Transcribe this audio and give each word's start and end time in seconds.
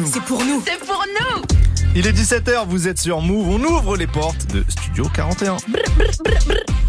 nous. 0.00 0.06
C'est 0.06 0.22
pour 0.22 0.44
nous. 0.44 0.62
C'est 0.66 0.78
pour 0.86 1.04
nous. 1.20 1.42
Il 1.94 2.06
est 2.06 2.12
17h, 2.12 2.66
vous 2.68 2.88
êtes 2.88 2.98
sur 2.98 3.20
Move, 3.20 3.48
on 3.48 3.64
ouvre 3.64 3.96
les 3.96 4.06
portes 4.06 4.46
de 4.52 4.64
Studio 4.68 5.06
41. 5.14 5.56
Pourquoi 5.56 6.79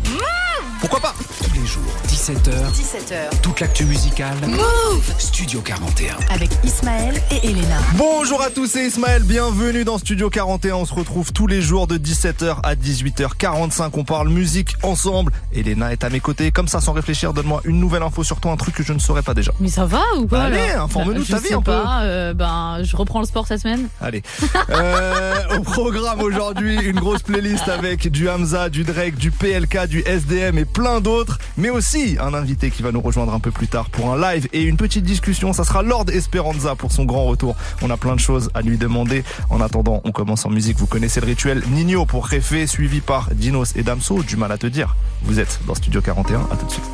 17h, 2.21 2.51
17h. 2.71 3.41
toute 3.41 3.59
l'actu 3.61 3.83
musicale. 3.85 4.35
Move 4.47 5.11
Studio 5.17 5.59
41. 5.59 6.13
Avec 6.31 6.51
Ismaël 6.63 7.19
et 7.31 7.47
Elena. 7.47 7.77
Bonjour 7.95 8.43
à 8.43 8.51
tous, 8.51 8.67
c'est 8.67 8.85
Ismaël, 8.85 9.23
bienvenue 9.23 9.83
dans 9.83 9.97
Studio 9.97 10.29
41. 10.29 10.75
On 10.75 10.85
se 10.85 10.93
retrouve 10.93 11.33
tous 11.33 11.47
les 11.47 11.61
jours 11.63 11.87
de 11.87 11.97
17h 11.97 12.57
à 12.61 12.75
18h45. 12.75 13.89
On 13.93 14.03
parle 14.03 14.29
musique 14.29 14.75
ensemble. 14.83 15.31
Elena 15.51 15.91
est 15.91 16.03
à 16.03 16.11
mes 16.11 16.19
côtés. 16.19 16.51
Comme 16.51 16.67
ça, 16.67 16.79
sans 16.79 16.91
réfléchir, 16.91 17.33
donne-moi 17.33 17.61
une 17.65 17.79
nouvelle 17.79 18.03
info 18.03 18.23
sur 18.23 18.39
toi, 18.39 18.51
un 18.51 18.57
truc 18.57 18.75
que 18.75 18.83
je 18.83 18.93
ne 18.93 18.99
saurais 18.99 19.23
pas 19.23 19.33
déjà. 19.33 19.51
Mais 19.59 19.69
ça 19.69 19.87
va 19.87 20.03
ou 20.15 20.27
quoi 20.27 20.37
Bah, 20.37 20.43
allez, 20.43 20.73
informe-nous 20.73 21.23
ta 21.23 21.39
vie 21.39 21.47
sais 21.47 21.53
un 21.55 21.61
peu. 21.63 21.71
pas, 21.71 22.03
euh, 22.03 22.35
ben, 22.35 22.81
je 22.83 22.95
reprends 22.97 23.21
le 23.21 23.25
sport 23.25 23.47
cette 23.47 23.61
semaine. 23.61 23.87
Allez. 23.99 24.21
Euh, 24.69 25.57
au 25.57 25.61
programme 25.63 26.21
aujourd'hui, 26.21 26.75
une 26.83 26.99
grosse 26.99 27.23
playlist 27.23 27.67
avec 27.67 28.09
du 28.11 28.29
Hamza, 28.29 28.69
du 28.69 28.83
Drake, 28.83 29.15
du 29.15 29.31
PLK, 29.31 29.87
du 29.87 30.01
SDM 30.05 30.59
et 30.59 30.65
plein 30.65 31.01
d'autres. 31.01 31.39
Mais 31.57 31.71
aussi 31.71 32.10
un 32.19 32.33
invité 32.33 32.71
qui 32.71 32.81
va 32.83 32.91
nous 32.91 33.01
rejoindre 33.01 33.33
un 33.33 33.39
peu 33.39 33.51
plus 33.51 33.67
tard 33.67 33.89
pour 33.89 34.11
un 34.11 34.19
live 34.19 34.47
et 34.53 34.63
une 34.63 34.77
petite 34.77 35.03
discussion. 35.03 35.53
Ça 35.53 35.63
sera 35.63 35.83
Lord 35.83 36.05
Esperanza 36.11 36.75
pour 36.75 36.91
son 36.91 37.05
grand 37.05 37.25
retour. 37.25 37.55
On 37.81 37.89
a 37.89 37.97
plein 37.97 38.15
de 38.15 38.19
choses 38.19 38.49
à 38.53 38.61
lui 38.61 38.77
demander. 38.77 39.23
En 39.49 39.61
attendant, 39.61 40.01
on 40.03 40.11
commence 40.11 40.45
en 40.45 40.49
musique. 40.49 40.77
Vous 40.77 40.87
connaissez 40.87 41.21
le 41.21 41.27
rituel 41.27 41.63
Nino 41.71 42.05
pour 42.05 42.25
Réfé, 42.25 42.67
suivi 42.67 43.01
par 43.01 43.29
Dinos 43.33 43.75
et 43.75 43.83
Damso. 43.83 44.23
Du 44.23 44.37
mal 44.37 44.51
à 44.51 44.57
te 44.57 44.67
dire. 44.67 44.95
Vous 45.23 45.39
êtes 45.39 45.59
dans 45.67 45.75
Studio 45.75 46.01
41. 46.01 46.39
À 46.51 46.55
tout 46.55 46.65
de 46.65 46.71
suite. 46.71 46.85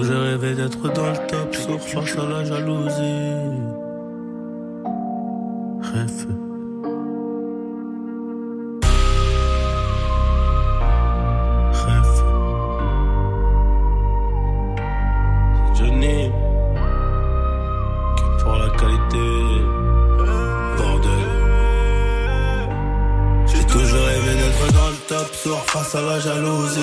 J'ai 0.00 0.14
rêvé 0.14 0.54
d'être 0.54 0.88
dans 0.94 1.10
le 1.10 1.16
top, 1.26 1.54
la 2.30 2.44
jalousie. 2.44 3.02
Rêve. 5.82 6.41
Sauf 25.32 25.64
face 25.66 25.94
à 25.94 26.02
la 26.02 26.20
jalousie. 26.20 26.80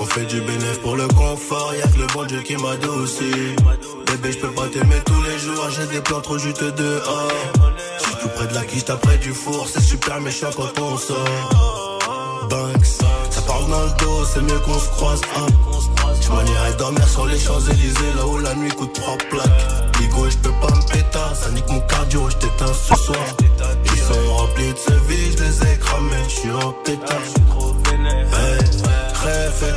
On 0.00 0.04
fait 0.04 0.24
du 0.24 0.40
bénéfice 0.40 0.78
pour 0.78 0.96
le 0.96 1.06
confort, 1.08 1.72
y'a 1.74 1.86
que 1.86 1.98
le 1.98 2.06
bon 2.12 2.24
Dieu 2.24 2.40
qui 2.42 2.56
m'adoucit. 2.56 3.56
Bébé, 4.06 4.32
je 4.32 4.38
peux 4.38 4.50
pas 4.50 4.66
t'aimer 4.68 5.00
tous 5.04 5.22
les 5.22 5.38
jours, 5.38 5.68
j'ai 5.70 5.86
des 5.86 6.00
plans 6.00 6.20
trop 6.20 6.38
juteux 6.38 6.72
dehors. 6.72 7.28
Je 7.98 8.04
suis 8.04 8.16
tout 8.16 8.28
près 8.28 8.46
de 8.46 8.54
la 8.54 8.64
quiche, 8.64 8.84
près 8.84 9.18
du 9.18 9.32
four, 9.32 9.66
c'est 9.68 9.82
super 9.82 10.20
méchant 10.20 10.50
quand 10.56 10.78
on 10.80 10.96
sort. 10.96 11.98
Banks, 12.50 12.84
ça 13.30 13.40
parle 13.46 13.68
dans 13.70 13.82
le 13.82 13.90
dos, 13.98 14.24
c'est 14.32 14.42
mieux 14.42 14.60
qu'on 14.60 14.78
se 14.78 14.88
croise. 14.90 15.20
Hein. 15.36 15.46
Tu 16.20 16.30
m'en 16.30 16.76
dormir 16.78 17.08
sur 17.08 17.26
les 17.26 17.38
Champs-Élysées, 17.38 18.12
là 18.16 18.26
où 18.26 18.38
la 18.38 18.54
nuit 18.54 18.70
coûte 18.70 18.92
trois 18.92 19.16
plaques. 19.16 19.75
Ligo, 20.00 20.30
je 20.30 20.36
peux 20.38 20.50
pas 20.60 20.74
me 20.74 20.82
péter, 20.92 21.34
ça 21.34 21.50
nique 21.50 21.68
mon 21.68 21.80
cardio, 21.80 22.28
je 22.30 22.36
t'éteins 22.36 22.72
ce 22.72 22.94
soir. 22.94 23.26
Ils 23.84 23.98
sont 23.98 24.34
remplis 24.36 24.72
de 24.72 24.78
ce 24.78 24.92
je 24.92 25.42
les 25.42 25.72
ai 25.72 25.76
cramés, 25.78 26.24
je 26.28 26.34
suis 26.34 26.50
en 26.50 26.72
pétard. 26.84 27.18
Hey, 28.32 28.58
Réfé, 29.24 29.72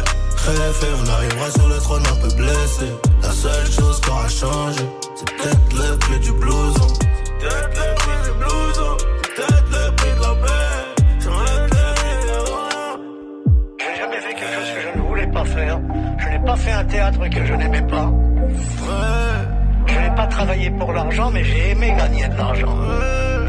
réfé, 0.46 0.88
on 1.02 1.10
arrivera 1.10 1.52
sur 1.52 1.68
le 1.68 1.78
trône 1.78 2.04
un 2.06 2.16
peu 2.22 2.36
blessé. 2.36 2.88
La 3.24 3.32
seule 3.32 3.72
chose 3.72 4.00
qui 4.02 4.10
aura 4.10 4.28
changé, 4.28 4.82
c'est 5.16 5.32
peut-être 5.36 5.74
le 5.74 5.98
prix 5.98 6.20
du 6.20 6.32
blouson. 6.34 6.88
Peut-être 7.40 7.70
le 7.70 7.96
prix 7.96 8.18
du 8.26 8.32
blouson, 8.38 8.98
peut-être 9.24 9.70
le 9.72 9.96
prix 9.96 10.12
de 10.12 10.22
la 10.22 10.36
paix. 10.36 11.04
J'aurais 11.20 11.68
Je 13.80 13.86
n'ai 13.86 13.98
jamais 13.98 14.22
fait 14.22 14.34
quelque 14.34 14.54
chose 14.54 14.72
que 14.76 14.82
je 14.82 14.98
ne 15.00 15.08
voulais 15.08 15.28
pas 15.28 15.46
faire. 15.46 15.80
Je 16.20 16.30
n'ai 16.30 16.40
pas 16.46 16.56
fait 16.58 16.72
un 16.72 16.86
théâtre 16.86 17.30
que 17.30 17.46
je 17.46 17.54
n'aimais 17.54 17.88
pas. 17.88 18.12
Pas 20.20 20.28
travaillé 20.28 20.70
pour 20.72 20.92
l'argent, 20.92 21.32
mais 21.32 21.46
j'ai 21.46 21.70
aimé 21.70 21.94
gagner 21.98 22.28
de 22.28 22.36
l'argent. 22.36 22.76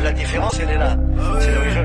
La 0.05 0.13
différence, 0.13 0.57
elle 0.61 0.71
est 0.71 0.79
là. 0.79 0.97
C'est 1.41 1.53
je, 1.77 1.83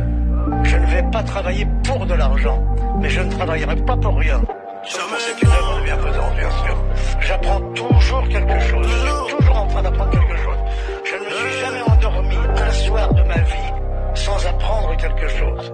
je 0.69 0.77
ne 0.77 0.85
vais 0.85 1.03
pas 1.11 1.23
travailler 1.23 1.67
pour 1.83 2.05
de 2.05 2.13
l'argent, 2.13 2.63
mais 2.99 3.09
je 3.09 3.21
ne 3.21 3.31
travaillerai 3.31 3.77
pas 3.77 3.97
pour 3.97 4.15
rien. 4.15 4.39
C'est 4.83 5.41
une 5.41 5.49
œuvre 5.49 5.81
bienfaisance, 5.83 6.35
bien 6.35 6.51
sûr. 6.63 6.75
J'apprends 7.19 7.61
toujours 7.73 8.27
quelque 8.29 8.59
chose. 8.59 8.87
Je 8.87 9.27
suis 9.27 9.37
toujours 9.37 9.57
en 9.57 9.67
train 9.67 9.81
d'apprendre 9.81 10.11
quelque 10.11 10.37
chose. 10.45 10.59
Je 11.03 11.15
ne 11.15 11.23
me 11.25 11.31
suis 11.31 11.59
jamais 11.63 11.83
endormi 11.91 12.37
un 12.67 12.71
soir 12.71 13.13
de 13.15 13.23
ma 13.23 13.39
vie 13.51 13.71
sans 14.13 14.45
apprendre 14.45 14.95
quelque 14.97 15.27
chose. 15.39 15.73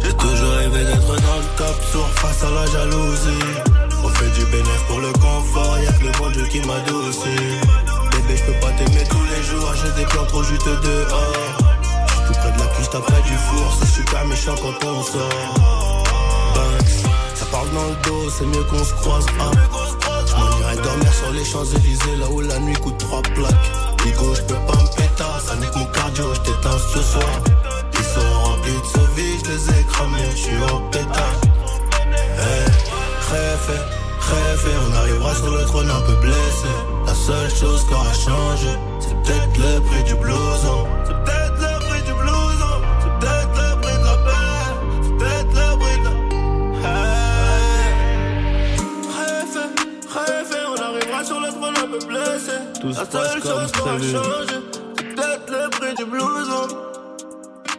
J'ai 0.00 0.14
toujours 0.14 0.52
rêvé 0.58 0.84
d'être 0.84 1.14
dans 1.28 1.38
le 1.44 1.48
top, 1.58 1.76
sourd 1.92 2.08
face 2.08 2.42
à 2.42 2.50
la 2.50 2.66
jalousie. 2.66 3.83
On 4.04 4.08
fait 4.08 4.30
du 4.38 4.44
bénéfice 4.46 4.82
pour 4.86 5.00
le 5.00 5.10
confort, 5.12 5.78
y'a 5.78 5.92
que 5.92 6.04
le 6.04 6.12
bon 6.18 6.30
Dieu 6.30 6.44
qui 6.46 6.60
m'adoucit. 6.60 7.58
Bébé, 8.12 8.36
je 8.36 8.44
peux 8.44 8.60
pas 8.60 8.70
t'aimer 8.72 9.04
tous 9.08 9.24
les 9.24 9.42
jours, 9.42 9.72
j'ai 9.82 10.02
des 10.02 10.06
plans 10.06 10.26
trop 10.26 10.42
juteux 10.42 10.76
dehors. 10.76 11.32
J'suis 11.82 12.26
tout 12.26 12.32
près 12.34 12.52
de 12.52 12.58
la 12.58 12.66
cuisse, 12.66 12.90
t'as 12.90 13.00
près 13.00 13.22
du 13.22 13.34
four, 13.34 13.78
c'est 13.80 13.88
super 13.88 14.26
méchant 14.26 14.54
quand 14.60 14.86
on 14.86 15.02
sort. 15.02 15.54
Banks, 16.54 17.10
ça 17.34 17.46
parle 17.46 17.70
dans 17.70 17.86
le 17.86 17.96
dos, 18.04 18.30
c'est 18.30 18.44
mieux 18.44 18.64
qu'on 18.64 18.84
se 18.84 18.92
croise. 18.94 19.26
Hein. 19.40 19.50
Je 20.26 20.34
m'en 20.34 20.58
irai 20.58 20.76
dormir 20.76 21.12
sur 21.14 21.32
les 21.32 21.44
Champs-Élysées, 21.44 22.16
là 22.20 22.26
où 22.30 22.40
la 22.40 22.58
nuit 22.58 22.74
coûte 22.74 22.98
trois 22.98 23.22
plaques. 23.22 23.70
Ligo, 24.04 24.34
je 24.34 24.42
peux 24.42 24.54
pas 24.54 24.76
me 24.82 24.96
péter, 24.96 25.34
ça 25.46 25.56
nique 25.56 25.74
mon 25.76 25.86
cardio, 25.86 26.34
je 26.34 26.40
t'éteins 26.40 26.78
ce 26.92 27.02
soir. 27.02 27.40
Ils 27.94 28.04
sont 28.04 28.40
remplis 28.44 28.72
de 28.72 29.14
vie, 29.16 29.38
je 29.42 29.50
les 29.50 29.80
ai 29.80 29.84
cramés, 29.84 30.30
je 30.32 30.36
suis 30.36 30.62
en 30.70 30.80
pétard. 30.90 31.40
Réfé, 33.34 33.78
réfé, 34.20 34.70
on 34.88 34.92
arrivera 34.96 35.34
sur 35.34 35.50
le 35.50 35.64
trône 35.64 35.90
un 35.90 36.00
peu 36.06 36.16
blessé. 36.20 36.72
La 37.06 37.14
seule 37.14 37.50
chose 37.50 37.84
qui 37.86 37.94
aura 37.94 38.12
changé, 38.12 38.72
c'est 39.00 39.16
peut-être 39.22 39.56
le 39.58 39.80
prix 39.80 40.04
du 40.04 40.14
blouson. 40.14 40.86
C'est 41.06 41.18
peut-être 41.24 41.58
le 41.66 41.72
prix 41.86 42.02
du 42.02 42.14
blouson, 42.20 42.74
c'est 43.00 43.14
peut-être 43.20 43.54
le 43.62 43.80
prix 43.82 43.96
de 44.02 44.04
la 44.10 44.16
paix, 44.26 44.60
c'est 45.02 45.16
peut-être 45.18 45.52
le 45.60 45.68
prix 45.80 45.98
de 45.98 46.04
la. 46.04 46.14
Hey, 46.84 47.14
réfé, 50.16 50.58
on 50.72 50.76
arrivera 50.88 51.20
sur 51.24 51.40
le 51.40 51.48
trône 51.48 51.76
un 51.84 51.88
peu 51.92 52.00
blessé. 52.06 52.56
Tout 52.80 52.88
La 52.88 53.04
seule 53.10 53.42
chose 53.42 53.72
qui 53.72 53.80
aura 53.80 53.98
changé, 53.98 54.58
c'est 54.96 55.08
peut-être 55.14 55.48
le 55.50 55.70
prix 55.70 55.94
du 55.94 56.04
blouson. 56.04 56.66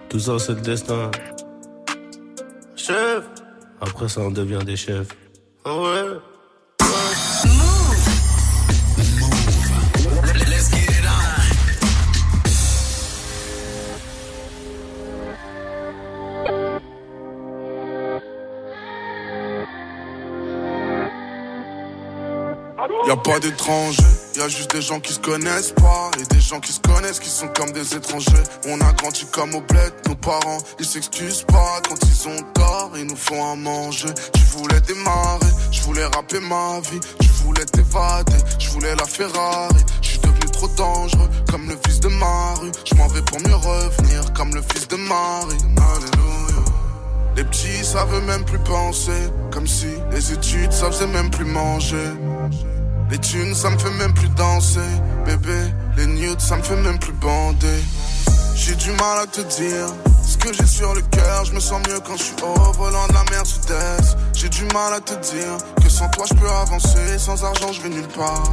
Tout 0.10 0.20
ça, 0.20 0.40
c'est 0.40 0.54
le 0.54 0.62
destin. 0.62 1.12
Chef, 2.76 3.24
Après, 3.82 4.08
ça, 4.08 4.22
on 4.22 4.32
devient 4.32 4.64
des 4.64 4.76
chefs. 4.76 5.08
Ouais. 5.66 6.20
Y 23.08 23.12
a 23.12 23.18
pas 23.18 23.40
d'étrangers, 23.40 24.02
y 24.38 24.42
a 24.42 24.50
juste 24.50 24.72
des 24.72 24.82
gens 24.82 25.00
qui 25.00 25.14
se 25.14 25.20
connaissent 25.20 25.72
pas 25.72 26.12
et 26.20 26.34
des 26.34 26.42
gens 26.42 26.60
qui 26.60 26.74
se 26.74 26.80
connaissent 26.80 27.20
qui 27.20 27.30
sont 27.30 27.48
comme 27.50 27.72
des 27.72 27.96
étrangers. 27.96 28.44
On 28.68 28.80
a 28.82 28.92
grandi 28.94 29.26
comme 29.32 29.54
au 29.56 29.62
bled, 29.62 29.94
nos 30.08 30.16
parents 30.16 30.58
ils 30.80 30.86
s'excusent 30.86 31.44
pas 31.44 31.82
quand 31.88 31.96
ils 32.04 32.28
ont 32.28 32.42
tort, 32.54 32.92
ils 32.98 33.06
nous 33.06 33.16
font 33.16 33.52
à 33.52 33.56
manger. 33.56 34.10
Tu 34.34 34.42
voulais 34.58 34.82
démarrer, 34.82 35.48
je 35.72 35.82
voulais 35.84 36.06
rapper 36.06 36.40
ma 36.42 36.80
vie, 36.82 37.00
tu 37.20 37.28
voulais 37.44 37.66
t'évader, 37.66 38.34
je 38.60 38.70
voulais 38.72 38.96
la 38.96 39.06
Ferrari. 39.06 39.84
Je 40.02 40.10
suis 40.10 40.20
devenu 40.20 40.52
trop 40.52 40.68
dangereux 40.70 41.30
comme 41.50 41.70
le 41.70 41.78
fils 41.86 42.00
de 42.02 42.10
Marie. 42.10 42.72
Je 42.84 42.96
m'en 42.96 43.08
vais 43.08 43.22
pour 43.22 43.40
mieux 43.40 43.56
revenir 43.56 44.34
comme 44.34 44.54
le 44.54 44.62
fils 44.62 44.88
de 44.88 44.98
Marie. 44.98 45.58
Alléluia. 45.78 46.66
Les 47.38 47.44
petits 47.44 47.86
savent 47.86 48.26
même 48.26 48.44
plus 48.44 48.60
penser, 48.60 49.30
comme 49.52 49.68
si 49.68 49.88
les 50.12 50.34
études 50.34 50.72
ça 50.72 50.92
faisait 50.92 51.08
même 51.08 51.30
plus 51.30 51.46
manger. 51.46 52.12
Les 53.10 53.20
thunes 53.20 53.54
ça 53.54 53.70
me 53.70 53.78
fait 53.78 53.92
même 53.92 54.14
plus 54.14 54.30
danser, 54.30 54.80
bébé. 55.26 55.74
Les 55.98 56.08
nudes 56.08 56.42
ça 56.42 56.58
me 56.58 56.64
fait 56.64 56.76
même 56.76 57.00
plus 57.00 57.14
bander. 57.14 57.84
J'ai 58.56 58.76
du 58.76 58.92
mal 58.92 59.20
à 59.20 59.28
te 59.28 59.42
dire 59.42 59.88
ce 60.24 60.38
que 60.38 60.52
j'ai 60.54 60.66
sur 60.66 60.94
le 60.94 61.02
cœur. 61.02 61.46
Je 61.46 61.54
me 61.54 61.60
sens 61.60 61.82
mieux 61.88 62.00
quand 62.00 62.18
je 62.18 62.24
suis 62.24 62.36
au 62.44 62.72
volant 62.74 63.08
de 63.08 63.14
la 63.14 63.24
Mercedes. 63.32 64.18
J'ai 64.34 64.50
du 64.50 64.66
mal 64.74 64.94
à 64.94 65.00
te 65.00 65.14
dire 65.14 65.58
que 65.84 65.90
sans 65.90 66.10
toi 66.10 66.26
je 66.30 66.34
peux 66.34 66.50
avancer, 66.50 67.18
sans 67.18 67.44
argent 67.44 67.72
je 67.72 67.82
vais 67.82 67.90
nulle 67.90 68.08
part. 68.08 68.44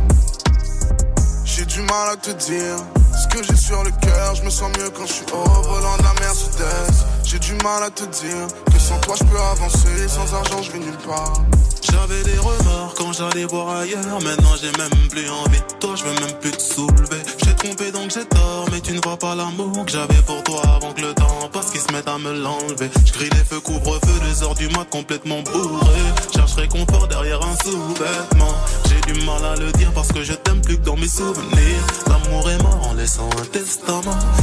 J'ai 1.44 1.64
du 1.64 1.80
mal 1.82 2.10
à 2.12 2.16
te 2.16 2.30
dire 2.30 2.76
ce 3.12 3.28
que 3.28 3.42
j'ai 3.42 3.56
sur 3.56 3.82
le 3.84 3.90
cœur. 3.90 4.34
Je 4.34 4.42
me 4.42 4.50
sens 4.50 4.70
mieux 4.78 4.90
quand 4.90 5.06
je 5.06 5.12
suis 5.12 5.26
au 5.32 5.62
volant 5.62 5.96
de 5.98 6.02
la 6.02 6.14
Mercedes. 6.20 7.06
J'ai 7.32 7.38
du 7.38 7.54
mal 7.64 7.82
à 7.82 7.88
te 7.88 8.04
dire 8.04 8.46
que 8.66 8.78
sans 8.78 8.98
toi 8.98 9.14
je 9.18 9.24
peux 9.24 9.38
avancer, 9.38 10.06
sans 10.06 10.34
argent 10.34 10.60
je 10.60 10.72
vais 10.72 10.80
nulle 10.80 10.98
part. 10.98 11.32
J'avais 11.80 12.22
des 12.24 12.36
remords 12.36 12.92
quand 12.94 13.10
j'allais 13.14 13.46
voir 13.46 13.74
ailleurs. 13.74 14.20
Maintenant 14.20 14.54
j'ai 14.60 14.70
même 14.76 15.08
plus 15.08 15.30
envie. 15.30 15.62
Toi 15.80 15.94
je 15.96 16.04
veux 16.04 16.12
même 16.12 16.38
plus 16.42 16.50
te 16.50 16.60
soulever. 16.60 17.22
J'ai 17.42 17.54
trompé 17.56 17.90
donc 17.90 18.10
j'ai 18.10 18.26
tort. 18.26 18.66
Mais 18.70 18.82
tu 18.82 18.92
ne 18.92 19.00
vois 19.02 19.16
pas 19.16 19.34
l'amour 19.34 19.86
que 19.86 19.92
j'avais 19.92 20.20
pour 20.26 20.42
toi 20.42 20.60
avant 20.76 20.92
que 20.92 21.00
le 21.00 21.14
temps 21.14 21.48
passe 21.50 21.70
qu'ils 21.70 21.80
se 21.80 21.90
mettent 21.92 22.08
à 22.08 22.18
me 22.18 22.38
l'enlever. 22.38 22.90
Je 23.06 23.12
crie 23.12 23.30
les 23.30 23.44
feux 23.44 23.60
couvre-feu, 23.60 24.12
deux 24.28 24.42
heures 24.42 24.54
du 24.54 24.68
mat 24.68 24.84
complètement 24.90 25.40
bourré. 25.40 26.00
Cherche 26.34 26.68
confort 26.68 27.08
derrière 27.08 27.40
un 27.40 27.56
sous-vêtement. 27.64 28.54
J'ai 28.90 29.12
du 29.12 29.24
mal 29.24 29.42
à 29.42 29.56
le 29.56 29.72
dire 29.72 29.90
parce 29.94 30.12
que 30.12 30.22
je 30.22 30.34
t'aime 30.34 30.60
plus 30.60 30.76
que 30.76 30.84
dans 30.84 30.96
mes 30.96 31.08
souvenirs. 31.08 31.86
L'amour 32.08 32.50
est 32.50 32.62
mort 32.62 32.91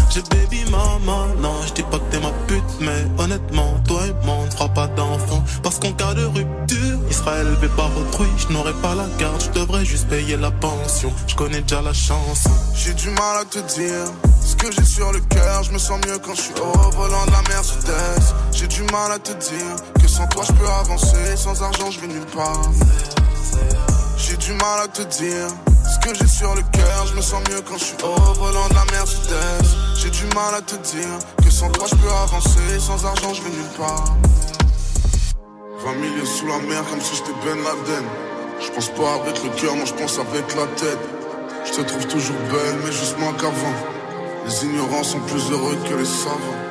J'ai 0.10 0.22
baby 0.24 0.70
maman. 0.70 1.28
Non, 1.40 1.56
je 1.66 1.74
dis 1.74 1.84
pas 1.84 1.98
que 1.98 2.12
t'es 2.12 2.20
ma 2.20 2.32
pute, 2.46 2.64
mais 2.82 3.06
honnêtement, 3.18 3.80
toi 3.88 4.02
et 4.06 4.26
moi 4.26 4.36
on 4.40 4.46
ne 4.46 4.52
fera 4.52 4.68
pas 4.68 4.88
d'enfant. 4.88 5.44
Parce 5.64 5.80
qu'en 5.80 5.94
cas 5.94 6.14
de 6.14 6.26
rupture, 6.26 7.00
il 7.08 7.14
sera 7.14 7.40
élevé 7.40 7.70
par 7.78 7.90
autrui. 7.98 8.28
Je 8.38 8.52
n'aurai 8.54 8.74
pas 8.82 8.96
la 8.96 9.08
garde, 9.18 9.42
je 9.42 9.60
devrais 9.60 9.86
juste 9.86 10.10
payer 10.10 10.36
la 10.36 10.52
pension. 10.52 11.14
Je 11.28 11.36
connais 11.36 11.62
déjà 11.62 11.82
la 11.82 11.94
chance. 11.94 12.48
J'ai 12.76 12.94
du 12.94 13.10
mal 13.12 13.38
à 13.42 13.46
te 13.46 13.60
dire 13.60 14.12
ce 14.42 14.56
que 14.58 14.70
j'ai 14.72 14.84
sur 14.84 15.12
le 15.14 15.20
cœur. 15.22 15.64
Je 15.64 15.72
me 15.72 15.80
sens 15.80 16.00
mieux 16.06 16.18
quand 16.18 16.36
je 16.36 16.42
suis 16.42 16.60
au 16.60 16.92
volant 16.92 17.26
de 17.28 17.32
la 17.32 17.42
Mercedes. 17.44 18.36
J'ai 18.52 18.68
du 18.68 18.82
mal 18.92 19.12
à 19.14 19.20
te 19.20 19.32
dire 19.32 19.76
que 20.02 20.08
sans 20.08 20.28
toi 20.28 20.44
je 20.46 20.52
peux 20.52 20.68
avancer. 20.68 21.38
Sans 21.38 21.62
argent, 21.64 21.92
je 21.92 22.02
vais 22.02 22.08
nulle 22.08 22.26
part. 22.36 22.62
J'ai 24.18 24.36
du 24.36 24.52
mal 24.52 24.82
à 24.84 24.88
te 24.90 25.02
dire 25.04 25.48
ce 25.90 26.00
que 26.00 26.14
j'ai 26.14 26.28
sur 26.28 26.54
le 26.56 26.62
cœur. 26.62 27.08
Je 27.08 27.16
me 27.16 27.22
sens 27.22 27.42
mieux 27.50 27.62
quand 27.62 27.78
je 27.78 27.86
suis 27.86 27.98
au 28.04 28.34
volant 28.34 28.68
de 28.70 28.76
la 28.76 28.86
Mercedes. 28.92 29.66
J'ai 29.96 30.10
du 30.10 30.26
mal 30.36 30.54
à 30.56 30.62
te 30.62 30.76
dire 30.76 31.18
que 31.44 31.50
sans 31.50 31.70
toi 31.72 31.88
je 31.90 31.96
peux 31.96 32.12
avancer. 32.12 32.80
Sans 32.80 33.04
argent, 33.06 33.34
je 33.34 33.42
vais 33.42 33.50
nulle 33.50 33.78
part. 33.78 34.04
20 35.86 35.94
millions 35.96 36.26
sous 36.26 36.48
la 36.48 36.60
mer 36.60 36.84
comme 36.90 37.02
si 37.02 37.16
j'étais 37.16 37.34
Ben 37.44 37.58
Laden. 37.58 38.06
Je 38.62 38.70
pense 38.72 38.90
pas 38.90 39.14
avec 39.22 39.44
le 39.44 39.50
cœur, 39.60 39.76
moi 39.76 39.86
je 39.86 39.94
pense 39.94 40.20
avec 40.20 40.56
la 40.56 40.68
tête. 40.76 41.00
Je 41.66 41.72
te 41.72 41.82
trouve 41.82 42.06
toujours 42.08 42.36
belle, 42.52 42.78
mais 42.84 42.92
juste 42.92 43.18
moins 43.18 43.34
qu'avant. 43.34 43.78
Les 44.46 44.66
ignorants 44.66 45.04
sont 45.04 45.20
plus 45.22 45.50
heureux 45.52 45.78
que 45.88 45.96
les 45.96 46.06
savants. 46.06 46.69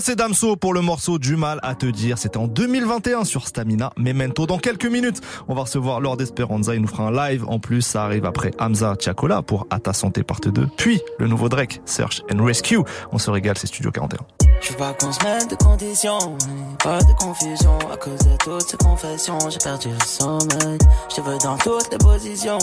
C'est 0.00 0.16
Damso 0.16 0.56
pour 0.56 0.74
le 0.74 0.80
morceau 0.80 1.18
Du 1.18 1.36
mal 1.36 1.58
à 1.62 1.74
te 1.74 1.86
dire. 1.86 2.18
C'était 2.18 2.36
en 2.36 2.46
2021 2.46 3.24
sur 3.24 3.46
Stamina 3.46 3.92
Memento. 3.96 4.46
Dans 4.46 4.58
quelques 4.58 4.86
minutes, 4.86 5.20
on 5.48 5.54
va 5.54 5.62
recevoir 5.62 6.00
Lord 6.00 6.20
Esperanza. 6.20 6.74
Il 6.74 6.82
nous 6.82 6.88
fera 6.88 7.04
un 7.04 7.12
live. 7.12 7.44
En 7.48 7.58
plus, 7.58 7.82
ça 7.82 8.04
arrive 8.04 8.24
après 8.24 8.52
Hamza 8.58 8.96
Tiakola 8.96 9.42
pour 9.42 9.66
À 9.70 9.80
ta 9.80 9.92
santé 9.92 10.22
part 10.22 10.40
2. 10.40 10.68
Puis, 10.76 11.00
le 11.18 11.26
nouveau 11.26 11.48
Drake, 11.48 11.80
Search 11.84 12.22
and 12.32 12.42
Rescue. 12.44 12.78
On 13.12 13.18
se 13.18 13.30
régale, 13.30 13.56
c'est 13.58 13.66
Studio 13.66 13.90
41. 13.90 14.18
Je 14.60 14.70
veux 14.70 14.76
pas 14.76 14.92
qu'on 14.92 15.12
se 15.12 15.22
mette 15.22 15.50
de 15.50 15.56
conditions, 15.56 16.36
pas 16.82 16.98
de 16.98 17.12
confusion 17.20 17.78
à 17.92 17.96
cause 17.96 18.18
de 18.18 18.36
toutes 18.38 18.68
ces 18.68 18.76
confessions. 18.76 19.38
J'ai 19.50 19.58
perdu 19.58 19.88
le 19.88 20.04
sommeil, 20.04 20.78
je 21.14 21.20
veux 21.20 21.38
dans 21.38 21.56
toutes 21.58 21.92
les 21.92 21.98
positions. 21.98 22.58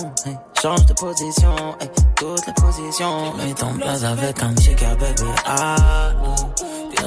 change 0.62 0.86
de 0.86 0.94
position, 0.94 1.56
toutes 2.16 2.46
les 2.48 2.54
positions. 2.54 3.34
Avec 3.40 4.44
un. 4.44 4.56
Ah, 5.46 6.12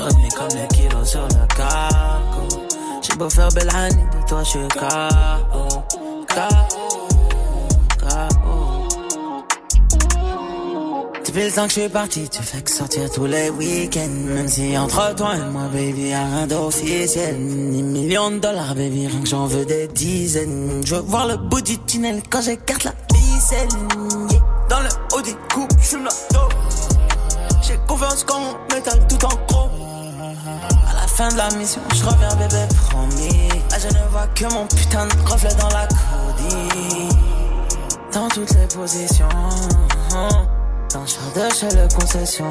revenu 0.05 0.29
comme 0.37 0.59
le 0.59 0.67
kilo 0.75 1.05
sur 1.05 1.23
le 1.23 1.55
cargo. 1.57 2.65
J'ai 3.03 3.15
beau 3.17 3.31
faire 3.31 3.49
belle 3.51 3.71
année, 3.75 4.07
de 4.13 4.29
toi 4.29 4.43
je 4.43 4.49
suis 4.49 4.69
KO. 4.69 5.85
Depuis 11.27 11.45
le 11.45 11.53
temps 11.53 11.65
que 11.65 11.75
je 11.75 11.81
suis 11.81 11.89
parti, 11.91 12.29
tu 12.31 12.43
fais 12.43 12.63
que 12.63 12.71
sortir 12.71 13.11
tous 13.11 13.27
les 13.27 13.51
week-ends. 13.51 14.09
Même 14.09 14.49
si 14.49 14.79
entre 14.79 15.15
toi 15.15 15.37
et 15.37 15.51
moi, 15.51 15.69
baby, 15.71 16.09
y'a 16.09 16.25
rien 16.25 16.47
d'officiel. 16.47 17.39
Ni 17.39 17.83
millions 17.83 18.31
de 18.31 18.39
dollars, 18.39 18.75
baby, 18.75 19.09
rien 19.09 19.21
que 19.21 19.29
j'en 19.29 19.45
veux 19.45 19.67
des 19.67 19.89
dizaines. 19.89 20.81
Je 20.87 20.95
veux 20.95 21.03
voir 21.03 21.27
le 21.27 21.37
bout 21.37 21.61
du 21.61 21.79
tunnel 21.81 22.23
quand 22.31 22.41
j'écarte 22.41 22.85
la 22.85 22.95
ficelle. 23.15 23.69
Dans 24.71 24.81
le 24.81 24.89
haut 25.15 25.21
du 25.21 25.35
coup, 25.53 25.69
j'fume 25.83 26.05
la 26.05 26.11
dope. 26.33 26.55
J'ai 27.61 27.79
confiance 27.87 28.25
quand 28.25 28.41
on 28.41 28.75
métal 28.75 28.99
tout 29.07 29.23
en 29.27 29.37
gros 29.47 29.69
fin 31.19 31.29
de 31.31 31.37
la 31.37 31.51
mission, 31.57 31.81
je 31.93 32.05
reviens 32.05 32.29
bébé 32.37 32.63
promis. 32.87 33.49
Là 33.71 33.79
je 33.81 33.89
ne 33.89 34.09
vois 34.11 34.29
que 34.37 34.45
mon 34.55 34.67
putain 34.67 35.07
de 35.07 35.29
reflet 35.29 35.55
dans 35.57 35.69
la 35.71 35.89
codie. 35.89 37.09
Dans 38.13 38.29
toutes 38.29 38.55
les 38.55 38.69
positions. 38.69 39.29
Dans 40.93 41.01
le 41.01 41.49
de 41.49 41.55
chez 41.55 41.69
le 41.77 41.89
concession. 41.93 42.47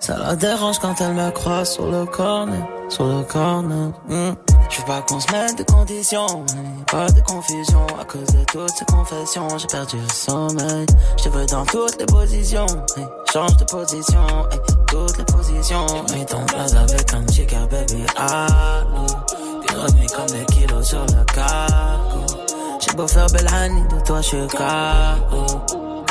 Ça 0.00 0.18
la 0.18 0.36
dérange 0.36 0.78
quand 0.78 0.94
elle 1.00 1.14
me 1.14 1.30
croise 1.30 1.72
sur 1.72 1.86
le 1.86 2.04
corner, 2.06 2.66
sur 2.88 3.06
le 3.06 3.22
corner. 3.22 3.90
Hmm. 4.08 4.34
Je 4.68 4.80
veux 4.80 4.86
pas 4.86 5.00
qu'on 5.02 5.20
se 5.20 5.30
mette 5.32 5.58
de 5.58 5.62
conditions, 5.64 6.44
pas 6.90 7.08
de 7.10 7.20
confusion 7.20 7.86
à 8.00 8.04
cause 8.04 8.26
de 8.26 8.44
toutes 8.44 8.70
ces 8.70 8.84
confessions. 8.84 9.48
J'ai 9.58 9.66
perdu 9.66 9.96
le 9.96 10.08
sommeil, 10.12 10.86
je 11.16 11.24
te 11.24 11.28
veux 11.28 11.46
dans 11.46 11.64
toutes 11.64 11.98
les 11.98 12.06
positions. 12.06 12.66
change 13.32 13.56
de 13.56 13.64
position, 13.64 14.26
toutes 14.88 15.18
les 15.18 15.24
positions. 15.24 15.86
Mets 16.12 16.24
ton 16.24 16.44
place 16.46 16.74
avec 16.74 17.14
un 17.14 17.26
chica 17.32 17.60
baby, 17.66 18.04
allô. 18.16 19.06
T'es 19.66 19.74
revenu 19.74 20.06
comme 20.14 20.26
des 20.26 20.44
kilos 20.46 20.86
sur 20.86 21.00
le 21.00 21.24
cargo. 21.32 22.26
J'ai 22.80 22.92
beau 22.96 23.06
faire 23.06 23.26
belle 23.28 23.46
de 23.46 24.04
toi 24.04 24.20
je 24.20 24.26
suis 24.26 24.46
KO. 24.48 25.60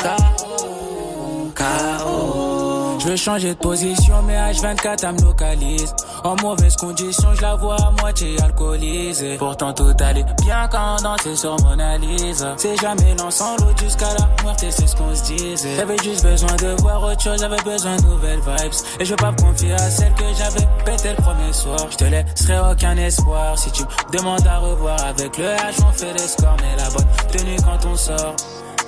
KO. 0.02 1.52
KO. 1.54 2.45
Je 3.06 3.12
veux 3.12 3.16
changer 3.16 3.54
de 3.54 3.58
position, 3.58 4.20
mais 4.24 4.34
H24 4.34 4.96
elle 5.04 5.12
me 5.12 5.20
localise. 5.20 5.94
En 6.24 6.34
mauvaise 6.42 6.74
condition, 6.74 7.32
je 7.36 7.40
la 7.40 7.54
vois 7.54 7.76
à 7.76 7.92
moitié 8.02 8.34
alcoolisée. 8.42 9.36
Pourtant 9.38 9.72
tout 9.72 9.94
allait 10.00 10.24
bien 10.42 10.66
quand 10.72 10.96
on 10.98 11.02
dansait 11.02 11.36
sur 11.36 11.56
mon 11.62 11.70
analyse. 11.78 12.44
C'est 12.56 12.74
jamais 12.80 13.14
l'ensemble 13.16 13.62
jusqu'à 13.80 14.08
la 14.14 14.42
mort, 14.42 14.56
et 14.60 14.72
c'est 14.72 14.88
ce 14.88 14.96
qu'on 14.96 15.14
se 15.14 15.22
disait. 15.22 15.76
J'avais 15.76 15.96
juste 16.02 16.24
besoin 16.24 16.56
de 16.56 16.82
voir 16.82 17.04
autre 17.04 17.22
chose, 17.22 17.38
j'avais 17.38 17.62
besoin 17.62 17.94
de 17.94 18.02
nouvelles 18.02 18.40
vibes. 18.40 18.72
Et 18.98 19.04
je 19.04 19.10
veux 19.10 19.16
pas 19.16 19.32
confier 19.40 19.74
à 19.74 19.88
celle 19.88 20.12
que 20.14 20.24
j'avais 20.36 20.66
pété 20.84 21.10
le 21.10 21.22
premier 21.22 21.52
soir. 21.52 21.86
Je 21.88 21.96
te 21.98 22.04
laisserai 22.06 22.72
aucun 22.72 22.96
espoir 22.96 23.56
si 23.56 23.70
tu 23.70 23.84
me 23.84 24.18
demandes 24.18 24.44
à 24.48 24.58
revoir 24.58 25.00
avec 25.04 25.38
le 25.38 25.44
H, 25.44 25.76
on 25.88 25.92
fait 25.92 26.12
les 26.12 26.18
scores, 26.18 26.56
mais 26.60 26.76
la 26.76 26.90
bonne 26.90 27.06
tenue 27.30 27.56
quand 27.62 27.88
on 27.88 27.94
sort. 27.94 28.34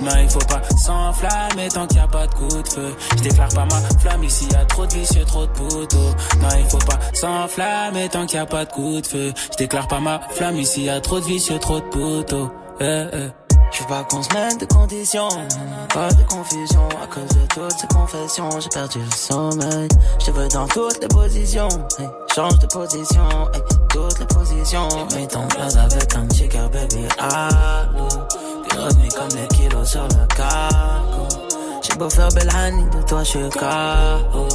Non, 0.01 0.13
il 0.21 0.29
faut 0.29 0.39
pas 0.41 0.63
s'enflammer 0.77 1.69
tant 1.69 1.87
qu'il 1.87 1.99
n'y 1.99 2.05
a 2.05 2.09
pas 2.09 2.27
de 2.27 2.35
coup 2.35 2.63
de 2.63 2.69
feu. 2.69 2.95
Je 3.17 3.23
déclare 3.23 3.49
pas 3.49 3.65
ma 3.65 3.99
flamme 3.99 4.25
ici, 4.25 4.49
y 4.51 4.55
a 4.55 4.65
trop 4.65 4.87
de 4.87 4.93
vicieux, 4.93 5.25
trop 5.25 5.47
de 5.47 5.53
poteaux. 5.53 6.15
Non, 6.41 6.49
il 6.59 6.65
faut 6.67 6.79
pas 6.79 6.99
s'enflammer 7.13 8.09
tant 8.09 8.27
qu'il 8.27 8.39
n'y 8.39 8.43
a 8.43 8.47
pas 8.47 8.65
de 8.65 8.73
coup 8.73 9.01
de 9.01 9.07
feu. 9.07 9.33
Je 9.53 9.57
déclare 9.57 9.89
pas 9.89 10.01
ma 10.01 10.21
flamme 10.31 10.57
ici, 10.57 10.85
y 10.85 10.91
a 10.91 11.01
trop 11.01 11.21
de 11.21 11.25
vicieux, 11.25 11.59
trop 11.59 11.81
de 11.81 11.87
poteaux. 11.87 12.51
Eh, 12.81 13.07
eh. 13.13 13.29
Je 13.71 13.81
veux 13.83 13.89
pas 13.89 14.03
qu'on 14.05 14.23
se 14.23 14.33
mette 14.33 14.61
de 14.61 14.67
conditions, 14.67 15.29
pas 15.93 16.09
de 16.09 16.23
confusion 16.23 16.89
à 17.03 17.07
cause 17.07 17.29
de 17.29 17.47
toutes 17.49 17.79
ces 17.79 17.87
confessions. 17.89 18.49
J'ai 18.61 18.69
perdu 18.71 18.99
le 18.99 19.11
sommeil, 19.11 19.89
je 20.25 20.31
veux 20.31 20.49
dans 20.49 20.67
toutes 20.69 21.01
les 21.03 21.09
positions. 21.09 21.69
change 22.35 22.59
de 22.61 22.67
position, 22.67 23.29
toutes 23.91 24.19
les 24.21 24.27
positions. 24.27 24.89
Mets 25.15 25.27
ton 25.27 25.47
place 25.49 25.77
avec 25.77 26.15
un 26.15 26.29
chica 26.35 26.67
baby, 26.69 27.07
allô. 27.19 28.09
Revenu 28.89 29.09
comme 29.09 29.29
les 29.41 29.49
kilos 29.49 29.91
sur 29.91 30.03
le 30.03 30.27
cargo. 30.35 31.29
J'ai 31.83 31.95
beau 31.97 32.11
faire 32.11 32.29
belle 32.31 32.51
de 32.91 33.07
toi 33.07 33.23
je 33.23 33.29
suis 33.29 33.49
KO. 33.51 34.49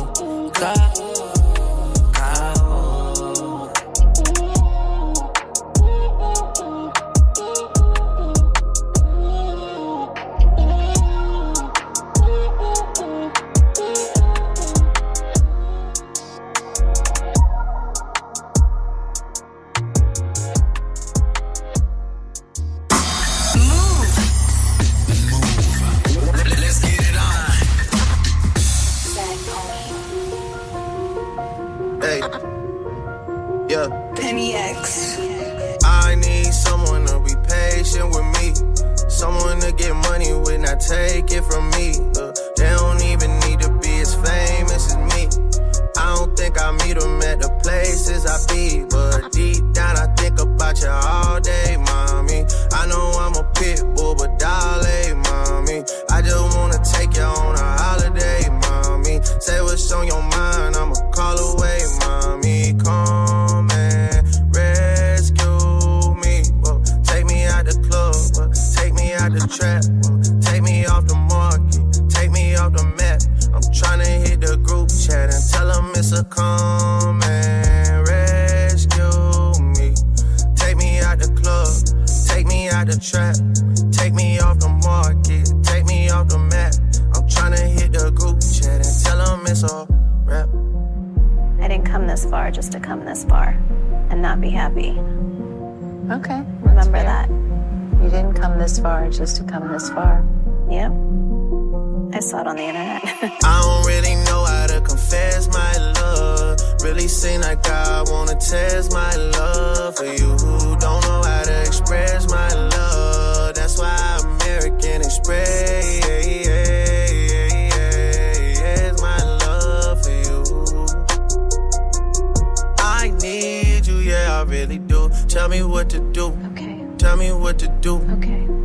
out 102.33 102.47
on 102.47 102.55
the 102.55 102.63
internet. 102.63 103.01
I 103.43 103.61
don't 103.61 103.85
really 103.85 104.15
know 104.25 104.43
how 104.45 104.67
to 104.67 104.81
confess 104.81 105.47
my 105.47 105.77
love. 106.01 106.59
Really 106.81 107.07
seem 107.07 107.41
like 107.41 107.67
I 107.67 108.03
wanna 108.07 108.35
test 108.35 108.91
my 108.91 109.15
love 109.15 109.95
for 109.95 110.05
you. 110.05 110.62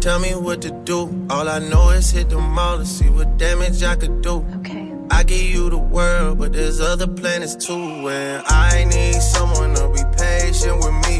tell 0.09 0.21
me 0.21 0.35
what 0.35 0.63
to 0.63 0.71
do. 0.85 1.01
All 1.29 1.47
I 1.47 1.59
know 1.59 1.91
is 1.91 2.11
hit 2.11 2.31
the 2.31 2.39
mall 2.39 2.79
and 2.79 2.89
see 2.89 3.11
what 3.11 3.37
damage 3.37 3.83
I 3.83 3.95
could 3.95 4.23
do. 4.23 4.37
Okay. 4.61 4.91
I 5.11 5.23
give 5.23 5.43
you 5.55 5.69
the 5.69 5.77
world, 5.77 6.39
but 6.39 6.55
there's 6.55 6.81
other 6.81 7.07
planets 7.07 7.55
too. 7.55 8.09
And 8.09 8.43
I 8.47 8.85
need 8.85 9.21
someone 9.21 9.75
to 9.75 9.87
be 9.97 10.03
patient 10.17 10.77
with 10.83 10.97
me. 11.07 11.17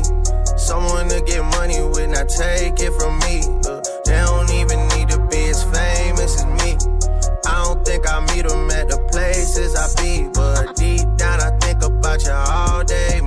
Someone 0.57 1.07
to 1.11 1.21
get 1.21 1.45
money 1.59 1.81
when 1.95 2.17
I 2.17 2.25
take 2.25 2.81
it 2.81 2.93
from 2.99 3.19
me. 3.27 3.37
Look, 3.67 3.85
they 4.07 4.21
don't 4.25 4.51
even 4.61 4.81
need 4.93 5.11
to 5.11 5.19
be 5.31 5.43
as 5.53 5.63
famous 5.65 6.33
as 6.41 6.47
me. 6.59 6.71
I 7.45 7.65
don't 7.65 7.85
think 7.85 8.09
I 8.09 8.21
meet 8.33 8.49
them 8.49 8.71
at 8.71 8.89
the 8.89 8.99
places 9.13 9.77
I 9.77 9.87
be, 10.01 10.31
but 10.33 10.77
deep 10.77 11.05
down 11.19 11.41
I 11.43 11.51
think 11.59 11.83
about 11.85 12.25
you 12.25 12.33
all 12.33 12.85
day 12.85 13.18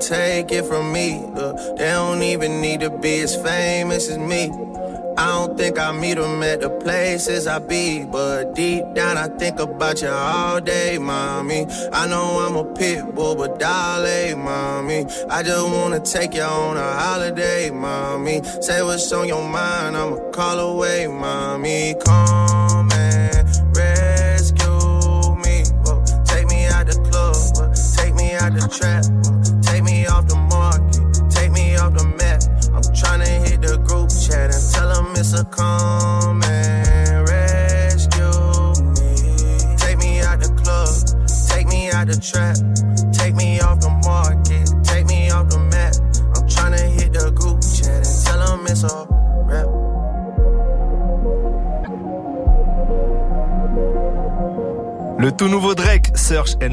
take 0.00 0.50
it 0.52 0.64
from 0.64 0.92
me. 0.92 1.24
They 1.76 1.90
don't 1.90 2.22
even 2.22 2.60
need 2.60 2.80
to 2.80 2.90
be 2.90 3.20
as 3.20 3.36
famous 3.36 4.08
as 4.08 4.18
me. 4.18 4.50
I 5.18 5.26
don't 5.26 5.58
think 5.58 5.78
I 5.78 5.92
meet 5.92 6.14
them 6.14 6.42
at 6.42 6.60
the 6.60 6.70
places 6.70 7.46
I 7.46 7.58
be, 7.58 8.04
but 8.04 8.54
deep 8.54 8.84
down 8.94 9.18
I 9.18 9.28
think 9.28 9.60
about 9.60 10.00
you 10.00 10.08
all 10.08 10.60
day, 10.60 10.98
mommy. 10.98 11.66
I 11.92 12.06
know 12.06 12.38
I'm 12.38 12.56
a 12.56 12.64
pit 12.74 13.14
bull, 13.14 13.34
but 13.34 13.58
darling, 13.58 14.08
eh, 14.08 14.34
mommy. 14.34 15.04
I 15.28 15.42
just 15.42 15.68
wanna 15.68 16.00
take 16.00 16.34
you 16.34 16.42
on 16.42 16.76
a 16.76 16.92
holiday, 16.94 17.70
mommy. 17.70 18.42
Say 18.62 18.82
what's 18.82 19.12
on 19.12 19.28
your 19.28 19.46
mind, 19.46 19.96
I'ma 19.96 20.16
call 20.30 20.58
away, 20.58 21.06
mommy. 21.06 21.94
Come 22.02 22.49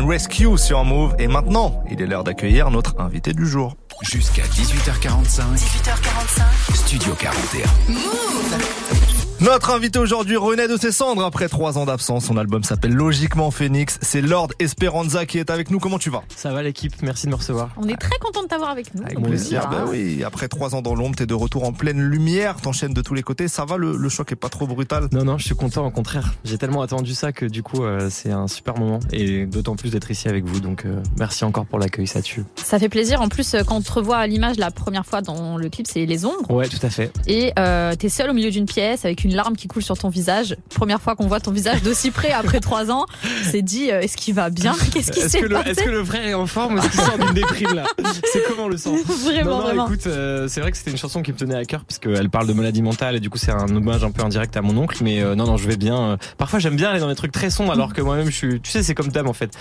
Rescue 0.07 0.57
sur 0.57 0.85
Move. 0.85 1.15
Et 1.19 1.27
maintenant, 1.27 1.83
il 1.91 2.01
est 2.01 2.07
l'heure 2.07 2.23
d'accueillir 2.23 2.71
notre 2.71 2.95
invité 2.99 3.33
du 3.33 3.45
jour. 3.45 3.75
Jusqu'à 4.03 4.43
18h45. 4.43 5.57
18h45. 5.57 6.75
Studio 6.75 7.13
41. 7.13 7.67
Move 7.89 8.96
Notre 9.39 9.69
invité 9.69 9.99
aujourd'hui 9.99 10.35
renaît 10.35 10.67
de 10.67 10.77
ses 10.77 10.91
cendres 10.91 11.23
après 11.23 11.47
trois 11.47 11.77
ans 11.77 11.85
d'absence. 11.85 12.25
Son 12.25 12.37
album 12.37 12.63
s'appelle 12.63 12.93
Logiquement 12.93 13.51
Phoenix. 13.51 13.99
C'est 14.01 14.21
Lord 14.21 14.47
Esperanza 14.57 15.27
qui 15.27 15.37
est 15.37 15.51
avec 15.51 15.69
nous. 15.69 15.77
Comment 15.77 15.99
tu 15.99 16.09
vas? 16.09 16.23
Ça 16.35 16.51
va 16.51 16.63
l'équipe, 16.63 16.93
merci 17.03 17.27
de 17.27 17.31
me 17.31 17.35
recevoir. 17.35 17.69
On 17.77 17.87
est 17.87 17.97
très 17.97 18.17
content 18.17 18.41
de 18.41 18.47
t'avoir 18.47 18.71
avec 18.71 18.95
nous. 18.95 19.03
Avec 19.03 19.21
plaisir. 19.21 19.67
Bah 19.69 19.85
oui, 19.87 20.23
après 20.23 20.47
trois 20.47 20.73
ans 20.73 20.81
dans 20.81 20.95
l'ombre, 20.95 21.15
t'es 21.15 21.27
de 21.27 21.35
retour 21.35 21.65
en 21.65 21.71
pleine 21.71 22.01
lumière, 22.01 22.55
t'enchaînes 22.55 22.95
de 22.95 23.01
tous 23.01 23.13
les 23.13 23.21
côtés. 23.21 23.47
Ça 23.47 23.63
va, 23.63 23.77
le, 23.77 23.95
le, 23.95 24.09
choc 24.09 24.31
est 24.31 24.35
pas 24.35 24.49
trop 24.49 24.65
brutal? 24.65 25.07
Non, 25.11 25.23
non, 25.23 25.37
je 25.37 25.45
suis 25.45 25.55
content, 25.55 25.85
au 25.85 25.91
contraire. 25.91 26.33
J'ai 26.43 26.57
tellement 26.57 26.81
attendu 26.81 27.13
ça 27.13 27.31
que 27.31 27.45
du 27.45 27.61
coup, 27.61 27.83
euh, 27.83 28.07
c'est 28.09 28.31
un 28.31 28.47
super 28.47 28.79
moment 28.79 28.99
et 29.11 29.45
d'autant 29.45 29.75
plus 29.75 29.91
d'être 29.91 30.09
ici 30.09 30.27
avec 30.27 30.45
vous. 30.45 30.61
Donc, 30.61 30.85
euh, 30.85 30.99
merci 31.19 31.45
encore 31.45 31.67
pour 31.67 31.77
l'accueil, 31.77 32.07
ça 32.07 32.23
tue. 32.23 32.43
Ça 32.55 32.79
fait 32.79 32.89
plaisir. 32.89 33.21
En 33.21 33.29
plus, 33.29 33.53
euh, 33.53 33.61
quand 33.63 33.75
on 33.75 33.81
te 33.81 33.91
revoit 33.91 34.17
à 34.17 34.25
l'image 34.25 34.57
la 34.57 34.71
première 34.71 35.05
fois 35.05 35.21
dans 35.21 35.57
le 35.57 35.69
clip, 35.69 35.85
c'est 35.85 36.07
les 36.07 36.25
ombres. 36.25 36.49
Ouais, 36.49 36.67
tout 36.67 36.79
à 36.81 36.89
fait. 36.89 37.11
Et 37.27 37.53
euh, 37.59 37.93
t'es 37.93 38.09
seul 38.09 38.31
au 38.31 38.33
milieu 38.33 38.49
d'une 38.49 38.65
pièce 38.65 39.05
avec 39.05 39.23
une 39.23 39.26
larme 39.35 39.55
qui 39.55 39.67
coule 39.67 39.83
sur 39.83 39.97
ton 39.97 40.09
visage. 40.09 40.55
Première 40.69 41.01
fois 41.01 41.15
qu'on 41.15 41.27
voit 41.27 41.39
ton 41.39 41.51
visage 41.51 41.81
d'aussi 41.83 42.11
près 42.11 42.31
après 42.31 42.59
trois 42.59 42.91
ans, 42.91 43.05
on 43.23 43.51
s'est 43.51 43.61
dit 43.61 43.91
euh, 43.91 44.01
est-ce 44.01 44.17
qu'il 44.17 44.33
va 44.33 44.49
bien? 44.49 44.75
Qu'est-ce 44.93 45.11
qui 45.11 45.21
s'est 45.21 45.41
passé 45.47 45.69
Est-ce 45.71 45.83
que 45.83 45.89
le 45.89 46.03
frère 46.03 46.25
est 46.27 46.33
en 46.33 46.47
forme 46.47 46.75
ou 46.75 46.77
est-ce 46.79 46.89
qu'il 46.89 47.01
sort 47.01 47.17
d'une 47.17 47.33
déprime 47.33 47.73
là? 47.75 47.85
C'est 48.31 48.43
comment 48.47 48.67
le 48.67 48.77
sens 48.77 48.99
Vraiment, 49.23 49.49
non, 49.49 49.57
non, 49.57 49.63
vraiment. 49.63 49.85
écoute, 49.87 50.07
euh, 50.07 50.47
c'est 50.47 50.61
vrai 50.61 50.71
que 50.71 50.77
c'était 50.77 50.91
une 50.91 50.97
chanson 50.97 51.21
qui 51.21 51.31
me 51.31 51.37
tenait 51.37 51.55
à 51.55 51.65
cœur 51.65 51.83
parce 51.85 51.99
qu'elle 51.99 52.29
parle 52.29 52.47
de 52.47 52.53
maladie 52.53 52.81
mentale 52.81 53.15
et 53.15 53.19
du 53.19 53.29
coup 53.29 53.37
c'est 53.37 53.51
un 53.51 53.67
hommage 53.75 54.03
un 54.03 54.11
peu 54.11 54.23
indirect 54.23 54.55
à 54.57 54.61
mon 54.61 54.77
oncle. 54.77 54.97
Mais 55.03 55.21
euh, 55.21 55.35
non, 55.35 55.45
non, 55.45 55.57
je 55.57 55.67
vais 55.67 55.77
bien. 55.77 56.17
Parfois 56.37 56.59
j'aime 56.59 56.75
bien 56.75 56.89
aller 56.89 56.99
dans 56.99 57.09
des 57.09 57.15
trucs 57.15 57.31
très 57.31 57.49
sombres 57.49 57.71
alors 57.71 57.93
que 57.93 58.01
moi-même 58.01 58.27
je 58.27 58.35
suis. 58.35 58.61
Tu 58.61 58.71
sais, 58.71 58.83
c'est 58.83 58.95
comme 58.95 59.09
Dame 59.09 59.27
en 59.27 59.33
fait. 59.33 59.51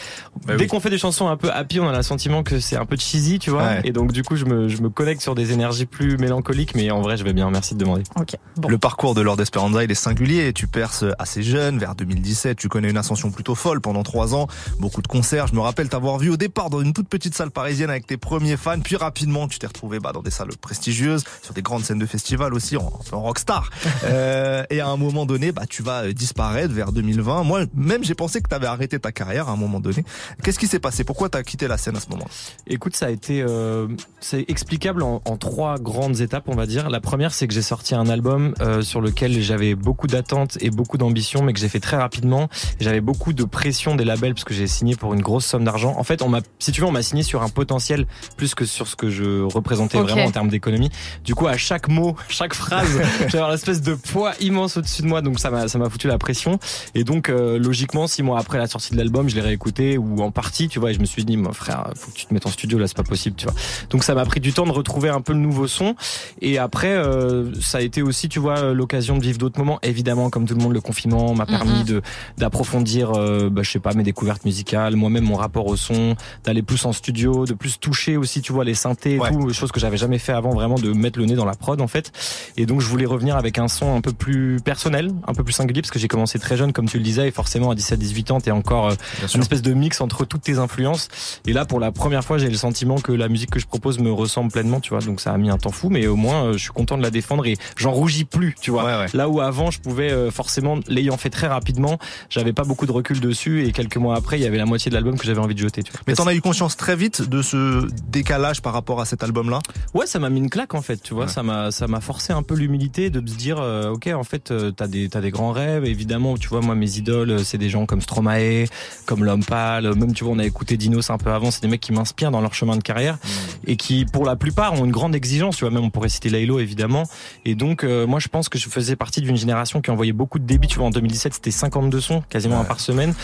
Bah 0.47 0.55
Dès 0.57 0.65
oui. 0.65 0.67
qu'on 0.69 0.81
fait 0.81 0.91
des 0.91 0.99
chansons 0.99 1.29
un 1.29 1.37
peu 1.37 1.51
happy, 1.51 1.81
on 1.81 1.89
a 1.89 1.97
le 1.97 2.03
sentiment 2.03 2.43
que 2.43 2.61
c'est 2.61 2.77
un 2.77 2.87
peu 2.87 2.97
cheesy, 2.97 3.39
tu 3.39 3.51
vois. 3.51 3.63
Ouais. 3.65 3.81
Et 3.85 3.93
donc 3.93 4.13
du 4.13 4.23
coup 4.23 4.37
je 4.37 4.45
me, 4.45 4.69
je 4.69 4.81
me 4.83 4.89
connecte 4.91 5.21
sur 5.23 5.35
des 5.35 5.53
énergies 5.53 5.87
plus 5.87 6.17
mélancoliques. 6.19 6.75
Mais 6.75 6.91
en 6.91 7.01
vrai, 7.01 7.17
je 7.17 7.25
vais 7.25 7.33
bien. 7.33 7.51
Merci 7.51 7.75
de 7.75 7.81
demander. 7.81 8.03
Ok. 8.19 8.37
Bon. 8.57 8.69
Le 8.69 8.79
parcours 8.79 9.15
de 9.15 9.21
Lord 9.21 9.37
Esperanza, 9.57 9.85
il 9.85 9.91
est 9.91 9.95
singulier. 9.95 10.53
Tu 10.53 10.67
perces 10.67 11.03
assez 11.19 11.43
jeune, 11.43 11.79
vers 11.79 11.95
2017. 11.95 12.59
Tu 12.59 12.69
connais 12.69 12.91
une 12.91 12.99
ascension 12.99 13.31
plutôt 13.31 13.55
folle 13.55 13.81
pendant 13.81 14.03
trois 14.03 14.35
ans. 14.35 14.49
Beaucoup 14.81 15.01
de 15.01 15.07
concerts. 15.07 15.47
Je 15.47 15.55
me 15.55 15.61
rappelle 15.61 15.89
t'avoir 15.89 16.19
vu 16.19 16.29
au 16.29 16.37
départ 16.37 16.69
dans 16.69 16.83
une 16.83 16.93
toute 16.93 17.09
petite 17.09 17.35
salle 17.35 17.51
parisienne 17.51 17.89
avec 17.89 18.07
tes 18.07 18.19
premiers 18.19 18.59
fans. 18.59 18.79
Puis 18.81 18.97
rapidement, 18.97 19.49
tu 19.49 19.59
t'es 19.59 19.67
retrouvé 19.67 19.99
bah, 19.99 20.13
dans 20.13 20.21
des 20.21 20.31
salles 20.31 20.55
prestigieuses, 20.61 21.25
sur 21.41 21.55
des 21.55 21.63
grandes 21.63 21.85
scènes 21.85 21.99
de 21.99 22.05
festival 22.05 22.53
aussi, 22.53 22.77
en, 22.77 22.93
en 23.13 23.23
rockstar. 23.23 23.71
Euh, 24.05 24.63
et 24.71 24.81
à 24.81 24.89
un 24.89 24.97
moment 24.97 25.27
donné, 25.27 25.53
bah, 25.53 25.63
tu 25.69 25.83
vas 25.83 26.13
disparaître 26.13 26.73
vers 26.73 26.93
2020. 26.93 27.43
Moi, 27.45 27.63
même, 27.75 28.05
j'ai 28.05 28.15
pensé 28.15 28.41
que 28.41 28.49
tu 28.49 28.55
avais 28.55 28.67
arrêté 28.67 29.01
ta 29.01 29.11
carrière 29.11 29.49
à 29.49 29.53
un 29.53 29.57
moment 29.57 29.81
donné. 29.81 30.05
Qu'est-ce 30.43 30.59
qui 30.59 30.67
s'est 30.67 30.79
passé? 30.79 31.03
Pourquoi 31.03 31.29
tu 31.29 31.39
as 31.39 31.43
quitté 31.43 31.67
la 31.67 31.79
scène 31.79 31.97
à 31.97 32.01
ce 32.01 32.09
moment 32.11 32.27
Écoute, 32.67 32.95
ça 32.95 33.07
a 33.07 33.11
été, 33.11 33.43
euh, 33.43 33.89
c'est 34.21 34.45
explicable 34.49 35.03
en, 35.03 35.23
en 35.25 35.37
trois 35.39 35.79
grandes 35.79 36.21
étapes, 36.21 36.45
on 36.47 36.55
va 36.55 36.67
dire. 36.67 36.91
La 36.91 37.01
première, 37.01 37.33
c'est 37.33 37.49
que 37.49 37.55
j'ai 37.55 37.63
sorti 37.63 37.95
un 37.95 38.09
album 38.09 38.55
euh, 38.61 38.83
sur 38.83 39.01
lequel 39.01 39.41
j'avais 39.47 39.75
beaucoup 39.75 40.07
d'attentes 40.07 40.59
et 40.61 40.71
beaucoup 40.71 40.99
d'ambition, 40.99 41.43
mais 41.43 41.53
que 41.53 41.59
j'ai 41.59 41.69
fait 41.69 41.81
très 41.81 41.97
rapidement. 41.97 42.49
J'avais 42.81 43.01
beaucoup 43.01 43.33
de 43.33 43.45
pression 43.45 43.95
des 43.95 44.05
labels 44.05 44.35
parce 44.35 44.45
que 44.45 44.53
j'ai 44.53 44.67
signé 44.67 44.97
pour 44.97 45.15
une 45.15 45.23
grosse 45.23 45.47
somme 45.47 45.65
d'argent. 45.65 45.95
En 45.97 46.05
fait, 46.05 46.21
on 46.23 46.29
m'a, 46.29 46.41
si 46.59 46.73
tu 46.73 46.81
veux, 46.81 46.87
on 46.87 46.93
m'a 46.93 47.03
signé 47.03 47.23
sur 47.23 47.43
un 47.43 47.49
potentiel 47.49 48.07
plus 48.37 48.55
que 48.55 48.65
sur 48.65 48.87
ce 48.87 48.97
que 48.97 49.09
je 49.09 49.43
représentais 49.43 49.99
vraiment 49.99 50.25
en 50.25 50.31
termes 50.31 50.49
d'économie. 50.49 50.91
Du 51.25 51.35
coup, 51.35 51.47
à 51.47 51.57
chaque 51.57 51.89
mot, 51.89 52.17
chaque 52.29 52.55
phrase, 52.55 53.01
j'avais 53.29 53.45
un 53.45 53.55
espèce 53.55 53.81
de 53.81 53.95
poids 53.95 54.33
immense 54.41 54.77
au-dessus 54.77 55.03
de 55.03 55.07
moi, 55.07 55.23
donc 55.23 55.39
ça 55.39 55.51
m'a, 55.51 55.69
ça 55.69 55.79
m'a 55.79 55.89
foutu 55.89 56.09
la 56.09 56.19
pression. 56.19 56.59
Et 56.95 57.05
donc, 57.05 57.29
euh, 57.29 57.59
logiquement, 57.59 58.07
six 58.07 58.23
mois 58.23 58.39
après 58.39 58.59
la 58.59 58.67
sortie 58.67 58.93
de 58.93 58.99
l'album, 58.99 59.29
je 59.29 59.37
l'ai 59.37 59.41
réécouté 59.41 59.97
ou 59.97 60.23
en 60.23 60.31
partie, 60.31 60.69
tu 60.69 60.79
vois, 60.79 60.91
et 60.91 60.95
je 60.95 61.01
me 61.01 61.07
suis 61.07 61.25
dit, 61.25 61.37
mon 61.37 61.53
frère, 61.53 61.91
faut 61.95 62.11
que 62.11 62.17
tu 62.17 62.27
te 62.27 62.35
mettes 62.35 62.47
en 62.47 62.51
studio 62.51 62.79
là, 62.79 62.87
c'est 62.87 62.97
pas 62.97 63.03
possible, 63.03 63.37
tu 63.37 63.47
vois. 63.47 63.55
Donc 63.91 64.05
ça 64.05 64.15
m'a 64.15 64.25
pris 64.25 64.41
du 64.41 64.53
temps 64.53 64.67
de 64.67 64.73
retrouver 64.73 65.09
un 65.09 65.21
peu 65.21 65.33
le 65.33 65.39
nouveau 65.39 65.67
son. 65.67 65.95
Et 66.41 66.59
après, 66.59 66.93
euh, 66.93 67.53
ça 67.61 67.79
a 67.79 67.81
été 67.81 68.03
aussi, 68.03 68.29
tu 68.29 68.39
vois, 68.39 68.73
l'occasion 68.73 69.17
de 69.17 69.23
vivre 69.23 69.36
d'autres 69.39 69.59
moments. 69.59 69.79
Évidemment, 69.83 70.31
comme 70.31 70.47
tout 70.47 70.55
le 70.55 70.63
monde, 70.63 70.73
le 70.73 70.81
confinement 70.81 71.35
m'a 71.35 71.47
permis 71.47 71.81
Mhm. 71.81 71.85
de 71.85 72.03
d'approfondir, 72.39 73.13
euh, 73.15 73.49
bah, 73.51 73.63
je 73.65 73.71
sais 73.71 73.79
pas, 73.79 73.93
mes 73.95 74.03
découvertes 74.03 74.45
musicales, 74.45 74.95
moi-même 74.97 75.25
mon 75.25 75.37
rapport 75.37 75.67
au 75.67 75.77
son, 75.77 76.15
d'aller 76.45 76.63
plus 76.63 76.85
en 76.87 76.93
studio, 76.93 77.45
de 77.47 77.55
plus 77.55 77.79
toucher 77.81 78.17
aussi, 78.17 78.41
tu 78.43 78.53
vois, 78.53 78.65
les 78.65 78.75
synthés, 78.75 79.15
et 79.15 79.19
Ouais. 79.21 79.31
tout, 79.33 79.53
chose 79.53 79.73
que 79.73 79.81
j'avais 79.81 79.97
jamais 79.97 80.19
fait 80.19 80.33
avant, 80.33 80.51
vraiment 80.51 80.77
de 80.77 80.93
mettre 80.93 81.19
le 81.19 81.25
nez 81.25 81.35
dans 81.35 81.45
la 81.45 81.55
prod 81.55 81.81
en 81.81 81.87
fait. 81.89 82.13
Et 82.57 82.67
donc 82.67 82.81
je 82.81 82.87
voulais 82.87 83.07
revenir 83.07 83.37
avec 83.37 83.59
un 83.59 83.69
son 83.69 83.97
un 83.97 84.01
peu 84.01 84.13
plus 84.13 84.59
personnel, 84.65 85.11
un 85.27 85.35
peu 85.35 85.43
plus 85.45 85.53
singulier, 85.55 85.81
parce 85.83 85.91
que 85.91 85.99
j'ai 85.99 86.09
commencé 86.09 86.39
très 86.39 86.57
jeune, 86.57 86.73
comme 86.73 86.87
tu 86.89 86.99
le 86.99 87.03
disais, 87.05 87.29
et 87.29 87.31
forcément 87.31 87.71
à 87.71 87.75
17-18 87.75 88.31
ans, 88.33 88.41
t'es 88.41 88.51
encore 88.51 88.91
euh, 88.91 88.95
une 89.35 89.41
espèce 89.41 89.63
de 89.63 89.73
mix 89.75 90.01
entre 90.01 90.25
toutes 90.25 90.43
tes 90.43 90.59
influences. 90.59 91.09
Et 91.47 91.53
là, 91.53 91.65
pour 91.65 91.81
la 91.81 91.91
première 91.93 92.25
fois, 92.25 92.39
j'ai 92.39 92.49
le 92.49 92.57
sentiment 92.57 92.97
que 92.97 93.13
la 93.13 93.29
musique 93.29 93.51
que 93.51 93.59
je 93.59 93.67
propose 93.67 93.99
me 93.99 94.13
ressemble 94.13 94.51
pleinement, 94.53 94.81
tu 94.81 94.91
vois. 94.91 95.01
Donc 95.01 95.21
ça 95.21 95.33
a 95.33 95.39
mis 95.39 95.51
un 95.51 95.59
temps 95.59 95.71
fou, 95.73 95.89
mais 95.91 96.07
au 96.07 96.17
moins, 96.17 96.45
euh, 96.45 96.53
je 96.53 96.59
suis 96.59 96.71
content 96.73 96.97
de 96.99 97.03
la 97.03 97.11
défendre 97.11 97.47
et 97.47 97.57
j'en 97.77 97.93
rougis 97.93 98.25
plus, 98.25 98.55
tu 98.61 98.71
vois. 98.71 98.85
Ouais, 98.85 98.97
ouais. 98.99 99.07
Là 99.15 99.26
où 99.29 99.41
avant, 99.41 99.71
je 99.71 99.81
pouvais 99.81 100.11
euh, 100.11 100.31
forcément, 100.31 100.79
l'ayant 100.89 101.17
fait 101.17 101.31
très 101.31 101.47
rapidement, 101.47 101.99
j'avais 102.31 102.53
pas 102.53 102.65
beaucoup 102.65 102.87
de 102.87 102.93
recul 102.93 103.21
dessus 103.21 103.65
et 103.67 103.73
quelques 103.73 103.97
mois 103.97 104.17
après, 104.17 104.39
il 104.39 104.43
y 104.43 104.47
avait 104.47 104.57
la 104.59 104.67
moitié 104.67 104.89
de 104.91 104.95
l'album 104.95 105.19
que 105.19 105.25
j'avais 105.27 105.41
envie 105.41 105.55
de 105.55 105.61
jeter, 105.61 105.83
tu 105.83 105.93
vois. 105.93 106.01
Mais 106.07 106.15
t'en 106.15 106.27
as 106.27 106.35
eu 106.35 106.41
conscience 106.41 106.77
très 106.77 106.97
vite 106.97 107.23
de 107.29 107.43
ce 107.43 107.87
décalage 108.09 108.63
par 108.63 108.73
rapport 108.73 109.01
à 109.01 109.05
cet 109.05 109.23
album-là? 109.23 109.61
Ouais, 109.95 110.07
ça 110.07 110.19
m'a 110.19 110.31
mis 110.31 110.39
une 110.41 110.51
claque 110.51 110.75
en 110.75 110.83
fait, 110.83 111.03
tu 111.03 111.15
vois, 111.15 111.25
Ouais. 111.25 111.31
ça 111.31 111.43
m'a 111.43 111.71
ça 111.71 111.87
m'a 111.89 112.01
forcé 112.01 112.33
un 112.33 112.43
peu 112.43 112.55
l'humilité 112.55 113.11
de 113.11 113.19
se 113.29 113.35
dire 113.37 113.59
euh, 113.61 113.91
OK, 113.91 114.07
en 114.09 114.25
fait, 114.25 114.51
euh, 114.51 114.71
t'as 114.71 114.87
des 114.87 115.09
t'as 115.09 115.21
des 115.21 115.31
grands 115.31 115.53
rêves, 115.53 115.85
évidemment, 115.85 116.37
tu 116.37 116.49
vois, 116.49 116.61
moi 116.61 116.75
mes 116.75 116.97
idoles, 116.99 117.31
euh, 117.31 117.39
c'est 117.45 117.59
des 117.59 117.69
gens 117.69 117.87
comme 117.87 118.01
Stromae, 118.01 118.65
comme 119.07 119.25
L'homme 119.25 119.45
pâle, 119.45 119.95
même 119.95 120.13
tu 120.13 120.25
vois, 120.25 120.33
on 120.35 120.39
a 120.39 120.45
écouté 120.45 120.77
Dinos 120.77 121.11
un 121.11 121.19
peu 121.19 121.31
avant, 121.33 121.51
c'est 121.51 121.63
des 121.63 121.69
mecs 121.69 121.81
qui 121.81 121.93
m'inspirent 121.93 122.31
dans 122.31 122.41
leur 122.41 122.55
chemin 122.55 122.77
de 122.77 122.83
carrière 122.83 123.19
et 123.67 123.77
qui 123.77 124.05
pour 124.05 124.25
la 124.25 124.37
plupart 124.37 124.73
ont 124.75 124.85
une 124.85 124.91
grande 124.93 125.15
exigence, 125.15 125.57
tu 125.57 125.65
vois, 125.65 125.73
même 125.73 125.85
on 125.85 125.91
pourrait 125.91 126.09
citer 126.09 126.29
Laylo 126.29 126.59
évidemment. 126.61 127.05
Et 127.45 127.55
donc 127.55 127.83
euh, 127.85 128.07
moi 128.07 128.21
je 128.21 128.29
pense 128.29 128.49
que 128.49 128.59
je 128.59 128.69
faisais 128.69 128.97
partie 128.97 129.16
d'une 129.21 129.37
génération 129.37 129.81
qui 129.81 129.91
envoyait 129.91 130.13
beaucoup 130.13 130.39
de 130.39 130.45
débits, 130.45 130.69
tu 130.69 130.79
vois, 130.79 130.87
en 130.87 130.91
2017, 130.91 131.35
c'était 131.35 131.51
52 131.51 132.01
sons, 132.01 132.23
quasiment 132.29 132.61
un 132.61 132.65
par 132.65 132.81
semaine. 132.81 133.15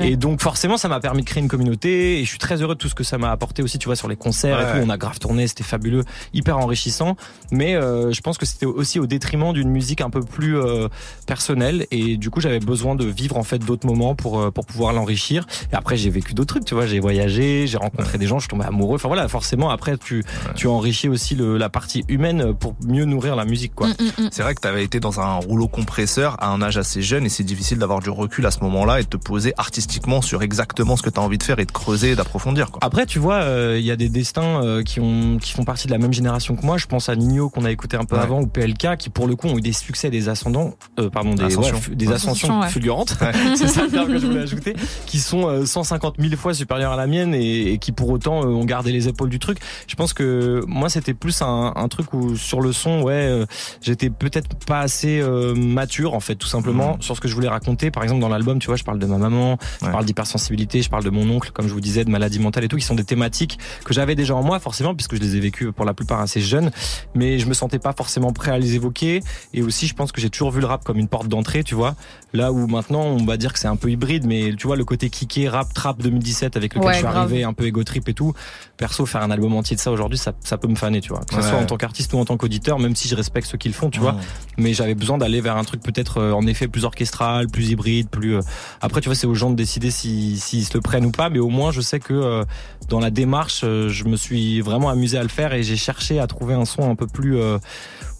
Et 0.00 0.16
donc 0.16 0.40
forcément, 0.40 0.76
ça 0.76 0.88
m'a 0.88 1.00
permis 1.00 1.22
de 1.22 1.26
créer 1.26 1.42
une 1.42 1.48
communauté 1.48 2.20
et 2.20 2.24
je 2.24 2.28
suis 2.28 2.38
très 2.38 2.62
heureux 2.62 2.74
de 2.74 2.78
tout 2.78 2.88
ce 2.88 2.94
que 2.94 3.04
ça 3.04 3.18
m'a 3.18 3.30
apporté 3.30 3.62
aussi, 3.62 3.78
tu 3.78 3.86
vois, 3.86 3.96
sur 3.96 4.08
les 4.08 4.16
concerts 4.16 4.60
et 4.60 4.80
tout. 4.80 4.86
On 4.86 4.90
a 4.90 4.96
grave 4.96 5.18
tourné, 5.18 5.46
c'était 5.46 5.64
fabuleux, 5.64 6.04
hyper 6.32 6.58
enrichissant. 6.58 7.16
Mais 7.50 7.74
euh, 7.74 8.12
je 8.12 8.20
pense 8.20 8.38
que 8.38 8.46
c'était 8.46 8.66
aussi 8.66 8.98
au 8.98 9.06
détriment 9.06 9.52
d'une 9.52 9.70
musique 9.70 10.00
un 10.00 10.10
peu 10.10 10.20
plus 10.20 10.58
euh, 10.58 10.88
personnelle 11.26 11.86
et 11.90 12.16
du 12.16 12.30
coup, 12.30 12.40
j'avais 12.40 12.60
besoin 12.60 12.94
de 12.94 13.04
vivre 13.04 13.36
en 13.36 13.42
fait 13.42 13.58
d'autres 13.58 13.86
moments 13.86 14.14
pour 14.14 14.40
euh, 14.40 14.50
pour 14.50 14.66
pouvoir 14.66 14.92
l'enrichir. 14.92 15.46
Et 15.72 15.76
après, 15.76 15.96
j'ai 15.96 16.10
vécu 16.10 16.34
d'autres 16.34 16.54
trucs, 16.54 16.64
tu 16.64 16.74
vois, 16.74 16.86
j'ai 16.86 17.00
voyagé, 17.00 17.66
j'ai 17.66 17.78
rencontré 17.78 18.18
des 18.18 18.26
gens, 18.26 18.38
je 18.38 18.44
suis 18.44 18.48
tombé 18.48 18.64
amoureux. 18.64 18.96
Enfin 18.96 19.08
voilà, 19.08 19.28
forcément, 19.28 19.70
après, 19.70 19.96
tu 19.96 20.24
tu 20.54 20.66
enrichis 20.66 21.08
aussi 21.08 21.34
le, 21.34 21.56
la 21.56 21.68
partie 21.68 22.04
humaine 22.08 22.54
pour 22.54 22.74
mieux 22.84 23.04
nourrir 23.04 23.36
la 23.36 23.44
musique, 23.44 23.74
quoi. 23.74 23.88
Mm, 23.88 23.94
mm, 23.98 24.24
mm. 24.24 24.28
C'est 24.32 24.42
vrai 24.42 24.54
que 24.54 24.60
tu 24.60 24.68
avais 24.68 24.84
été 24.84 25.00
dans 25.00 25.20
un 25.20 25.35
rouleau 25.38 25.68
compresseur 25.68 26.36
à 26.42 26.48
un 26.50 26.62
âge 26.62 26.76
assez 26.78 27.02
jeune 27.02 27.24
et 27.24 27.28
c'est 27.28 27.44
difficile 27.44 27.78
d'avoir 27.78 28.00
du 28.00 28.10
recul 28.10 28.44
à 28.46 28.50
ce 28.50 28.60
moment-là 28.60 29.00
et 29.00 29.02
de 29.04 29.08
te 29.08 29.16
poser 29.16 29.52
artistiquement 29.56 30.22
sur 30.22 30.42
exactement 30.42 30.96
ce 30.96 31.02
que 31.02 31.10
tu 31.10 31.18
as 31.20 31.22
envie 31.22 31.38
de 31.38 31.42
faire 31.42 31.58
et 31.58 31.64
de 31.64 31.72
creuser 31.72 32.10
et 32.12 32.16
d'approfondir. 32.16 32.70
quoi. 32.70 32.80
Après, 32.82 33.06
tu 33.06 33.18
vois, 33.18 33.36
euh, 33.36 33.76
il 33.78 33.84
y 33.84 33.90
a 33.90 33.96
des 33.96 34.08
destins 34.08 34.62
euh, 34.64 34.82
qui 34.82 35.00
ont 35.00 35.38
qui 35.40 35.52
font 35.52 35.64
partie 35.64 35.86
de 35.86 35.92
la 35.92 35.98
même 35.98 36.12
génération 36.12 36.56
que 36.56 36.64
moi. 36.64 36.76
Je 36.78 36.86
pense 36.86 37.08
à 37.08 37.16
Nino 37.16 37.48
qu'on 37.50 37.64
a 37.64 37.70
écouté 37.70 37.96
un 37.96 38.04
peu 38.04 38.16
Ouais. 38.16 38.22
avant 38.22 38.40
ou 38.40 38.46
PLK 38.46 38.96
qui 38.98 39.10
pour 39.10 39.26
le 39.26 39.36
coup 39.36 39.48
ont 39.48 39.58
eu 39.58 39.60
des 39.60 39.72
succès, 39.72 40.10
des 40.10 40.28
ascendants, 40.28 40.74
euh, 40.98 41.10
pardon, 41.10 41.34
des 41.34 41.44
Ascensions. 41.44 41.74
ouais, 41.76 41.80
fu- 41.80 41.96
des 41.96 42.06
Ouais. 42.08 42.14
ascensions 42.14 42.48
Ascensions, 42.48 42.60
ouais. 42.60 42.68
fulgurantes. 42.68 43.16
Ouais. 43.20 43.32
C'est 43.56 43.68
ça 43.68 43.82
le 43.82 43.88
terme 43.90 44.08
que 44.08 44.18
je 44.18 44.26
voulais 44.26 44.40
ajouter, 44.42 44.74
qui 45.06 45.18
sont 45.18 45.48
euh, 45.48 45.66
150 45.66 46.14
000 46.18 46.36
fois 46.36 46.54
supérieures 46.54 46.92
à 46.92 46.96
la 46.96 47.06
mienne 47.06 47.34
et, 47.34 47.72
et 47.72 47.78
qui 47.78 47.92
pour 47.92 48.08
autant 48.10 48.42
euh, 48.42 48.46
ont 48.46 48.64
gardé 48.64 48.92
les 48.92 49.08
épaules 49.08 49.28
du 49.30 49.38
truc. 49.38 49.58
Je 49.86 49.94
pense 49.96 50.12
que 50.12 50.62
moi 50.66 50.88
c'était 50.88 51.14
plus 51.14 51.42
un, 51.42 51.72
un 51.76 51.88
truc 51.88 52.12
où 52.14 52.36
sur 52.36 52.60
le 52.60 52.72
son, 52.72 53.02
ouais, 53.02 53.12
euh, 53.14 53.44
j'étais 53.82 54.10
peut-être 54.10 54.48
pas 54.66 54.80
assez 54.80 55.15
euh, 55.20 55.54
mature 55.54 56.14
en 56.14 56.20
fait, 56.20 56.34
tout 56.36 56.46
simplement 56.46 56.96
sur 57.00 57.16
ce 57.16 57.20
que 57.20 57.28
je 57.28 57.34
voulais 57.34 57.48
raconter. 57.48 57.90
Par 57.90 58.02
exemple 58.02 58.20
dans 58.20 58.28
l'album, 58.28 58.58
tu 58.58 58.66
vois, 58.66 58.76
je 58.76 58.84
parle 58.84 58.98
de 58.98 59.06
ma 59.06 59.18
maman, 59.18 59.58
je 59.82 59.86
parle 59.90 60.04
d'hypersensibilité, 60.04 60.82
je 60.82 60.90
parle 60.90 61.04
de 61.04 61.10
mon 61.10 61.28
oncle, 61.30 61.50
comme 61.52 61.68
je 61.68 61.72
vous 61.72 61.80
disais, 61.80 62.04
de 62.04 62.10
maladie 62.10 62.38
mentale 62.38 62.64
et 62.64 62.68
tout, 62.68 62.76
qui 62.76 62.84
sont 62.84 62.94
des 62.94 63.04
thématiques 63.04 63.58
que 63.84 63.92
j'avais 63.94 64.14
déjà 64.14 64.34
en 64.34 64.42
moi 64.42 64.58
forcément 64.60 64.94
puisque 64.94 65.14
je 65.16 65.20
les 65.20 65.36
ai 65.36 65.40
vécues 65.40 65.72
pour 65.72 65.84
la 65.84 65.94
plupart 65.94 66.20
assez 66.20 66.40
jeunes, 66.40 66.70
mais 67.14 67.38
je 67.38 67.46
me 67.46 67.54
sentais 67.54 67.78
pas 67.78 67.92
forcément 67.92 68.32
prêt 68.32 68.50
à 68.50 68.58
les 68.58 68.74
évoquer. 68.74 69.20
Et 69.54 69.62
aussi, 69.62 69.86
je 69.86 69.94
pense 69.94 70.12
que 70.12 70.20
j'ai 70.20 70.30
toujours 70.30 70.50
vu 70.50 70.60
le 70.60 70.66
rap 70.66 70.84
comme 70.84 70.98
une 70.98 71.08
porte 71.08 71.28
d'entrée, 71.28 71.62
tu 71.64 71.74
vois. 71.74 71.94
Là 72.32 72.52
où 72.52 72.66
maintenant, 72.66 73.02
on 73.02 73.24
va 73.24 73.36
dire 73.36 73.52
que 73.52 73.58
c'est 73.58 73.68
un 73.68 73.76
peu 73.76 73.90
hybride, 73.90 74.26
mais 74.26 74.52
tu 74.56 74.66
vois 74.66 74.76
le 74.76 74.84
côté 74.84 75.08
kické, 75.10 75.48
rap, 75.48 75.72
trap 75.72 76.02
2017 76.02 76.56
avec 76.56 76.74
lequel 76.74 76.86
Ouais, 76.86 76.92
je 76.94 76.98
suis 76.98 77.06
grave. 77.06 77.16
arrivé, 77.16 77.44
un 77.44 77.52
peu 77.52 77.64
ego 77.66 77.82
trip 77.84 78.08
et 78.08 78.14
tout. 78.14 78.34
Perso, 78.76 79.06
faire 79.06 79.22
un 79.22 79.30
album 79.30 79.54
entier 79.54 79.76
de 79.76 79.80
ça 79.80 79.90
aujourd'hui, 79.90 80.18
ça, 80.18 80.32
ça 80.44 80.58
peut 80.58 80.68
me 80.68 80.74
faner, 80.74 81.00
tu 81.00 81.10
vois. 81.10 81.20
Que 81.20 81.34
ce 81.34 81.40
Ouais. 81.40 81.42
soit 81.48 81.58
en 81.58 81.64
tant 81.66 81.76
qu'artiste 81.76 82.12
ou 82.12 82.18
en 82.18 82.24
tant 82.24 82.36
qu'auditeur, 82.36 82.78
même 82.78 82.94
si 82.96 83.08
je 83.08 83.14
respecte 83.14 83.46
ceux 83.48 83.56
qui 83.58 83.68
le 83.68 83.74
font, 83.74 83.88
tu 83.90 84.00
vois 84.00 84.12
Mmh. 84.12 84.18
mais 84.58 84.74
j'avais 84.74 84.94
besoin 84.94 85.05
d'aller 85.18 85.40
vers 85.40 85.56
un 85.56 85.64
truc 85.64 85.80
peut-être 85.82 86.18
euh, 86.18 86.32
en 86.32 86.46
effet 86.46 86.68
plus 86.68 86.84
orchestral, 86.84 87.46
plus 87.46 87.70
hybride, 87.70 88.08
plus. 88.10 88.36
euh, 88.36 88.40
Après, 88.80 89.00
tu 89.00 89.08
vois, 89.08 89.14
c'est 89.14 89.26
aux 89.26 89.34
gens 89.34 89.50
de 89.50 89.56
décider 89.56 89.90
s'ils 89.90 90.38
s'ils 90.40 90.64
se 90.66 90.74
le 90.74 90.80
prennent 90.80 91.06
ou 91.06 91.12
pas, 91.12 91.30
mais 91.30 91.38
au 91.38 91.48
moins, 91.48 91.70
je 91.70 91.80
sais 91.80 92.00
que 92.00 92.12
euh, 92.14 92.44
dans 92.88 93.00
la 93.00 93.10
démarche, 93.10 93.62
euh, 93.64 93.88
je 93.88 94.04
me 94.04 94.16
suis 94.16 94.60
vraiment 94.60 94.90
amusé 94.90 95.16
à 95.18 95.22
le 95.22 95.28
faire 95.28 95.54
et 95.54 95.62
j'ai 95.62 95.76
cherché 95.76 96.18
à 96.18 96.26
trouver 96.26 96.54
un 96.54 96.64
son 96.64 96.90
un 96.90 96.94
peu 96.96 97.06
plus, 97.06 97.38
euh, 97.38 97.58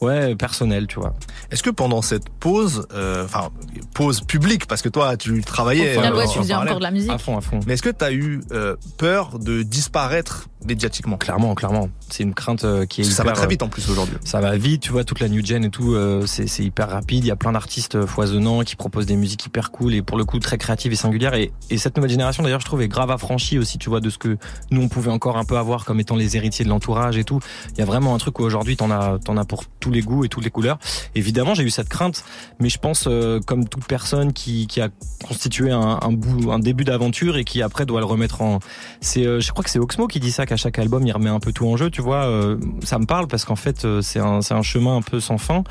ouais, 0.01 0.35
personnel, 0.37 0.87
tu 0.87 1.01
vois. 1.01 1.15
Est-ce 1.51 1.63
que 1.63 1.71
pendant 1.71 2.03
cette 2.03 2.29
pause, 2.31 2.87
euh, 2.95 3.25
enfin 3.25 3.51
pause 3.95 4.21
publique, 4.21 4.67
parce 4.67 4.83
que 4.83 4.89
toi 4.89 5.17
tu 5.17 5.43
travaillais, 5.43 5.95
final, 5.95 6.13
euh, 6.15 6.19
ouais, 6.19 6.27
tu 6.33 6.39
faisais 6.39 6.55
encore 6.55 6.79
de 6.79 6.83
la 6.83 6.91
musique. 6.91 7.11
À 7.11 7.19
fond, 7.19 7.37
à 7.37 7.41
fond. 7.41 7.61
mais 7.67 7.75
est-ce 7.75 7.83
que 7.83 7.91
t'as 7.91 8.13
eu 8.13 8.41
euh, 8.53 8.77
peur 8.99 9.39
de 9.39 9.63
disparaître 9.63 10.49
médiatiquement 10.67 11.17
Clairement, 11.17 11.55
clairement. 11.55 11.89
C'est 12.09 12.23
une 12.23 12.35
crainte 12.35 12.65
euh, 12.65 12.87
qui 12.87 13.01
est 13.01 13.05
Ça 13.05 13.25
va 13.25 13.33
très 13.33 13.47
vite 13.47 13.63
en 13.63 13.69
plus 13.69 13.89
aujourd'hui. 13.91 14.17
Ça 14.25 14.41
va 14.41 14.57
vite, 14.57 14.83
tu 14.83 14.93
vois, 14.93 15.05
toute 15.05 15.21
la 15.21 15.29
new 15.29 15.45
gen 15.45 15.65
et 15.65 15.71
tout, 15.71 15.95
euh, 15.95 16.25
c'est 16.27 16.65
hyper 16.65 16.91
rapide. 16.91 17.25
Il 17.25 17.29
y 17.29 17.31
a 17.31 17.37
plein 17.37 17.53
d'artistes 17.53 17.97
euh, 17.97 18.07
foisonnants 18.07 18.63
qui 18.63 18.77
proposent 18.77 19.07
des 19.07 19.17
musiques 19.17 19.47
hyper 19.47 19.71
cool 19.71 19.95
et 19.95 20.03
pour 20.03 20.19
le 20.19 20.25
coup 20.25 20.39
très 20.39 20.59
créatives 20.59 20.93
et 20.93 20.97
singulières. 20.97 21.35
Et, 21.35 21.53
et 21.71 21.79
cette 21.79 21.97
nouvelle 21.97 22.11
génération, 22.11 22.43
d'ailleurs, 22.43 22.61
je 22.61 22.67
trouve, 22.67 22.83
est 22.83 22.89
grave 22.89 23.11
affranchie 23.11 23.59
aussi, 23.59 23.79
tu 23.79 23.89
vois, 23.89 24.01
de 24.01 24.11
ce 24.11 24.19
que 24.19 24.37
nous 24.71 24.83
on 24.83 24.89
pouvait 24.89 25.11
encore 25.11 25.37
un 25.37 25.45
peu 25.45 25.57
avoir 25.57 25.85
comme 25.85 26.01
étant 26.01 26.17
les 26.17 26.37
héritiers 26.37 26.65
de 26.65 26.71
l'entourage 26.71 27.17
et 27.17 27.25
tout. 27.25 27.41
Il 27.73 27.79
y 27.79 27.83
a 27.83 27.87
vraiment 27.87 28.15
un 28.15 28.19
truc 28.19 28.39
où 28.39 28.43
aujourd'hui 28.43 28.77
t'en 28.77 28.91
as, 28.91 29.19
t'en 29.19 29.37
as 29.37 29.45
pour 29.45 29.65
tous 29.81 29.91
les 29.91 30.03
goûts 30.03 30.25
et 30.25 30.29
toutes 30.29 30.45
les 30.45 30.51
couleurs. 30.51 30.79
Évidemment, 31.15 31.55
j'ai 31.55 31.63
eu 31.63 31.71
cette 31.71 31.89
crainte, 31.89 32.25
mais 32.61 32.69
je 32.69 32.79
pense, 32.79 33.07
euh, 33.07 33.41
comme 33.41 33.69
toute 33.69 33.85
personne 33.87 34.33
qui, 34.33 34.67
qui 34.67 34.81
a 34.81 34.89
constitué 35.27 35.71
un, 35.71 35.99
un 36.03 36.13
bout, 36.13 36.51
un 36.51 36.59
début 36.59 36.85
d'aventure 36.85 37.37
et 37.37 37.45
qui 37.45 37.63
après 37.63 37.87
doit 37.87 38.01
le 38.01 38.07
remettre 38.07 38.43
en. 38.43 38.61
C'est, 39.01 39.27
euh, 39.27 39.41
je 39.41 39.51
crois 39.53 39.65
que 39.65 39.71
c'est 39.71 39.79
Oxmo 39.79 40.07
qui 40.07 40.21
dit 40.21 40.33
ça 40.33 40.47
chaque 40.57 40.79
album 40.79 41.07
il 41.07 41.13
remet 41.13 41.31
un 41.31 41.41
peu 41.41 41.53
tout 41.53 41.67
en 41.67 41.77
jeu, 41.77 41.91
tu 41.91 42.03
vois. 42.03 42.25
euh, 42.25 42.57
ça 42.83 42.99
me 42.99 43.07
parle 43.07 43.27
parce 43.27 43.45
qu'en 43.45 43.57
fait 43.57 43.85
euh, 43.85 44.01
c'est 44.03 44.21
un, 44.21 44.63
chemin 44.63 44.97
un 44.97 45.03
peu 45.03 45.21
sans 45.21 45.39
fin. 45.39 45.65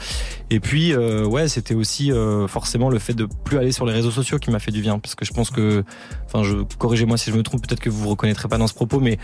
Et 0.50 0.60
puis 0.60 0.94
euh, 0.94 1.26
ouais, 1.26 1.48
c'était 1.48 1.76
aussi 1.76 2.12
forcément 2.48 2.90
le 2.90 3.00
fait 3.00 3.14
de 3.14 3.28
plus 3.44 3.58
aller 3.58 3.72
sur 3.72 3.86
les 3.86 3.94
réseaux 3.94 4.12
sociaux 4.12 4.40
qui 4.40 4.52
m'a 4.52 4.60
fait 4.60 4.72
du 4.72 4.82
bien 4.82 5.00
parce 5.00 5.16
que 5.16 5.26
je 5.26 5.34
pense 5.34 5.50
que, 5.50 5.84
enfin, 6.26 6.44
je 6.44 6.64
corrigez-moi 6.78 7.18
si 7.18 7.32
je 7.32 7.36
me 7.36 7.44
trompe, 7.44 7.66
peut-être 7.68 7.80
que 7.80 7.90
vous 7.90 8.02
vous 8.04 8.10
reconnaîtrez 8.10 8.48
pas 8.48 8.58
dans 8.58 8.68
ce 8.68 8.74
propos, 8.74 9.00
mais 9.00 9.18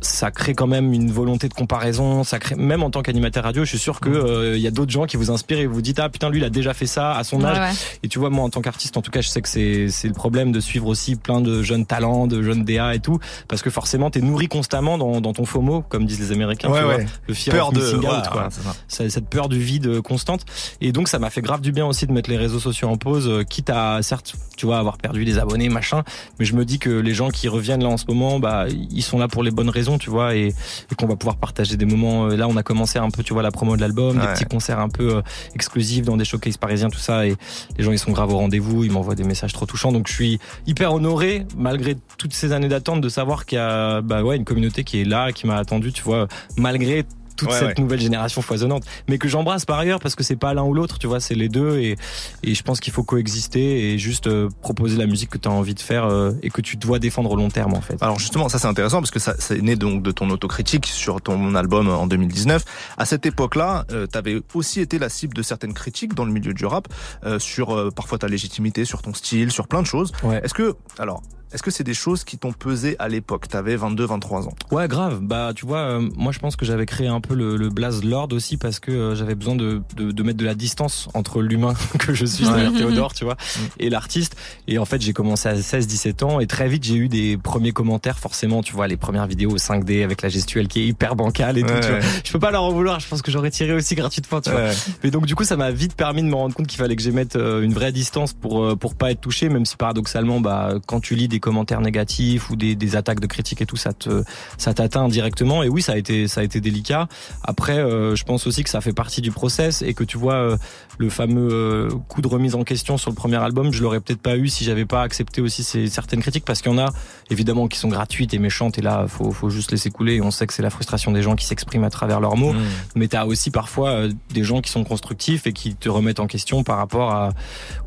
ça 0.00 0.30
crée 0.30 0.54
quand 0.54 0.66
même 0.66 0.92
une 0.92 1.10
volonté 1.10 1.48
de 1.48 1.54
comparaison. 1.54 2.24
Ça 2.24 2.38
crée 2.38 2.54
même 2.54 2.82
en 2.82 2.90
tant 2.90 3.02
qu'animateur 3.02 3.44
radio, 3.44 3.64
je 3.64 3.70
suis 3.70 3.78
sûr 3.78 4.00
que 4.00 4.08
euh, 4.08 4.56
il 4.56 4.62
y 4.62 4.66
a 4.66 4.70
d'autres 4.70 4.92
gens 4.92 5.06
qui 5.06 5.16
vous 5.16 5.30
inspirent 5.30 5.58
et 5.58 5.66
vous 5.66 5.82
dites 5.82 5.98
ah 5.98 6.08
putain 6.08 6.30
lui 6.30 6.38
il 6.38 6.44
a 6.44 6.50
déjà 6.50 6.74
fait 6.74 6.86
ça 6.86 7.12
à 7.16 7.24
son 7.24 7.44
âge. 7.44 7.58
ouais. 7.58 7.98
Et 8.02 8.08
tu 8.08 8.18
vois 8.18 8.30
moi 8.30 8.44
en 8.44 8.50
tant 8.50 8.60
qu'artiste 8.60 8.96
en 8.96 9.02
tout 9.02 9.10
cas 9.10 9.20
je 9.20 9.28
sais 9.28 9.42
que 9.42 9.48
c'est 9.48 9.88
c'est 9.88 10.08
le 10.08 10.14
problème 10.14 10.52
de 10.52 10.60
suivre 10.60 10.86
aussi 10.86 11.16
plein 11.16 11.40
de 11.40 11.62
jeunes 11.62 11.86
talents, 11.86 12.26
de 12.26 12.42
jeunes 12.42 12.64
DA 12.64 12.94
et 12.94 13.00
tout 13.00 13.18
parce 13.48 13.62
que 13.62 13.70
forcément 13.70 14.10
t'es 14.10 14.20
nourri 14.20 14.48
constamment 14.48 14.98
dans, 14.98 15.20
dans 15.20 15.32
ton 15.32 15.44
FOMO 15.44 15.82
comme 15.88 16.06
disent 16.06 16.20
les 16.20 16.32
Américains. 16.32 16.70
Ouais, 16.70 16.78
tu 16.78 16.84
vois, 16.84 16.96
ouais. 16.96 17.06
le 17.26 17.34
fear 17.34 17.56
Peur 17.56 17.68
of 17.68 17.74
de- 17.74 17.80
missing 17.80 17.98
out, 18.08 18.28
quoi. 18.30 18.48
Ça- 18.88 19.08
cette 19.10 19.28
peur 19.28 19.48
du 19.48 19.58
vide 19.58 20.00
constante 20.02 20.44
et 20.80 20.92
donc 20.92 21.08
ça 21.08 21.18
m'a 21.18 21.30
fait 21.30 21.40
grave 21.42 21.60
du 21.60 21.72
bien 21.72 21.86
aussi 21.86 22.06
de 22.06 22.12
mettre 22.12 22.30
les 22.30 22.36
réseaux 22.36 22.60
sociaux 22.60 22.88
en 22.88 22.96
pause 22.96 23.28
euh, 23.28 23.42
quitte 23.42 23.70
à 23.70 24.00
certes 24.02 24.34
tu 24.56 24.66
vois 24.66 24.78
avoir 24.78 24.98
perdu 24.98 25.24
des 25.24 25.38
abonnés 25.38 25.68
machin 25.68 26.02
mais 26.38 26.44
je 26.44 26.54
me 26.54 26.64
dis 26.64 26.78
que 26.78 26.90
les 26.90 27.14
gens 27.14 27.30
qui 27.30 27.48
reviennent 27.48 27.82
là 27.82 27.88
en 27.88 27.96
ce 27.96 28.04
moment 28.06 28.38
bah 28.38 28.66
ils 28.68 29.02
sont 29.02 29.18
là 29.18 29.28
pour 29.28 29.42
les 29.42 29.50
bonnes 29.50 29.70
raisons 29.70 29.87
tu 29.96 30.10
vois 30.10 30.36
et, 30.36 30.48
et 30.48 30.94
qu'on 30.94 31.06
va 31.06 31.16
pouvoir 31.16 31.36
partager 31.36 31.76
des 31.78 31.86
moments 31.86 32.26
euh, 32.26 32.36
là 32.36 32.46
on 32.48 32.56
a 32.56 32.62
commencé 32.62 32.98
un 32.98 33.10
peu 33.10 33.22
tu 33.22 33.32
vois 33.32 33.42
la 33.42 33.50
promo 33.50 33.76
de 33.76 33.80
l'album 33.80 34.18
des 34.18 34.26
petits 34.26 34.44
concerts 34.44 34.80
un 34.80 34.90
peu 34.90 35.16
euh, 35.16 35.22
exclusifs 35.54 36.04
dans 36.04 36.16
des 36.16 36.24
showcases 36.26 36.58
parisiens 36.58 36.90
tout 36.90 36.98
ça 36.98 37.26
et 37.26 37.36
les 37.78 37.84
gens 37.84 37.92
ils 37.92 37.98
sont 37.98 38.12
grave 38.12 38.30
au 38.32 38.36
rendez-vous 38.36 38.84
ils 38.84 38.90
m'envoient 38.90 39.14
des 39.14 39.24
messages 39.24 39.52
trop 39.52 39.64
touchants 39.64 39.92
donc 39.92 40.08
je 40.08 40.12
suis 40.12 40.40
hyper 40.66 40.92
honoré 40.92 41.46
malgré 41.56 41.96
toutes 42.18 42.34
ces 42.34 42.52
années 42.52 42.68
d'attente 42.68 43.00
de 43.00 43.08
savoir 43.08 43.46
qu'il 43.46 43.56
y 43.56 43.60
a 43.60 44.02
bah 44.02 44.22
ouais 44.22 44.36
une 44.36 44.44
communauté 44.44 44.84
qui 44.84 45.00
est 45.00 45.04
là 45.04 45.32
qui 45.32 45.46
m'a 45.46 45.56
attendu 45.56 45.92
tu 45.92 46.02
vois 46.02 46.28
malgré 46.56 47.06
toute 47.38 47.48
Ouais, 47.48 47.58
cette 47.58 47.68
ouais. 47.68 47.74
nouvelle 47.82 48.00
génération 48.00 48.42
foisonnante, 48.42 48.84
mais 49.08 49.16
que 49.16 49.28
j'embrasse 49.28 49.64
par 49.64 49.78
ailleurs 49.78 50.00
parce 50.00 50.14
que 50.14 50.22
c'est 50.22 50.36
pas 50.36 50.52
l'un 50.52 50.64
ou 50.64 50.74
l'autre, 50.74 50.98
tu 50.98 51.06
vois, 51.06 51.20
c'est 51.20 51.34
les 51.34 51.48
deux 51.48 51.78
et, 51.78 51.96
et 52.42 52.54
je 52.54 52.62
pense 52.62 52.80
qu'il 52.80 52.92
faut 52.92 53.04
coexister 53.04 53.92
et 53.94 53.98
juste 53.98 54.26
euh, 54.26 54.48
proposer 54.60 54.96
la 54.98 55.06
musique 55.06 55.30
que 55.30 55.38
tu 55.38 55.48
as 55.48 55.52
envie 55.52 55.74
de 55.74 55.80
faire 55.80 56.04
euh, 56.04 56.32
et 56.42 56.50
que 56.50 56.60
tu 56.60 56.76
dois 56.76 56.98
défendre 56.98 57.30
au 57.30 57.36
long 57.36 57.48
terme 57.48 57.72
en 57.74 57.80
fait. 57.80 57.96
Alors 58.02 58.18
justement, 58.18 58.48
ça 58.50 58.58
c'est 58.58 58.66
intéressant 58.66 58.98
parce 59.00 59.10
que 59.10 59.18
ça 59.20 59.34
c'est 59.38 59.62
né 59.62 59.76
donc 59.76 60.02
de 60.02 60.10
ton 60.10 60.28
autocritique 60.30 60.86
sur 60.86 61.20
ton 61.22 61.54
album 61.54 61.88
en 61.88 62.06
2019. 62.06 62.64
À 62.98 63.04
cette 63.06 63.24
époque-là, 63.24 63.84
euh, 63.92 64.06
t'avais 64.06 64.40
aussi 64.54 64.80
été 64.80 64.98
la 64.98 65.08
cible 65.08 65.34
de 65.34 65.42
certaines 65.42 65.74
critiques 65.74 66.14
dans 66.14 66.24
le 66.24 66.32
milieu 66.32 66.52
du 66.52 66.66
rap 66.66 66.88
euh, 67.24 67.38
sur 67.38 67.70
euh, 67.76 67.90
parfois 67.90 68.18
ta 68.18 68.26
légitimité, 68.28 68.84
sur 68.84 69.00
ton 69.00 69.14
style, 69.14 69.52
sur 69.52 69.68
plein 69.68 69.80
de 69.82 69.86
choses. 69.86 70.12
Ouais. 70.24 70.40
Est-ce 70.42 70.54
que 70.54 70.74
alors 70.98 71.22
est-ce 71.52 71.62
que 71.62 71.70
c'est 71.70 71.84
des 71.84 71.94
choses 71.94 72.24
qui 72.24 72.38
t'ont 72.38 72.52
pesé 72.52 72.96
à 72.98 73.08
l'époque? 73.08 73.48
T'avais 73.48 73.76
22, 73.76 74.04
23 74.06 74.48
ans. 74.48 74.52
Ouais, 74.70 74.88
grave. 74.88 75.20
Bah, 75.22 75.52
tu 75.54 75.66
vois, 75.66 75.78
euh, 75.78 76.08
moi, 76.16 76.32
je 76.32 76.38
pense 76.38 76.56
que 76.56 76.64
j'avais 76.64 76.86
créé 76.86 77.06
un 77.06 77.20
peu 77.20 77.34
le, 77.34 77.56
le 77.56 77.68
Blaze 77.70 78.04
Lord 78.04 78.28
aussi 78.32 78.56
parce 78.56 78.80
que 78.80 78.90
euh, 78.90 79.14
j'avais 79.14 79.34
besoin 79.34 79.56
de, 79.56 79.80
de, 79.96 80.12
de 80.12 80.22
mettre 80.22 80.38
de 80.38 80.44
la 80.44 80.54
distance 80.54 81.08
entre 81.14 81.40
l'humain 81.40 81.74
que 81.98 82.12
je 82.14 82.26
suis, 82.26 82.44
c'est-à-dire 82.44 82.72
Théodore, 82.74 83.14
tu 83.14 83.24
vois, 83.24 83.36
et 83.78 83.90
l'artiste. 83.90 84.36
Et 84.66 84.78
en 84.78 84.84
fait, 84.84 85.00
j'ai 85.00 85.12
commencé 85.12 85.48
à 85.48 85.56
16, 85.60 85.86
17 85.86 86.22
ans 86.22 86.40
et 86.40 86.46
très 86.46 86.68
vite, 86.68 86.84
j'ai 86.84 86.96
eu 86.96 87.08
des 87.08 87.36
premiers 87.36 87.72
commentaires, 87.72 88.18
forcément, 88.18 88.62
tu 88.62 88.74
vois, 88.74 88.86
les 88.86 88.96
premières 88.96 89.26
vidéos 89.26 89.56
5D 89.56 90.04
avec 90.04 90.22
la 90.22 90.28
gestuelle 90.28 90.68
qui 90.68 90.80
est 90.80 90.86
hyper 90.86 91.16
bancale 91.16 91.58
et 91.58 91.62
tout, 91.62 91.68
Ouais, 91.68 91.80
tu 91.80 91.88
vois. 91.88 92.00
Je 92.24 92.32
peux 92.32 92.38
pas 92.38 92.50
leur 92.50 92.62
en 92.62 92.70
vouloir, 92.70 93.00
je 93.00 93.08
pense 93.08 93.22
que 93.22 93.30
j'aurais 93.30 93.50
tiré 93.50 93.72
aussi 93.72 93.94
gratuitement, 93.94 94.40
tu 94.40 94.50
vois. 94.50 94.70
Mais 95.02 95.10
donc, 95.10 95.26
du 95.26 95.34
coup, 95.34 95.44
ça 95.44 95.56
m'a 95.56 95.70
vite 95.70 95.94
permis 95.94 96.22
de 96.22 96.28
me 96.28 96.34
rendre 96.34 96.54
compte 96.54 96.66
qu'il 96.66 96.78
fallait 96.78 96.96
que 96.96 97.02
j'émette 97.02 97.36
euh, 97.36 97.62
une 97.62 97.72
vraie 97.72 97.92
distance 97.92 98.32
pour, 98.32 98.64
euh, 98.64 98.76
pour 98.76 98.94
pas 98.94 99.10
être 99.10 99.20
touché, 99.20 99.48
même 99.48 99.64
si 99.64 99.76
paradoxalement, 99.76 100.40
bah, 100.40 100.74
quand 100.86 101.00
tu 101.00 101.14
lis 101.14 101.28
des 101.28 101.37
commentaires 101.40 101.80
négatifs 101.80 102.50
ou 102.50 102.56
des, 102.56 102.74
des 102.74 102.96
attaques 102.96 103.20
de 103.20 103.26
critiques 103.26 103.62
et 103.62 103.66
tout, 103.66 103.76
ça 103.76 103.92
te, 103.92 104.22
ça 104.56 104.74
t'atteint 104.74 105.08
directement. 105.08 105.62
Et 105.62 105.68
oui, 105.68 105.82
ça 105.82 105.92
a 105.92 105.96
été, 105.96 106.28
ça 106.28 106.40
a 106.40 106.44
été 106.44 106.60
délicat. 106.60 107.08
Après, 107.42 107.78
euh, 107.78 108.14
je 108.14 108.24
pense 108.24 108.46
aussi 108.46 108.62
que 108.64 108.70
ça 108.70 108.80
fait 108.80 108.92
partie 108.92 109.20
du 109.20 109.30
process 109.30 109.82
et 109.82 109.94
que 109.94 110.04
tu 110.04 110.18
vois, 110.18 110.34
euh, 110.34 110.56
le 110.98 111.10
fameux 111.10 111.48
euh, 111.52 111.88
coup 112.08 112.22
de 112.22 112.28
remise 112.28 112.54
en 112.54 112.64
question 112.64 112.98
sur 112.98 113.10
le 113.10 113.16
premier 113.16 113.36
album, 113.36 113.72
je 113.72 113.82
l'aurais 113.82 114.00
peut-être 114.00 114.20
pas 114.20 114.36
eu 114.36 114.48
si 114.48 114.64
j'avais 114.64 114.86
pas 114.86 115.02
accepté 115.02 115.40
aussi 115.40 115.62
ces, 115.62 115.88
certaines 115.88 116.20
critiques 116.20 116.44
parce 116.44 116.62
qu'il 116.62 116.72
y 116.72 116.74
en 116.74 116.78
a, 116.78 116.92
évidemment, 117.30 117.68
qui 117.68 117.78
sont 117.78 117.88
gratuites 117.88 118.34
et 118.34 118.38
méchantes 118.38 118.78
et 118.78 118.82
là, 118.82 119.06
faut, 119.08 119.30
faut 119.30 119.50
juste 119.50 119.70
laisser 119.70 119.90
couler. 119.90 120.14
Et 120.14 120.22
on 120.22 120.30
sait 120.30 120.46
que 120.46 120.52
c'est 120.52 120.62
la 120.62 120.70
frustration 120.70 121.12
des 121.12 121.22
gens 121.22 121.36
qui 121.36 121.46
s'expriment 121.46 121.84
à 121.84 121.90
travers 121.90 122.20
leurs 122.20 122.36
mots. 122.36 122.52
Mais 122.94 123.08
t'as 123.08 123.24
aussi 123.24 123.50
parfois 123.50 123.90
euh, 123.90 124.12
des 124.32 124.44
gens 124.44 124.60
qui 124.60 124.70
sont 124.70 124.84
constructifs 124.84 125.46
et 125.46 125.52
qui 125.52 125.74
te 125.74 125.88
remettent 125.88 126.20
en 126.20 126.26
question 126.26 126.64
par 126.64 126.78
rapport 126.78 127.12
à, 127.12 127.30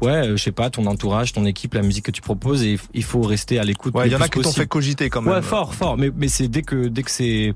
ouais, 0.02 0.12
euh, 0.12 0.38
je 0.38 0.44
sais 0.44 0.52
pas, 0.52 0.70
ton 0.70 0.86
entourage, 0.86 1.34
ton 1.34 1.46
équipe, 1.46 1.74
la 1.74 1.82
musique 1.82 2.06
que 2.06 2.12
tu 2.12 2.22
proposes 2.22 2.64
et 2.64 2.80
il 2.94 3.04
faut 3.04 3.22
rester 3.22 3.41
à 3.52 3.64
l'écoute. 3.64 3.96
Ouais, 3.96 4.08
il 4.08 4.12
y 4.12 4.16
en 4.16 4.22
a 4.22 4.28
qui 4.28 4.42
t'ont 4.42 4.52
fait 4.52 4.68
cogiter 4.68 5.10
quand 5.10 5.22
même. 5.22 5.34
Ouais, 5.34 5.42
fort, 5.42 5.74
fort. 5.74 5.98
Mais, 5.98 6.12
mais 6.16 6.28
c'est 6.28 6.48
dès 6.48 6.62
que, 6.62 6.88
dès 6.88 7.04
que 7.04 7.12
c'est, 7.12 7.54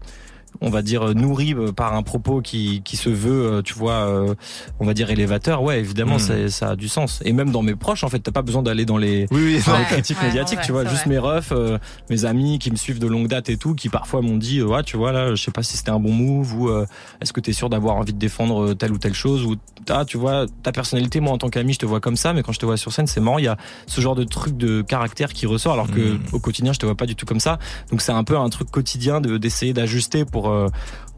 on 0.62 0.70
va 0.70 0.82
dire, 0.82 1.14
nourri 1.16 1.54
euh, 1.54 1.72
par 1.72 1.94
un 1.94 2.04
propos 2.04 2.42
qui, 2.42 2.82
qui 2.84 2.98
se 2.98 3.10
veut, 3.10 3.46
euh, 3.46 3.62
tu 3.62 3.74
vois, 3.74 3.94
euh, 4.08 4.34
on 4.80 4.86
va 4.86 4.94
dire 4.94 5.10
élévateur, 5.10 5.62
ouais, 5.64 5.80
évidemment, 5.80 6.16
Mm. 6.16 6.20
c'est- 6.20 6.50
ça 6.50 6.70
a 6.72 6.76
du 6.76 6.88
sens. 6.88 7.22
Et 7.26 7.34
même 7.34 7.52
dans 7.52 7.62
mes 7.62 7.76
proches, 7.76 8.04
en 8.04 8.10
fait, 8.10 8.20
t'as 8.20 8.32
pas 8.32 8.42
besoin 8.42 8.64
d'aller 8.64 8.86
dans 8.86 8.98
les, 8.98 9.28
Oui, 9.32 9.42
oui, 9.56 9.60
dans 9.66 9.74
ouais. 9.74 9.80
les 9.80 9.86
critiques 9.86 10.20
Ouais, 10.22 10.28
médiatiques, 10.28 10.60
ouais, 10.60 10.66
tu 10.66 10.72
vois, 10.72 10.86
juste 10.86 11.06
mes 11.06 11.18
refs, 11.18 11.52
euh, 11.52 11.78
mes 12.10 12.26
amis 12.26 12.60
qui 12.60 12.72
me 12.72 12.76
suivent 12.76 13.00
de 13.00 13.08
longue 13.08 13.28
date 13.28 13.50
et 13.50 13.58
tout, 13.58 13.76
qui 13.76 13.90
parfois 13.90 14.22
m'ont 14.22 14.38
dit, 14.38 14.60
euh, 14.60 14.66
ouais, 14.66 14.84
tu 14.84 14.98
vois, 14.98 15.12
là, 15.12 15.36
je 15.36 15.44
sais 15.44 15.52
pas 15.52 15.64
si 15.64 15.78
c'était 15.78 15.92
un 15.92 16.00
bon 16.00 16.12
move 16.14 16.54
ou 16.56 16.70
euh, 16.70 16.86
est-ce 17.22 17.34
que 17.34 17.40
t'es 17.42 17.54
sûr 17.54 17.70
d'avoir 17.70 17.96
envie 17.96 18.14
de 18.14 18.20
défendre 18.20 18.72
euh, 18.72 18.74
telle 18.76 18.92
ou 18.92 18.98
telle 18.98 19.14
chose 19.14 19.44
ou 19.46 19.56
ah, 19.90 20.04
tu 20.06 20.18
vois, 20.18 20.46
ta 20.64 20.72
personnalité, 20.72 21.20
moi, 21.20 21.32
en 21.34 21.38
tant 21.38 21.50
qu'ami, 21.50 21.74
je 21.74 21.80
te 21.80 21.86
vois 21.86 22.00
comme 22.00 22.16
ça, 22.16 22.34
mais 22.34 22.42
quand 22.42 22.52
je 22.52 22.60
te 22.60 22.66
vois 22.66 22.76
sur 22.78 22.92
scène, 22.92 23.06
c'est 23.06 23.20
marrant, 23.20 23.38
il 23.38 23.46
y 23.46 23.48
a 23.48 23.58
ce 23.86 24.02
genre 24.02 24.16
de 24.16 24.24
truc 24.24 24.58
de 24.58 24.82
caractère 24.82 25.32
qui 25.32 25.46
ressort, 25.46 25.74
alors 25.74 25.92
que 25.92 26.14
Mm. 26.16 26.20
au 26.34 26.40
quotidien, 26.40 26.74
je 26.74 26.80
te 26.80 26.86
vois 26.88 26.96
pas 26.96 27.06
du 27.06 27.16
tout 27.16 27.26
comme 27.28 27.40
ça. 27.40 27.60
Donc 27.92 28.02
c'est 28.02 28.12
un 28.12 28.24
peu 28.24 28.38
un 28.38 28.50
truc 28.50 28.72
quotidien 28.72 29.22
de 29.22 29.38
d'essayer 29.38 29.74
d'ajuster 29.74 30.26
pour, 30.26 30.45
euh, 30.50 30.70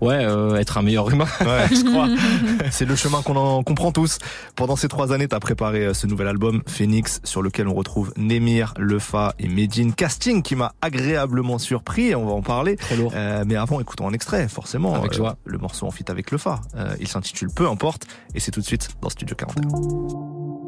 ouais, 0.01 0.23
euh, 0.25 0.55
être 0.55 0.77
un 0.77 0.81
meilleur 0.81 1.09
humain, 1.09 1.25
Ouais. 1.41 1.67
je 1.71 1.83
crois. 1.89 2.07
C'est 2.71 2.85
le 2.85 2.95
chemin 2.95 3.21
qu'on 3.21 3.35
en 3.35 3.63
comprend 3.63 3.91
tous. 3.91 4.19
Pendant 4.55 4.75
ces 4.75 4.87
trois 4.87 5.11
années, 5.13 5.27
t'as 5.27 5.39
préparé 5.39 5.85
euh, 5.85 5.93
ce 5.93 6.07
nouvel 6.07 6.27
album, 6.27 6.61
Phoenix, 6.67 7.19
sur 7.23 7.41
lequel 7.41 7.67
on 7.67 7.73
retrouve 7.73 8.13
Nemir, 8.17 8.73
Lefa 8.77 9.33
et 9.39 9.47
Medine. 9.47 9.93
Casting 9.93 10.41
qui 10.41 10.55
m'a 10.55 10.73
agréablement 10.81 11.57
surpris, 11.59 12.15
on 12.15 12.25
va 12.25 12.31
en 12.33 12.41
parler. 12.41 12.75
Très 12.77 12.95
lourd. 12.97 13.11
Euh, 13.15 13.43
mais 13.47 13.55
avant, 13.55 13.79
écoutons 13.79 14.07
un 14.07 14.13
extrait, 14.13 14.47
forcément. 14.47 14.95
Avec 14.95 15.13
Euh, 15.13 15.17
joie. 15.17 15.37
le 15.45 15.57
morceau 15.57 15.85
en 15.87 15.91
fit 15.91 16.05
avec 16.09 16.31
Lefa. 16.31 16.61
Euh, 16.75 16.95
il 16.99 17.07
s'intitule 17.07 17.49
Peu 17.55 17.67
importe, 17.69 18.05
et 18.35 18.39
c'est 18.39 18.51
tout 18.51 18.61
de 18.61 18.65
suite 18.65 18.89
dans 19.01 19.09
Studio 19.09 19.35
41. 19.35 20.66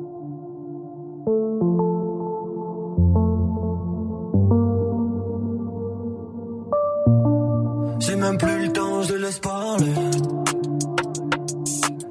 J'ai 7.99 8.15
même 8.15 8.37
plus 8.37 8.65
le 8.65 8.71
temps, 8.71 9.01
je 9.03 9.13
laisse 9.15 9.39
parler. 9.39 9.93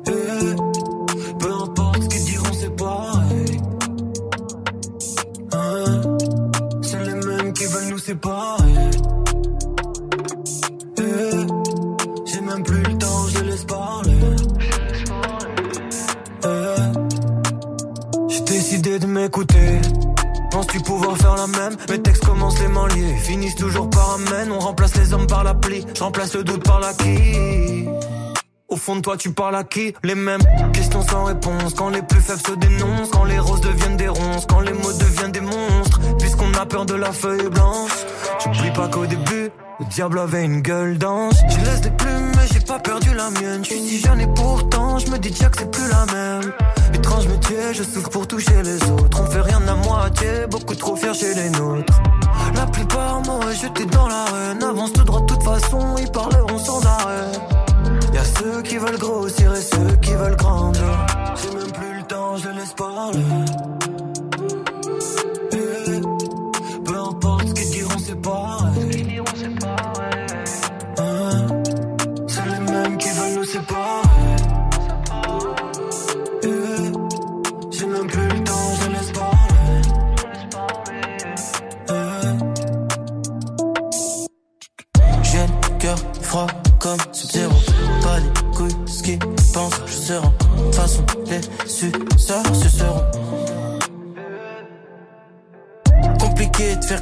Eh, 0.06 0.54
peu 1.38 1.52
importe 1.52 2.02
ce 2.02 2.08
qu'ils 2.08 2.24
diront, 2.24 2.52
c'est 2.60 2.76
pareil. 2.76 3.60
Hein, 5.52 6.00
c'est 6.82 7.04
les 7.04 7.14
mêmes 7.14 7.52
qui 7.52 7.64
veulent 7.64 7.90
nous 7.90 7.98
séparer. 7.98 8.90
Eh, 10.98 11.02
j'ai 12.26 12.40
même 12.40 12.62
plus 12.62 12.82
le 12.82 12.98
temps, 12.98 13.26
je 13.28 13.44
laisse 13.44 13.64
parler. 13.64 14.18
Eh, 16.44 16.82
j'ai 18.28 18.40
décidé 18.40 18.98
de 18.98 19.06
m'écouter. 19.06 19.80
Penses-tu 20.50 20.80
pouvoir 20.80 21.16
faire 21.16 21.36
la 21.36 21.46
même? 21.46 21.76
Mes 21.90 22.00
textes 22.00 22.24
commencent 22.24 22.60
les 22.60 22.68
mains 22.68 22.88
liées, 22.88 23.16
finissent 23.16 23.56
toujours 23.56 23.88
par 23.90 24.14
amène. 24.14 24.52
On 24.52 24.58
remplace 24.58 24.96
les 24.96 25.12
hommes 25.12 25.26
par 25.26 25.44
l'appli, 25.44 25.84
je 25.94 26.02
remplace 26.02 26.34
le 26.34 26.44
doute 26.44 26.64
par 26.64 26.80
la 26.80 26.92
qui. 26.94 27.86
Au 28.68 28.76
fond 28.76 28.96
de 28.96 29.00
toi, 29.00 29.16
tu 29.16 29.32
parles 29.32 29.56
à 29.56 29.64
qui? 29.64 29.94
Les 30.04 30.14
mêmes 30.14 30.42
questions 30.74 31.00
sans 31.00 31.24
réponse. 31.24 31.72
Quand 31.72 31.88
les 31.88 32.02
plus 32.02 32.20
faibles 32.20 32.42
se 32.46 32.52
dénoncent, 32.52 33.08
quand 33.10 33.24
les 33.24 33.38
roses 33.38 33.62
deviennent 33.62 33.96
des 33.96 34.08
ronces, 34.08 34.44
quand 34.46 34.60
les 34.60 34.74
mots 34.74 34.92
deviennent 34.92 35.32
des 35.32 35.40
monstres. 35.40 36.00
Puisqu'on 36.18 36.52
a 36.52 36.66
peur 36.66 36.84
de 36.84 36.92
la 36.94 37.10
feuille 37.10 37.48
blanche, 37.48 38.04
j'oublie 38.44 38.70
pas 38.72 38.88
qu'au 38.88 39.06
début, 39.06 39.50
Le 39.80 39.86
diable 39.86 40.18
avait 40.18 40.44
une 40.44 40.60
gueule 40.60 40.98
dense. 40.98 41.36
Je 41.48 41.64
laisse 41.64 41.80
des 41.80 41.90
plumes, 41.92 42.32
mais 42.36 42.46
j'ai 42.52 42.60
pas 42.60 42.78
perdu 42.78 43.14
la 43.14 43.30
mienne. 43.30 43.64
Je 43.64 43.70
suis 43.70 43.80
si 43.80 44.00
jeune 44.00 44.34
pourtant, 44.34 44.98
je 44.98 45.08
me 45.10 45.18
dis 45.18 45.30
déjà 45.30 45.48
que 45.48 45.58
c'est 45.60 45.70
plus 45.70 45.88
la 45.88 46.04
même. 46.12 46.52
Étrange 46.92 47.28
métier, 47.28 47.72
je 47.72 47.84
souffre 47.84 48.10
pour 48.10 48.26
toucher 48.26 48.62
les 48.64 48.82
autres. 48.90 49.22
On 49.22 49.26
fait 49.30 49.40
rien 49.40 49.62
à 49.68 49.74
moitié, 49.76 50.46
beaucoup 50.50 50.74
trop 50.74 50.96
fiers 50.96 51.14
chez 51.14 51.32
les 51.34 51.48
nôtres. 51.50 51.94
La 52.54 52.66
plupart 52.66 53.22
m'auraient 53.22 53.54
jeté 53.54 53.86
dans 53.86 54.08
l'arène. 54.08 54.62
Avance 54.62 54.92
tout 54.92 55.04
droit, 55.04 55.20
de 55.20 55.26
toute 55.26 55.44
façon, 55.44 55.94
ils 55.98 56.10
parleront 56.10 56.58
sans 56.58 56.84
arrêt. 56.84 57.57
Ceux 58.36 58.62
qui 58.62 58.76
veulent 58.78 58.98
grossir 58.98 59.52
et 59.54 59.60
ceux 59.60 59.96
qui 60.02 60.12
veulent 60.14 60.36
grandir. 60.36 61.06
J'ai 61.42 61.50
même 61.56 61.72
plus 61.72 61.94
le 61.98 62.02
temps, 62.04 62.36
je 62.36 62.48
laisse 62.50 62.72
parler. 62.74 63.24
Eh, 65.52 66.00
Peu 66.84 66.94
importe 66.98 67.48
ce 67.48 67.54
qu'ils 67.54 67.70
diront, 67.70 67.98
c'est 67.98 68.20
pareil. 68.20 69.20
Hein, 70.98 71.46
C'est 72.26 72.44
les 72.44 72.72
mêmes 72.72 72.96
qui 72.98 73.08
veulent 73.10 73.34
nous 73.36 73.44
séparer. 73.44 74.07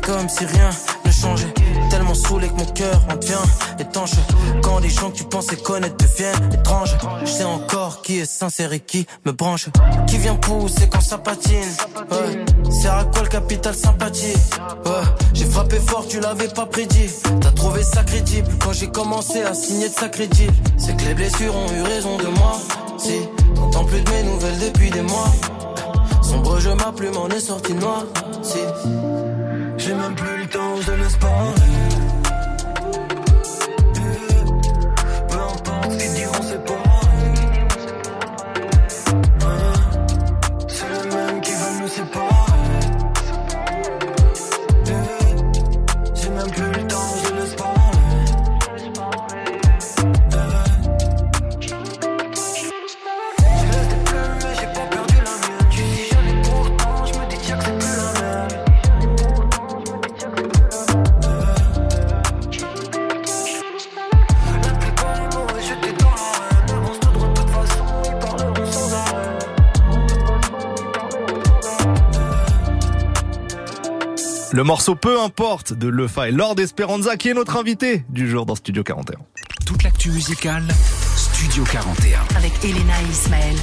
Comme 0.07 0.29
si 0.29 0.45
rien 0.45 0.71
ne 1.05 1.11
changeait. 1.11 1.53
Tellement 1.91 2.15
saoulé 2.15 2.49
que 2.49 2.55
mon 2.55 2.67
cœur 2.67 3.01
en 3.11 3.17
devient 3.17 3.35
étanche. 3.79 4.13
Quand 4.63 4.79
les 4.79 4.89
gens 4.89 5.11
que 5.11 5.17
tu 5.17 5.25
pensais 5.25 5.57
connaître 5.57 5.97
deviennent 5.97 6.53
étranges. 6.55 6.97
Je 7.23 7.27
sais 7.27 7.45
encore 7.45 8.03
qui 8.03 8.21
est 8.21 8.25
sincère 8.25 8.73
et 8.73 8.81
qui 8.81 9.07
me 9.25 9.33
branche. 9.33 9.67
Qui 10.07 10.19
vient 10.19 10.37
pousser 10.37 10.89
quand 10.89 11.01
ça 11.01 11.19
patine? 11.19 11.73
Ouais. 12.11 12.45
C'est 12.71 12.89
à 12.89 13.05
quoi 13.05 13.23
le 13.23 13.29
capital 13.29 13.75
sympathie? 13.75 14.39
Ouais. 14.85 15.07
J'ai 15.35 15.47
frappé 15.47 15.81
fort, 15.81 16.07
tu 16.09 16.21
l'avais 16.21 16.49
pas 16.49 16.67
prédit. 16.67 17.11
T'as 17.41 17.51
trouvé 17.51 17.83
ça 17.83 18.05
crédible 18.05 18.49
quand 18.63 18.73
j'ai 18.73 18.89
commencé 18.89 19.43
à 19.43 19.55
signer 19.55 19.89
de 19.89 19.95
sacrés 19.95 20.29
deals. 20.29 20.53
C'est 20.79 20.97
que 20.97 21.05
les 21.05 21.15
blessures 21.15 21.55
ont 21.55 21.73
eu 21.73 21.83
raison 21.83 22.17
de 22.17 22.29
moi. 22.29 22.61
Si, 22.99 23.21
t'entends 23.57 23.85
plus 23.85 24.01
de 24.01 24.11
mes 24.11 24.23
nouvelles 24.23 24.59
depuis 24.59 24.91
des 24.91 25.03
mois. 25.03 25.33
Sombre 26.23 26.61
jeu, 26.61 26.75
ma 26.75 26.93
plume 26.93 27.17
en 27.17 27.29
est 27.29 27.41
sorti 27.41 27.75
noir. 27.75 28.05
Si, 28.43 28.59
J'ai 29.87 29.95
même 29.95 30.17
plus 30.17 30.39
le 30.39 30.47
temps, 30.49 30.81
je 30.85 30.91
laisse. 30.91 31.17
Le 74.57 74.65
morceau 74.65 74.95
Peu 74.95 75.21
importe 75.21 75.75
de 75.75 75.87
Lefa 75.87 76.31
et 76.31 76.33
Lord 76.33 76.59
Esperanza 76.59 77.19
qui 77.19 77.29
est 77.29 77.35
notre 77.35 77.59
invité 77.59 78.07
du 78.09 78.27
jour 78.27 78.47
dans 78.47 78.55
Studio 78.55 78.83
41. 78.83 79.19
Toute 79.67 79.83
l'actu 79.83 80.11
musicale, 80.11 80.65
Studio 81.15 81.63
41. 81.71 82.21
Avec 82.35 82.53
Elena 82.65 82.95
et 83.03 83.11
Ismaël. 83.11 83.57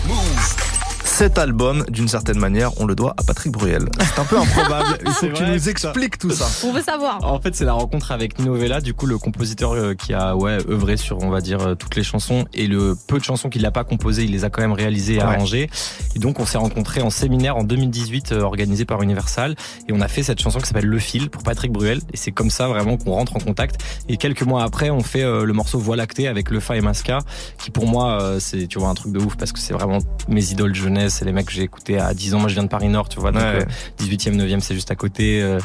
Cet 1.16 1.38
album, 1.38 1.86
d'une 1.90 2.08
certaine 2.08 2.40
manière, 2.40 2.72
on 2.82 2.86
le 2.88 2.96
doit 2.96 3.14
à 3.18 3.24
Patrick 3.24 3.52
Bruel. 3.54 3.88
C'est 4.00 4.20
un 4.20 4.26
peu 4.26 4.38
improbable. 4.40 4.98
Il 5.06 5.12
faut 5.12 5.20
C'est 5.22 5.30
que 5.30 5.38
tu 5.38 5.44
nous 5.46 5.70
expliques 5.70 6.18
tout 6.18 6.32
ça. 6.32 6.48
On 6.68 6.74
veut 6.74 6.82
savoir. 6.82 7.20
En 7.24 7.40
fait, 7.40 7.56
c'est 7.56 7.66
la 7.66 7.74
rencontre 7.74 8.12
avec 8.12 8.40
Nino 8.40 8.56
Vella, 8.56 8.82
du 8.82 8.96
coup, 8.96 9.06
le 9.06 9.20
compositeur 9.20 9.74
euh, 9.74 9.94
qui 9.94 10.12
a 10.14 10.36
ouais 10.36 10.58
œuvré 10.68 10.98
sur, 10.98 11.22
on 11.22 11.30
va 11.30 11.40
dire, 11.40 11.62
euh, 11.62 11.76
toutes 11.76 11.96
les 11.96 12.04
chansons 12.04 12.46
et 12.56 12.66
le 12.66 12.98
peu 13.08 13.20
de 13.20 13.24
chansons 13.24 13.50
qu'il 13.50 13.62
n'a 13.62 13.70
pas 13.70 13.84
composées, 13.84 14.24
il 14.24 14.32
les 14.32 14.44
a 14.44 14.50
quand 14.50 14.62
même 14.64 14.74
réalisées 14.74 15.14
et 15.14 15.18
Ouais. 15.20 15.24
arrangées. 15.24 15.70
Et 16.16 16.20
donc, 16.20 16.40
on 16.40 16.48
s'est 16.48 16.58
rencontrés 16.58 17.04
en 17.04 17.12
séminaire 17.12 17.58
en 17.58 17.64
2018 17.64 18.32
euh, 18.32 18.42
organisé 18.42 18.84
par 18.84 19.02
Universal 19.04 19.56
et 19.88 19.94
on 19.94 20.02
a 20.02 20.08
fait 20.08 20.24
cette 20.24 20.42
chanson 20.42 20.60
qui 20.60 20.66
s'appelle 20.68 20.88
Le 20.88 21.00
Fil 21.00 21.30
pour 21.30 21.44
Patrick 21.44 21.72
Bruel. 21.72 22.00
Et 22.12 22.18
c'est 22.18 22.32
comme 22.32 22.50
ça 22.50 22.68
vraiment 22.68 22.98
qu'on 22.98 23.12
rentre 23.12 23.36
en 23.36 23.40
contact. 23.40 23.80
Et 24.10 24.18
quelques 24.18 24.44
mois 24.44 24.64
après, 24.64 24.90
on 24.90 25.02
fait 25.02 25.22
le 25.24 25.54
morceau 25.54 25.78
Voie 25.78 25.96
lactée 25.96 26.28
avec 26.28 26.50
Lefa 26.50 26.76
et 26.76 26.82
Masca, 26.82 27.20
qui 27.60 27.70
pour 27.70 27.86
moi, 27.88 28.38
c'est 28.40 28.68
tu 28.68 28.80
vois 28.80 28.90
un 28.90 28.94
truc 28.96 29.12
de 29.14 29.20
ouf 29.20 29.36
parce 29.38 29.52
que 29.52 29.60
c'est 29.60 29.74
vraiment 29.74 30.00
mes 30.28 30.52
idoles 30.52 30.72
de 30.72 30.78
c'est 31.10 31.26
les 31.26 31.32
mecs 31.32 31.46
que 31.48 31.52
j'ai 31.52 31.64
écoutés 31.64 32.00
à 32.00 32.14
10 32.14 32.34
ans. 32.36 32.40
Moi, 32.40 32.50
je 32.50 32.54
viens 32.54 32.64
de 32.64 32.70
Paris 32.70 32.90
Nord, 32.90 33.10
tu 33.10 33.20
vois, 33.20 33.32
donc 33.32 33.42
Ouais. 33.42 33.62
euh, 33.64 34.04
18e, 34.04 34.36
9e, 34.36 34.60
c'est 34.60 34.74
juste 34.76 34.92
à 34.92 34.96
côté. 34.96 35.42
euh, 35.42 35.60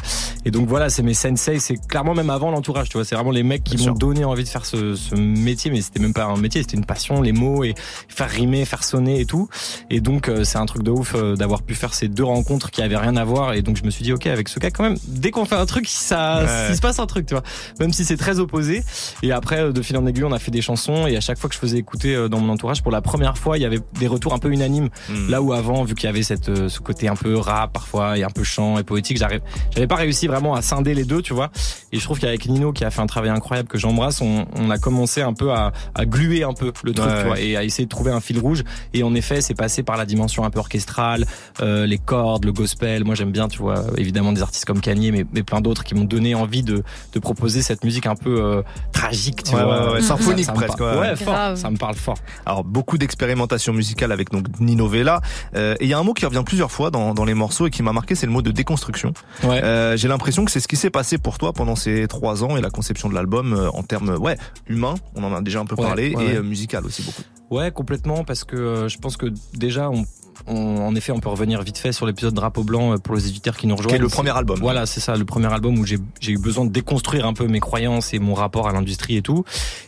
et 0.45 0.51
donc 0.51 0.67
voilà, 0.67 0.89
c'est 0.89 1.03
mes 1.03 1.13
sensei, 1.13 1.59
c'est 1.59 1.75
clairement 1.87 2.13
même 2.13 2.29
avant 2.29 2.51
l'entourage, 2.51 2.89
tu 2.89 2.97
vois, 2.97 3.05
c'est 3.05 3.15
vraiment 3.15 3.31
les 3.31 3.43
mecs 3.43 3.63
qui 3.63 3.77
m'ont 3.77 3.93
donné 3.93 4.23
envie 4.25 4.43
de 4.43 4.49
faire 4.49 4.65
ce, 4.65 4.95
ce 4.95 5.15
métier, 5.15 5.69
mais 5.71 5.81
c'était 5.81 5.99
même 5.99 6.13
pas 6.13 6.25
un 6.25 6.37
métier, 6.37 6.61
c'était 6.61 6.77
une 6.77 6.85
passion, 6.85 7.21
les 7.21 7.31
mots 7.33 7.63
et 7.63 7.75
faire 8.07 8.29
rimer, 8.29 8.65
faire 8.65 8.83
sonner 8.83 9.19
et 9.19 9.25
tout. 9.25 9.49
Et 9.89 9.99
donc 10.01 10.29
euh, 10.29 10.43
c'est 10.43 10.57
un 10.57 10.65
truc 10.65 10.83
de 10.83 10.91
ouf 10.91 11.13
euh, 11.15 11.35
d'avoir 11.35 11.61
pu 11.61 11.75
faire 11.75 11.93
ces 11.93 12.07
deux 12.07 12.23
rencontres 12.23 12.71
qui 12.71 12.81
avaient 12.81 12.97
rien 12.97 13.15
à 13.17 13.23
voir. 13.25 13.53
Et 13.53 13.61
donc 13.61 13.77
je 13.77 13.83
me 13.83 13.89
suis 13.89 14.03
dit, 14.03 14.13
ok, 14.13 14.27
avec 14.27 14.47
ce 14.49 14.59
gars 14.59 14.71
quand 14.71 14.83
même, 14.83 14.97
dès 15.07 15.31
qu'on 15.31 15.45
fait 15.45 15.55
un 15.55 15.65
truc, 15.65 15.87
ça, 15.87 16.43
Ouais. 16.43 16.67
il 16.69 16.75
se 16.75 16.81
passe 16.81 16.99
un 16.99 17.05
truc, 17.05 17.25
tu 17.25 17.33
vois, 17.33 17.43
même 17.79 17.91
si 17.93 18.05
c'est 18.05 18.17
très 18.17 18.39
opposé. 18.39 18.83
Et 19.23 19.31
après, 19.31 19.59
euh, 19.59 19.71
de 19.71 19.81
fil 19.81 19.97
en 19.97 20.05
aiguille, 20.07 20.23
on 20.23 20.31
a 20.31 20.39
fait 20.39 20.51
des 20.51 20.61
chansons 20.61 21.07
et 21.07 21.15
à 21.17 21.21
chaque 21.21 21.37
fois 21.37 21.49
que 21.49 21.55
je 21.55 21.59
faisais 21.59 21.77
écouter 21.77 22.15
euh, 22.15 22.29
dans 22.29 22.39
mon 22.39 22.51
entourage, 22.53 22.81
pour 22.83 22.91
la 22.91 23.01
première 23.01 23.37
fois, 23.37 23.57
il 23.57 23.61
y 23.61 23.65
avait 23.65 23.79
des 23.99 24.07
retours 24.07 24.33
un 24.33 24.39
peu 24.39 24.51
unanimes. 24.51 24.89
Hmm. 25.09 25.28
Là 25.29 25.41
où 25.41 25.53
avant, 25.53 25.83
vu 25.83 25.95
qu'il 25.95 26.07
y 26.07 26.09
avait 26.09 26.23
cette, 26.23 26.49
euh, 26.49 26.67
ce 26.69 26.79
côté 26.79 27.07
un 27.07 27.15
peu 27.15 27.37
rap 27.37 27.71
parfois 27.71 28.17
et 28.17 28.23
un 28.23 28.29
peu 28.29 28.43
chant 28.43 28.77
et 28.79 28.83
poétique, 28.83 29.17
j'arrive, 29.17 29.41
j'avais 29.73 29.87
pas 29.87 29.95
réussi 29.95 30.27
vraiment 30.27 30.55
à 30.55 30.61
scinder 30.61 30.93
les 30.93 31.05
deux, 31.05 31.21
tu 31.21 31.33
vois. 31.33 31.49
Et 31.91 31.97
je 31.99 32.03
trouve 32.03 32.19
qu'avec 32.19 32.45
Nino, 32.47 32.73
qui 32.73 32.83
a 32.83 32.89
fait 32.89 33.01
un 33.01 33.05
travail 33.07 33.29
incroyable 33.29 33.69
que 33.69 33.77
j'embrasse, 33.77 34.21
on, 34.21 34.45
on 34.55 34.69
a 34.71 34.77
commencé 34.79 35.21
un 35.21 35.33
peu 35.33 35.51
à, 35.51 35.71
à 35.95 36.05
gluer 36.05 36.43
un 36.43 36.53
peu 36.53 36.71
le 36.83 36.93
truc, 36.93 37.07
Ouais. 37.09 37.19
tu 37.21 37.27
vois, 37.27 37.39
et 37.39 37.55
à 37.55 37.63
essayer 37.63 37.85
de 37.85 37.89
trouver 37.89 38.11
un 38.11 38.19
fil 38.19 38.39
rouge. 38.39 38.63
Et 38.93 39.03
en 39.03 39.13
effet, 39.15 39.39
c'est 39.41 39.53
passé 39.53 39.83
par 39.83 39.97
la 39.97 40.05
dimension 40.05 40.43
un 40.43 40.49
peu 40.49 40.59
orchestrale, 40.59 41.25
euh, 41.61 41.85
les 41.85 41.97
cordes, 41.99 42.45
le 42.45 42.51
gospel. 42.51 43.03
Moi, 43.05 43.13
j'aime 43.15 43.31
bien, 43.31 43.47
tu 43.47 43.59
vois, 43.59 43.83
évidemment 43.97 44.31
des 44.33 44.41
artistes 44.41 44.65
comme 44.65 44.81
Kanye, 44.81 45.11
mais, 45.11 45.25
mais 45.31 45.43
plein 45.43 45.61
d'autres 45.61 45.83
qui 45.83 45.93
m'ont 45.95 46.03
donné 46.05 46.33
envie 46.35 46.63
de, 46.63 46.83
de 47.13 47.19
proposer 47.19 47.61
cette 47.61 47.83
musique 47.83 48.05
un 48.07 48.15
peu 48.15 48.41
euh, 48.43 48.61
tragique, 48.91 49.43
tu 49.43 49.55
Ouais, 49.55 49.63
vois, 49.63 49.87
ouais, 49.87 49.93
ouais, 49.93 50.01
symphonique 50.01 50.51
presque, 50.53 50.79
ouais. 50.79 50.97
ouais, 50.97 51.15
fort, 51.15 51.33
Grave. 51.33 51.55
ça 51.55 51.69
me 51.69 51.77
parle 51.77 51.95
fort. 51.95 52.17
Alors 52.45 52.63
beaucoup 52.63 52.97
d'expérimentation 52.97 53.73
musicale 53.73 54.11
avec 54.11 54.31
donc 54.31 54.45
Nino 54.59 54.87
Vella. 54.87 55.18
Euh, 55.55 55.75
et 55.79 55.85
il 55.85 55.89
y 55.89 55.93
a 55.93 55.99
un 55.99 56.03
mot 56.03 56.13
qui 56.13 56.25
revient 56.25 56.43
plusieurs 56.45 56.71
fois 56.71 56.91
dans, 56.91 57.13
dans 57.13 57.25
les 57.25 57.33
morceaux 57.33 57.67
et 57.67 57.69
qui 57.69 57.83
m'a 57.83 57.93
marqué, 57.93 58.15
c'est 58.15 58.25
le 58.25 58.31
mot 58.31 58.41
de 58.41 58.51
déconstruction. 58.51 59.13
Ouais. 59.43 59.63
Euh, 59.63 59.97
J'ai 59.97 60.07
l'impression 60.07 60.45
que 60.45 60.51
c'est 60.51 60.59
ce 60.59 60.67
qui 60.67 60.75
s'est 60.75 60.89
passé 60.89 61.17
pour 61.17 61.37
toi 61.37 61.53
pendant 61.53 61.75
ces 61.75 62.07
trois 62.07 62.43
ans 62.43 62.57
et 62.57 62.61
la 62.61 62.69
conception 62.69 63.09
de 63.09 63.13
l'album 63.15 63.53
euh, 63.53 63.69
en 63.71 63.83
termes 63.83 64.15
ouais 64.17 64.37
humains, 64.67 64.95
on 65.15 65.23
en 65.23 65.33
a 65.33 65.41
déjà 65.41 65.59
un 65.59 65.65
peu 65.65 65.75
Ouais, 65.75 65.85
parlé, 65.85 66.15
ouais, 66.15 66.35
et 66.35 66.41
musical 66.41 66.85
aussi 66.85 67.03
beaucoup. 67.03 67.21
Ouais, 67.49 67.71
complètement, 67.71 68.23
parce 68.23 68.43
que 68.43 68.87
je 68.87 68.97
pense 68.99 69.17
que 69.17 69.27
déjà, 69.53 69.89
on, 69.89 70.05
on- 70.47 70.77
en 70.87 70.95
effet, 70.95 71.11
on 71.11 71.19
peut 71.19 71.29
revenir 71.29 71.61
vite 71.61 71.77
fait 71.77 71.91
sur 71.91 72.05
l'épisode 72.05 72.33
Drapeau 72.33 72.63
Blanc 72.63 72.93
euh, 72.93 72.97
pour 72.97 73.15
les 73.15 73.27
éditeurs 73.27 73.57
qui 73.57 73.67
nous 73.67 73.75
rejoignent. 73.75 73.95
Qui 73.95 74.01
est 74.01 74.03
le 74.03 74.07
premier 74.09 74.35
album. 74.35 74.59
Voilà, 74.59 74.85
c'est 74.85 74.99
ça, 74.99 75.15
le 75.15 75.25
premier 75.25 75.51
album 75.51 75.77
où 75.79 75.85
j'ai 75.85 75.97
j'ai 76.19 76.31
eu 76.33 76.37
besoin 76.37 76.65
de 76.65 76.71
déconstruire 76.71 77.25
un 77.25 77.33
peu 77.33 77.47
mes 77.47 77.59
croyances 77.59 78.13
et 78.13 78.19
mon 78.19 78.33
rapport 78.33 78.67
à 78.67 78.71
l'industrie 78.73 79.17
et 79.17 79.21
tout. 79.21 79.43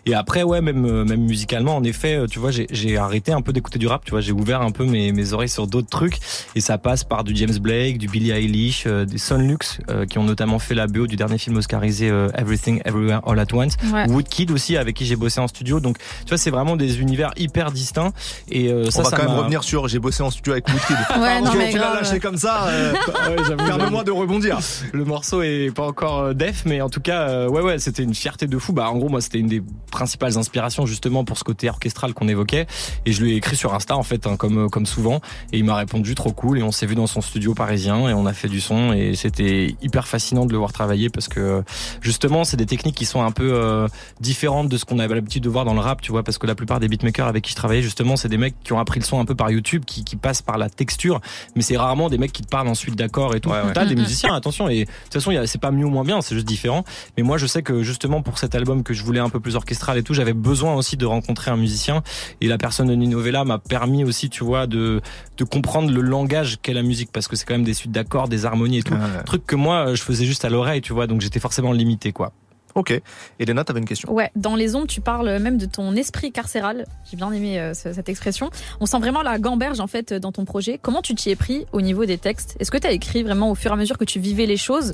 Et 0.06 0.14
après, 0.14 0.44
ouais, 0.44 0.62
même 0.62 0.86
euh, 0.86 1.06
même 1.06 1.22
musicalement, 1.22 1.76
en 1.76 1.84
effet, 1.84 2.16
euh, 2.16 2.28
tu 2.28 2.40
vois, 2.40 2.52
j'ai 2.52 2.68
j'ai 2.72 2.98
arrêté 2.98 3.32
un 3.32 3.42
peu 3.42 3.54
d'écouter 3.54 3.80
du 3.80 3.88
rap. 3.88 4.04
Tu 4.06 4.12
vois, 4.12 4.22
j'ai 4.22 4.32
ouvert 4.32 4.62
un 4.62 4.72
peu 4.72 4.86
mes 4.86 5.12
mes 5.12 5.34
oreilles 5.34 5.50
sur 5.50 5.68
d'autres 5.68 5.90
trucs. 5.90 6.18
Et 6.56 6.62
ça 6.62 6.78
passe 6.78 7.04
par 7.04 7.24
du 7.24 7.36
James 7.36 7.58
Blake, 7.60 7.98
du 7.98 8.08
Billie 8.08 8.32
Eilish, 8.32 8.84
euh, 8.88 9.06
des 9.06 9.18
Sonlux, 9.18 9.58
euh, 9.90 10.06
qui 10.06 10.18
ont 10.18 10.24
notamment 10.24 10.60
fait 10.60 10.76
la 10.76 10.88
BO 10.88 11.08
du 11.08 11.16
dernier 11.16 11.38
film 11.38 11.58
oscarisé 11.58 12.10
euh, 12.10 12.30
Everything 12.38 12.82
Everywhere 12.86 13.22
All 13.28 13.40
at 13.40 13.54
Once. 13.54 13.74
Ouais. 13.94 14.10
Woodkid 14.10 14.52
aussi, 14.52 14.78
avec 14.78 14.96
qui 14.96 15.06
j'ai 15.06 15.16
bossé 15.16 15.40
en 15.40 15.48
studio. 15.48 15.80
Donc, 15.80 15.98
tu 15.98 16.30
vois, 16.30 16.38
c'est 16.38 16.50
vraiment 16.52 16.76
des 16.76 17.00
univers 17.00 17.32
hyper 17.38 17.72
distincts. 17.72 18.14
Et 18.50 18.70
euh, 18.72 18.90
ça, 18.90 19.00
on 19.00 19.04
va 19.04 19.10
ça 19.10 19.18
quand 19.18 19.24
même 19.30 19.38
revenir 19.38 19.64
sur 19.64 19.88
j'ai 19.88 20.00
bossé 20.00 20.24
en 20.24 20.30
studio 20.32 20.41
studio 20.42 20.54
avec 20.54 20.68
Woodkid. 20.68 20.98
Ouais, 21.22 21.40
non, 21.40 21.44
Parce 21.44 21.56
que 21.56 21.58
mais 21.58 21.72
tu 21.72 21.78
l'as 21.78 21.94
lâché 21.94 22.20
comme 22.20 22.38
ça, 22.38 22.68
euh, 22.68 22.94
Ouais, 23.30 23.56
permets-moi 23.56 24.04
de 24.04 24.12
rebondir. 24.12 24.60
Le 24.92 25.06
morceau 25.06 25.42
est 25.42 25.74
pas 25.74 25.86
encore 25.88 26.20
euh, 26.20 26.34
def, 26.34 26.64
mais 26.66 26.82
en 26.82 26.90
tout 26.90 27.00
cas, 27.00 27.30
euh, 27.30 27.50
ouais, 27.50 27.62
ouais, 27.62 27.80
c'était 27.80 28.04
une 28.04 28.16
fierté 28.16 28.48
de 28.48 28.58
fou. 28.58 28.74
Bah, 28.74 28.90
en 28.90 28.98
gros, 28.98 29.10
moi, 29.10 29.22
c'était 29.22 29.40
une 29.40 29.48
des 29.48 29.62
principales 29.92 30.38
inspirations 30.38 30.86
justement 30.86 31.24
pour 31.24 31.38
ce 31.38 31.44
côté 31.44 31.70
orchestral 31.70 32.14
qu'on 32.14 32.28
évoquait. 32.28 32.66
Et 33.06 33.12
je 33.12 33.22
lui 33.24 33.34
ai 33.34 33.36
écrit 33.36 33.56
sur 33.56 33.74
Insta, 33.74 33.96
en 33.96 34.04
fait, 34.04 34.26
hein, 34.28 34.36
comme 34.36 34.66
euh, 34.66 34.68
comme 34.68 34.86
souvent. 34.86 35.22
Et 35.52 35.60
il 35.60 35.66
m'a 35.66 35.76
répondu 35.76 36.16
trop 36.16 36.32
cool. 36.32 36.60
Et 36.60 36.64
on 36.64 36.72
s'est 36.72 36.86
vu 36.86 36.96
dans 36.96 37.08
son 37.08 37.22
studio 37.22 37.54
parisien 37.54 38.10
et 38.10 38.14
on 38.14 38.26
a 38.26 38.34
fait 38.34 38.50
du 38.50 38.62
son. 38.62 38.94
Et 38.94 39.16
c'était 39.16 39.76
hyper 39.82 40.08
fascinant 40.08 40.46
de 40.46 40.52
le 40.52 40.58
voir 40.58 40.74
travailler 40.74 41.10
parce 41.10 41.28
que 41.28 41.64
justement, 42.02 42.44
c'est 42.44 42.58
des 42.58 42.66
techniques 42.66 42.96
qui 42.96 43.06
sont 43.06 43.22
un 43.22 43.32
peu 43.32 43.52
euh, 43.54 43.88
différentes 44.20 44.70
de 44.70 44.78
ce 44.78 44.86
qu'on 44.86 45.00
avait 45.00 45.16
l'habitude 45.16 45.44
de 45.44 45.50
voir 45.50 45.66
dans 45.66 45.74
le 45.74 45.80
rap, 45.80 46.02
tu 46.02 46.12
vois, 46.12 46.24
parce 46.24 46.38
que 46.38 46.48
la 46.48 46.56
plupart 46.56 46.80
des 46.80 46.88
beatmakers 46.88 47.28
avec 47.28 47.44
qui 47.44 47.52
je 47.52 47.56
travaillais 47.56 47.82
justement, 47.82 48.16
c'est 48.16 48.30
des 48.30 48.38
mecs 48.38 48.56
qui 48.64 48.74
ont 48.74 48.80
appris 48.80 49.00
le 49.00 49.06
son 49.06 49.20
un 49.20 49.26
peu 49.26 49.36
par 49.36 49.52
YouTube, 49.52 49.84
qui, 49.86 50.04
qui 50.04 50.16
passent 50.16 50.31
par 50.40 50.58
la 50.58 50.70
texture, 50.70 51.20
mais 51.56 51.64
c'est 51.64 51.76
rarement 51.76 52.10
des 52.10 52.18
mecs 52.18 52.32
qui 52.32 52.44
te 52.44 52.48
parlent 52.48 52.68
ensuite 52.68 52.96
d'accords 52.96 53.36
et 53.36 53.42
tout. 53.42 53.52
T'as 53.74 53.86
des 53.86 53.96
musiciens, 53.96 54.34
attention, 54.34 54.70
et 54.70 54.86
de 54.86 54.86
toute 54.86 55.14
façon, 55.14 55.32
c'est 55.46 55.62
pas 55.62 55.72
mieux 55.72 55.86
ou 55.86 55.90
moins 55.90 56.06
bien, 56.06 56.22
c'est 56.22 56.36
juste 56.36 56.48
différent. 56.48 56.86
Mais 57.18 57.24
moi, 57.24 57.38
je 57.38 57.48
sais 57.48 57.64
que 57.64 57.84
justement 57.84 58.22
pour 58.22 58.38
cet 58.38 58.56
album 58.56 58.84
que 58.84 58.94
je 58.94 59.04
voulais 59.04 59.20
un 59.20 59.30
peu 59.30 59.40
plus 59.40 59.56
orchestral 59.56 59.98
et 59.98 60.04
tout, 60.04 60.14
j'avais 60.14 60.34
besoin 60.34 60.76
aussi 60.76 60.96
de 60.96 61.06
rencontrer 61.06 61.52
un 61.52 61.58
musicien, 61.58 62.04
et 62.40 62.48
la 62.48 62.58
personne 62.58 62.88
de 62.88 62.94
Nino 62.94 63.20
Vella 63.20 63.44
m'a 63.44 63.58
permis 63.58 64.04
aussi, 64.04 64.30
tu 64.30 64.44
vois, 64.44 64.68
de 64.68 65.02
de 65.38 65.44
comprendre 65.44 65.92
le 65.92 66.02
langage 66.02 66.60
qu'est 66.62 66.74
la 66.74 66.84
musique, 66.84 67.12
parce 67.12 67.28
que 67.28 67.36
c'est 67.36 67.46
quand 67.46 67.56
même 67.56 67.64
des 67.64 67.74
suites 67.74 67.92
d'accords, 67.92 68.28
des 68.28 68.46
harmonies 68.46 68.80
et 68.80 68.84
tout, 68.84 68.94
truc 69.26 69.46
que 69.46 69.56
moi, 69.56 69.96
je 69.96 70.04
faisais 70.04 70.26
juste 70.26 70.46
à 70.46 70.50
l'oreille, 70.50 70.82
tu 70.82 70.94
vois, 70.94 71.08
donc 71.08 71.22
j'étais 71.22 71.40
forcément 71.40 71.72
limité, 71.72 72.12
quoi. 72.12 72.32
Ok. 72.76 73.00
Elena, 73.40 73.64
t'avais 73.64 73.80
une 73.80 73.86
question? 73.86 74.12
Ouais, 74.14 74.32
dans 74.36 74.56
les 74.56 74.76
ombres, 74.76 74.88
tu 74.88 75.02
parles 75.02 75.40
même 75.40 75.58
de 75.58 75.66
ton 75.66 75.96
esprit 75.96 76.32
carcéral. 76.32 76.86
J'ai 77.10 77.18
bien 77.18 77.32
aimé 77.32 77.60
euh, 77.60 77.74
ce- 77.74 77.94
cette 77.94 78.10
expression. 78.10 78.50
On 78.80 78.86
sent 78.86 79.00
vraiment 79.00 79.22
la 79.24 79.40
gamberge 79.40 79.80
en 79.80 79.88
fait 79.88 80.14
dans 80.14 80.32
ton 80.32 80.46
projet. 80.46 80.80
Comment 80.82 81.02
tu 81.02 81.16
t'y 81.16 81.30
es 81.30 81.36
pris 81.36 81.66
au 81.72 81.82
niveau 81.82 82.06
des 82.06 82.18
textes? 82.18 82.56
Est-ce 82.60 82.72
que 82.72 82.78
tu 82.78 82.88
as 82.88 82.92
écrit 82.92 83.24
vraiment 83.24 83.52
au 83.52 83.56
fur 83.56 83.72
et 83.72 83.74
à 83.74 83.78
mesure 83.78 83.98
que 83.98 84.06
tu 84.06 84.20
vivais 84.20 84.46
les 84.46 84.58
choses? 84.58 84.94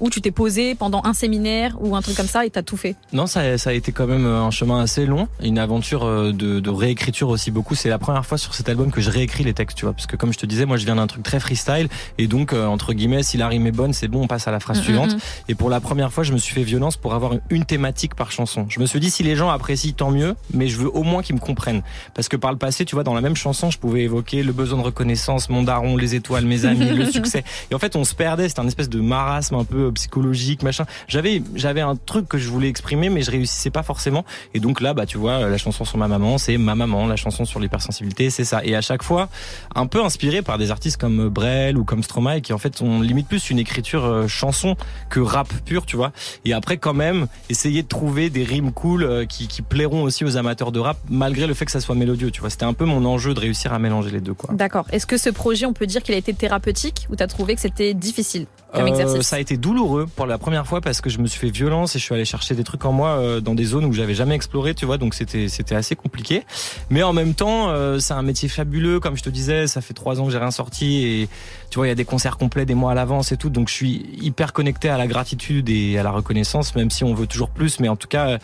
Ou 0.00 0.10
tu 0.10 0.20
t'es 0.20 0.30
posé 0.30 0.74
pendant 0.74 1.00
un 1.04 1.12
séminaire 1.12 1.76
ou 1.80 1.96
un 1.96 2.02
truc 2.02 2.16
comme 2.16 2.26
ça 2.26 2.44
et 2.46 2.50
t'as 2.50 2.62
tout 2.62 2.76
fait 2.76 2.96
Non, 3.12 3.26
ça, 3.26 3.58
ça 3.58 3.70
a 3.70 3.72
été 3.72 3.92
quand 3.92 4.06
même 4.06 4.26
euh, 4.26 4.42
un 4.42 4.50
chemin 4.50 4.80
assez 4.80 5.06
long, 5.06 5.28
une 5.42 5.58
aventure 5.58 6.04
euh, 6.04 6.32
de, 6.32 6.60
de 6.60 6.70
réécriture 6.70 7.28
aussi 7.28 7.50
beaucoup. 7.50 7.74
C'est 7.74 7.88
la 7.88 7.98
première 7.98 8.24
fois 8.26 8.38
sur 8.38 8.54
cet 8.54 8.68
album 8.68 8.90
que 8.90 9.00
je 9.00 9.10
réécris 9.10 9.44
les 9.44 9.54
textes, 9.54 9.76
tu 9.78 9.84
vois, 9.84 9.94
parce 9.94 10.06
que 10.06 10.16
comme 10.16 10.32
je 10.32 10.38
te 10.38 10.46
disais, 10.46 10.66
moi 10.66 10.76
je 10.76 10.84
viens 10.84 10.96
d'un 10.96 11.06
truc 11.06 11.22
très 11.22 11.40
freestyle 11.40 11.88
et 12.18 12.26
donc 12.26 12.52
euh, 12.52 12.66
entre 12.66 12.92
guillemets, 12.92 13.22
si 13.22 13.36
la 13.36 13.48
rime 13.48 13.66
est 13.66 13.72
bonne, 13.72 13.92
c'est 13.92 14.08
bon, 14.08 14.22
on 14.22 14.26
passe 14.26 14.46
à 14.48 14.50
la 14.50 14.60
phrase 14.60 14.78
Mm, 14.80 14.82
suivante. 14.82 15.12
mm, 15.12 15.16
mm. 15.16 15.20
Et 15.48 15.54
pour 15.54 15.70
la 15.70 15.80
première 15.80 16.12
fois, 16.12 16.24
je 16.24 16.32
me 16.32 16.38
suis 16.38 16.54
fait 16.54 16.62
violence 16.62 16.96
pour 16.96 17.14
avoir 17.14 17.32
une- 17.32 17.40
une 17.50 17.64
thématique 17.64 18.14
par 18.14 18.30
chanson. 18.32 18.66
Je 18.68 18.80
me 18.80 18.86
suis 18.86 19.00
dit 19.00 19.10
si 19.10 19.22
les 19.22 19.34
gens 19.36 19.48
apprécient, 19.50 19.92
tant 19.96 20.10
mieux, 20.10 20.34
mais 20.52 20.68
je 20.68 20.76
veux 20.76 20.88
au 20.94 21.02
moins 21.02 21.22
qu'ils 21.22 21.34
me 21.34 21.40
comprennent, 21.40 21.82
parce 22.14 22.28
que 22.28 22.36
par 22.36 22.52
le 22.52 22.58
passé, 22.58 22.84
tu 22.84 22.94
vois, 22.94 23.04
dans 23.04 23.14
la 23.14 23.20
même 23.20 23.36
chanson, 23.36 23.70
je 23.70 23.78
pouvais 23.78 24.02
évoquer 24.02 24.42
le 24.42 24.52
besoin 24.52 24.78
de 24.78 24.84
reconnaissance, 24.84 25.48
mon 25.48 25.62
daron, 25.62 25.96
les 25.96 26.14
étoiles, 26.14 26.44
mes 26.44 26.64
amis, 26.64 26.90
le 26.90 27.06
succès. 27.10 27.44
Et 27.70 27.74
en 27.74 27.78
fait, 27.78 27.96
on 27.96 28.04
se 28.04 28.14
perdait. 28.14 28.48
C'était 28.48 28.60
un 28.60 28.66
espèce 28.66 28.88
de 28.88 29.00
marasme 29.00 29.54
un 29.56 29.64
peu 29.64 29.87
psychologique, 29.92 30.62
machin. 30.62 30.84
J'avais, 31.06 31.42
j'avais 31.54 31.80
un 31.80 31.96
truc 31.96 32.28
que 32.28 32.38
je 32.38 32.48
voulais 32.48 32.68
exprimer, 32.68 33.08
mais 33.08 33.22
je 33.22 33.30
réussissais 33.30 33.70
pas 33.70 33.82
forcément. 33.82 34.24
Et 34.54 34.60
donc 34.60 34.80
là, 34.80 34.94
bah, 34.94 35.06
tu 35.06 35.18
vois, 35.18 35.48
la 35.48 35.58
chanson 35.58 35.84
sur 35.84 35.98
ma 35.98 36.08
maman, 36.08 36.38
c'est 36.38 36.58
ma 36.58 36.74
maman. 36.74 37.06
La 37.06 37.16
chanson 37.16 37.44
sur 37.44 37.60
l'hypersensibilité, 37.60 38.30
c'est 38.30 38.44
ça. 38.44 38.64
Et 38.64 38.74
à 38.74 38.80
chaque 38.80 39.02
fois, 39.02 39.28
un 39.74 39.86
peu 39.86 40.02
inspiré 40.04 40.42
par 40.42 40.58
des 40.58 40.70
artistes 40.70 40.96
comme 40.96 41.28
Brel 41.28 41.76
ou 41.78 41.84
comme 41.84 42.02
Stromae, 42.02 42.40
qui 42.40 42.52
en 42.52 42.58
fait 42.58 42.80
ont 42.82 43.00
limite 43.00 43.28
plus 43.28 43.50
une 43.50 43.58
écriture 43.58 44.04
euh, 44.04 44.26
chanson 44.26 44.76
que 45.10 45.20
rap 45.20 45.48
pur, 45.64 45.86
tu 45.86 45.96
vois. 45.96 46.12
Et 46.44 46.52
après, 46.52 46.76
quand 46.76 46.94
même, 46.94 47.26
essayer 47.48 47.82
de 47.82 47.88
trouver 47.88 48.30
des 48.30 48.44
rimes 48.44 48.72
cool 48.72 49.04
euh, 49.04 49.26
qui, 49.26 49.48
qui 49.48 49.62
plairont 49.62 50.02
aussi 50.02 50.24
aux 50.24 50.36
amateurs 50.36 50.72
de 50.72 50.80
rap, 50.80 50.98
malgré 51.08 51.46
le 51.46 51.54
fait 51.54 51.64
que 51.64 51.72
ça 51.72 51.80
soit 51.80 51.94
mélodieux, 51.94 52.30
tu 52.30 52.40
vois. 52.40 52.50
C'était 52.50 52.64
un 52.64 52.74
peu 52.74 52.84
mon 52.84 53.04
enjeu 53.04 53.34
de 53.34 53.40
réussir 53.40 53.72
à 53.72 53.78
mélanger 53.78 54.10
les 54.10 54.20
deux, 54.20 54.34
quoi. 54.34 54.54
D'accord. 54.54 54.86
Est-ce 54.90 55.06
que 55.06 55.16
ce 55.16 55.30
projet, 55.30 55.66
on 55.66 55.72
peut 55.72 55.86
dire 55.86 56.02
qu'il 56.02 56.14
a 56.14 56.18
été 56.18 56.34
thérapeutique 56.34 57.06
ou 57.10 57.16
t'as 57.16 57.26
trouvé 57.26 57.54
que 57.54 57.60
c'était 57.60 57.94
difficile? 57.94 58.46
Euh, 58.74 59.22
ça 59.22 59.36
a 59.36 59.38
été 59.38 59.56
douloureux 59.56 60.06
pour 60.14 60.26
la 60.26 60.36
première 60.36 60.66
fois 60.66 60.80
parce 60.80 61.00
que 61.00 61.08
je 61.08 61.18
me 61.18 61.26
suis 61.26 61.40
fait 61.40 61.50
violence 61.50 61.96
et 61.96 61.98
je 61.98 62.04
suis 62.04 62.14
allé 62.14 62.26
chercher 62.26 62.54
des 62.54 62.64
trucs 62.64 62.84
en 62.84 62.92
moi 62.92 63.10
euh, 63.10 63.40
dans 63.40 63.54
des 63.54 63.64
zones 63.64 63.86
où 63.86 63.92
j'avais 63.92 64.14
jamais 64.14 64.34
exploré, 64.34 64.74
tu 64.74 64.84
vois. 64.84 64.98
Donc 64.98 65.14
c'était 65.14 65.48
c'était 65.48 65.74
assez 65.74 65.96
compliqué. 65.96 66.44
Mais 66.90 67.02
en 67.02 67.12
même 67.12 67.34
temps, 67.34 67.70
euh, 67.70 67.98
c'est 67.98 68.14
un 68.14 68.22
métier 68.22 68.48
fabuleux, 68.48 69.00
comme 69.00 69.16
je 69.16 69.22
te 69.22 69.30
disais. 69.30 69.66
Ça 69.66 69.80
fait 69.80 69.94
trois 69.94 70.20
ans 70.20 70.26
que 70.26 70.32
j'ai 70.32 70.38
rien 70.38 70.50
sorti 70.50 71.04
et 71.04 71.28
tu 71.70 71.76
vois, 71.76 71.86
il 71.86 71.90
y 71.90 71.92
a 71.92 71.96
des 71.96 72.04
concerts 72.04 72.36
complets 72.36 72.66
des 72.66 72.74
mois 72.74 72.92
à 72.92 72.94
l'avance 72.94 73.32
et 73.32 73.36
tout. 73.36 73.50
Donc 73.50 73.68
je 73.68 73.74
suis 73.74 74.06
hyper 74.20 74.52
connecté 74.52 74.90
à 74.90 74.98
la 74.98 75.06
gratitude 75.06 75.70
et 75.70 75.98
à 75.98 76.02
la 76.02 76.10
reconnaissance, 76.10 76.74
même 76.74 76.90
si 76.90 77.04
on 77.04 77.14
veut 77.14 77.26
toujours 77.26 77.50
plus. 77.50 77.80
Mais 77.80 77.88
en 77.88 77.96
tout 77.96 78.08
cas. 78.08 78.28
euh, 78.28 78.38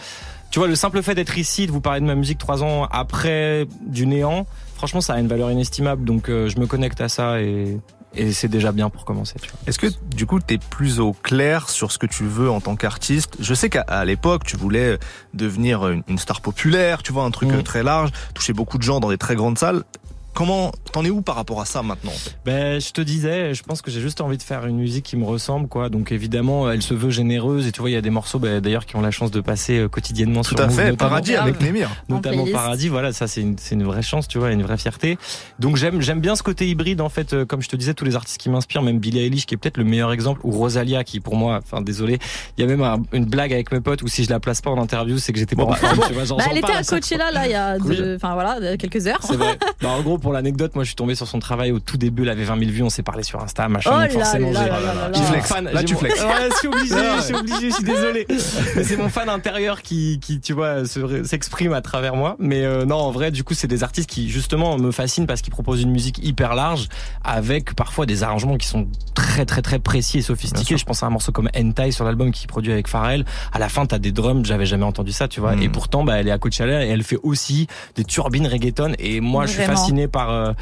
tu 0.54 0.60
vois, 0.60 0.68
le 0.68 0.76
simple 0.76 1.02
fait 1.02 1.16
d'être 1.16 1.36
ici, 1.36 1.66
de 1.66 1.72
vous 1.72 1.80
parler 1.80 1.98
de 1.98 2.06
ma 2.06 2.14
musique 2.14 2.38
trois 2.38 2.62
ans 2.62 2.84
après 2.92 3.66
du 3.88 4.06
néant, 4.06 4.46
franchement, 4.76 5.00
ça 5.00 5.14
a 5.14 5.18
une 5.18 5.26
valeur 5.26 5.50
inestimable. 5.50 6.04
Donc, 6.04 6.28
euh, 6.28 6.48
je 6.48 6.60
me 6.60 6.68
connecte 6.68 7.00
à 7.00 7.08
ça 7.08 7.40
et, 7.40 7.80
et 8.16 8.32
c'est 8.32 8.48
déjà 8.48 8.72
bien 8.72 8.90
pour 8.90 9.04
commencer. 9.04 9.34
Tu 9.40 9.50
vois. 9.50 9.58
Est-ce 9.66 9.78
que 9.78 9.86
du 10.14 10.26
coup 10.26 10.40
t'es 10.40 10.58
plus 10.58 11.00
au 11.00 11.12
clair 11.12 11.68
sur 11.68 11.92
ce 11.92 11.98
que 11.98 12.06
tu 12.06 12.24
veux 12.24 12.50
en 12.50 12.60
tant 12.60 12.76
qu'artiste? 12.76 13.36
Je 13.40 13.54
sais 13.54 13.70
qu'à 13.70 14.04
l'époque 14.04 14.44
tu 14.44 14.56
voulais 14.56 14.98
devenir 15.34 15.88
une, 15.88 16.02
une 16.08 16.18
star 16.18 16.40
populaire, 16.40 17.02
tu 17.02 17.12
vois 17.12 17.24
un 17.24 17.30
truc 17.30 17.48
Mm. 17.50 17.62
très 17.62 17.82
large, 17.82 18.10
toucher 18.34 18.52
beaucoup 18.52 18.78
de 18.78 18.82
gens 18.82 19.00
dans 19.00 19.10
des 19.10 19.18
très 19.18 19.34
grandes 19.36 19.58
salles. 19.58 19.82
Comment 20.34 20.72
t'en 20.92 21.04
es 21.04 21.10
où 21.10 21.22
par 21.22 21.36
rapport 21.36 21.60
à 21.60 21.64
ça 21.64 21.82
maintenant 21.82 22.10
en 22.10 22.30
Ben, 22.44 22.80
je 22.80 22.90
te 22.90 23.00
disais, 23.00 23.54
je 23.54 23.62
pense 23.62 23.82
que 23.82 23.90
j'ai 23.90 24.00
juste 24.00 24.20
envie 24.20 24.36
de 24.36 24.42
faire 24.42 24.66
une 24.66 24.76
musique 24.76 25.04
qui 25.04 25.16
me 25.16 25.24
ressemble, 25.24 25.68
quoi. 25.68 25.88
Donc 25.88 26.12
évidemment, 26.12 26.70
elle 26.70 26.82
se 26.82 26.92
veut 26.94 27.10
généreuse 27.10 27.66
et 27.66 27.72
tu 27.72 27.80
vois, 27.80 27.90
il 27.90 27.94
y 27.94 27.96
a 27.96 28.00
des 28.00 28.10
morceaux, 28.10 28.38
ben, 28.38 28.60
d'ailleurs, 28.60 28.84
qui 28.86 28.96
ont 28.96 29.00
la 29.00 29.10
chance 29.10 29.30
de 29.30 29.40
passer 29.40 29.78
euh, 29.78 29.88
quotidiennement 29.88 30.42
Tout 30.42 30.50
sur 30.56 30.60
à 30.60 30.66
Move, 30.66 30.74
fait. 30.76 30.96
Paradis 30.96 31.36
avec 31.36 31.60
Némir. 31.60 31.88
notamment. 32.08 32.44
Paradis. 32.52 32.88
Voilà, 32.88 33.12
ça 33.12 33.26
c'est 33.28 33.40
une, 33.40 33.56
c'est 33.58 33.74
une 33.74 33.84
vraie 33.84 34.02
chance, 34.02 34.28
tu 34.28 34.38
vois, 34.38 34.50
une 34.50 34.62
vraie 34.62 34.78
fierté. 34.78 35.18
Donc 35.58 35.76
j'aime 35.76 36.00
j'aime 36.02 36.20
bien 36.20 36.34
ce 36.36 36.42
côté 36.42 36.68
hybride 36.68 37.00
en 37.00 37.08
fait, 37.08 37.32
euh, 37.32 37.44
comme 37.44 37.62
je 37.62 37.68
te 37.68 37.76
disais, 37.76 37.94
tous 37.94 38.04
les 38.04 38.16
artistes 38.16 38.38
qui 38.40 38.48
m'inspirent, 38.50 38.82
même 38.82 38.98
Billie 38.98 39.20
Eilish 39.20 39.46
qui 39.46 39.54
est 39.54 39.56
peut-être 39.56 39.76
le 39.78 39.84
meilleur 39.84 40.12
exemple, 40.12 40.40
ou 40.44 40.50
Rosalia 40.50 41.04
qui 41.04 41.20
pour 41.20 41.36
moi, 41.36 41.60
enfin 41.62 41.80
désolé, 41.80 42.18
il 42.58 42.60
y 42.60 42.64
a 42.64 42.66
même 42.66 42.82
un- 42.82 43.02
une 43.12 43.24
blague 43.24 43.52
avec 43.52 43.70
mes 43.72 43.80
potes 43.80 44.02
où 44.02 44.08
si 44.08 44.24
je 44.24 44.30
la 44.30 44.40
place 44.40 44.60
pas 44.60 44.70
en 44.70 44.78
interview, 44.80 45.18
c'est 45.18 45.32
que 45.32 45.38
j'étais 45.38 45.54
pas 45.56 45.64
en 45.64 45.72
forme, 45.72 46.00
tu 46.06 46.12
vois, 46.12 46.24
genre, 46.24 46.38
Bah, 46.38 46.44
j'en 46.46 46.50
Elle 46.52 46.58
était 46.58 46.72
à. 46.72 46.82
Coachella 46.82 47.30
là 47.30 47.46
il 47.46 47.52
y 47.52 47.54
a 47.54 47.76
enfin 48.16 48.34
voilà 48.34 48.58
euh, 48.60 48.76
quelques 48.76 49.06
heures. 49.06 49.20
C'est 49.22 49.36
vrai. 49.36 49.58
Bah, 49.80 49.90
en 49.90 50.02
gros, 50.02 50.18
pour 50.24 50.32
l'anecdote, 50.32 50.74
moi, 50.74 50.84
je 50.84 50.88
suis 50.88 50.96
tombé 50.96 51.14
sur 51.14 51.28
son 51.28 51.38
travail 51.38 51.70
au 51.70 51.78
tout 51.80 51.96
début. 51.98 52.22
Elle 52.22 52.30
avait 52.30 52.44
20 52.44 52.58
000 52.58 52.70
vues. 52.70 52.82
On 52.82 52.88
s'est 52.88 53.02
parlé 53.02 53.22
sur 53.22 53.40
Insta, 53.42 53.68
machin. 53.68 53.90
Oh 53.94 54.00
donc 54.02 54.10
forcément, 54.12 54.50
là 54.50 54.60
j'ai- 54.64 54.70
là 54.70 55.10
là 55.10 55.22
flex. 55.26 55.48
fan- 55.48 55.68
Là, 55.70 55.84
tu 55.84 55.92
mon- 55.94 56.00
flex. 56.00 56.20
Ouais, 56.22 56.48
je 56.50 56.56
suis 56.56 56.68
obligé. 56.68 56.94
Je 57.16 57.22
suis 57.22 57.34
obligé. 57.34 57.70
Je 57.70 57.74
suis 57.74 57.84
désolé. 57.84 58.26
Mais 58.76 58.84
c'est 58.84 58.96
mon 58.96 59.08
fan 59.10 59.28
intérieur 59.28 59.82
qui, 59.82 60.18
qui, 60.20 60.40
tu 60.40 60.54
vois, 60.54 60.86
se- 60.86 61.22
s'exprime 61.24 61.74
à 61.74 61.82
travers 61.82 62.16
moi. 62.16 62.36
Mais 62.38 62.64
euh, 62.64 62.84
non, 62.86 62.96
en 62.96 63.10
vrai, 63.10 63.30
du 63.30 63.44
coup, 63.44 63.54
c'est 63.54 63.66
des 63.68 63.84
artistes 63.84 64.08
qui 64.08 64.30
justement 64.30 64.78
me 64.78 64.90
fascinent 64.90 65.26
parce 65.26 65.42
qu'ils 65.42 65.52
proposent 65.52 65.82
une 65.82 65.90
musique 65.92 66.18
hyper 66.24 66.54
large 66.54 66.88
avec 67.22 67.74
parfois 67.74 68.06
des 68.06 68.22
arrangements 68.22 68.56
qui 68.56 68.66
sont 68.66 68.86
très, 69.14 69.44
très, 69.44 69.62
très 69.62 69.78
précis 69.78 70.18
et 70.18 70.22
sophistiqués. 70.22 70.78
Je 70.78 70.84
pense 70.84 71.02
à 71.02 71.06
un 71.06 71.10
morceau 71.10 71.32
comme 71.32 71.48
Hentai 71.56 71.90
sur 71.90 72.04
l'album 72.04 72.30
qui 72.32 72.46
produit 72.46 72.72
avec 72.72 72.88
Pharrell. 72.88 73.24
À 73.52 73.58
la 73.58 73.68
fin, 73.68 73.86
t'as 73.86 73.98
des 73.98 74.12
drums. 74.12 74.44
J'avais 74.46 74.66
jamais 74.66 74.84
entendu 74.84 75.12
ça, 75.12 75.28
tu 75.28 75.40
vois. 75.40 75.56
Mm. 75.56 75.62
Et 75.62 75.68
pourtant, 75.68 76.02
bah, 76.04 76.16
elle 76.18 76.28
est 76.28 76.32
à 76.32 76.38
Coachella 76.38 76.84
et 76.84 76.88
elle 76.88 77.02
fait 77.02 77.18
aussi 77.22 77.66
des 77.94 78.04
turbines 78.04 78.46
reggaeton. 78.46 78.92
Et 78.98 79.20
moi, 79.20 79.46
je 79.46 79.52
suis 79.52 79.62
fasciné 79.62 80.08
par 80.14 80.30
euh, 80.30 80.52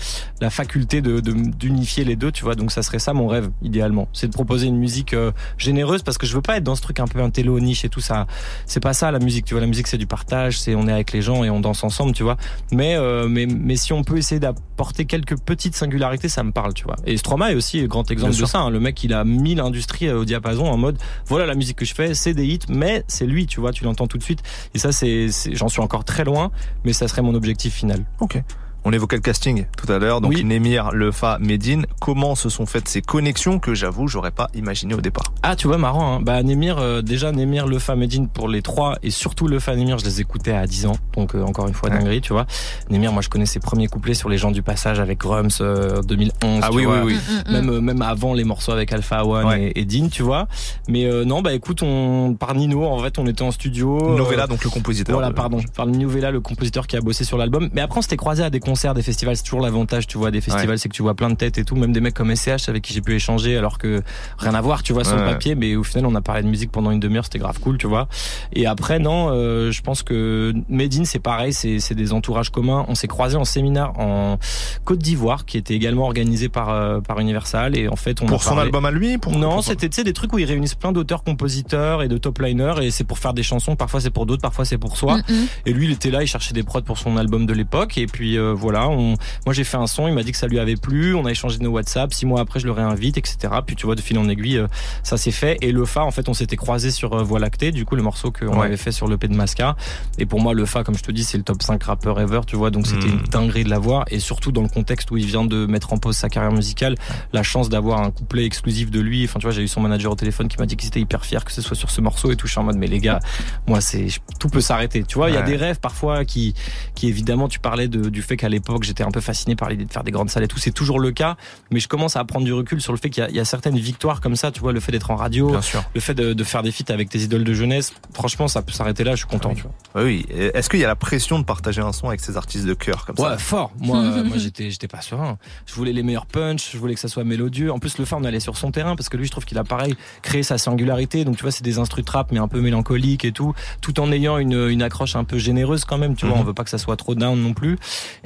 la 0.41 0.49
faculté 0.51 1.01
de 1.03 1.21
de- 1.21 1.33
d'unifier 1.33 2.05
les 2.05 2.17
deux, 2.17 2.33
tu 2.33 2.43
vois. 2.45 2.55
Donc 2.55 2.73
ça 2.73 2.83
serait 2.83 2.99
ça 2.99 3.13
mon 3.13 3.27
rêve 3.29 3.51
idéalement, 3.63 4.09
c'est 4.15 4.27
de 4.29 4.33
proposer 4.33 4.67
une 4.67 4.79
musique 4.79 5.13
euh, 5.15 5.31
généreuse 5.59 6.03
parce 6.03 6.17
que 6.19 6.27
je 6.27 6.35
veux 6.35 6.41
pas 6.43 6.57
être 6.57 6.65
dans 6.65 6.75
ce 6.75 6.83
truc 6.83 6.99
un 7.01 7.07
peu 7.07 7.21
intello 7.23 7.61
niche 7.61 7.85
et 7.85 7.89
tout 7.91 8.01
ça. 8.01 8.27
C'est 8.67 8.81
pas 8.81 8.95
ça 8.95 9.11
la 9.11 9.19
musique, 9.19 9.45
tu 9.45 9.55
vois. 9.55 9.61
La 9.61 9.67
musique 9.67 9.87
c'est 9.87 9.99
du 9.99 10.07
partage, 10.07 10.59
c'est 10.59 10.75
on 10.75 10.89
est 10.89 10.93
avec 10.93 11.13
les 11.13 11.21
gens 11.23 11.45
et 11.45 11.51
on 11.51 11.61
danse 11.61 11.85
ensemble, 11.85 12.13
tu 12.15 12.23
vois. 12.23 12.37
Mais 12.73 12.97
euh, 12.97 13.29
mais 13.29 13.47
mais 13.47 13.77
si 13.77 13.93
on 13.93 14.03
peut 14.05 14.17
essayer 14.17 14.41
d'apporter 14.41 15.05
quelques 15.05 15.39
petites 15.39 15.77
singularités, 15.77 16.29
ça 16.31 16.43
me 16.43 16.51
parle, 16.53 16.73
tu 16.75 16.85
vois. 16.85 16.97
Et 17.07 17.17
Stromae 17.19 17.51
est 17.53 17.55
aussi 17.55 17.81
un 17.81 17.87
grand 17.87 18.11
exemple 18.11 18.33
de 18.33 18.47
ça. 18.47 18.59
hein. 18.61 18.71
Le 18.71 18.81
mec 18.81 19.05
il 19.05 19.13
a 19.13 19.23
mis 19.25 19.55
l'industrie 19.55 20.09
euh, 20.09 20.21
au 20.21 20.25
diapason 20.25 20.65
en 20.67 20.77
mode 20.79 20.97
voilà 21.27 21.45
la 21.47 21.55
musique 21.55 21.77
que 21.77 21.85
je 21.85 21.95
fais, 21.95 22.15
c'est 22.15 22.33
des 22.35 22.47
hits, 22.47 22.59
mais 22.69 23.05
c'est 23.07 23.27
lui, 23.27 23.47
tu 23.47 23.61
vois. 23.61 23.73
Tu 23.73 23.85
l'entends 23.85 24.07
tout 24.07 24.19
de 24.19 24.23
suite. 24.23 24.43
Et 24.75 24.79
ça 24.79 24.91
c'est- 24.93 25.29
j'en 25.55 25.69
suis 25.69 25.81
encore 25.83 26.05
très 26.05 26.25
loin, 26.25 26.51
mais 26.85 26.93
ça 26.95 27.07
serait 27.09 27.23
mon 27.23 27.35
objectif 27.35 27.75
final. 27.75 28.05
Ok. 28.21 28.43
On 28.85 28.93
évoquait 28.93 29.17
le 29.17 29.23
casting 29.23 29.67
tout 29.77 29.91
à 29.93 29.99
l'heure, 29.99 30.21
donc 30.21 30.33
Oui. 30.35 30.43
Némir, 30.45 30.91
Lefa, 30.93 31.39
Medine. 31.41 31.87
Comment 32.01 32.35
se 32.35 32.49
sont 32.49 32.67
faites 32.67 32.89
ces 32.89 33.01
connexions 33.01 33.61
que 33.61 33.75
j'avoue 33.75 34.09
j'aurais 34.09 34.33
pas 34.33 34.49
imaginé 34.55 34.95
au 34.95 35.01
départ? 35.01 35.33
Ah, 35.43 35.55
tu 35.55 35.69
vois, 35.69 35.79
marrant. 35.79 36.17
Hein. 36.17 36.21
Bah, 36.21 36.43
Nemir, 36.43 36.79
euh, 36.79 37.01
déjà, 37.01 37.31
Nemir, 37.31 37.67
Lefa, 37.69 37.95
Medine 37.95 38.27
pour 38.29 38.49
les 38.49 38.61
trois, 38.61 38.97
et 39.05 39.11
surtout 39.11 39.47
Lefa, 39.47 39.77
Nemir, 39.77 39.99
je 39.99 40.05
les 40.05 40.21
écoutais 40.21 40.53
à 40.53 40.67
10 40.67 40.87
ans. 40.87 40.97
Donc, 41.17 41.35
euh, 41.37 41.43
encore 41.45 41.69
une 41.69 41.75
fois, 41.75 41.91
Ouais. 41.91 41.99
dinguerie, 41.99 42.21
tu 42.21 42.33
vois. 42.33 42.47
Nemir, 42.91 43.13
moi, 43.13 43.23
je 43.23 43.29
connais 43.29 43.47
ses 43.47 43.61
premiers 43.61 43.87
couplets 43.87 44.15
sur 44.15 44.29
Les 44.29 44.39
gens 44.39 44.51
du 44.51 44.63
passage 44.63 44.99
avec 44.99 45.23
Rums, 45.23 45.49
euh, 45.61 46.03
2011. 46.03 46.61
Ah 46.63 46.71
oui, 46.73 46.85
vois. 46.85 47.03
oui, 47.05 47.15
oui. 47.15 47.35
Mm, 47.47 47.51
mm, 47.51 47.53
Même, 47.53 47.71
euh, 47.71 47.81
même 47.81 48.03
avant 48.03 48.35
les 48.35 48.45
morceaux 48.45 48.73
avec 48.73 48.93
Alpha 48.93 49.25
One 49.25 49.47
Ouais. 49.47 49.73
et, 49.77 49.81
et 49.81 49.85
Dean, 49.85 50.09
tu 50.09 50.23
vois. 50.25 50.49
Mais 50.89 51.05
euh, 51.07 51.25
non, 51.25 51.41
bah 51.43 51.53
écoute, 51.55 51.83
on 51.83 52.35
par 52.35 52.55
Nino, 52.55 52.85
en 52.85 52.99
fait, 52.99 53.19
on 53.19 53.27
était 53.27 53.43
en 53.43 53.51
studio. 53.53 53.99
euh, 54.03 54.17
Novella, 54.17 54.47
donc 54.49 54.65
le 54.65 54.71
compositeur. 54.71 55.15
voilà, 55.15 55.29
de- 55.29 55.35
pardon. 55.35 55.61
Par 55.77 55.87
Nino 55.87 56.09
Vella, 56.09 56.31
le 56.33 56.41
compositeur 56.41 56.87
qui 56.89 56.97
a 56.97 57.01
bossé 57.01 57.25
sur 57.25 57.39
l'album. 57.39 57.69
Mais 57.75 57.81
après, 57.81 57.99
on 57.99 58.03
s'était 58.03 58.17
croisé 58.17 58.43
à 58.43 58.51
des 58.51 58.59
concerts, 58.73 58.95
des 58.95 59.03
festivals, 59.03 59.37
c'est 59.37 59.43
toujours 59.43 59.61
l'avantage, 59.61 60.07
tu 60.07 60.17
vois, 60.17 60.31
des 60.31 60.41
festivals, 60.41 60.79
c'est 60.79 60.89
que 60.89 60.95
tu 60.95 61.03
vois 61.03 61.15
plein 61.15 61.29
de 61.31 61.35
têtes 61.35 61.59
et 61.59 61.65
tout, 61.65 61.77
même 61.77 61.93
des 61.93 62.01
mecs 62.01 62.15
comme 62.15 62.35
SCH 62.35 62.69
avec 62.69 62.83
qui 62.83 62.95
j'ai 62.95 63.03
pu 63.03 63.15
échanger, 63.15 63.57
alors 63.57 63.77
que 63.77 64.03
rien 64.39 64.55
à 64.55 64.61
voir, 64.63 64.83
tu 64.83 64.93
vois, 64.95 65.05
sur 65.05 65.17
le 65.17 65.23
Ouais. 65.23 65.31
papier, 65.33 65.55
mais 65.55 65.77
au 65.77 65.83
final, 65.85 66.07
on 66.07 66.15
a 66.15 66.21
parlé 66.23 66.43
de 66.43 66.49
musique 66.49 66.71
pendant 66.73 66.91
une 66.91 67.01
demi-heure, 67.01 67.25
c'était 67.25 67.39
grave 67.39 67.59
cool, 67.61 67.77
tu 67.77 67.87
vois. 67.87 68.09
Et 68.55 68.67
après, 68.67 68.99
non, 68.99 69.29
euh, 69.31 69.71
je 69.71 69.83
pense 69.83 70.03
que 70.03 70.55
Medine, 70.71 71.05
c'est 71.05 71.19
pareil, 71.19 71.53
c'est 71.53 71.81
c'est 71.81 71.95
des 71.95 72.13
entourages 72.15 72.51
communs. 72.51 72.85
On 72.89 72.95
s'est 72.95 73.09
croisés 73.09 73.37
en 73.37 73.45
séminaire 73.45 73.93
en 73.99 74.39
Côte 74.85 75.01
d'Ivoire, 75.01 75.45
qui 75.45 75.59
était 75.59 75.75
également 75.75 76.05
organisé 76.05 76.49
par 76.49 76.71
euh, 76.71 77.01
par 77.01 77.19
Universal, 77.21 77.77
et 77.77 77.89
en 77.89 77.97
fait, 77.97 78.23
on 78.23 78.27
Pour 78.27 78.41
a 78.41 78.45
son 78.45 78.51
parlé- 78.51 78.63
album 78.67 78.85
à 78.87 78.91
lui 78.91 79.19
pour, 79.19 79.33
non, 79.37 79.51
pour- 79.57 79.65
c'était 79.65 79.89
tu 79.89 79.97
sais 79.97 80.05
des 80.05 80.13
trucs 80.15 80.33
où 80.33 80.39
ils 80.39 80.45
réunissent 80.47 80.75
plein 80.75 80.93
d'auteurs, 80.93 81.23
compositeurs 81.25 82.03
et 82.03 82.09
de 82.09 82.17
top 82.19 82.39
liners 82.41 82.75
et 82.83 82.91
c'est 82.91 83.05
pour 83.05 83.19
faire 83.19 83.35
des 83.35 83.43
chansons. 83.43 83.77
Parfois 83.77 84.01
c'est 84.01 84.11
pour 84.11 84.25
d'autres, 84.27 84.43
parfois 84.43 84.65
c'est 84.65 84.79
pour 84.79 84.97
soi. 84.97 85.19
Mhm. 85.29 85.47
Et 85.67 85.73
lui, 85.73 85.87
il 85.87 85.93
était 85.93 86.11
là, 86.11 86.23
il 86.23 86.27
cherchait 86.27 86.55
des 86.55 86.63
prods 86.63 86.83
pour 86.83 86.99
son 86.99 87.17
album 87.17 87.45
de 87.47 87.53
l'époque. 87.53 87.99
Et 87.99 88.07
puis 88.07 88.39
euh, 88.39 88.53
voilà, 88.63 88.89
on... 88.89 89.17
moi 89.45 89.53
j'ai 89.53 89.65
fait 89.65 89.77
un 89.77 89.87
son, 89.87 90.09
il 90.09 90.15
m'a 90.15 90.23
dit 90.23 90.33
que 90.33 90.39
ça 90.39 90.47
lui 90.47 90.59
avait 90.59 90.77
plu. 90.77 91.15
On 91.15 91.27
a 91.27 91.31
échangé 91.31 91.59
nos 91.59 91.71
WhatsApp. 91.71 92.15
Six 92.15 92.25
mois 92.27 92.41
après, 92.41 92.61
je 92.61 92.67
le 92.67 92.73
réinvite, 92.73 93.19
etc. 93.19 93.37
Puis 93.67 93.77
tu 93.77 93.85
vois, 93.87 93.95
de 93.95 94.01
fil 94.01 94.17
en 94.19 94.29
aiguille, 94.29 94.59
euh, 94.59 94.67
ça 95.03 95.17
s'est 95.17 95.31
fait. 95.33 95.59
Et 95.61 95.73
le 95.73 95.85
Fa, 95.85 96.05
en 96.05 96.11
fait, 96.11 96.29
on 96.29 96.35
s'était 96.35 96.57
croisé 96.57 96.91
sur 96.91 97.13
euh, 97.15 97.23
Voie 97.23 97.39
lactée, 97.41 97.73
du 97.73 97.85
coup 97.85 97.97
le 97.97 98.03
morceau 98.03 98.31
qu'on 98.31 98.59
Ouais. 98.61 98.67
avait 98.67 98.77
fait 98.77 98.93
sur 98.93 99.07
le 99.09 99.19
P 99.19 99.29
de 99.29 99.35
Masca. 99.35 99.77
Et 100.19 100.27
pour 100.27 100.41
moi, 100.41 100.55
le 100.55 100.65
Fa, 100.65 100.85
comme 100.85 100.97
je 100.97 101.03
te 101.03 101.11
dis, 101.13 101.25
c'est 101.25 101.37
le 101.39 101.45
top 101.45 101.63
5 101.63 101.83
rappeur 101.83 102.21
ever, 102.21 102.41
tu 102.47 102.57
vois. 102.57 102.71
Donc 102.71 102.87
c'était 102.87 103.07
Mhm. 103.09 103.19
une 103.19 103.23
dinguerie 103.25 103.65
de 103.65 103.71
l'avoir. 103.71 104.05
Et 104.11 104.21
surtout 104.21 104.53
dans 104.53 104.63
le 104.63 104.69
contexte 104.69 105.11
où 105.11 105.17
il 105.17 105.27
vient 105.27 105.45
de 105.45 105.67
mettre 105.67 105.93
en 105.93 105.99
pause 105.99 106.17
sa 106.17 106.29
carrière 106.29 106.53
musicale, 106.53 106.95
la 107.33 107.43
chance 107.43 107.69
d'avoir 107.69 108.01
un 108.03 108.11
couplet 108.11 108.45
exclusif 108.45 108.91
de 108.91 109.01
lui. 109.01 109.25
Enfin, 109.25 109.39
tu 109.41 109.47
vois, 109.47 109.53
j'ai 109.53 109.63
eu 109.63 109.69
son 109.69 109.81
manager 109.81 110.13
au 110.13 110.15
téléphone 110.17 110.49
qui 110.49 110.59
m'a 110.59 110.67
dit 110.67 110.77
qu'il 110.77 110.89
était 110.89 111.01
hyper 111.01 111.25
fier 111.25 111.45
que 111.45 111.53
ce 111.53 111.61
soit 111.63 111.77
sur 111.77 111.91
ce 111.91 112.01
morceau 112.01 112.31
et 112.31 112.37
tout. 112.37 112.47
Je 112.47 112.53
suis 112.53 112.61
en 112.61 112.65
mode, 112.65 112.77
mais 112.77 112.87
les 112.87 113.01
gars, 113.01 113.19
moi, 113.67 113.81
c'est, 113.81 114.07
tout 114.39 114.49
peut 114.49 114.61
s'arrêter. 114.61 115.03
Tu 115.05 115.17
vois, 115.17 115.31
il 115.31 115.35
y 115.35 115.39
a 115.39 115.43
des 115.43 115.57
rêves 115.57 115.81
parfois 115.81 116.25
qui, 116.25 116.55
qui 116.95 117.09
évidemment, 117.09 117.49
tu 117.49 117.59
parlais 117.59 117.89
de, 117.89 118.09
du 118.11 118.23
fait 118.23 118.37
qu'à 118.37 118.49
l'époque, 118.53 118.85
j'étais 118.85 119.03
un 119.03 119.11
peu 119.11 119.21
fasciné 119.21 119.57
par 119.57 119.69
l'idée 119.69 119.85
de 119.85 119.93
faire 119.93 120.05
des 120.05 120.13
grandes 120.13 120.31
salles 120.31 120.45
et 120.45 120.49
tout. 120.49 120.59
C'est 120.59 120.71
toujours 120.71 121.01
le 121.01 121.11
cas. 121.11 121.37
Mais 121.73 121.81
je 121.81 121.89
commence 121.89 122.15
à 122.17 122.25
prendre 122.25 122.45
du 122.45 122.53
recul 122.53 122.81
sur 122.81 122.93
le 122.93 122.99
fait 122.99 123.11
qu'il 123.11 123.23
y 123.23 123.27
a, 123.27 123.31
il 123.31 123.35
y 123.37 123.41
a 123.41 123.45
certaines 123.45 123.77
victoires 123.79 124.21
comme 124.21 124.37
ça. 124.37 124.51
Tu 124.53 124.61
vois, 124.61 124.73
le 124.73 124.79
fait 124.81 124.93
d'être 124.93 125.11
en 125.11 125.17
radio, 125.17 125.51
Bien 125.51 125.63
sûr. 125.63 125.83
le 125.95 126.01
fait 126.01 126.15
de, 126.15 126.33
de 126.33 126.45
faire 126.45 126.63
des 126.63 126.71
feats 126.71 126.93
avec 126.93 127.09
tes 127.09 127.19
idoles 127.19 127.45
de 127.45 127.55
jeunesse. 127.55 127.93
Franchement, 128.15 128.47
ça 128.49 128.63
peut 128.63 128.73
s'arrêter 128.73 129.03
là. 129.05 129.13
Je 129.13 129.17
suis 129.19 129.27
content, 129.27 129.49
Oui. 129.51 129.57
tu 129.57 129.63
vois. 129.63 129.73
Oui, 130.05 130.25
oui. 130.29 130.37
Est-ce 130.55 130.71
qu'il 130.71 130.79
y 130.81 130.85
a 130.85 130.89
la 130.89 130.97
pression 130.97 131.39
de 131.39 131.45
partager 131.45 131.81
un 131.81 131.93
son 131.93 132.09
avec 132.09 132.21
ces 132.21 132.37
artistes 132.37 132.67
de 132.67 132.75
cœur 132.75 133.05
comme 133.07 133.17
Ouais, 133.19 133.31
ça 133.33 133.39
fort. 133.39 133.73
Moi, 133.81 133.99
euh, 134.03 134.23
moi 134.25 134.37
j'étais, 134.37 134.71
j'étais 134.71 134.89
pas 134.89 135.01
serein. 135.01 135.39
Je 135.67 135.75
voulais 135.75 135.93
les 135.93 136.03
meilleurs 136.03 136.27
punchs, 136.27 136.71
je 136.73 136.79
voulais 136.79 136.95
que 136.95 137.01
ça 137.01 137.09
soit 137.09 137.25
mélodieux. 137.25 137.73
En 137.73 137.79
plus, 137.79 137.99
le 137.99 138.05
phare, 138.05 138.19
on 138.21 138.25
allait 138.25 138.41
sur 138.41 138.57
son 138.57 138.71
terrain 138.71 138.95
parce 138.97 139.09
que 139.09 139.17
lui, 139.17 139.27
je 139.27 139.31
trouve 139.31 139.45
qu'il 139.45 139.59
a 139.59 139.65
pareil 139.65 139.95
créé 140.23 140.43
sa 140.43 140.59
singularité. 140.59 141.25
Donc, 141.25 141.37
tu 141.37 141.43
vois, 141.43 141.51
c'est 141.53 141.65
des 141.65 141.79
instrus 141.79 142.05
trap, 142.05 142.33
mais 142.33 142.39
un 142.39 142.49
peu 142.49 142.61
mélancoliques 142.61 143.25
et 143.25 143.33
tout, 143.33 143.55
tout 143.81 143.99
en 144.01 144.13
ayant 144.13 144.39
une, 144.39 144.69
une 144.69 144.83
accroche 144.83 145.17
un 145.17 145.25
peu 145.25 145.39
généreuse 145.39 145.85
quand 145.85 145.99
même. 145.99 146.15
Tu 146.17 146.27
vois, 146.27 146.35
Mhm. 146.37 146.41
on 146.43 146.45
veut 146.45 146.55
pas 146.55 146.65
que 146.65 146.71
ça 146.71 146.79
soit 146.79 146.97
trop 146.97 147.15
down 147.15 147.41
non 147.41 147.55
plus. 147.55 147.79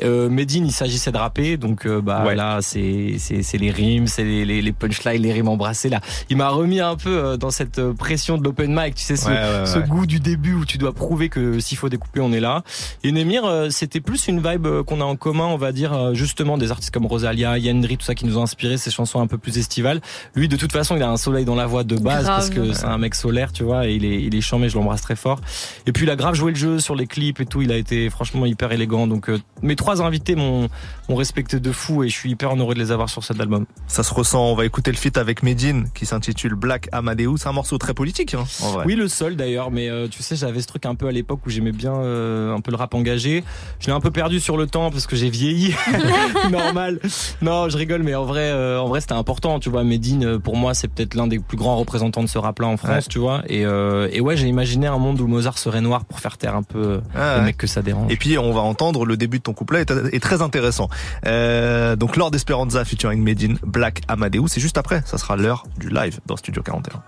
Euh, 0.03 0.16
Medine, 0.29 0.67
il 0.67 0.73
s'agissait 0.73 1.12
de 1.12 1.17
rapper, 1.19 1.57
donc 1.57 1.87
euh, 1.87 2.01
bah 2.01 2.25
Ouais. 2.27 2.35
là, 2.35 2.59
c'est, 2.62 3.17
c'est, 3.19 3.43
c'est 3.43 3.59
les 3.59 3.71
rimes, 3.71 4.07
c'est 4.07 4.25
les, 4.25 4.45
les, 4.45 4.62
les 4.62 4.73
punchlines, 4.73 5.23
les 5.23 5.33
rimes 5.33 5.49
embrassées 5.49 5.89
là. 5.89 6.01
Il 6.31 6.37
m'a 6.37 6.49
remis 6.49 6.81
un 6.81 6.97
peu 6.97 7.11
euh, 7.17 7.37
dans 7.37 7.51
cette 7.51 7.79
euh, 7.79 7.93
pression 7.93 8.39
de 8.39 8.45
l'open 8.45 8.75
mic, 8.75 8.95
tu 8.95 9.05
sais, 9.05 9.17
ce, 9.17 9.27
Ouais, 9.27 9.33
ouais, 9.35 9.67
ce 9.67 9.79
goût 9.79 10.07
du 10.07 10.19
début 10.21 10.55
où 10.55 10.64
tu 10.64 10.79
dois 10.79 10.93
prouver 10.93 11.29
que 11.29 11.61
s'il 11.61 11.77
faut 11.79 11.89
découper, 11.89 12.21
on 12.21 12.33
est 12.33 12.41
là. 12.41 12.62
Et 13.05 13.12
Nemir, 13.12 13.45
euh, 13.45 13.69
c'était 13.71 14.01
plus 14.01 14.29
une 14.29 14.39
vibe 14.43 14.67
euh, 14.67 14.83
qu'on 14.83 15.01
a 15.01 15.05
en 15.05 15.17
commun, 15.17 15.45
on 15.47 15.57
va 15.57 15.73
dire, 15.73 15.93
euh, 15.93 16.14
justement, 16.14 16.57
des 16.59 16.71
artistes 16.71 16.93
comme 16.93 17.07
Rosalia, 17.07 17.59
Yandri, 17.59 17.97
tout 17.97 18.05
ça 18.07 18.14
qui 18.14 18.25
nous 18.27 18.39
ont 18.39 18.43
inspiré 18.43 18.77
ces 18.79 18.91
chansons 18.91 19.21
un 19.21 19.27
peu 19.27 19.39
plus 19.39 19.59
estivales. 19.59 20.01
Lui, 20.35 20.49
de 20.49 20.57
toute 20.57 20.73
façon, 20.73 20.97
il 20.97 21.03
a 21.03 21.11
un 21.11 21.17
soleil 21.17 21.45
dans 21.45 21.55
la 21.55 21.67
voix 21.67 21.85
de 21.85 21.97
base 21.97 22.25
Grave. 22.25 22.37
parce 22.37 22.51
que 22.51 22.73
c'est 22.73 22.87
un 22.87 22.99
mec 22.99 23.14
solaire, 23.14 23.53
tu 23.53 23.62
vois, 23.64 23.87
et 23.87 23.95
il 23.95 24.05
est, 24.05 24.23
il 24.23 24.35
est 24.35 24.41
charmé, 24.41 24.69
je 24.69 24.77
l'embrasse 24.77 25.03
très 25.03 25.17
fort. 25.17 25.41
Et 25.87 25.93
puis, 25.93 26.05
il 26.05 26.11
a 26.11 26.17
grave 26.17 26.35
joué 26.35 26.53
le 26.53 26.57
jeu 26.57 26.79
sur 26.79 26.95
les 26.95 27.07
clips 27.07 27.41
et 27.41 27.47
tout, 27.47 27.62
il 27.62 27.73
a 27.73 27.77
été 27.77 28.09
franchement 28.11 28.47
hyper 28.47 28.73
élégant. 28.73 29.07
Donc, 29.07 29.29
euh, 29.29 29.39
mes 29.62 29.77
trois 29.77 30.01
invités 30.07 30.34
m'ont 30.36 30.68
respecté 31.09 31.61
de 31.61 31.72
fou 31.72 32.02
et 32.04 32.09
je 32.09 32.14
suis 32.14 32.30
hyper 32.30 32.52
honoré 32.52 32.74
de 32.74 32.78
les 32.80 32.90
avoir 32.92 33.09
sur 33.09 33.22
cet 33.24 33.40
album. 33.40 33.66
Ça 33.86 34.02
se 34.02 34.12
ressent. 34.14 34.44
On 34.44 34.54
va 34.54 34.64
écouter 34.64 34.90
le 34.90 34.96
feat 34.96 35.18
avec 35.18 35.42
Medine 35.42 35.88
qui 35.94 36.07
s'intitule 36.07 36.54
Black 36.54 36.88
Amadeus. 36.92 37.36
C'est 37.38 37.48
un 37.48 37.52
morceau 37.52 37.78
très 37.78 37.94
politique, 37.94 38.34
hein, 38.34 38.44
en 38.62 38.70
vrai. 38.72 38.84
Oui, 38.86 38.94
le 38.94 39.09
seul 39.09 39.36
d'ailleurs, 39.36 39.70
mais 39.70 39.88
euh, 39.88 40.09
tu 40.09 40.22
sais, 40.22 40.36
j'avais 40.36 40.61
ce 40.61 40.66
truc 40.66 40.86
un 40.86 40.94
peu 40.94 41.07
à 41.09 41.12
l'époque 41.12 41.40
où 41.46 41.50
j'aimais 41.50 41.72
bien 41.72 41.94
euh, 41.94 42.54
un 42.54 42.61
peu 42.61 42.70
le 42.70 42.76
rap 42.76 42.94
engagé. 42.94 43.44
Je 43.80 43.86
l'ai 43.86 43.92
un 43.92 44.00
peu 44.00 44.11
perdu 44.11 44.40
sur 44.40 44.57
le 44.57 44.66
temps 44.66 44.90
parce 44.90 45.07
que 45.07 45.16
j'ai 45.16 45.30
vieilli. 45.30 45.74
Normal. 46.50 47.00
Non, 47.42 47.68
je 47.68 47.76
rigole, 47.76 48.02
mais 48.02 48.14
en 48.14 48.24
vrai, 48.24 48.50
euh, 48.50 48.80
en 48.80 48.88
vrai, 48.88 49.00
c'était 49.00 49.12
important. 49.14 49.59
Tu 49.61 49.70
vois, 49.70 49.84
Medine, 49.84 50.38
pour 50.38 50.57
moi, 50.57 50.74
c'est 50.74 50.88
peut-être 50.88 51.14
l'un 51.14 51.26
des 51.26 51.38
plus 51.38 51.57
grands 51.57 51.76
représentants 51.76 52.22
de 52.22 52.28
ce 52.28 52.38
rap-là 52.38 52.66
en 52.68 52.76
France, 52.76 52.86
Ouais. 52.90 53.02
tu 53.09 53.18
vois. 53.18 53.42
Et, 53.48 53.64
euh, 53.66 54.09
et 54.12 54.20
ouais, 54.20 54.36
j'ai 54.36 54.46
imaginé 54.46 54.86
un 54.86 54.98
monde 54.98 55.20
où 55.20 55.26
Mozart 55.26 55.59
serait 55.59 55.80
noir 55.80 56.04
pour 56.04 56.20
faire 56.20 56.36
taire 56.38 56.54
un 56.57 56.62
peu 56.62 57.00
Ah, 57.14 57.34
les 57.34 57.38
ouais. 57.40 57.44
mecs 57.46 57.57
que 57.57 57.66
ça 57.66 57.82
dérange. 57.82 58.12
Et 58.12 58.16
puis 58.16 58.38
on 58.38 58.52
va 58.52 58.61
entendre 58.61 59.04
le 59.04 59.16
début 59.16 59.38
de 59.38 59.42
ton 59.42 59.52
couplet 59.52 59.80
est, 59.82 59.90
est 60.12 60.22
très 60.22 60.42
intéressant. 60.42 60.88
Euh, 61.26 61.97
donc 61.97 62.16
Lord 62.16 62.34
Esperanza 62.34 62.84
featuring 62.84 63.22
Medine, 63.22 63.59
Black 63.64 64.03
Amadeus. 64.09 64.49
C'est 64.49 64.61
juste 64.61 64.78
après, 64.78 65.03
ça 65.07 65.18
sera 65.18 65.36
l'heure 65.36 65.64
du 65.78 65.88
live 65.88 66.20
dans 66.26 66.36
Studio 66.36 66.62
41. 66.62 67.03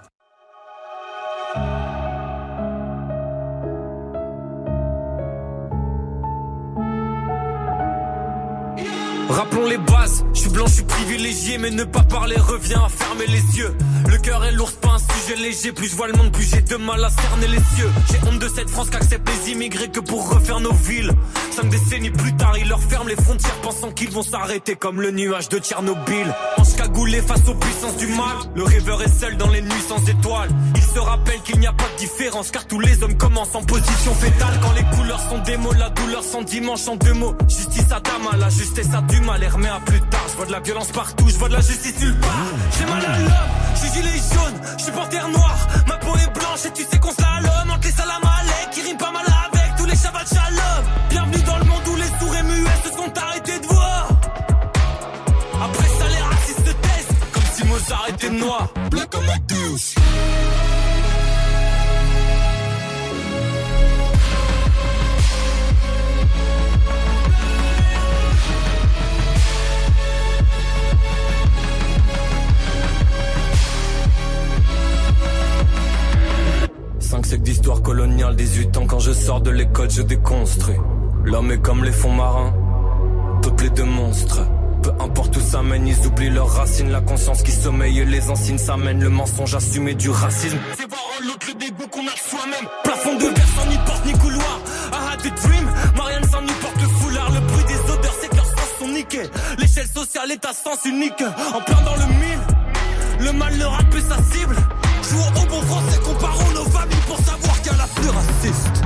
Rappelons 9.28 9.66
les 9.66 9.76
bases, 9.76 10.24
je 10.32 10.40
suis 10.40 10.50
blanc, 10.50 10.66
je 10.66 10.74
suis 10.74 10.84
privilégié, 10.84 11.58
mais 11.58 11.70
ne 11.70 11.84
pas 11.84 12.02
parler 12.02 12.36
revient 12.36 12.78
à 12.82 12.88
fermer 12.88 13.26
les 13.26 13.58
yeux. 13.58 13.74
Le 14.08 14.16
cœur 14.16 14.42
est 14.44 14.52
lourd, 14.52 14.72
pas 14.80 14.94
un 14.94 14.98
sujet 14.98 15.36
léger, 15.36 15.72
plus 15.72 15.88
je 15.88 15.96
vois 15.96 16.08
le 16.08 16.14
monde, 16.14 16.32
plus 16.32 16.44
j'ai 16.44 16.62
de 16.62 16.76
mal 16.76 17.04
à 17.04 17.10
cerner 17.10 17.46
les 17.48 17.60
cieux. 17.76 17.90
J'ai 18.10 18.18
honte 18.26 18.38
de 18.38 18.48
cette 18.48 18.70
France 18.70 18.88
qu'accepte 18.90 19.28
les 19.28 19.52
immigrés 19.52 19.90
que 19.90 20.00
pour 20.00 20.30
refaire 20.30 20.60
nos 20.60 20.72
villes. 20.72 21.12
Cinq 21.50 21.68
décennies 21.68 22.10
plus 22.10 22.34
tard, 22.36 22.56
ils 22.56 22.68
leur 22.68 22.80
ferment 22.80 23.08
les 23.08 23.16
frontières, 23.16 23.60
pensant 23.60 23.90
qu'ils 23.90 24.10
vont 24.10 24.22
s'arrêter 24.22 24.76
comme 24.76 25.00
le 25.00 25.10
nuage 25.10 25.50
de 25.50 25.58
Tchernobyl. 25.58 26.34
Ange 26.56 26.74
cagoulé 26.76 27.20
face 27.20 27.46
aux 27.48 27.54
puissances 27.54 27.96
du 27.98 28.06
mal, 28.06 28.36
le 28.54 28.62
rêveur 28.62 29.02
est 29.02 29.20
seul 29.20 29.36
dans 29.36 29.50
les 29.50 29.60
nuits 29.60 29.84
sans 29.86 30.02
étoiles. 30.08 30.48
Il 30.74 30.82
se 30.82 30.98
rappelle 30.98 31.40
qu'il 31.42 31.60
n'y 31.60 31.66
a 31.66 31.72
pas 31.72 31.88
de 31.94 31.98
différence, 31.98 32.50
car 32.50 32.66
tous 32.66 32.80
les 32.80 33.02
hommes 33.02 33.16
commencent 33.18 33.54
en 33.54 33.62
position 33.62 34.14
fétale. 34.14 34.58
Quand 34.62 34.72
les 34.72 34.96
couleurs 34.96 35.20
sont 35.28 35.38
des 35.42 35.58
mots, 35.58 35.74
la 35.74 35.90
douleur 35.90 36.22
sans 36.22 36.42
dimanche 36.42 36.88
en 36.88 36.96
deux 36.96 37.14
mots. 37.14 37.34
Justice 37.46 37.92
à 37.92 38.00
ta 38.00 38.18
la 38.38 38.48
justesse 38.50 38.92
a 38.94 39.02
du 39.18 39.26
mal, 39.26 39.44
remet 39.52 39.68
à 39.68 39.80
plus 39.80 40.00
tard. 40.00 40.26
Je 40.30 40.36
vois 40.36 40.46
de 40.46 40.52
la 40.52 40.60
violence 40.60 40.88
partout, 40.88 41.28
je 41.28 41.36
vois 41.36 41.48
de 41.48 41.54
la 41.54 41.60
justice 41.60 42.00
nulle 42.00 42.18
part. 42.20 42.30
J'ai 42.78 42.84
mal 42.86 43.04
à 43.04 43.18
l'homme, 43.18 43.32
je 43.74 43.78
suis 43.80 43.90
gilet 43.90 44.18
jaune, 44.32 44.60
je 44.78 44.82
suis 44.84 44.92
panthère 44.92 45.28
noire. 45.28 45.68
Ma 45.86 45.96
peau 45.96 46.16
est 46.16 46.32
blanche 46.32 46.66
et 46.66 46.72
tu 46.72 46.82
sais 46.84 46.98
qu'on 46.98 47.12
slalom 47.12 47.70
entre 47.70 47.86
les 47.86 47.92
salam 47.92 48.22
alek 48.22 48.70
qui 48.72 48.82
riment 48.82 48.98
pas 48.98 49.12
mal 49.12 49.24
avec 49.46 49.76
tous 49.76 49.86
les 49.86 49.96
Shabbat 49.96 50.28
shalom. 50.28 50.84
Bienvenue 51.10 51.42
dans 51.42 51.58
le 51.58 51.64
monde 51.64 51.88
où 51.88 51.96
les 51.96 52.12
sourds 52.18 52.36
et 52.36 52.42
muets 52.42 52.80
se 52.84 52.90
sont 52.90 53.12
arrêtés 53.16 53.58
de 53.58 53.66
voir. 53.66 54.08
Après 55.62 55.88
ça, 55.88 56.08
les 56.08 56.22
racistes 56.22 56.66
se 56.66 56.72
taisent, 56.72 57.16
comme 57.32 57.48
si 57.54 57.64
Mozart 57.64 58.06
était 58.10 58.30
noir. 58.30 58.68
Black 58.90 59.14
Amadeus. 59.14 59.94
Cinq 77.10 77.24
siècles 77.24 77.44
d'histoire 77.44 77.80
coloniale, 77.80 78.36
18 78.36 78.76
ans 78.76 78.86
quand 78.86 78.98
je 78.98 79.12
sors 79.12 79.40
de 79.40 79.50
l'école, 79.50 79.90
je 79.90 80.02
déconstruis. 80.02 80.76
L'homme 81.24 81.50
est 81.50 81.62
comme 81.62 81.82
les 81.82 81.90
fonds 81.90 82.12
marins, 82.12 82.52
peuplé 83.40 83.70
de 83.70 83.82
monstres. 83.82 84.40
Peu 84.82 84.90
importe 85.00 85.34
où 85.38 85.40
ça 85.40 85.62
mène, 85.62 85.88
ils 85.88 86.06
oublient 86.06 86.28
leurs 86.28 86.50
racines. 86.50 86.90
La 86.90 87.00
conscience 87.00 87.42
qui 87.42 87.52
sommeille 87.52 88.04
les 88.04 88.28
ensignes, 88.28 88.58
ça 88.58 88.76
mène 88.76 89.02
le 89.02 89.08
mensonge 89.08 89.54
assumé 89.54 89.94
du 89.94 90.10
racisme. 90.10 90.58
C'est 90.76 90.86
voir 90.86 91.00
en 91.00 91.26
l'autre 91.26 91.46
le 91.48 91.54
dégoût 91.54 91.88
qu'on 91.90 92.06
a 92.06 92.12
de 92.12 92.18
soi-même. 92.28 92.68
Plafond 92.84 93.14
de 93.14 93.24
verre 93.24 93.48
sans 93.56 93.70
ni 93.70 93.78
porte 93.86 94.04
ni 94.04 94.12
couloir. 94.12 94.60
I 94.92 95.14
had 95.14 95.32
a 95.32 95.48
dream, 95.48 95.66
Marianne 95.96 96.28
sans 96.30 96.42
ni 96.42 96.52
porte 96.60 96.76
le 96.76 96.88
foulard. 96.88 97.32
Le 97.32 97.40
bruit 97.40 97.64
des 97.64 97.90
odeurs, 97.90 98.14
c'est 98.20 98.28
que 98.28 98.36
leurs 98.36 98.44
sens 98.44 98.70
sont 98.80 98.88
niqués. 98.88 99.30
L'échelle 99.58 99.88
sociale 99.88 100.30
est 100.30 100.44
à 100.44 100.52
sens 100.52 100.84
unique. 100.84 101.24
En 101.54 101.60
plein 101.62 101.80
dans 101.86 101.96
le 101.96 102.06
mille, 102.20 103.24
le 103.24 103.32
mal 103.32 103.56
le 103.56 103.66
rap 103.66 103.94
est 103.96 104.00
sa 104.02 104.22
cible. 104.30 104.56
Joue 105.08 105.16
au 105.16 105.46
bon 105.46 105.62
français, 105.62 105.97
pour 107.08 107.18
savoir 107.18 107.62
qui 107.62 107.70
a 107.70 107.86
plus 107.94 108.10
raciste. 108.10 108.82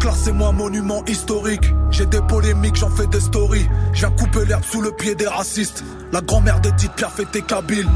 Classez-moi 0.00 0.52
monument 0.52 1.04
historique. 1.06 1.70
J'ai 1.90 2.06
des 2.06 2.20
polémiques, 2.22 2.76
j'en 2.76 2.90
fais 2.90 3.06
des 3.06 3.20
stories. 3.20 3.68
J'ai 3.92 4.06
coupé 4.18 4.44
l'herbe 4.46 4.64
sous 4.64 4.80
le 4.80 4.90
pied 4.90 5.14
des 5.14 5.26
racistes. 5.26 5.84
La 6.12 6.20
grand-mère 6.20 6.60
d'Edith 6.60 6.92
Piaf 6.92 7.20
était 7.20 7.42
kabyle. 7.42 7.88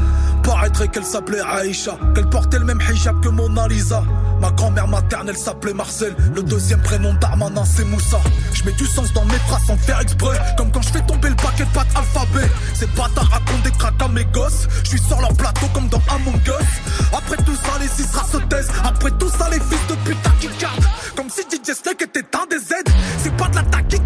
Paraîtrait 0.49 0.87
qu'elle 0.87 1.05
s'appelait 1.05 1.41
Aïcha, 1.41 1.95
qu'elle 2.15 2.27
portait 2.27 2.57
le 2.57 2.65
même 2.65 2.81
hijab 2.81 3.21
que 3.21 3.29
Mona 3.29 3.67
Lisa. 3.67 4.03
Ma 4.41 4.49
grand-mère 4.49 4.87
maternelle 4.87 5.37
s'appelait 5.37 5.75
Marcel, 5.75 6.15
le 6.35 6.41
deuxième 6.41 6.81
prénom 6.81 7.13
d'Armanin 7.21 7.63
c'est 7.65 7.85
Moussa. 7.85 8.19
Je 8.53 8.63
mets 8.63 8.71
du 8.71 8.87
sens 8.87 9.13
dans 9.13 9.25
mes 9.25 9.37
phrases 9.47 9.65
sans 9.67 9.77
faire 9.77 9.99
exprès, 9.99 10.39
comme 10.57 10.71
quand 10.71 10.81
je 10.81 10.89
fais 10.89 11.01
tomber 11.01 11.29
le 11.29 11.35
paquet 11.35 11.65
de 11.65 11.69
pâtes 11.69 11.95
alphabet. 11.95 12.49
Ces 12.73 12.87
bâtards 12.87 13.29
racontent 13.29 13.63
des 13.63 13.71
cracks 13.71 14.01
à 14.01 14.07
mes 14.07 14.25
gosses, 14.25 14.67
je 14.85 14.89
suis 14.89 15.01
sur 15.01 15.21
leur 15.21 15.33
plateau 15.33 15.67
comme 15.71 15.87
dans 15.87 16.01
Among 16.09 16.41
Us. 16.47 17.13
Après 17.15 17.37
tout 17.43 17.55
ça, 17.55 17.77
les 17.79 17.87
six 17.87 18.09
se 18.09 18.37
taisent, 18.47 18.71
après 18.83 19.11
tout 19.19 19.29
ça, 19.29 19.49
les 19.51 19.59
fils 19.59 19.87
de 19.87 19.95
putain 20.03 20.31
qui 20.39 20.47
gardent. 20.59 20.85
Comme 21.15 21.29
si 21.29 21.41
DJ 21.41 21.75
Snake 21.75 22.01
était 22.01 22.25
un 22.35 22.47
des 22.49 22.57
Z, 22.57 22.73
c'est 23.19 23.37
pas 23.37 23.49
de 23.49 23.55
la 23.55 23.63
taki 23.63 23.99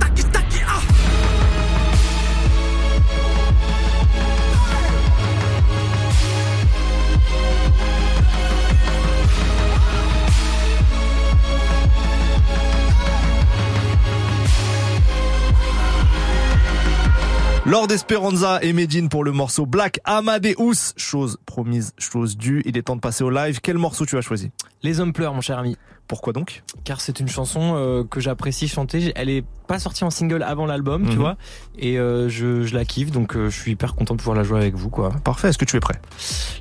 Lord 17.65 17.91
Esperanza 17.91 18.59
et 18.61 18.73
Medine 18.73 19.07
pour 19.07 19.23
le 19.23 19.31
morceau 19.31 19.65
Black 19.65 19.99
Amadeus. 20.03 20.93
Chose 20.97 21.37
promise, 21.45 21.93
chose 21.97 22.35
due. 22.37 22.61
Il 22.65 22.77
est 22.77 22.81
temps 22.83 22.95
de 22.97 23.01
passer 23.01 23.23
au 23.23 23.29
live. 23.29 23.59
Quel 23.61 23.77
morceau 23.77 24.05
tu 24.05 24.17
as 24.17 24.21
choisi 24.21 24.51
Les 24.83 24.99
hommes 24.99 25.13
pleurent, 25.13 25.33
mon 25.33 25.39
cher 25.41 25.57
ami. 25.59 25.77
Pourquoi 26.09 26.33
donc 26.33 26.61
Car 26.83 26.99
c'est 26.99 27.21
une 27.21 27.29
chanson 27.29 27.75
euh, 27.77 28.03
que 28.03 28.19
j'apprécie 28.19 28.67
chanter. 28.67 29.13
Elle 29.15 29.29
est 29.29 29.45
pas 29.67 29.79
sortie 29.79 30.03
en 30.03 30.09
single 30.09 30.43
avant 30.43 30.65
l'album, 30.65 31.03
tu 31.05 31.11
Mhm. 31.11 31.17
vois. 31.19 31.37
Et 31.79 31.97
euh, 31.97 32.27
je, 32.27 32.63
je 32.65 32.75
la 32.75 32.83
kiffe, 32.83 33.11
donc 33.11 33.37
euh, 33.37 33.49
je 33.49 33.57
suis 33.57 33.71
hyper 33.71 33.95
content 33.95 34.13
de 34.15 34.19
pouvoir 34.19 34.35
la 34.35 34.43
jouer 34.43 34.57
avec 34.59 34.75
vous, 34.75 34.89
quoi. 34.89 35.11
Parfait, 35.23 35.47
est-ce 35.47 35.57
que 35.57 35.63
tu 35.63 35.77
es 35.77 35.79
prêt 35.79 36.01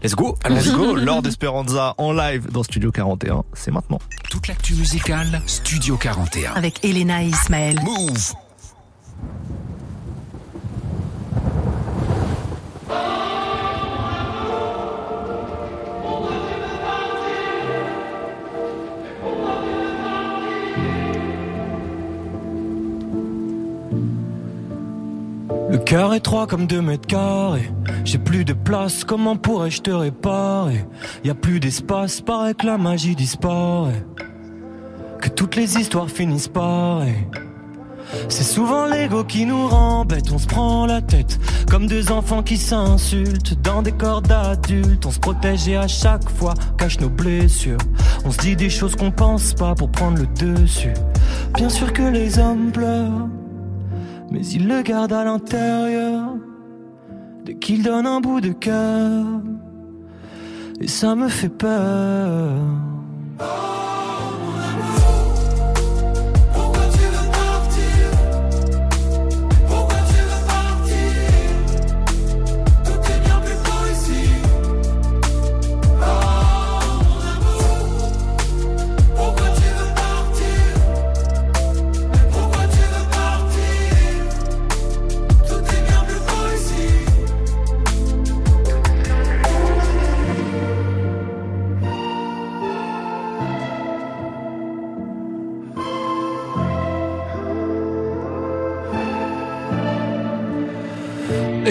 Let's 0.05 0.14
go 0.14 0.38
Let's 0.48 0.70
go 0.72 0.94
Lord 0.94 1.26
Esperanza 1.26 1.94
en 1.98 2.12
live 2.12 2.48
dans 2.53 2.62
Studio 2.62 2.92
41. 2.92 3.42
C'est 3.55 3.72
maintenant. 3.72 3.98
Toute 4.30 4.46
l'actu 4.46 4.74
musicale, 4.76 5.42
Studio 5.46 5.96
41. 5.96 6.53
Avec 6.53 6.84
Elena 6.84 7.24
et 7.24 7.26
Ismaël. 7.26 7.80
Move 7.82 8.32
cœur 25.85 26.14
étroit 26.14 26.47
comme 26.47 26.66
deux 26.66 26.83
mètres 26.83 27.07
carrés. 27.07 27.70
J'ai 28.05 28.18
plus 28.18 28.45
de 28.45 28.53
place, 28.53 29.05
comment 29.05 29.37
pourrais-je 29.37 29.80
te 29.83 29.91
réparer? 29.91 30.85
Y 31.24 31.30
a 31.30 31.35
plus 31.35 31.61
d'espace, 31.61 32.20
paraît 32.20 32.55
que 32.55 32.66
la 32.66 32.78
magie 32.78 33.16
disparaît. 33.16 34.05
Que 35.20 35.28
toutes 35.28 35.57
les 35.57 35.78
histoires 35.78 36.09
finissent 36.09 36.49
pareil. 36.49 37.26
C'est 38.28 38.45
souvent 38.45 38.87
l'ego 38.87 39.24
qui 39.24 39.47
nous 39.47 39.68
rend 39.68 40.05
bêtes, 40.05 40.30
on 40.33 40.39
se 40.39 40.47
prend 40.47 40.87
la 40.87 41.01
tête 41.01 41.39
comme 41.72 41.87
deux 41.87 42.12
enfants 42.12 42.43
qui 42.43 42.59
s'insultent 42.59 43.55
dans 43.62 43.80
des 43.80 43.93
corps 43.93 44.20
d'adultes. 44.20 45.07
On 45.07 45.11
se 45.11 45.18
protège 45.18 45.66
et 45.68 45.76
à 45.78 45.89
chaque 45.89 46.28
fois 46.28 46.53
cache 46.76 47.01
nos 47.01 47.09
blessures. 47.09 47.78
On 48.26 48.30
se 48.30 48.37
dit 48.37 48.57
des 48.57 48.68
choses 48.68 48.95
qu'on 48.95 49.11
pense 49.11 49.55
pas 49.55 49.74
pour 49.74 49.91
prendre 49.91 50.18
le 50.18 50.26
dessus. 50.26 50.93
Bien 51.55 51.70
sûr 51.70 51.91
que 51.95 52.03
les 52.03 52.39
hommes 52.39 52.72
pleurent, 52.72 53.26
mais 54.33 54.45
ils 54.47 54.66
le 54.66 54.83
gardent 54.83 55.12
à 55.12 55.24
l'intérieur. 55.24 56.37
Dès 57.45 57.55
qu'ils 57.55 57.83
donnent 57.83 58.07
un 58.07 58.20
bout 58.20 58.41
de 58.41 58.53
cœur, 58.53 59.24
et 60.80 60.89
ça 60.89 61.14
me 61.14 61.28
fait 61.28 61.49
peur. 61.49 62.57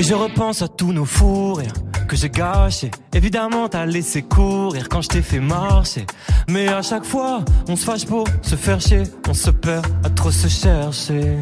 Et 0.01 0.03
je 0.03 0.15
repense 0.15 0.63
à 0.63 0.67
tous 0.67 0.93
nos 0.93 1.05
fous 1.05 1.53
rires 1.53 1.73
que 2.07 2.15
j'ai 2.15 2.31
gâchés. 2.31 2.89
Évidemment, 3.13 3.69
t'as 3.69 3.85
laissé 3.85 4.23
courir 4.23 4.89
quand 4.89 5.03
je 5.03 5.09
t'ai 5.09 5.21
fait 5.21 5.39
marcher. 5.39 6.07
Mais 6.47 6.69
à 6.69 6.81
chaque 6.81 7.05
fois, 7.05 7.45
on 7.69 7.75
se 7.75 7.85
fâche 7.85 8.07
pour 8.07 8.27
se 8.41 8.55
faire 8.55 8.81
chier. 8.81 9.03
On 9.29 9.35
se 9.35 9.51
perd 9.51 9.85
à 10.03 10.09
trop 10.09 10.31
se 10.31 10.47
chercher. 10.47 11.37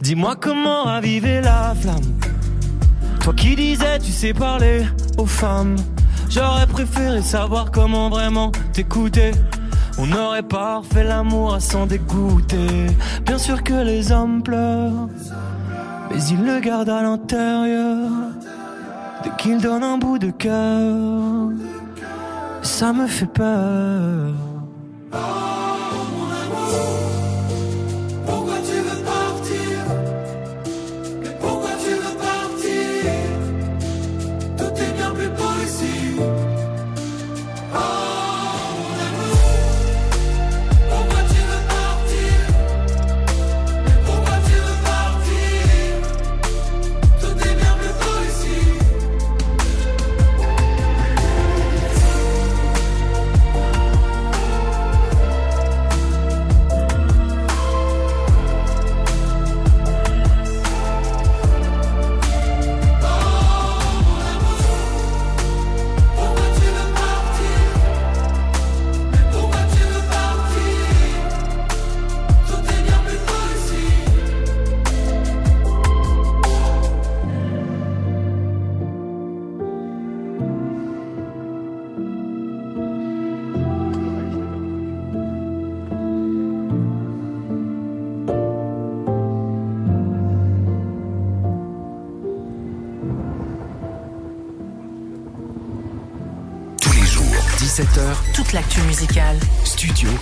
Dis-moi 0.00 0.36
comment 0.40 0.84
raviver 0.84 1.40
la 1.40 1.74
flamme. 1.74 2.14
Toi 3.18 3.34
qui 3.34 3.56
disais, 3.56 3.98
tu 3.98 4.12
sais 4.12 4.32
parler 4.32 4.86
aux 5.18 5.26
femmes. 5.26 5.74
J'aurais 6.30 6.68
préféré 6.68 7.20
savoir 7.20 7.72
comment 7.72 8.10
vraiment 8.10 8.52
t'écouter. 8.74 9.32
On 9.98 10.06
n'aurait 10.06 10.44
pas 10.44 10.78
refait 10.78 11.02
l'amour 11.02 11.54
à 11.54 11.58
s'en 11.58 11.86
dégoûter. 11.86 12.86
Bien 13.24 13.38
sûr 13.38 13.64
que 13.64 13.74
les 13.74 14.12
hommes 14.12 14.40
pleurent, 14.42 15.08
mais 16.10 16.22
ils 16.30 16.44
le 16.44 16.60
gardent 16.60 16.88
à 16.88 17.02
l'intérieur. 17.02 18.10
Dès 19.22 19.30
qu'ils 19.38 19.60
donnent 19.60 19.82
un 19.82 19.98
bout 19.98 20.18
de 20.18 20.30
cœur, 20.30 21.50
ça 22.62 22.92
me 22.92 23.06
fait 23.06 23.26
peur. 23.26 24.34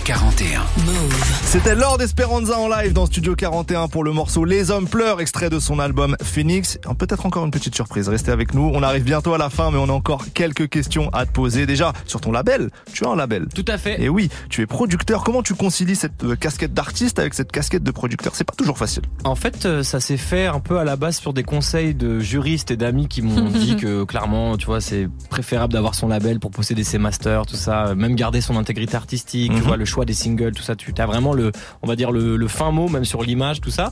41. 0.05 0.61
Move. 0.85 1.41
C'était 1.45 1.75
Lord 1.75 2.03
Esperanza 2.03 2.59
en 2.59 2.69
live 2.69 2.93
dans 2.93 3.07
Studio 3.07 3.35
41 3.35 3.89
pour 3.89 4.05
le 4.05 4.13
morceau 4.13 4.45
Les 4.45 4.71
Hommes 4.71 4.87
pleurent, 4.87 5.21
extrait 5.23 5.49
de 5.49 5.59
son 5.59 5.79
album 5.79 6.15
Phoenix. 6.23 6.79
Peut-être 6.99 7.25
encore 7.25 7.45
une 7.47 7.51
petite 7.51 7.75
surprise, 7.75 8.11
restez 8.11 8.31
avec 8.31 8.53
nous. 8.53 8.71
On 8.75 8.83
arrive 8.83 9.03
bientôt 9.05 9.33
à 9.33 9.39
la 9.39 9.49
fin, 9.49 9.71
mais 9.71 9.79
on 9.79 9.89
a 9.89 9.93
encore 9.93 10.25
quelques 10.35 10.69
questions 10.69 11.09
à 11.15 11.25
te 11.25 11.33
poser. 11.33 11.65
Déjà, 11.65 11.95
sur 12.07 12.21
ton 12.21 12.33
label, 12.33 12.69
tu 12.93 13.07
as 13.07 13.09
un 13.09 13.17
label. 13.17 13.47
Tout 13.55 13.65
à 13.67 13.79
fait. 13.79 13.99
Et 14.03 14.11
oui, 14.11 14.29
tu 14.51 14.61
es 14.61 14.67
producteur. 14.67 15.25
Comment 15.25 15.43
tu 15.43 15.55
concilies 15.55 15.97
cette 15.97 16.23
euh, 16.23 16.37
casquette 16.37 16.75
d'artiste 16.75 17.19
avec 17.19 17.33
cette 17.33 17.51
casquette 17.51 17.83
de 17.83 17.91
producteur? 17.91 18.35
C'est 18.35 18.45
pas 18.45 18.55
toujours 18.55 18.77
facile. 18.77 19.05
En 19.25 19.37
fait, 19.37 19.65
euh, 19.65 19.83
ça 19.83 20.01
s'est 20.01 20.19
fait 20.19 20.47
un 20.47 20.61
peu 20.61 20.79
à 20.79 20.85
la 20.85 20.97
base 20.97 21.17
sur 21.17 21.33
des 21.33 21.45
conseils 21.45 21.95
de 21.95 22.21
juristes 22.21 22.71
et 22.71 22.77
d'amis 22.77 23.09
qui 23.09 23.23
m'ont 23.23 23.49
dit 23.49 23.77
que 23.77 24.05
clairement, 24.05 24.59
tu 24.59 24.67
vois, 24.67 24.83
c'est 24.83 25.09
préférable 25.31 25.73
d'avoir 25.73 25.95
son 25.95 26.09
label 26.09 26.41
pour 26.41 26.51
posséder 26.51 26.85
ses 26.85 26.99
masters, 26.99 27.47
tout 27.47 27.57
ça, 27.57 27.87
euh, 27.87 27.95
même 27.95 28.15
garder 28.17 28.43
son 28.43 28.57
intégrité 28.59 28.97
artistique, 28.97 29.51
tu 29.53 29.59
Mhm. 29.61 29.63
vois, 29.65 29.77
le 29.79 29.85
choix 29.95 30.05
des 30.05 30.15
singles, 30.15 30.53
tout 30.53 30.63
ça, 30.63 30.75
tu 30.75 30.93
as 30.99 31.07
vraiment 31.07 31.33
le, 31.33 31.53
on 31.83 31.87
va 31.87 31.95
dire 31.97 32.11
le, 32.11 32.37
le 32.37 32.49
fin 32.49 32.71
mot, 32.73 32.89
même 32.89 33.05
sur 33.05 33.23
l'image, 33.23 33.61
tout 33.61 33.71
ça. 33.71 33.91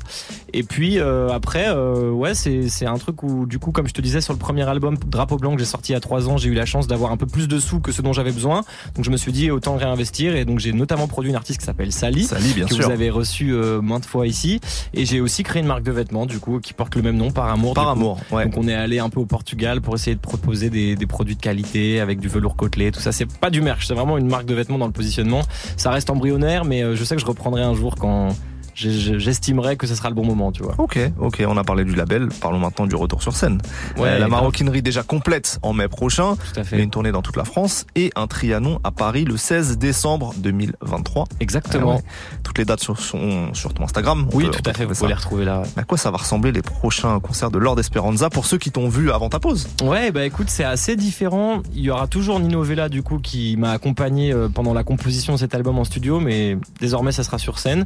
Et 0.52 0.62
puis 0.64 0.98
euh, 0.98 1.28
après, 1.30 1.66
euh, 1.68 2.10
ouais, 2.10 2.34
c'est 2.34 2.68
c'est 2.68 2.86
un 2.86 2.98
truc 2.98 3.22
où 3.22 3.46
du 3.46 3.58
coup, 3.58 3.70
comme 3.72 3.86
je 3.86 3.94
te 3.94 4.00
disais 4.00 4.20
sur 4.20 4.32
le 4.32 4.38
premier 4.38 4.68
album 4.68 4.96
Drapeau 5.06 5.36
blanc 5.36 5.52
que 5.54 5.60
j'ai 5.60 5.64
sorti 5.64 5.92
il 5.92 5.94
y 5.94 5.96
a 5.96 6.00
trois 6.00 6.28
ans, 6.28 6.36
j'ai 6.36 6.48
eu 6.48 6.54
la 6.54 6.66
chance 6.66 6.86
d'avoir 6.86 7.12
un 7.12 7.16
peu 7.16 7.26
plus 7.26 7.46
de 7.48 7.58
sous 7.60 7.80
que 7.80 7.92
ce 7.92 8.02
dont 8.02 8.12
j'avais 8.12 8.32
besoin. 8.32 8.62
Donc 8.96 9.04
je 9.04 9.10
me 9.10 9.16
suis 9.16 9.32
dit 9.32 9.50
autant 9.50 9.76
réinvestir 9.76 10.34
et 10.34 10.44
donc 10.44 10.58
j'ai 10.58 10.72
notamment 10.72 11.06
produit 11.06 11.30
une 11.30 11.36
artiste 11.36 11.60
qui 11.60 11.66
s'appelle 11.66 11.92
Sally, 11.92 12.24
Sally, 12.24 12.52
bien 12.54 12.66
que 12.66 12.74
sûr. 12.74 12.86
vous 12.86 12.90
avez 12.90 13.10
reçu 13.10 13.52
euh, 13.52 13.80
maintes 13.80 14.06
fois 14.06 14.26
ici. 14.26 14.60
Et 14.94 15.04
j'ai 15.06 15.20
aussi 15.20 15.42
créé 15.44 15.60
une 15.62 15.68
marque 15.68 15.84
de 15.84 15.92
vêtements 15.92 16.26
du 16.26 16.38
coup 16.40 16.58
qui 16.60 16.72
porte 16.72 16.96
le 16.96 17.02
même 17.02 17.16
nom, 17.16 17.30
Par 17.30 17.48
Amour. 17.48 17.74
Par. 17.74 17.88
Amour, 17.88 18.18
ouais. 18.32 18.44
Donc 18.46 18.54
on 18.56 18.66
est 18.66 18.74
allé 18.74 18.98
un 18.98 19.08
peu 19.10 19.20
au 19.20 19.26
Portugal 19.26 19.80
pour 19.80 19.94
essayer 19.94 20.16
de 20.16 20.20
proposer 20.20 20.68
des, 20.70 20.96
des 20.96 21.06
produits 21.06 21.36
de 21.36 21.40
qualité 21.40 22.00
avec 22.00 22.18
du 22.18 22.28
velours 22.28 22.56
côtelé, 22.56 22.90
tout 22.90 23.00
ça. 23.00 23.12
C'est 23.12 23.30
pas 23.38 23.50
du 23.50 23.60
merch, 23.60 23.86
c'est 23.86 23.94
vraiment 23.94 24.18
une 24.18 24.28
marque 24.28 24.46
de 24.46 24.54
vêtements 24.54 24.78
dans 24.78 24.86
le 24.86 24.92
positionnement. 24.92 25.42
Ça 25.76 25.91
reste 25.92 26.10
embryonnaire, 26.10 26.64
mais 26.64 26.82
euh, 26.82 26.94
je 26.94 27.04
sais 27.04 27.14
que 27.14 27.20
je 27.20 27.26
reprendrai 27.26 27.62
un 27.62 27.74
jour 27.74 27.94
quand 27.96 28.30
j'ai- 28.74 28.90
j'ai- 28.92 29.18
j'estimerai 29.18 29.76
que 29.76 29.86
ce 29.86 29.94
sera 29.94 30.08
le 30.08 30.14
bon 30.14 30.24
moment, 30.24 30.52
tu 30.52 30.62
vois. 30.62 30.74
Ok, 30.78 30.98
ok, 31.18 31.42
on 31.46 31.56
a 31.56 31.64
parlé 31.64 31.84
du 31.84 31.94
label, 31.94 32.28
parlons 32.40 32.58
maintenant 32.58 32.86
du 32.86 32.94
retour 32.96 33.22
sur 33.22 33.34
scène. 33.34 33.60
Ouais, 33.96 34.08
Euh, 34.10 34.18
la 34.18 34.28
maroquinerie 34.28 34.82
déjà 34.82 35.02
complète 35.02 35.58
en 35.62 35.72
mai 35.72 35.88
prochain, 35.88 36.36
Tout 36.54 36.60
à 36.60 36.64
fait. 36.64 36.76
A 36.76 36.78
une 36.80 36.90
tournée 36.90 37.12
dans 37.12 37.22
toute 37.22 37.36
la 37.36 37.44
France 37.44 37.86
et 37.94 38.10
un 38.16 38.26
Trianon 38.26 38.80
à 38.84 38.90
Paris 38.90 39.24
le 39.24 39.36
16 39.36 39.78
décembre 39.78 40.34
2023. 40.38 41.26
Exactement. 41.40 41.92
Ah 41.92 41.96
ouais. 41.96 42.02
Toutes 42.42 42.58
les 42.58 42.64
dates 42.64 42.80
sur, 42.80 42.98
sont 42.98 43.52
sur 43.54 43.72
ton 43.74 43.84
Instagram. 43.84 44.26
On 44.32 44.36
Oui, 44.36 44.44
peut- 44.44 44.50
tout 44.50 44.70
à 44.70 44.72
fait, 44.72 44.84
vous 44.84 44.94
pouvez 44.94 45.08
les 45.08 45.14
retrouver 45.14 45.44
là. 45.44 45.62
À 45.76 45.84
quoi 45.84 45.98
ça 45.98 46.10
va 46.10 46.18
ressembler 46.18 46.52
les 46.52 46.62
prochains 46.62 47.18
concerts 47.20 47.50
de 47.50 47.58
Lord 47.58 47.78
Esperanza 47.78 48.30
pour 48.30 48.46
ceux 48.46 48.58
qui 48.58 48.70
t'ont 48.70 48.88
vu 48.88 49.10
avant 49.10 49.28
ta 49.28 49.38
pause? 49.40 49.68
Ouais, 49.82 50.10
bah 50.10 50.24
écoute, 50.24 50.48
c'est 50.50 50.64
assez 50.64 50.96
différent. 50.96 51.62
Il 51.74 51.80
y 51.82 51.90
aura 51.90 52.06
toujours 52.06 52.40
Nino 52.40 52.62
Vella 52.62 52.88
du 52.88 53.02
coup 53.02 53.18
qui 53.18 53.56
m'a 53.56 53.72
accompagné 53.72 54.32
euh, 54.32 54.48
pendant 54.48 54.74
la 54.74 54.84
composition 54.84 55.34
de 55.34 55.38
cet 55.38 55.54
album 55.54 55.78
en 55.78 55.84
studio, 55.84 56.20
mais 56.20 56.56
désormais 56.80 57.12
ça 57.12 57.24
sera 57.24 57.38
sur 57.38 57.58
scène. 57.58 57.84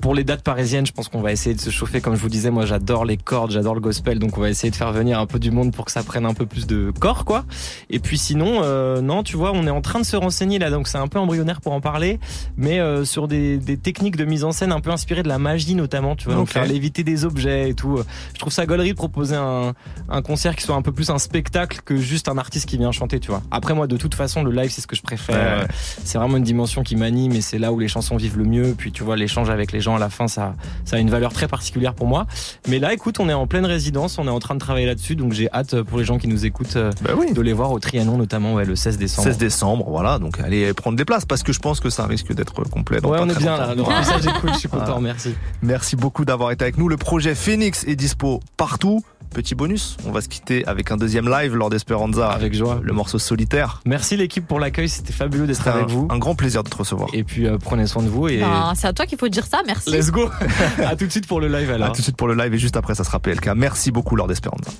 Pour 0.00 0.14
les 0.14 0.24
dates 0.26 0.42
parisiennes, 0.42 0.86
je 0.86 0.92
pense 0.92 1.08
qu'on 1.08 1.22
va 1.22 1.32
essayer 1.32 1.54
de 1.54 1.60
se 1.60 1.70
chauffer. 1.70 2.00
Comme 2.02 2.14
je 2.14 2.20
vous 2.20 2.28
disais, 2.28 2.50
moi 2.50 2.66
j'adore 2.66 3.04
les 3.06 3.16
cordes, 3.16 3.50
j'adore 3.52 3.74
le 3.74 3.80
gospel, 3.80 4.18
donc 4.18 4.36
on 4.36 4.42
va 4.42 4.50
essayer 4.50 4.70
de 4.70 4.76
faire 4.76 4.92
venir 4.92 5.18
un 5.18 5.26
peu 5.26 5.38
du 5.38 5.50
monde 5.50 5.72
pour 5.72 5.86
que 5.86 5.92
ça 5.92 6.02
prenne 6.02 6.26
un 6.26 6.34
peu 6.34 6.44
plus 6.44 6.66
de 6.66 6.92
corps, 7.00 7.24
quoi. 7.24 7.44
Et 7.88 7.98
puis 7.98 8.18
sinon, 8.18 8.60
euh, 8.62 9.00
non, 9.00 9.22
tu 9.22 9.36
vois, 9.36 9.52
on 9.54 9.66
est 9.66 9.70
en 9.70 9.80
train 9.80 10.00
de 10.00 10.04
se 10.04 10.16
renseigner 10.16 10.58
là, 10.58 10.68
donc 10.70 10.88
c'est 10.88 10.98
un 10.98 11.08
peu 11.08 11.18
embryonnaire 11.18 11.60
pour 11.62 11.72
en 11.72 11.80
parler, 11.80 12.20
mais 12.56 12.80
euh, 12.80 13.04
sur 13.04 13.28
des, 13.28 13.56
des 13.56 13.78
techniques 13.78 14.16
de 14.16 14.24
mise 14.26 14.44
en 14.44 14.52
scène 14.52 14.72
un 14.72 14.80
peu 14.80 14.90
inspirées 14.90 15.22
de 15.22 15.28
la 15.28 15.38
magie 15.38 15.74
notamment, 15.74 16.16
tu 16.16 16.26
vois, 16.26 16.34
donc 16.34 16.48
faire 16.48 16.66
léviter 16.66 17.04
des 17.04 17.24
objets 17.24 17.70
et 17.70 17.74
tout. 17.74 17.98
Je 18.34 18.38
trouve 18.38 18.52
ça 18.52 18.66
gaulerie 18.66 18.90
de 18.90 18.96
proposer 18.96 19.36
un, 19.36 19.72
un 20.08 20.22
concert 20.22 20.56
qui 20.56 20.64
soit 20.64 20.74
un 20.76 20.82
peu 20.82 20.92
plus 20.92 21.10
un 21.10 21.18
spectacle 21.18 21.80
que 21.84 21.96
juste 21.96 22.28
un 22.28 22.36
artiste 22.36 22.68
qui 22.68 22.76
vient 22.76 22.92
chanter, 22.92 23.20
tu 23.20 23.30
vois. 23.30 23.42
Après 23.50 23.74
moi, 23.74 23.86
de 23.86 23.96
toute 23.96 24.14
façon, 24.14 24.42
le 24.42 24.50
live 24.50 24.70
c'est 24.70 24.80
ce 24.80 24.86
que 24.86 24.96
je 24.96 25.02
préfère. 25.02 25.36
Ouais. 25.36 25.64
Euh, 25.64 25.66
C'est 26.04 26.18
vraiment 26.18 26.36
une 26.36 26.42
dimension 26.44 26.82
qui 26.82 26.96
m'anime 26.96 27.32
et 27.32 27.40
c'est 27.40 27.58
là 27.58 27.72
où 27.72 27.78
les 27.78 27.88
chansons 27.88 28.16
vivent 28.16 28.38
le 28.38 28.44
mieux. 28.44 28.74
Puis 28.76 28.92
tu 28.92 29.04
vois, 29.04 29.16
l'échange 29.16 29.50
avec 29.50 29.72
les 29.72 29.80
gens 29.80 29.96
à 29.96 29.98
la 29.98 30.10
ça, 30.26 30.54
ça 30.84 30.96
a 30.96 30.98
une 30.98 31.10
valeur 31.10 31.32
très 31.32 31.48
particulière 31.48 31.94
pour 31.94 32.06
moi. 32.06 32.26
Mais 32.68 32.78
là, 32.78 32.92
écoute, 32.92 33.20
on 33.20 33.28
est 33.28 33.34
en 33.34 33.46
pleine 33.46 33.66
résidence, 33.66 34.18
on 34.18 34.26
est 34.26 34.30
en 34.30 34.38
train 34.38 34.54
de 34.54 34.60
travailler 34.60 34.86
là-dessus, 34.86 35.16
donc 35.16 35.32
j'ai 35.32 35.48
hâte 35.52 35.74
euh, 35.74 35.84
pour 35.84 35.98
les 35.98 36.04
gens 36.04 36.18
qui 36.18 36.28
nous 36.28 36.46
écoutent 36.46 36.78
Bah 37.02 37.10
oui. 37.16 37.32
de 37.32 37.40
les 37.42 37.52
voir 37.52 37.70
au 37.72 37.78
Trianon 37.78 38.16
notamment, 38.16 38.54
ouais, 38.54 38.64
le 38.64 38.76
16 38.76 38.96
décembre. 38.98 39.28
16 39.28 39.38
décembre, 39.38 39.84
voilà, 39.88 40.18
donc 40.18 40.40
allez 40.40 40.72
prendre 40.72 40.96
des 40.96 41.04
places 41.04 41.24
parce 41.26 41.42
que 41.42 41.52
je 41.52 41.58
pense 41.58 41.80
que 41.80 41.90
ça 41.90 42.06
risque 42.06 42.32
d'être 42.32 42.54
complet. 42.64 43.00
dans 43.00 43.10
Ouais, 43.10 43.18
on 43.20 43.28
est 43.28 43.38
bien 43.38 43.52
longtemps. 43.58 43.66
là. 43.68 43.74
Donc, 43.74 43.88
ça, 44.04 44.18
j'écoute, 44.22 44.50
je 44.54 44.58
suis 44.58 44.68
content, 44.68 45.00
merci. 45.00 45.34
Merci 45.62 45.96
beaucoup 45.96 46.24
d'avoir 46.24 46.50
été 46.50 46.64
avec 46.64 46.78
nous. 46.78 46.88
Le 46.88 46.96
projet 46.96 47.34
Phoenix 47.34 47.84
est 47.86 47.96
dispo 47.96 48.40
partout. 48.56 49.02
Petit 49.36 49.54
bonus, 49.54 49.98
on 50.06 50.12
va 50.12 50.22
se 50.22 50.30
quitter 50.30 50.66
avec 50.66 50.90
un 50.90 50.96
deuxième 50.96 51.28
live 51.28 51.54
Lord 51.54 51.74
Esperanza. 51.74 52.30
Avec 52.30 52.54
joie. 52.54 52.80
Le 52.82 52.94
morceau 52.94 53.18
solitaire. 53.18 53.82
Merci 53.84 54.16
l'équipe 54.16 54.46
pour 54.46 54.58
l'accueil, 54.58 54.88
c'était 54.88 55.12
fabuleux 55.12 55.46
d'être 55.46 55.68
avec 55.68 55.84
un, 55.84 55.86
vous. 55.86 56.08
un 56.10 56.16
grand 56.16 56.34
plaisir 56.34 56.64
de 56.64 56.70
te 56.70 56.76
recevoir. 56.78 57.10
Et 57.12 57.22
puis 57.22 57.46
euh, 57.46 57.58
prenez 57.58 57.86
soin 57.86 58.02
de 58.02 58.08
vous 58.08 58.28
et 58.28 58.42
c'est 58.76 58.86
à 58.86 58.94
toi 58.94 59.04
qu'il 59.04 59.18
faut 59.18 59.28
dire 59.28 59.44
ça, 59.44 59.60
merci. 59.66 59.90
let's 59.90 60.10
go. 60.10 60.30
à 60.78 60.96
tout 60.96 61.04
de 61.04 61.10
suite 61.10 61.26
pour 61.26 61.42
le 61.42 61.48
live 61.48 61.70
À 61.70 61.74
alors. 61.74 61.88
tout 61.92 61.98
de 61.98 62.02
suite 62.02 62.16
pour 62.16 62.28
le 62.28 62.34
live 62.34 62.54
et 62.54 62.58
juste 62.58 62.78
après 62.78 62.94
ça 62.94 63.04
sera 63.04 63.20
PLK. 63.20 63.48
Merci 63.54 63.90
beaucoup 63.90 64.16
Lord 64.16 64.30
Esperanza. 64.32 64.70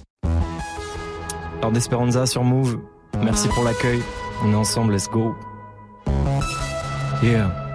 Lord 1.61 1.77
Esperanza 1.77 2.25
sur 2.25 2.43
Move. 2.43 2.79
Merci 3.23 3.49
pour 3.49 3.63
l'accueil. 3.63 4.01
On 4.43 4.53
est 4.53 4.57
ensemble, 4.57 4.95
let's 4.95 5.11
go. 5.11 5.37
Yeah. 7.23 7.66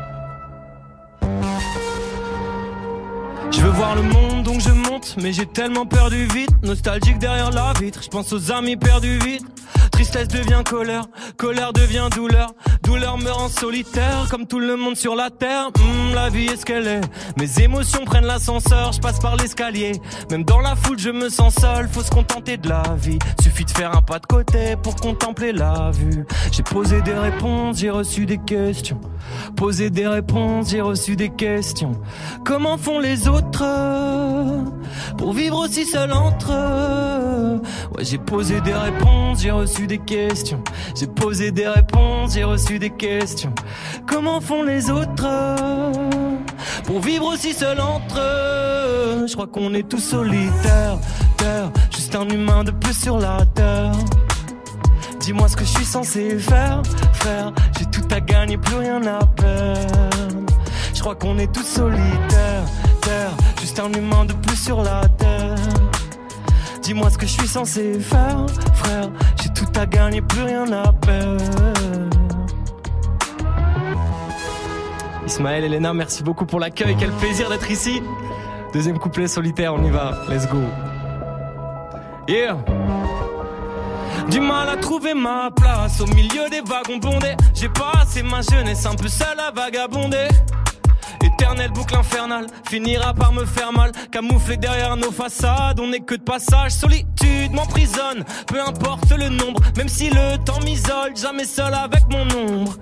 Je 3.52 3.62
veux 3.62 3.70
voir 3.70 3.96
le 3.96 4.02
monde 4.02 4.44
donc 4.44 4.62
je 4.62 4.72
monte, 4.72 5.16
mais 5.22 5.34
j'ai 5.34 5.46
tellement 5.46 5.86
perdu 5.86 6.26
vite. 6.34 6.50
Nostalgique 6.64 7.20
derrière 7.20 7.52
la 7.52 7.74
vitre, 7.80 8.02
je 8.02 8.08
pense 8.08 8.32
aux 8.34 8.52
amis 8.52 8.78
perdus 8.78 9.20
vite. 9.20 9.46
Tristesse 9.92 10.28
devient 10.30 10.64
colère, 10.68 11.06
colère 11.38 11.74
devient 11.74 12.08
douleur. 12.16 12.54
Douleur 12.84 13.18
me 13.18 13.30
rend 13.30 13.50
solitaire, 13.50 14.28
comme 14.30 14.48
tout 14.48 14.60
le 14.60 14.76
monde 14.76 14.96
sur 14.96 15.16
la 15.16 15.30
terre. 15.30 15.70
Hmm, 15.78 16.16
la 16.16 16.30
vie 16.30 16.46
est 16.46 16.58
ce 16.58 16.66
qu'elle 16.66 16.88
est. 16.88 17.02
Mes 17.38 17.64
émotions 17.64 18.04
prennent 18.06 18.26
l'ascenseur, 18.26 18.92
je 18.94 19.00
passe 19.00 19.20
par 19.20 19.36
l'escalier. 19.36 19.92
Même 20.32 20.44
dans 20.44 20.60
la 20.60 20.76
foule, 20.76 20.98
je 20.98 21.10
me 21.10 21.30
sens 21.30 21.56
seul, 21.56 21.88
faut 21.88 22.02
se 22.02 22.10
contenter 22.10 22.58
de 22.58 22.68
la 22.70 22.84
vie. 22.98 23.20
Suffit 23.42 23.66
de 23.66 23.72
faire 23.72 23.96
un 23.96 24.02
pas 24.02 24.20
de 24.20 24.26
côté 24.26 24.76
pour 24.82 24.96
contempler 24.96 25.52
la 25.52 25.92
vue. 25.92 26.26
J'ai 26.52 26.64
posé 26.64 27.02
des 27.02 27.14
réponses, 27.14 27.78
j'ai 27.78 27.92
reçu 27.92 28.26
des 28.26 28.40
questions. 28.40 29.00
Posé 29.56 29.90
des 29.90 30.08
réponses, 30.08 30.70
j'ai 30.72 30.82
reçu 30.82 31.16
des 31.16 31.30
questions. 31.30 31.94
Comment 32.44 32.78
font 32.78 33.00
les 33.00 33.28
autres 33.28 33.41
pour 35.18 35.34
vivre 35.34 35.58
aussi 35.58 35.86
seul 35.86 36.12
entre 36.12 36.52
eux 36.52 37.62
Ouais, 37.96 38.04
j'ai 38.04 38.18
posé 38.18 38.62
des 38.62 38.74
réponses, 38.74 39.42
j'ai 39.42 39.52
reçu 39.52 39.88
des 39.88 39.98
questions. 39.98 40.64
J'ai 40.96 41.08
posé 41.08 41.52
des 41.52 41.68
réponses, 41.68 42.34
j'ai 42.34 42.44
reçu 42.44 42.80
des 42.80 42.90
questions. 42.90 43.54
Comment 44.08 44.42
font 44.42 44.64
les 44.64 44.90
autres 44.90 45.28
pour 46.86 47.00
vivre 47.02 47.26
aussi 47.26 47.54
seul 47.54 47.80
entre 47.80 48.20
eux? 48.20 49.28
Je 49.28 49.34
crois 49.34 49.48
qu'on 49.48 49.74
est 49.74 49.88
tous 49.88 50.00
solitaires, 50.00 50.98
juste 51.94 52.16
un 52.16 52.28
humain 52.30 52.64
de 52.64 52.72
plus 52.72 52.98
sur 53.00 53.20
la 53.20 53.46
terre. 53.54 53.92
Dis-moi 55.20 55.48
ce 55.48 55.56
que 55.56 55.64
je 55.64 55.70
suis 55.70 55.86
censé 55.86 56.40
faire, 56.40 56.82
frère. 57.14 57.52
J'ai 57.78 57.86
tout 57.86 58.08
à 58.10 58.20
gagner, 58.20 58.58
plus 58.58 58.76
rien 58.76 59.02
à 59.06 59.26
perdre. 59.26 60.46
Je 60.94 61.00
crois 61.00 61.16
qu'on 61.16 61.38
est 61.38 61.52
tous 61.52 61.66
solitaires, 61.66 62.64
juste 63.62 63.80
un 63.80 63.92
humain 63.94 64.26
de 64.26 64.34
plus 64.34 64.56
sur 64.56 64.82
la 64.82 65.08
terre. 65.20 65.56
Dis-moi 66.82 67.12
ce 67.12 67.18
que 67.18 67.28
je 67.28 67.32
suis 67.32 67.48
censé 67.48 68.00
faire, 68.00 68.48
frère. 68.74 69.10
J'ai 69.42 69.50
tout 69.54 69.68
à 69.80 69.86
gagner, 69.86 70.22
plus 70.22 70.42
rien 70.42 70.66
à 70.72 70.92
perdre. 70.92 71.44
Ismaël, 75.28 75.64
Elena, 75.64 75.94
merci 75.94 76.24
beaucoup 76.24 76.46
pour 76.48 76.60
l'accueil. 76.60 76.96
Quel 77.00 77.12
plaisir 77.12 77.50
d'être 77.50 77.70
ici. 77.70 78.02
Deuxième 78.74 78.98
couplet 78.98 79.28
solitaire, 79.28 79.76
on 79.76 79.84
y 79.84 79.92
va. 79.92 80.24
Let's 80.28 80.48
go. 80.48 80.58
Yeah. 82.28 82.58
Du 84.30 84.40
mal 84.40 84.70
à 84.70 84.78
trouver 84.78 85.14
ma 85.14 85.52
place 85.56 86.02
au 86.02 86.08
milieu 86.08 86.50
des 86.50 86.62
wagons 86.62 86.98
bondés. 86.98 87.36
J'ai 87.54 87.70
passé 87.70 88.24
ma 88.24 88.42
jeunesse 88.42 88.86
un 88.88 88.96
peu 88.96 89.08
seul 89.08 89.40
à 89.40 89.52
vagabonder. 89.52 90.30
Boucle 91.74 91.96
infernale 91.96 92.46
finira 92.70 93.14
par 93.14 93.34
me 93.34 93.46
faire 93.46 93.74
mal. 93.74 93.92
Camouflé 94.12 94.58
derrière 94.58 94.96
nos 94.96 95.12
façades, 95.12 95.80
on 95.80 95.88
n'est 95.88 96.00
que 96.00 96.16
de 96.16 96.22
passage. 96.22 96.72
Solitude 96.72 97.52
m'emprisonne, 97.52 98.24
peu 98.46 98.62
importe 98.62 99.12
le 99.12 99.30
nombre. 99.30 99.60
Même 99.76 99.90
si 99.90 100.10
le 100.10 100.38
temps 100.44 100.60
m'isole, 100.64 101.16
jamais 101.16 101.46
seul 101.46 101.74
avec 101.74 102.04
mon 102.12 102.30
ombre. 102.38 102.74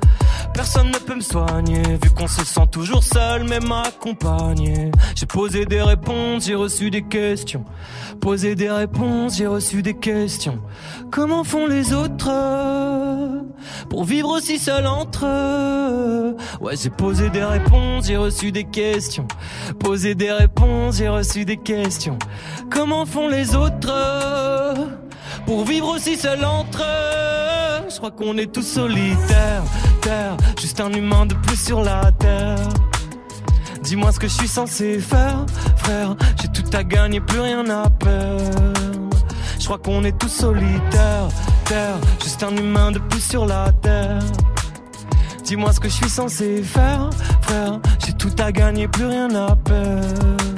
Personne 0.53 0.89
ne 0.89 0.97
peut 0.97 1.15
me 1.15 1.21
soigner, 1.21 1.81
vu 1.81 2.09
qu'on 2.09 2.27
se 2.27 2.43
sent 2.43 2.67
toujours 2.71 3.03
seul, 3.03 3.43
même 3.47 3.71
accompagné. 3.71 4.91
J'ai 5.15 5.25
posé 5.25 5.65
des 5.65 5.81
réponses, 5.81 6.45
j'ai 6.45 6.55
reçu 6.55 6.91
des 6.91 7.03
questions. 7.03 7.63
Posé 8.19 8.55
des 8.55 8.69
réponses, 8.69 9.37
j'ai 9.37 9.47
reçu 9.47 9.81
des 9.81 9.93
questions. 9.93 10.59
Comment 11.11 11.43
font 11.43 11.65
les 11.65 11.93
autres 11.93 12.29
pour 13.89 14.03
vivre 14.03 14.29
aussi 14.29 14.59
seul 14.59 14.85
entre 14.85 15.25
eux? 15.25 16.35
Ouais, 16.59 16.75
j'ai 16.75 16.89
posé 16.89 17.29
des 17.29 17.43
réponses, 17.43 18.07
j'ai 18.07 18.17
reçu 18.17 18.51
des 18.51 18.65
questions. 18.65 19.27
Posé 19.79 20.15
des 20.15 20.31
réponses, 20.31 20.97
j'ai 20.97 21.09
reçu 21.09 21.45
des 21.45 21.57
questions. 21.57 22.19
Comment 22.69 23.05
font 23.05 23.27
les 23.27 23.55
autres 23.55 23.93
pour 25.45 25.65
vivre 25.65 25.87
aussi 25.95 26.17
seul 26.17 26.43
entre 26.43 26.81
eux 26.81 27.59
je 27.89 27.97
crois 27.97 28.11
qu'on 28.11 28.37
est 28.37 28.51
tous 28.51 28.61
solitaires. 28.61 29.63
Terre, 30.01 30.37
juste 30.59 30.79
un 30.79 30.91
humain 30.91 31.25
de 31.25 31.33
plus 31.33 31.59
sur 31.61 31.81
la 31.81 32.11
terre. 32.13 32.69
Dis-moi 33.81 34.11
ce 34.11 34.19
que 34.19 34.27
je 34.27 34.33
suis 34.33 34.47
censé 34.47 34.99
faire, 34.99 35.45
frère. 35.77 36.15
J'ai 36.41 36.47
tout 36.49 36.69
à 36.73 36.83
gagner, 36.83 37.19
plus 37.19 37.39
rien 37.39 37.67
à 37.69 37.89
perdre. 37.89 39.09
Je 39.59 39.65
crois 39.65 39.79
qu'on 39.79 40.03
est 40.03 40.17
tous 40.17 40.29
solitaires. 40.29 41.27
Terre, 41.65 41.97
juste 42.23 42.43
un 42.43 42.55
humain 42.55 42.91
de 42.91 42.99
plus 42.99 43.21
sur 43.21 43.45
la 43.45 43.71
terre. 43.81 44.19
Dis-moi 45.43 45.73
ce 45.73 45.79
que 45.79 45.89
je 45.89 45.95
suis 45.95 46.09
censé 46.09 46.61
faire, 46.61 47.09
frère. 47.41 47.79
J'ai 48.05 48.13
tout 48.13 48.35
à 48.37 48.51
gagner, 48.51 48.87
plus 48.87 49.05
rien 49.05 49.33
à 49.33 49.55
perdre. 49.55 50.48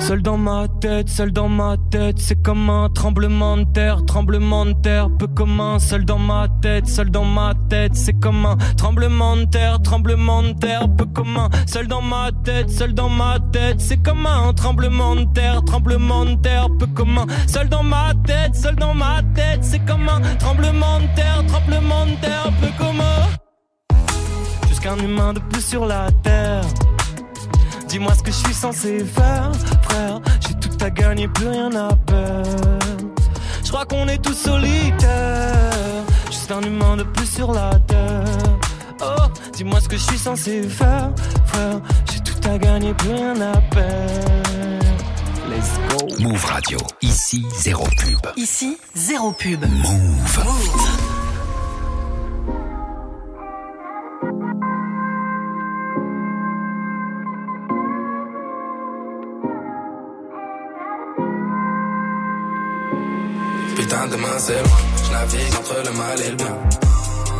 Seul 0.00 0.22
dans 0.22 0.38
ma 0.38 0.66
tête, 0.80 1.08
seul 1.08 1.30
dans 1.30 1.48
ma 1.48 1.76
tête, 1.90 2.18
c'est 2.18 2.42
comme 2.42 2.68
un 2.68 2.88
tremblement 2.88 3.58
de 3.58 3.64
terre, 3.64 4.04
tremblement 4.06 4.66
de 4.66 4.72
terre, 4.72 5.08
peu 5.16 5.26
commun. 5.28 5.78
Seul 5.78 6.04
dans 6.04 6.18
ma 6.18 6.48
tête, 6.62 6.88
seul 6.88 7.10
dans 7.10 7.24
ma 7.24 7.52
tête, 7.68 7.94
c'est 7.94 8.14
comme 8.14 8.44
un 8.44 8.56
tremblement 8.76 9.36
de 9.36 9.44
terre, 9.44 9.80
tremblement 9.82 10.42
de 10.42 10.52
terre, 10.52 10.88
peu 10.96 11.04
commun. 11.04 11.48
Seul 11.66 11.86
dans 11.86 12.02
ma 12.02 12.30
tête, 12.44 12.70
seul 12.70 12.92
dans 12.92 13.08
ma 13.08 13.38
tête, 13.52 13.80
c'est 13.80 13.98
comme 13.98 14.26
un 14.26 14.52
tremblement 14.54 15.14
de 15.14 15.24
terre, 15.24 15.62
tremblement 15.64 16.24
de 16.24 16.34
terre, 16.34 16.68
peu 16.78 16.86
commun. 16.86 17.26
Seul 17.46 17.68
dans 17.68 17.84
ma 17.84 18.12
tête, 18.26 18.56
seul 18.56 18.74
dans 18.76 18.94
ma 18.94 19.22
tête, 19.34 19.62
c'est 19.62 19.84
comme 19.86 20.08
un 20.08 20.20
tremblement 20.38 20.98
de 20.98 21.14
terre, 21.14 21.44
tremblement 21.46 22.06
de 22.06 22.14
terre, 22.20 22.50
peu 22.60 22.68
commun. 22.82 23.28
Jusqu'un 24.68 24.96
humain 24.96 25.34
de 25.34 25.40
plus 25.40 25.64
sur 25.64 25.86
la 25.86 26.10
terre. 26.22 26.64
Dis-moi 27.90 28.14
ce 28.14 28.22
que 28.22 28.30
je 28.30 28.36
suis 28.36 28.54
censé 28.54 29.04
faire, 29.04 29.50
frère. 29.82 30.20
J'ai 30.46 30.54
tout 30.54 30.84
à 30.84 30.90
gagner, 30.90 31.26
plus 31.26 31.48
rien 31.48 31.74
à 31.74 31.96
perdre. 31.96 32.78
Je 33.64 33.68
crois 33.68 33.84
qu'on 33.84 34.06
est 34.06 34.22
tous 34.22 34.34
solitaires. 34.34 36.04
Juste 36.26 36.52
un 36.52 36.60
humain 36.62 36.96
de 36.96 37.02
plus 37.02 37.26
sur 37.26 37.52
la 37.52 37.70
terre. 37.88 38.24
Oh, 39.02 39.26
dis-moi 39.54 39.80
ce 39.80 39.88
que 39.88 39.96
je 39.96 40.02
suis 40.02 40.18
censé 40.18 40.62
faire, 40.62 41.10
frère. 41.46 41.80
J'ai 42.12 42.20
tout 42.20 42.48
à 42.48 42.58
gagner, 42.58 42.94
plus 42.94 43.10
rien 43.10 43.40
à 43.40 43.60
perdre. 43.74 44.86
Let's 45.48 45.72
go. 45.90 46.22
Move 46.22 46.44
Radio. 46.44 46.78
Ici, 47.02 47.44
zéro 47.58 47.86
pub. 47.86 48.20
Ici, 48.36 48.78
zéro 48.94 49.32
pub. 49.32 49.64
Move. 49.64 51.19
Putain, 63.90 64.06
demain 64.06 64.38
c'est 64.38 64.62
loin. 64.62 64.78
Je 65.04 65.10
navigue 65.10 65.54
entre 65.58 65.82
le 65.84 65.98
mal 65.98 66.20
et 66.20 66.30
le 66.30 66.36
bien. 66.36 66.58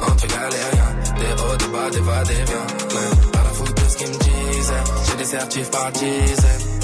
Entre 0.02 0.26
galériens, 0.26 0.94
des 1.14 1.42
hauts, 1.42 1.56
des 1.56 1.68
bas, 1.68 1.90
des 1.90 2.00
va, 2.00 2.24
des 2.24 2.34
viens. 2.34 3.30
Pas 3.30 3.42
la 3.44 3.50
foutre 3.50 3.74
de 3.74 3.88
ce 3.88 3.96
qu'ils 3.96 4.08
me 4.08 4.18
disent. 4.18 4.72
J'ai 5.06 5.16
des 5.16 5.24
certifs 5.24 5.70
par 5.70 5.92
dizaines. 5.92 6.80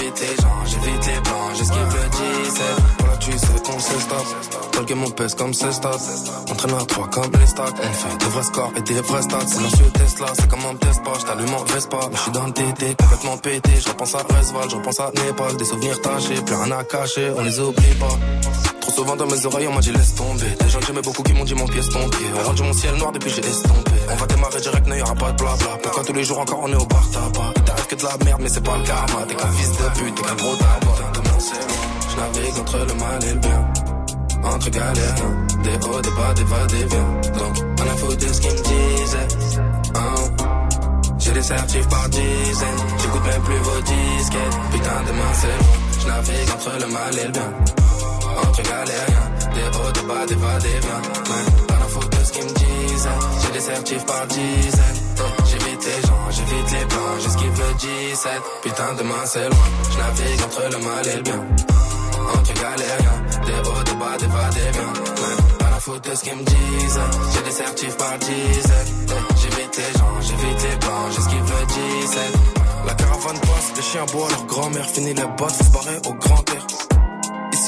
J'évite 0.00 0.20
les 0.20 0.42
gens, 0.42 0.64
j'évite 0.64 1.06
les 1.06 1.20
blancs, 1.20 1.52
j'esquive 1.58 1.84
le 1.84 2.44
17. 2.48 2.64
Voilà, 3.00 3.16
tu 3.18 3.32
sais 3.32 3.62
qu'on 3.62 3.78
se 3.78 4.00
stop. 4.00 4.26
Dans 4.72 4.80
le 4.80 4.94
on 4.94 5.36
comme 5.36 5.52
c'est 5.52 5.72
stop. 5.72 6.00
Entraîne 6.50 6.74
à 6.74 6.84
3 6.86 7.08
comme 7.08 7.30
les 7.38 7.46
stocks. 7.46 7.74
On 7.82 7.92
fait 7.92 8.16
des 8.16 8.30
vrais 8.30 8.42
scores 8.42 8.72
et 8.76 8.80
des 8.80 9.00
vrais 9.02 9.22
stats. 9.22 9.46
Silencieux 9.46 9.90
Tesla, 9.92 10.26
c'est 10.38 10.48
comme 10.48 10.60
un 10.60 10.74
test 10.76 11.04
pas. 11.04 11.12
J't'allume 11.20 11.54
en 11.54 11.64
Vespa. 11.64 11.98
Je 12.12 12.18
suis 12.18 12.30
dans 12.30 12.46
le 12.46 12.52
TT, 12.52 12.96
complètement 12.98 13.36
pété. 13.36 13.70
Je 13.78 13.88
repense 13.88 14.14
à 14.14 14.18
Resval, 14.18 14.70
je 14.70 14.76
repense 14.76 15.00
à 15.00 15.10
Népal. 15.14 15.56
Des 15.58 15.64
souvenirs 15.66 16.00
tachés, 16.00 16.40
plus 16.46 16.54
rien 16.54 16.70
à 16.70 16.84
cacher, 16.84 17.32
on 17.36 17.42
les 17.42 17.60
oublie 17.60 17.94
pas. 18.00 18.16
Trop 18.80 18.92
souvent 18.92 19.16
dans 19.16 19.26
mes 19.26 19.44
oreilles, 19.44 19.68
on 19.68 19.74
m'a 19.74 19.80
dit 19.80 19.92
laisse 19.92 20.14
tomber. 20.14 20.56
Des 20.58 20.68
gens 20.70 20.80
que 20.80 20.86
j'aimais 20.86 21.02
beaucoup 21.02 21.22
qui 21.22 21.34
m'ont 21.34 21.44
dit 21.44 21.54
mon 21.54 21.66
pied 21.66 21.80
est 21.80 21.92
tombé. 21.92 22.16
On 22.40 22.46
rendu 22.46 22.62
mon 22.62 22.72
ciel 22.72 22.94
noir 22.94 23.12
depuis 23.12 23.30
j'ai 23.30 23.46
estompé. 23.46 23.92
On 24.10 24.16
va 24.16 24.26
démarrer 24.26 24.60
direct, 24.60 24.86
n'y 24.88 25.02
aura 25.02 25.14
pas 25.14 25.32
de 25.32 25.36
blabla. 25.36 25.78
Pourquoi 25.82 26.04
tous 26.04 26.12
les 26.14 26.24
jours 26.24 26.38
encore 26.38 26.60
on 26.62 26.72
est 26.72 26.76
au 26.76 26.86
bar 26.86 27.04
tabac? 27.10 27.52
Il 27.56 27.62
t'arrive 27.64 27.86
que 27.86 27.94
de 27.96 28.02
la 28.04 28.24
merde, 28.24 28.40
mais 28.42 28.48
c'est 28.48 28.64
pas 28.64 28.78
le 28.78 28.84
karma. 28.84 29.26
T'es 29.28 29.34
qu'un 29.34 29.52
fils 29.52 29.72
de 29.72 29.89
pute, 29.90 30.14
t'es 30.14 30.22
qu'un 30.22 30.34
gros 30.34 30.54
loin? 30.54 30.80
Je 32.10 32.16
navigue 32.16 32.58
entre 32.58 32.78
le 32.78 32.94
mal 32.94 33.24
et 33.24 33.32
le 33.34 33.40
bien. 33.40 33.72
Entre 34.42 34.70
galères, 34.70 35.14
des 35.62 35.86
hauts, 35.86 36.00
des 36.00 36.10
bas, 36.10 36.34
des 36.34 36.44
va, 36.44 36.66
des 36.66 36.84
viens. 36.84 37.20
Donc, 37.38 37.56
on 37.78 37.82
a 37.82 37.96
foutu 37.96 38.26
ce 38.28 38.40
qu'ils 38.40 38.52
me 38.52 38.62
disaient. 38.62 39.28
Hein? 39.94 40.14
J'ai 41.18 41.32
des 41.32 41.42
certifs 41.42 41.88
par 41.88 42.08
dizaines. 42.08 42.82
J'écoute 42.98 43.24
même 43.24 43.42
plus 43.42 43.58
vos 43.58 43.80
disquettes. 43.82 44.58
Putain, 44.72 45.02
demain 45.06 45.32
c'est 45.34 45.46
loin. 45.46 45.76
Je 46.00 46.06
navigue 46.06 46.50
entre 46.54 46.72
le 46.80 46.92
mal 46.92 47.18
et 47.18 47.24
le 47.24 47.32
bien. 47.32 47.52
Entre 48.48 48.62
galériens, 48.62 49.30
des 49.54 49.78
hauts, 49.78 49.92
des 49.92 50.02
bas, 50.02 50.26
des 50.26 50.34
va, 50.34 50.58
des 50.58 50.68
viens. 50.68 51.02
Ouais, 51.30 51.44
la 51.68 51.88
faute 51.88 52.18
de 52.18 52.24
ce 52.24 52.32
qu'ils 52.32 52.44
me 52.44 52.54
disent. 52.54 53.08
J'ai 53.42 53.52
des 53.52 53.60
certifs 53.60 54.06
par 54.06 54.26
dizaines. 54.26 55.00
J'évite 55.80 55.96
les 55.96 56.06
gens, 56.08 56.30
j'évite 56.30 56.72
les 56.72 56.84
blancs, 56.84 57.20
j'esquive 57.20 57.52
le 57.58 57.74
17. 57.74 58.32
Putain, 58.62 58.94
demain 58.98 59.24
c'est 59.24 59.48
loin. 59.48 59.68
Je 59.90 59.98
navigue 59.98 60.42
entre 60.44 60.62
le 60.70 60.84
mal 60.84 61.08
et 61.08 61.16
le 61.16 61.22
bien. 61.22 61.44
Entre 62.34 62.54
galériens, 62.54 63.22
des 63.46 63.68
hauts, 63.68 63.84
des 63.84 63.94
bas, 63.94 64.16
des 64.18 64.26
va, 64.26 64.50
des 64.50 64.70
viens. 64.72 64.92
Ouais, 64.92 65.56
pas 65.58 65.70
la 65.70 65.80
faute 65.80 66.04
de 66.10 66.14
ce 66.14 66.22
qu'ils 66.22 66.36
me 66.36 66.42
disent. 66.42 67.00
J'ai 67.32 67.42
des 67.42 67.50
certifs 67.50 67.96
par 67.96 68.18
dizaines. 68.18 69.06
J'évite 69.40 69.76
les 69.76 69.98
gens, 69.98 70.20
j'évite 70.20 70.62
les 70.62 70.76
blancs, 70.76 71.12
j'esquive 71.14 71.44
le 71.44 71.66
17. 71.66 72.20
La 72.86 72.94
caravane 72.94 73.40
passe, 73.40 73.72
les 73.76 73.82
chiens 73.82 74.06
boivent, 74.12 74.30
leur 74.30 74.44
grand-mère 74.44 74.86
finit 74.86 75.14
les 75.14 75.26
bottes, 75.38 75.62
faut 75.72 76.10
au 76.10 76.14
grand 76.14 76.50
air. 76.50 76.79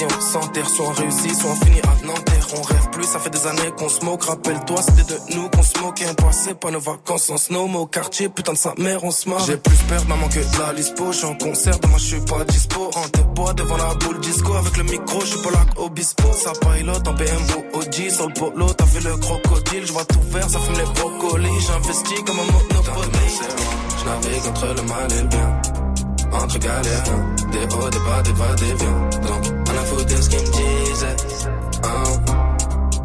Ici 0.03 0.15
on 0.17 0.21
s'enterre, 0.21 0.69
soit 0.69 0.87
on 0.87 0.93
réussit, 0.93 1.41
soit 1.41 1.51
on 1.51 1.65
finit 1.65 1.81
à 1.81 2.07
Nanterre. 2.07 2.47
On 2.57 2.63
rêve 2.63 2.91
plus, 2.91 3.05
ça 3.05 3.19
fait 3.19 3.31
des 3.31 3.47
années 3.47 3.71
qu'on 3.77 3.89
se 3.89 4.05
moque. 4.05 4.25
Rappelle-toi, 4.25 4.83
c'était 4.83 5.15
de 5.15 5.35
nous 5.35 5.49
qu'on 5.49 5.63
se 5.63 5.79
moquait. 5.79 6.07
On 6.11 6.15
passait 6.15 6.55
pas 6.55 6.71
nos 6.71 6.81
vacances 6.81 7.31
en 7.31 7.37
snow, 7.37 7.69
mais 7.69 7.79
au 7.79 7.87
quartier, 7.87 8.29
putain 8.29 8.53
de 8.53 8.59
sa 8.59 8.75
mère, 8.79 9.05
on 9.05 9.11
se 9.11 9.29
marre. 9.29 9.45
J'ai 9.47 9.57
plus 9.57 9.77
peur 9.89 10.05
maman 10.09 10.29
que 10.29 10.41
de 10.41 10.59
la 10.61 10.73
lispo. 10.73 11.13
J'suis 11.13 11.27
en 11.27 11.35
concert, 11.35 11.79
demain 11.79 11.99
je 11.99 12.05
suis 12.05 12.21
pas 12.21 12.45
dispo. 12.45 12.91
En 12.95 13.35
bois 13.35 13.55
devant 13.55 13.77
la 13.77 13.95
boule 13.95 14.21
disco. 14.21 14.55
Avec 14.55 14.77
le 14.77 14.85
micro, 14.85 15.21
je 15.21 15.27
suis 15.27 15.43
pas 15.43 15.51
là 15.51 15.65
obispo. 15.77 16.33
Ça 16.33 16.53
pilote 16.53 17.07
en 17.07 17.13
BMW 17.13 17.65
OG 17.75 18.11
sur 18.11 18.29
le 18.29 18.35
polo. 18.35 18.67
T'as 18.73 18.85
vu 18.85 19.01
le 19.01 19.17
crocodile, 19.17 19.87
je 19.87 19.93
vois 19.93 20.05
tout 20.05 20.23
vert, 20.31 20.49
ça 20.49 20.59
fume 20.59 20.79
les 20.79 21.01
brocolis. 21.01 21.61
J'investis 21.67 22.21
comme 22.27 22.39
un 22.41 22.53
monopoly. 22.53 23.19
Je 23.99 24.05
navigue 24.05 24.47
entre 24.49 24.67
le 24.67 24.83
mal 24.83 25.13
et 25.13 25.23
le 25.23 25.29
bien 25.29 25.63
entre 26.33 26.59
galères, 26.59 27.05
des 27.53 27.75
hauts, 27.77 27.91
des 27.91 27.99
bas, 27.99 28.23
des 28.23 28.33
va, 28.33 28.55
des 28.55 28.75
viens. 28.75 29.62
De 29.97 30.17
ce 30.23 30.29
qu'ils 30.29 30.41
me 30.41 30.53
disaient. 30.53 31.17
Hein. 31.85 32.03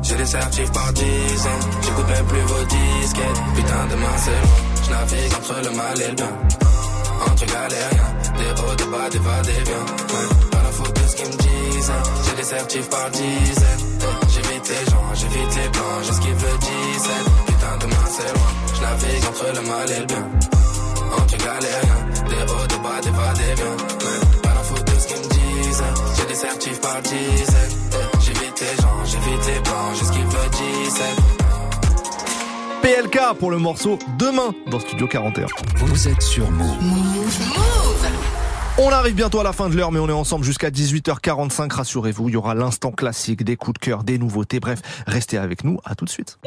J'ai 0.02 0.16
des 0.16 0.26
certifs 0.26 0.72
par 0.72 0.94
dizaines, 0.94 1.66
j'écoute 1.82 2.08
même 2.08 2.26
plus 2.26 2.42
vos 2.42 2.64
disquettes. 2.64 3.42
Putain, 3.56 3.88
demain 3.92 4.16
c'est 4.18 4.42
loin, 4.44 4.60
je 4.84 4.90
navigue 4.92 5.34
entre 5.34 5.56
le 5.64 5.76
mal 5.76 6.02
et 6.02 6.08
le 6.08 6.16
bien. 6.16 6.32
Entre 7.26 7.46
galériens, 7.46 8.12
des 8.38 8.62
hauts, 8.62 8.76
des 8.76 8.86
bas, 8.86 9.10
des 9.10 9.20
va, 9.20 9.42
des 9.42 9.64
viens. 9.68 9.86
Pas 10.52 10.64
la 10.64 10.72
faute 10.72 10.94
de 10.96 11.08
ce 11.08 11.16
qu'ils 11.16 11.28
me 11.28 11.38
disent. 11.38 11.92
J'ai 12.26 12.36
des 12.36 12.44
certifs 12.44 12.90
par 12.90 13.10
dizaines. 13.12 13.98
J'évite 14.30 14.70
les 14.70 14.92
gens, 14.92 15.08
j'évite 15.16 15.56
les 15.56 15.70
blancs, 15.70 16.02
j'esquive 16.04 16.46
le 16.46 16.58
17. 16.58 17.12
Putain, 17.48 17.78
demain 17.82 18.06
c'est 18.16 18.34
loin, 18.34 18.52
je 18.76 18.82
navigue 18.82 19.26
entre 19.30 19.46
le 19.56 19.68
mal 19.68 19.92
et 19.92 20.00
le 20.00 20.06
bien. 20.06 20.26
Entre 21.18 21.38
galériens, 21.38 22.02
des 22.30 22.54
hauts, 22.54 22.68
des 22.68 22.78
bas, 22.78 23.02
des 23.02 23.10
va, 23.10 23.34
des 23.34 23.56
viens. 23.56 23.78
Ouais, 24.08 24.26
certifs 26.78 26.82
par 26.82 27.01
dizaines. 27.01 27.38
Ouais, 27.91 28.19
J'évite 28.19 28.59
les 28.61 28.82
gens, 28.82 29.05
j'évite 29.05 29.47
les 29.47 29.59
blancs, 29.61 29.95
j'esquive 29.97 30.25
le 30.25 30.49
17. 30.84 31.05
PLK 32.82 33.38
pour 33.39 33.51
le 33.51 33.57
morceau 33.57 33.99
Demain 34.17 34.53
dans 34.69 34.80
Studio 34.80 35.07
41. 35.07 35.47
Vous 35.78 36.07
êtes 36.07 36.21
sur 36.21 36.49
Move. 36.51 36.67
On 38.80 38.89
arrive 38.89 39.15
bientôt 39.15 39.39
à 39.39 39.43
la 39.43 39.53
fin 39.53 39.69
de 39.69 39.75
l'heure, 39.75 39.91
mais 39.91 39.99
on 39.99 40.07
est 40.07 40.13
ensemble 40.13 40.45
jusqu'à 40.45 40.69
18h45. 40.69 41.73
Rassurez-vous, 41.73 42.30
il 42.30 42.34
y 42.34 42.38
aura 42.38 42.53
l'instant 42.53 42.91
classique, 42.91 43.43
des 43.43 43.55
coups 43.55 43.80
de 43.80 43.86
cœur, 43.86 44.03
des 44.03 44.19
nouveautés. 44.19 44.59
Bref, 44.59 44.82
restez 45.07 45.38
avec 45.38 45.63
nous. 45.63 45.80
À 45.84 45.95
tout 45.95 46.05
de 46.05 46.09
suite. 46.09 46.38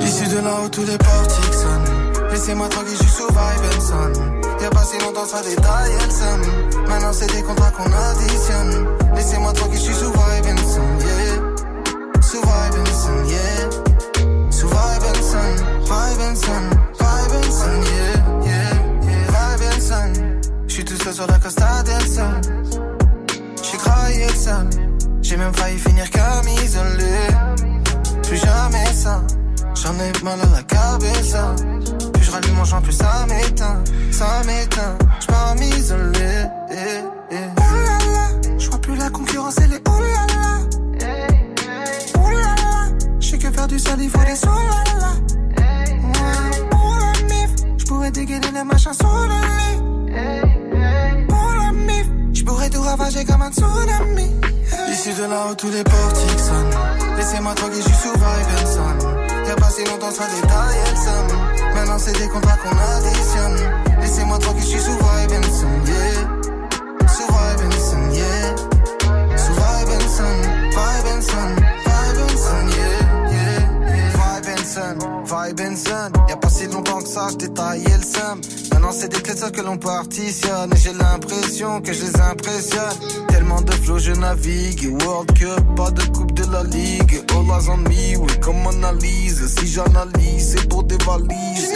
Issu 0.00 0.28
de 0.28 0.40
là 0.40 0.54
où 0.64 0.68
tous 0.68 0.84
les 0.84 0.98
portiques 0.98 1.54
sonnent. 1.54 2.30
Laissez-moi 2.30 2.68
tranquille, 2.68 2.96
je 2.98 3.02
suis 3.02 3.12
sous 3.12 3.28
vibe. 3.28 3.66
Y'a 4.60 4.70
pas 4.70 4.84
si 4.84 4.98
longtemps, 4.98 5.26
ça 5.26 5.42
détaille 5.42 5.92
and 5.92 6.10
son. 6.10 6.40
Maintenant, 6.88 7.12
c'est 7.12 7.32
des 7.32 7.42
contrats 7.42 7.70
qu'on 7.70 7.84
additionne. 7.84 8.86
Laissez-moi 9.14 9.52
tranquille, 9.52 9.78
je 9.78 9.84
suis 9.84 9.94
sous 9.94 10.10
vibe 10.10 10.46
and 10.46 10.58
son, 10.58 10.88
yeah. 11.06 11.40
Sous 12.22 12.40
vibe 12.40 12.76
and 12.80 12.86
son, 12.86 13.24
yeah. 13.28 13.70
Sous 14.50 14.68
vibe 14.68 15.04
and 15.08 15.22
son, 15.22 15.56
vibe 15.84 16.20
and 16.20 16.36
j'ai 25.28 25.36
même 25.36 25.52
failli 25.54 25.76
finir 25.78 26.08
camisolé. 26.08 27.18
Plus 28.22 28.36
jamais 28.36 28.92
ça. 28.92 29.20
J'en 29.74 29.92
ai 29.94 30.12
mal 30.22 30.38
à 30.40 30.46
la 30.56 30.62
cabeza. 30.62 31.56
Plus 32.12 32.22
je 32.22 32.30
rallume 32.30 32.54
mon 32.54 32.64
champ, 32.64 32.80
plus 32.80 32.92
ça 32.92 33.26
m'éteint. 33.28 33.82
Ça 34.12 34.42
m'éteint. 34.46 34.96
Je 35.20 35.26
pars 35.26 35.54
m'isoler. 35.56 36.46
Eh, 36.70 37.34
oh 37.58 37.62
Je 38.56 38.70
vois 38.70 38.80
plus 38.80 38.96
la 38.96 39.10
concurrence, 39.10 39.56
elle 39.58 39.72
est 39.72 39.82
oh, 39.88 39.92
oh 42.18 42.30
là 42.30 42.86
Je 43.18 43.26
sais 43.28 43.38
que 43.38 43.50
faire 43.50 43.66
du 43.66 43.80
sale, 43.80 44.00
il 44.00 44.08
faut 44.08 44.18
des 44.18 44.26
oh 44.30 44.36
sous 44.36 44.48
Pour 46.70 46.96
la 47.00 47.12
mif, 47.34 47.50
je 47.78 47.84
pourrais 47.84 48.12
dégainer 48.12 48.52
les 48.54 48.62
machins 48.62 48.94
sous 48.94 49.06
le 49.06 49.40
lit 49.40 49.96
pourrais 52.46 52.70
tout 52.70 52.80
ravager 52.80 53.24
comme 53.24 53.42
un 53.42 53.50
tsunami. 53.50 54.30
Ici 54.90 55.12
de 55.12 55.24
là 55.24 55.48
où 55.50 55.54
tous 55.54 55.70
les 55.70 55.84
portiques 55.84 56.40
sonnent. 56.40 57.16
Laissez-moi 57.16 57.54
tranquille, 57.54 57.82
je 57.82 57.94
survive 57.94 58.48
and 58.58 58.66
son. 58.74 59.46
Y'a 59.46 59.56
pas 59.56 59.70
si 59.70 59.84
longtemps, 59.84 60.10
ça 60.10 60.24
détaille, 60.34 60.78
elle. 60.86 61.74
Maintenant, 61.74 61.98
c'est 61.98 62.18
des 62.18 62.28
contrats 62.28 62.56
qu'on 62.56 62.76
additionne. 62.96 63.58
Laissez-moi 64.00 64.38
que 79.50 79.60
l'on 79.60 79.78
partitionne. 79.78 80.72
Et 80.72 80.76
j'ai 80.76 80.92
l'impression 80.92 81.80
que 81.80 81.92
je 81.92 82.04
les 82.04 82.20
impressionne. 82.20 82.96
Tellement 83.28 83.60
de 83.60 83.72
flots, 83.72 83.98
je 83.98 84.12
navigue. 84.12 84.96
World 85.02 85.32
Cup, 85.38 85.60
pas 85.76 85.90
de 85.90 86.02
coupe 86.04 86.32
de 86.32 86.50
la 86.50 86.62
ligue. 86.64 87.22
All 87.32 87.46
eyes 87.46 87.68
on 87.68 87.76
me, 87.78 88.16
oui, 88.18 88.32
comme 88.40 88.66
analyse. 88.66 89.46
Si 89.58 89.66
j'analyse, 89.66 90.56
c'est 90.56 90.68
pour 90.68 90.84
des 90.84 90.98
valises. 91.04 91.72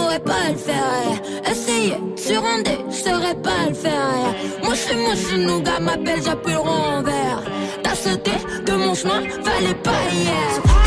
pourrais 0.00 0.20
pas 0.20 0.50
le 0.50 0.56
faire. 0.56 1.20
Eh. 1.46 1.50
Essayer, 1.50 1.96
surrender, 2.16 2.78
je 2.88 2.96
saurais 2.96 3.34
pas 3.34 3.68
le 3.68 3.74
faire. 3.74 4.34
Eh. 4.62 4.64
Moi 4.64 4.74
je 4.74 4.80
suis 4.80 4.96
moi 4.96 5.14
je 5.14 5.36
nous 5.36 5.60
gars 5.62 5.80
m'appelle, 5.80 6.22
j'appuie 6.24 6.52
le 6.52 6.58
rond 6.58 6.98
en 6.98 7.02
vert. 7.02 7.42
T'as 7.82 7.94
sauté 7.94 8.32
de 8.66 8.72
mon 8.72 8.94
chemin, 8.94 9.22
fallait 9.44 9.74
pas 9.74 10.02
hier. 10.12 10.79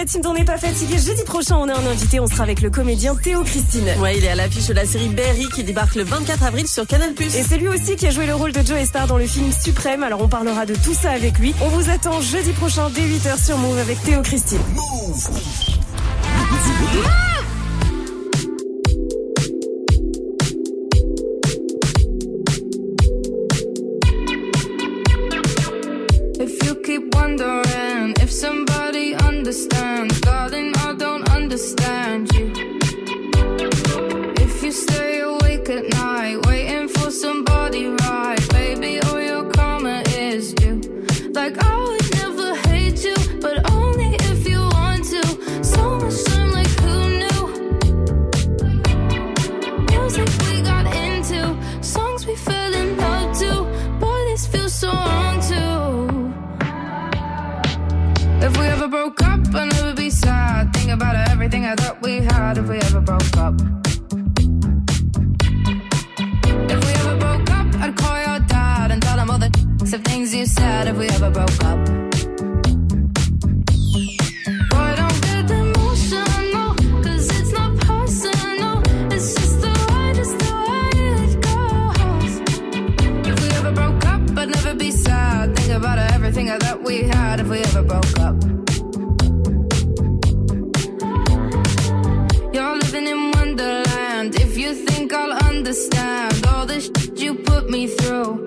la 0.00 0.06
team 0.06 0.22
n'est 0.34 0.44
pas 0.44 0.56
fatigué. 0.56 0.96
Jeudi 0.98 1.24
prochain, 1.24 1.56
on 1.58 1.68
a 1.68 1.74
un 1.74 1.86
invité. 1.86 2.20
On 2.20 2.26
sera 2.26 2.44
avec 2.44 2.62
le 2.62 2.70
comédien 2.70 3.14
Théo 3.14 3.42
Christine. 3.42 3.84
Ouais, 4.00 4.16
il 4.16 4.24
est 4.24 4.28
à 4.28 4.34
l'affiche 4.34 4.66
de 4.68 4.72
la 4.72 4.86
série 4.86 5.10
Berry 5.10 5.46
qui 5.54 5.62
débarque 5.62 5.94
le 5.94 6.04
24 6.04 6.42
avril 6.42 6.66
sur 6.66 6.86
Canal+. 6.86 7.12
Et 7.20 7.28
c'est 7.28 7.58
lui 7.58 7.68
aussi 7.68 7.96
qui 7.96 8.06
a 8.06 8.10
joué 8.10 8.24
le 8.24 8.34
rôle 8.34 8.52
de 8.52 8.66
Joe 8.66 8.82
Star 8.82 9.06
dans 9.06 9.18
le 9.18 9.26
film 9.26 9.52
Suprême. 9.52 10.02
Alors 10.02 10.22
on 10.22 10.28
parlera 10.28 10.64
de 10.64 10.74
tout 10.74 10.94
ça 10.94 11.10
avec 11.10 11.38
lui. 11.38 11.54
On 11.60 11.68
vous 11.68 11.90
attend 11.90 12.18
jeudi 12.22 12.52
prochain 12.52 12.88
dès 12.88 13.02
8h 13.02 13.44
sur 13.44 13.58
Move 13.58 13.78
avec 13.78 14.02
Théo 14.02 14.22
Christine. 14.22 14.60
Move. 14.74 15.28
Sol. 61.50 61.64
I 61.64 61.74
thought 61.74 62.02
we 62.02 62.20
had 62.20 62.58
if 62.58 62.68
we 62.68 62.78
ever 62.78 63.00
broke 63.00 63.36
up. 63.36 63.79
Through. 97.98 98.39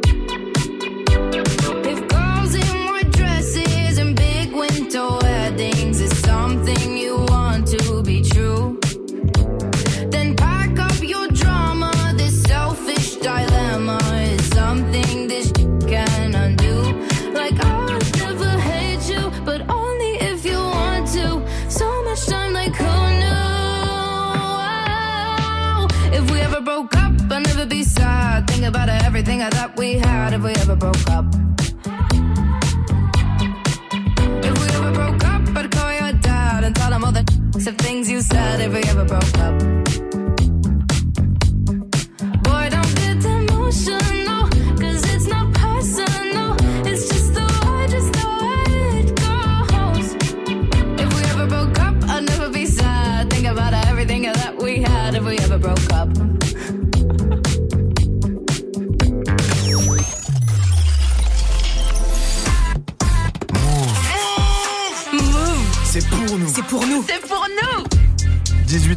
I 29.94 30.02
thought 30.02 30.06
we 30.06 30.10
had. 30.10 30.34
If 30.34 30.42
we 30.42 30.52
ever 30.54 30.76
broke 30.76 31.10
up. 31.10 31.53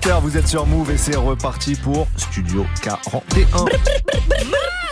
18h, 0.07 0.21
vous 0.21 0.37
êtes 0.37 0.47
sur 0.47 0.67
Move 0.67 0.93
et 0.93 0.99
c'est 0.99 1.17
reparti 1.17 1.75
pour 1.75 2.07
Studio 2.17 2.65
41. 2.81 4.86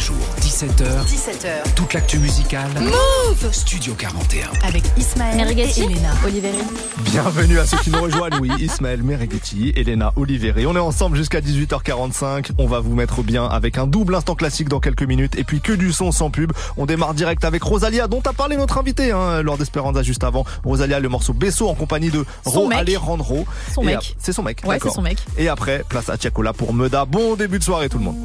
Tous 0.00 0.12
les 0.14 0.18
jours, 0.18 0.26
17h. 0.40 1.04
17h. 1.04 1.74
Toute 1.74 1.92
l'actu 1.92 2.18
musicale. 2.18 2.70
Move 2.80 3.52
Studio 3.52 3.92
41. 3.94 4.48
Avec 4.66 4.82
Ismaël 4.96 5.36
Merighetti, 5.36 5.82
et 5.82 5.84
Elena. 5.84 6.10
Oliveri. 6.24 6.56
Bienvenue 7.04 7.58
à 7.58 7.66
ceux 7.66 7.76
qui 7.78 7.90
nous 7.90 8.00
rejoignent, 8.00 8.38
oui, 8.40 8.50
Ismaël 8.58 9.02
Merighetti, 9.02 9.72
Elena 9.76 10.12
Oliveri. 10.16 10.64
On 10.66 10.74
est 10.74 10.78
ensemble 10.80 11.16
jusqu'à 11.16 11.40
18h45. 11.40 12.50
On 12.58 12.66
va 12.66 12.80
vous 12.80 12.94
mettre 12.94 13.22
bien 13.22 13.46
avec 13.46 13.76
un 13.78 13.86
double 13.86 14.14
instant 14.14 14.34
classique 14.34 14.68
dans 14.68 14.80
quelques 14.80 15.02
minutes 15.02 15.36
et 15.36 15.44
puis 15.44 15.60
que 15.60 15.72
du 15.72 15.92
son 15.92 16.12
sans 16.12 16.30
pub. 16.30 16.52
On 16.78 16.86
démarre 16.86 17.12
direct 17.14 17.44
avec 17.44 17.62
Rosalia, 17.62 18.06
dont 18.08 18.22
a 18.26 18.32
parlé 18.32 18.56
notre 18.56 18.78
invité, 18.78 19.10
hein, 19.12 19.42
lors 19.42 19.58
d'Esperanza 19.58 20.02
juste 20.02 20.24
avant. 20.24 20.44
Rosalia, 20.64 20.98
le 21.00 21.08
morceau 21.08 21.34
Besso 21.34 21.68
en 21.68 21.74
compagnie 21.74 22.10
de 22.10 22.24
Ro. 22.46 22.70
Alejandro. 22.72 23.44
Son 23.74 23.82
Et 23.82 23.86
mec. 23.86 23.96
ap- 23.96 24.04
C'est 24.18 24.32
son 24.32 24.42
mec. 24.42 24.62
Ouais, 24.64 24.78
c'est 24.82 24.90
son 24.90 25.02
mec. 25.02 25.18
Et 25.36 25.48
après, 25.48 25.84
place 25.88 26.08
à 26.08 26.16
Tiakola 26.16 26.52
pour 26.54 26.72
Meda. 26.72 27.04
Bon 27.04 27.34
début 27.34 27.58
de 27.58 27.64
soirée 27.64 27.88
tout 27.88 27.98
le 27.98 28.04
monde. 28.04 28.16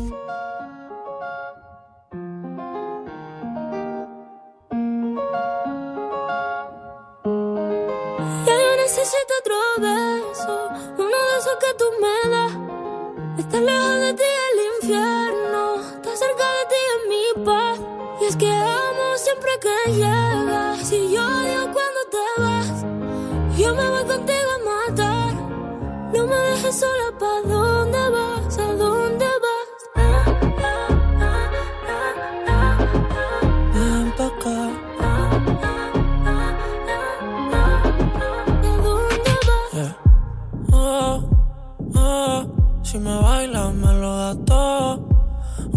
Que 11.60 11.74
tú 11.78 11.86
me 12.01 12.30
das. 12.30 12.53
Estar 13.39 13.62
lejos 13.62 13.99
de 13.99 14.14
ti 14.14 14.24
el 14.51 14.58
infierno, 14.76 15.76
estar 15.95 16.18
cerca 16.18 16.45
de 16.58 16.64
ti 16.72 16.80
es 16.93 16.99
mi 17.12 17.45
paz. 17.45 17.80
Y 18.22 18.26
es 18.26 18.36
que 18.36 18.51
amo 18.51 19.06
siempre 19.18 19.51
que 19.64 19.91
llegas, 19.91 20.91
y 20.91 21.12
yo 21.14 21.22
odio 21.26 21.62
cuando 21.76 22.01
te 22.16 22.26
vas. 22.41 22.76
Yo 23.58 23.76
me 23.76 23.89
voy 23.89 24.06
contigo 24.06 24.49
a 24.56 24.60
matar, 24.70 25.34
no 26.14 26.28
me 26.28 26.36
dejes 26.36 26.80
sola, 26.80 27.08
¿pa' 27.20 27.41
dónde 27.41 28.10
vas? 28.10 28.45
Si 42.96 43.00
me 43.00 43.16
bailas 43.18 43.74
me 43.74 43.93
lo 43.93 44.18
das 44.18 44.38
todo. 44.46 45.10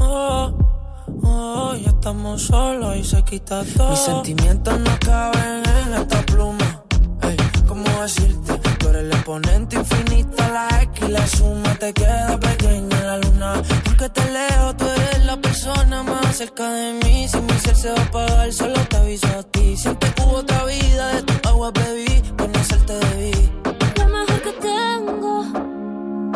Oh, 0.00 0.52
oh, 1.24 1.74
ya 1.74 1.90
estamos 1.90 2.42
solos 2.42 2.96
y 2.96 3.02
se 3.02 3.22
quita 3.24 3.64
todo. 3.76 3.90
Mis 3.90 3.98
sentimientos 3.98 4.78
no 4.78 4.90
caben 5.00 5.62
en 5.80 5.94
esta 5.94 6.22
pluma. 6.26 6.84
Ey, 7.22 7.36
¿cómo 7.66 7.88
decirte? 8.02 8.52
Tú 8.78 8.88
eres 8.88 9.02
el 9.02 9.12
exponente 9.12 9.76
infinito, 9.76 10.36
la 10.38 10.82
X 10.82 11.08
y 11.08 11.10
la 11.10 11.26
suma 11.26 11.74
te 11.74 11.92
queda 11.92 12.38
pequeña 12.38 13.00
la 13.00 13.18
luna. 13.18 13.62
Porque 13.84 14.08
te 14.10 14.24
leo, 14.30 14.76
tú 14.76 14.84
eres 14.84 15.24
la 15.26 15.36
persona 15.38 16.02
más 16.04 16.36
cerca 16.36 16.70
de 16.70 16.92
mí. 17.02 17.26
Si 17.26 17.40
mi 17.40 17.52
ser 17.64 17.74
se 17.74 17.90
va 17.90 18.00
a 18.00 18.04
apagar, 18.04 18.52
solo 18.52 18.80
te 18.88 18.96
aviso 18.96 19.26
a 19.26 19.42
ti. 19.42 19.76
Siempre 19.76 20.12
que 20.14 20.22
otra 20.22 20.64
vida, 20.66 21.14
de 21.14 21.22
tu 21.22 21.48
agua 21.48 21.72
bebí, 21.72 22.22
conocerte 22.36 22.92
debí. 22.92 23.77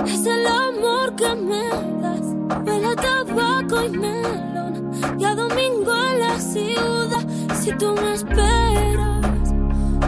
Es 0.07 0.27
el 0.27 0.47
amor 0.47 1.15
que 1.17 1.35
me 1.35 1.69
das. 2.03 2.27
Huele 2.67 2.95
tabaco 2.97 3.85
y 3.85 3.91
melón. 3.91 4.93
Y 5.19 5.25
a 5.25 5.35
domingo 5.35 5.93
en 6.11 6.21
la 6.21 6.39
ciudad. 6.41 7.25
Si 7.61 7.73
tú 7.73 7.95
me 7.95 8.15
esperas, 8.15 9.55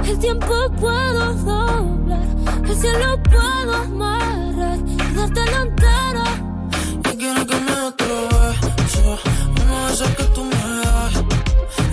el 0.08 0.18
tiempo 0.18 0.54
puedo 0.80 1.34
doblar. 1.34 2.26
El 2.68 2.76
cielo 2.76 3.22
puedo 3.22 3.74
amarrar 3.74 4.78
y 4.86 5.14
dártelo 5.14 5.62
entero. 5.62 6.24
Yo 7.04 7.16
quiero 7.18 7.46
que 7.46 7.56
me 7.60 7.72
otro 7.72 8.28
beso, 8.76 9.18
uno 9.62 9.86
de 9.86 9.92
esos 9.92 10.08
que 10.16 10.24
tú 10.34 10.44
me 10.44 10.62
das. 10.84 11.14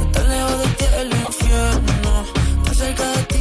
Estar 0.01 0.25
lejos 0.25 0.57
de 0.59 0.67
ti 0.77 0.85
el 0.99 1.07
infierno, 1.07 2.11
estar 2.57 2.75
cerca 2.75 3.07
de 3.11 3.23
ti 3.23 3.40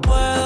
puedo 0.00 0.43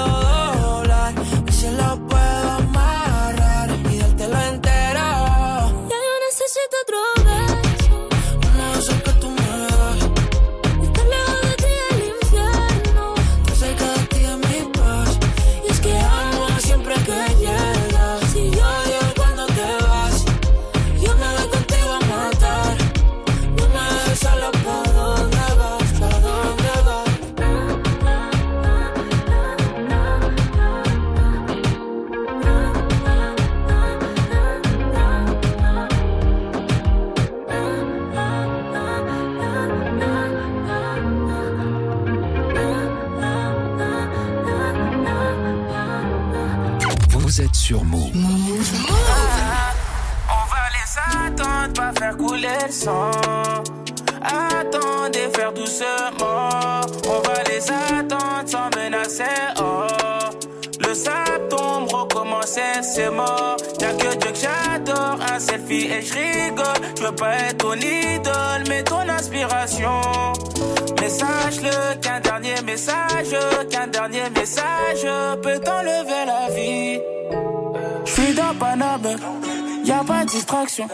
distraction. 80.29 80.87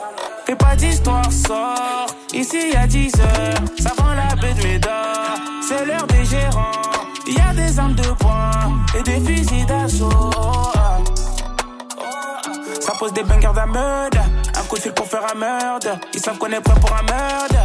Pas 0.58 0.76
d'histoire, 0.76 1.32
sort. 1.32 2.08
Ici 2.34 2.72
y 2.72 2.76
a 2.76 2.88
10 2.88 3.12
heures, 3.20 3.56
ça 3.78 3.92
vend 3.98 4.14
la 4.14 4.36
baie 4.36 4.54
de 4.54 4.64
Médard. 4.68 5.38
C'est 5.68 5.86
l'heure 5.86 6.08
des 6.08 6.24
gérants. 6.26 6.72
Y 7.28 7.40
a 7.40 7.54
des 7.54 7.80
armes 7.80 7.96
de 7.96 8.08
poing 8.14 8.52
et 8.98 9.04
des 9.04 9.20
fusils 9.20 9.66
d'assaut. 9.66 10.32
Ça 12.80 12.94
pose 12.98 13.14
des 13.14 13.24
bangers 13.24 13.54
d'un 13.54 13.66
meurtre. 13.66 14.20
Un 14.58 14.64
coup 14.64 14.78
de 14.78 14.82
fil 14.82 14.94
pour 14.94 15.08
faire 15.08 15.26
un 15.34 15.38
meurtre. 15.38 15.90
Ils 16.14 16.20
savent 16.20 16.38
qu'on 16.38 16.52
est 16.52 16.62
prêt 16.62 16.80
pour 16.80 16.94
un 16.94 17.04
meurtre. 17.04 17.56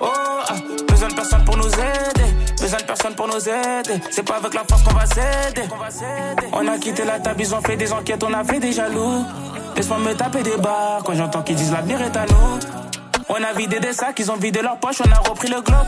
Oh, 0.00 0.06
ah, 0.48 0.54
besoin 0.88 1.08
de 1.08 1.14
personne 1.14 1.44
pour 1.44 1.56
nous 1.56 1.68
aider. 1.68 2.32
Besoin 2.60 2.78
de 2.78 2.84
personne 2.84 3.14
pour 3.14 3.26
nous 3.26 3.48
aider. 3.48 4.00
C'est 4.10 4.22
pas 4.22 4.36
avec 4.36 4.54
la 4.54 4.64
force 4.68 4.82
qu'on 4.82 4.94
va 4.94 5.06
s'aider. 5.06 5.68
On 6.52 6.68
a 6.68 6.78
quitté 6.78 7.04
la 7.04 7.18
table, 7.18 7.40
ils 7.40 7.54
ont 7.54 7.60
fait 7.62 7.76
des 7.76 7.92
enquêtes, 7.92 8.22
on 8.22 8.32
a 8.32 8.44
fait 8.44 8.60
des 8.60 8.72
jaloux. 8.72 9.24
Laisse-moi 9.76 9.98
me 9.98 10.14
taper 10.14 10.42
des 10.42 10.56
barres 10.56 11.02
quand 11.04 11.14
j'entends 11.14 11.42
qu'ils 11.42 11.56
disent 11.56 11.72
l'avenir 11.72 12.00
est 12.02 12.16
à 12.16 12.26
nous. 12.26 12.58
On 13.28 13.42
a 13.42 13.52
vidé 13.52 13.80
des 13.80 13.92
sacs, 13.92 14.18
ils 14.18 14.30
ont 14.30 14.36
vidé 14.36 14.60
leur 14.62 14.76
poche, 14.78 15.00
on 15.06 15.10
a 15.10 15.28
repris 15.28 15.48
le 15.48 15.60
Glock. 15.60 15.86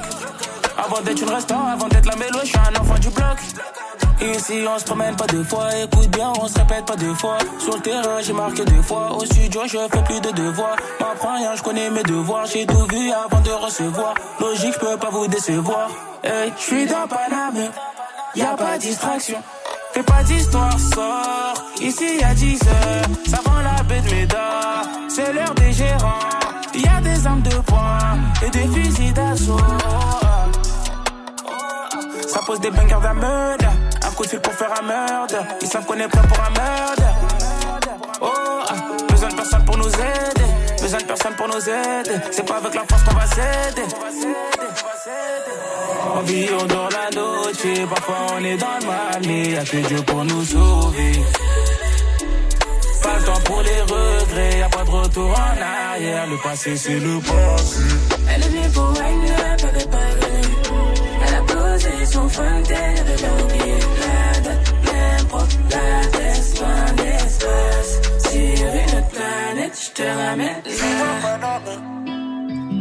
Avant 0.77 1.01
d'être 1.03 1.21
une 1.23 1.31
restaurant, 1.31 1.69
avant 1.69 1.89
d'être 1.89 2.07
la 2.07 2.17
mélo, 2.17 2.39
je 2.43 2.49
suis 2.49 2.59
un 2.59 2.81
enfant 2.81 2.99
du 2.99 3.11
bloc. 3.11 3.39
Ici 4.23 4.65
on 4.67 4.79
se 4.79 4.85
promène 4.85 5.17
pas 5.17 5.27
deux 5.27 5.45
fois, 5.45 5.69
écoute 5.77 6.09
bien, 6.09 6.33
on 6.41 6.49
se 6.49 6.59
répète 6.59 6.87
pas 6.87 6.97
deux 6.97 7.15
fois. 7.15 7.37
Sur 7.59 7.75
le 7.75 7.81
terrain 7.81 8.21
j'ai 8.23 8.33
marqué 8.33 8.65
deux 8.65 8.81
fois, 8.81 9.13
au 9.13 9.25
studio 9.25 9.63
je 9.67 9.77
fais 9.77 10.03
plus 10.05 10.21
de 10.21 10.31
devoirs. 10.31 10.77
M'apprends 11.01 11.37
rien, 11.37 11.55
je 11.55 11.63
connais 11.63 11.91
mes 11.91 12.03
devoirs, 12.05 12.47
j'ai 12.47 12.65
tout 12.65 12.87
vu 12.91 13.11
avant 13.11 13.41
de 13.41 13.51
recevoir. 13.51 14.15
Logique, 14.41 14.75
je 14.75 14.79
peux 14.79 14.97
pas 14.97 15.11
vous 15.11 15.27
décevoir. 15.27 15.91
Hey, 16.23 16.53
je 16.57 16.63
suis 16.63 16.87
dans 16.87 17.07
Paname, 17.07 17.71
y 18.35 18.43
a 18.43 18.57
pas 18.57 18.77
de 18.77 18.83
distraction. 18.83 19.43
Fais 19.95 20.03
pas 20.03 20.25
d'histoire, 20.25 20.77
sort. 20.77 21.55
Ici 21.81 22.21
a 22.25 22.35
10 22.35 22.63
heures, 22.65 23.05
ça 23.31 23.39
vend 23.45 23.61
la 23.61 23.81
baie 23.85 24.01
de 24.01 24.11
Médard. 24.11 24.83
C'est 25.09 25.33
l'heure 25.33 25.55
des 25.55 25.73
gérants, 25.73 26.19
y 26.75 26.85
a 26.85 27.01
des 27.01 27.25
armes 27.25 27.43
de 27.43 27.57
poing 27.59 28.19
et 28.45 28.51
des 28.51 28.67
fusils 28.75 29.15
d'assaut. 29.15 29.57
Ça 32.27 32.41
pose 32.45 32.59
des 32.59 32.73
bangers 32.73 33.03
d'un 33.03 33.15
meurtre. 33.15 33.67
Un 34.05 34.11
coup 34.17 34.25
de 34.25 34.29
fil 34.31 34.41
pour 34.41 34.53
faire 34.55 34.73
un 34.81 34.83
meurtre. 34.83 35.37
Ils 35.63 35.69
savent 35.69 35.87
qu'on 35.87 35.95
est 35.95 36.09
prêt 36.09 36.27
pour 36.27 36.41
un 36.41 36.51
meurtre. 36.51 37.03
Oh, 38.21 38.29
besoin 39.09 39.29
de 39.29 39.35
personne 39.37 39.65
pour 39.65 39.79
nous 39.79 39.89
aider. 39.89 40.83
Besoin 40.83 40.99
de 40.99 41.05
personne 41.05 41.35
pour 41.37 41.47
nous 41.47 41.69
aider. 41.69 42.21
C'est 42.33 42.45
pas 42.45 42.57
avec 42.57 42.75
la 42.75 42.83
force 42.83 43.05
qu'on 43.05 43.15
va 43.15 43.27
s'aider. 43.29 43.87
On 46.17 46.21
vit, 46.23 46.49
on 46.61 46.67
dort 46.67 46.89
la 46.91 47.11
noche. 47.21 47.89
Parfois 47.89 48.27
on 48.35 48.45
est 48.45 48.57
dans 48.57 48.79
le 48.81 48.87
mal, 48.87 49.23
mais 49.27 49.51
y'a 49.53 49.65
que 49.65 49.77
Dieu 49.77 50.03
pour 50.07 50.25
nous 50.25 50.45
sauver. 50.45 51.13
Pas 53.03 53.19
le 53.19 53.25
temps 53.25 53.41
pour 53.45 53.63
les 53.63 53.81
regrets, 53.83 54.59
y'a 54.59 54.69
pas 54.69 54.85
de 54.85 54.91
retour 54.91 55.31
en 55.31 55.63
arrière. 55.63 56.27
Le 56.27 56.37
passé, 56.43 56.77
c'est 56.77 57.01
le 57.01 57.19
passé. 57.21 57.81
Elle 58.29 58.43
est 58.43 58.49
venue 58.49 58.71
pour 58.73 58.89
wine, 58.91 59.33
pas 59.63 59.79
de 59.79 59.85
parler. 59.85 60.41
Elle 61.27 61.35
a 61.35 61.43
posé 61.43 62.07
son 62.07 62.29
fond 62.29 62.43
elle 62.43 62.99
avait 62.99 63.43
oublié 63.43 63.75
la 64.01 64.41
date. 64.41 64.75
L'impro, 64.85 65.39
la 65.71 66.07
test, 66.09 66.61
loin 66.61 66.93
d'espace. 66.97 67.93
Sur 68.31 68.69
une 68.83 68.99
autre 68.99 69.13
planète, 69.13 69.79
je 69.85 69.91
te 69.91 70.03
ramène 70.03 70.63
là. 71.41 71.61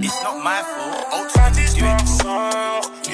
It's 0.04 0.22
not 0.22 0.38
my 0.44 0.62
fault. 0.72 1.08
Old 1.14 1.30
time 1.30 1.54
du 1.54 3.13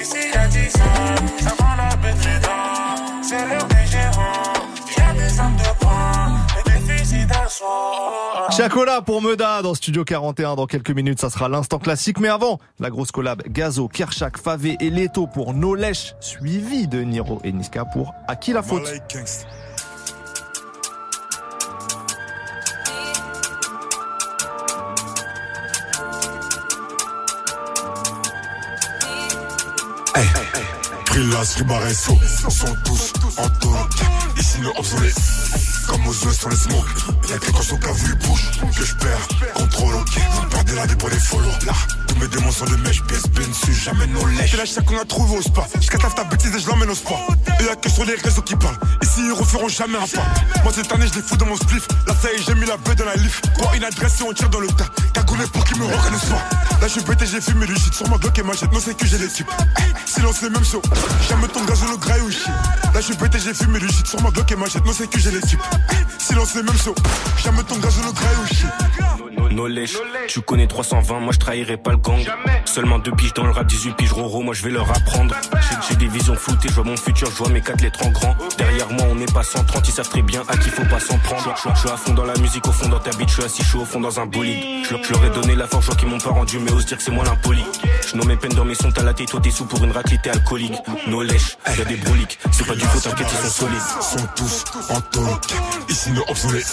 Chacola 8.59 9.01
pour 9.01 9.21
Meda 9.21 9.61
dans 9.61 9.73
Studio 9.73 10.03
41. 10.03 10.57
Dans 10.57 10.65
quelques 10.65 10.89
minutes, 10.89 11.21
ça 11.21 11.29
sera 11.29 11.47
l'instant 11.47 11.79
classique. 11.79 12.19
Mais 12.19 12.27
avant, 12.27 12.59
la 12.81 12.89
grosse 12.89 13.09
collab 13.09 13.41
Gazo, 13.47 13.87
Kershak, 13.87 14.37
Favé 14.37 14.75
et 14.81 14.89
Leto 14.89 15.27
pour 15.27 15.53
No 15.53 15.75
Lèche, 15.75 16.13
suivi 16.19 16.85
de 16.85 16.99
Niro 16.99 17.39
et 17.45 17.53
Niska 17.53 17.85
pour 17.85 18.13
À 18.27 18.35
qui 18.35 18.51
la 18.51 18.61
faute 18.61 18.85
Hey, 30.15 30.27
Brillas, 31.05 31.55
Ribaresso, 31.55 32.13
sont 32.49 32.75
tous 32.83 33.13
en 33.37 33.47
talk. 33.61 34.18
Ici, 34.39 34.61
nos 34.61 34.71
obsolètes, 34.77 35.15
comme 35.87 36.07
aux 36.07 36.13
yeux 36.13 36.31
sur 36.33 36.49
les 36.49 36.55
smokes. 36.55 36.85
Y'a 37.29 37.37
que 37.37 37.51
quand 37.51 37.61
son 37.61 37.77
cas 37.77 37.91
vu 37.91 38.15
bouge, 38.15 38.51
que 38.77 38.85
je 38.85 38.95
perds, 38.95 39.27
contrôle, 39.53 39.95
ok. 39.95 40.19
Vous 40.33 40.49
perdez 40.49 40.75
la 40.75 40.85
vie 40.85 40.95
pour 40.95 41.09
les 41.09 41.19
follow. 41.19 41.49
Là, 41.65 41.73
tous 42.09 42.19
mes 42.19 42.27
démons 42.27 42.51
sont 42.51 42.65
de 42.65 42.75
mèche, 42.77 43.01
PSP 43.03 43.39
dessus, 43.47 43.73
jamais 43.73 44.07
nos 44.07 44.25
lèches. 44.25 44.51
C'est 44.51 44.57
la 44.57 44.65
chaque 44.65 44.85
qu'on 44.85 44.97
a 44.97 45.05
trouvé 45.05 45.37
au 45.37 45.41
spa. 45.41 45.67
Je 45.79 45.87
catave 45.87 46.15
ta 46.15 46.23
bêtise 46.23 46.53
et 46.55 46.59
je 46.59 46.67
l'emmène 46.67 46.89
au 46.89 46.95
spa. 46.95 47.15
Et 47.59 47.65
y'a 47.65 47.75
que 47.75 47.89
sur 47.89 48.05
les 48.05 48.15
réseaux 48.15 48.41
qui 48.41 48.55
parlent. 48.55 48.77
Ici, 49.01 49.21
ils 49.25 49.31
referont 49.31 49.67
jamais 49.67 49.97
un 49.97 50.07
pas. 50.07 50.25
Moi, 50.63 50.73
cette 50.73 50.91
année, 50.91 51.05
je 51.07 51.15
les 51.15 51.21
fous 51.21 51.37
dans 51.37 51.45
mon 51.45 51.55
spliff. 51.55 51.87
Y 52.07 52.27
est, 52.27 52.43
j'ai 52.45 52.55
mis 52.55 52.65
la 52.65 52.77
bête 52.77 52.97
dans 52.97 53.05
la 53.05 53.15
lift. 53.15 53.45
Quoi, 53.57 53.75
une 53.75 53.83
adresse 53.83 54.19
et 54.21 54.23
on 54.23 54.33
tire 54.33 54.49
dans 54.49 54.59
le 54.59 54.67
tas. 54.67 54.89
Cagoulé 55.13 55.45
pour 55.53 55.63
qu'ils 55.65 55.77
me 55.77 55.85
reconnaissent 55.85 56.25
pas. 56.25 56.57
Là, 56.81 56.87
je 56.87 56.87
suis 56.87 57.01
pété, 57.01 57.25
j'ai 57.25 57.41
fumé 57.41 57.65
du 57.67 57.75
shit. 57.75 57.93
Sur 57.93 58.09
ma 58.09 58.17
bloc 58.17 58.37
et 58.37 58.43
ma 58.43 58.53
jette, 58.53 58.71
non, 58.71 58.79
c'est 58.83 58.95
que 58.95 59.05
j'ai 59.05 59.17
l'équipe. 59.17 59.47
Eh, 59.79 60.09
Silence, 60.09 60.41
les 60.41 60.49
mêmes 60.49 60.65
shows. 60.65 60.81
Jamais 61.29 61.47
ton 61.47 61.63
gaz 61.65 61.81
le 61.89 61.97
graille 61.97 62.21
ou 62.21 62.31
shit. 62.31 62.47
Là, 62.47 62.95
je 62.95 63.01
suis 63.01 63.15
pété, 63.15 63.37
j'ai 63.39 63.53
fumé 63.53 63.79
du 63.79 63.87
shit. 63.87 64.07
Sur 64.07 64.21
ma 64.21 64.31
bloc 64.31 64.51
et 64.51 64.55
ma 64.55 64.65
jette, 64.65 64.85
non, 64.85 64.93
c'est 64.97 65.09
que 65.09 65.19
j'ai 65.19 65.31
l'équipe. 65.31 65.61
Eh, 65.91 66.23
Silence, 66.23 66.55
les 66.55 66.63
mêmes 66.63 66.77
shows. 66.77 66.95
Jamais 67.43 67.63
ton 67.63 67.77
gaz 67.77 67.95
le 68.03 68.11
graille 68.11 68.35
ou 68.43 68.47
shit. 68.47 69.28
No 69.51 69.67
lèche, 69.67 69.97
tu 70.27 70.41
connais 70.41 70.67
320, 70.67 71.19
moi 71.19 71.33
je 71.33 71.39
trahirai 71.39 71.77
pas 71.77 71.91
le 71.91 71.97
gang. 71.97 72.19
Seulement 72.65 72.99
deux 72.99 73.11
piges 73.11 73.33
dans 73.33 73.43
le 73.45 73.51
rap, 73.51 73.65
18 73.67 73.95
piges 73.95 74.13
roro, 74.13 74.41
moi 74.41 74.53
je 74.53 74.63
vais 74.63 74.69
leur 74.71 74.89
apprendre. 74.89 75.35
J'ai- 75.53 75.77
J'ai 75.89 75.95
des 75.95 76.07
visions 76.07 76.35
floutées, 76.35 76.69
je 76.69 76.73
vois 76.75 76.83
mon 76.83 76.97
futur, 76.97 77.29
je 77.31 77.35
vois 77.35 77.49
mes 77.49 77.61
quatre 77.61 77.81
lettres 77.81 78.05
en 78.05 78.09
grand. 78.11 78.35
Derrière 78.57 78.89
moi, 78.91 79.05
on 79.09 79.15
n'est 79.15 79.25
pas 79.25 79.43
130, 79.43 79.87
ils 79.87 79.91
savent 79.91 80.09
très 80.09 80.21
bien 80.21 80.43
à 80.47 80.55
qui 80.57 80.69
faut 80.69 80.85
pas 80.85 80.99
s'en 80.99 81.17
prendre. 81.19 81.53
Je 81.73 81.79
suis 81.79 81.89
à 81.89 81.97
fond 81.97 82.13
dans 82.13 82.25
la 82.25 82.37
musique, 82.37 82.67
au 82.67 82.71
fond 82.71 82.87
dans 82.89 82.99
ta 82.99 83.11
bite, 83.11 83.29
je 83.29 83.33
suis 83.35 83.43
assis 83.43 83.63
chaud 83.63 83.81
au 83.81 83.85
fond 83.85 83.99
dans 83.99 84.19
un 84.19 84.25
bolide. 84.25 84.85
Je 84.85 84.91
leur- 84.93 85.03
je 85.03 85.13
leur 85.13 85.25
ai 85.25 85.29
donné 85.29 85.55
la 85.55 85.67
force, 85.67 85.85
je 85.85 85.91
vois 85.91 85.95
qu'ils 85.99 86.09
m'ont 86.09 86.19
pas 86.19 86.29
rendu, 86.31 86.59
mais 86.59 86.71
ose 86.71 86.85
dire 86.85 86.97
que 86.97 87.03
c'est 87.03 87.11
moi 87.11 87.23
l'impoli. 87.25 87.63
Je 88.11 88.15
nomme 88.17 88.27
mes 88.27 88.35
peines 88.37 88.53
dans 88.53 88.65
mes 88.65 88.75
sons, 88.75 88.91
t'as 88.91 89.03
la 89.03 89.13
tête, 89.13 89.29
toi 89.29 89.39
t'es 89.41 89.51
sous 89.51 89.65
pour 89.65 89.83
une 89.83 89.91
raclée, 89.91 90.17
t'es 90.21 90.29
alcoolique. 90.29 90.77
No 91.07 91.21
lèche, 91.23 91.57
y'a 91.77 91.85
des 91.85 91.95
broliques, 91.97 92.37
c'est 92.51 92.65
pas 92.67 92.75
du 92.75 92.85
faux, 92.85 92.99
t'inquiète, 92.99 93.27
ils 93.31 93.47
sont 93.49 93.65
solides. 93.65 93.81
Sont 94.01 94.27
tous 94.35 94.63
en. 94.89 95.89
Ici, 95.89 96.11
nos 96.11 96.21
obsolètes. 96.29 96.65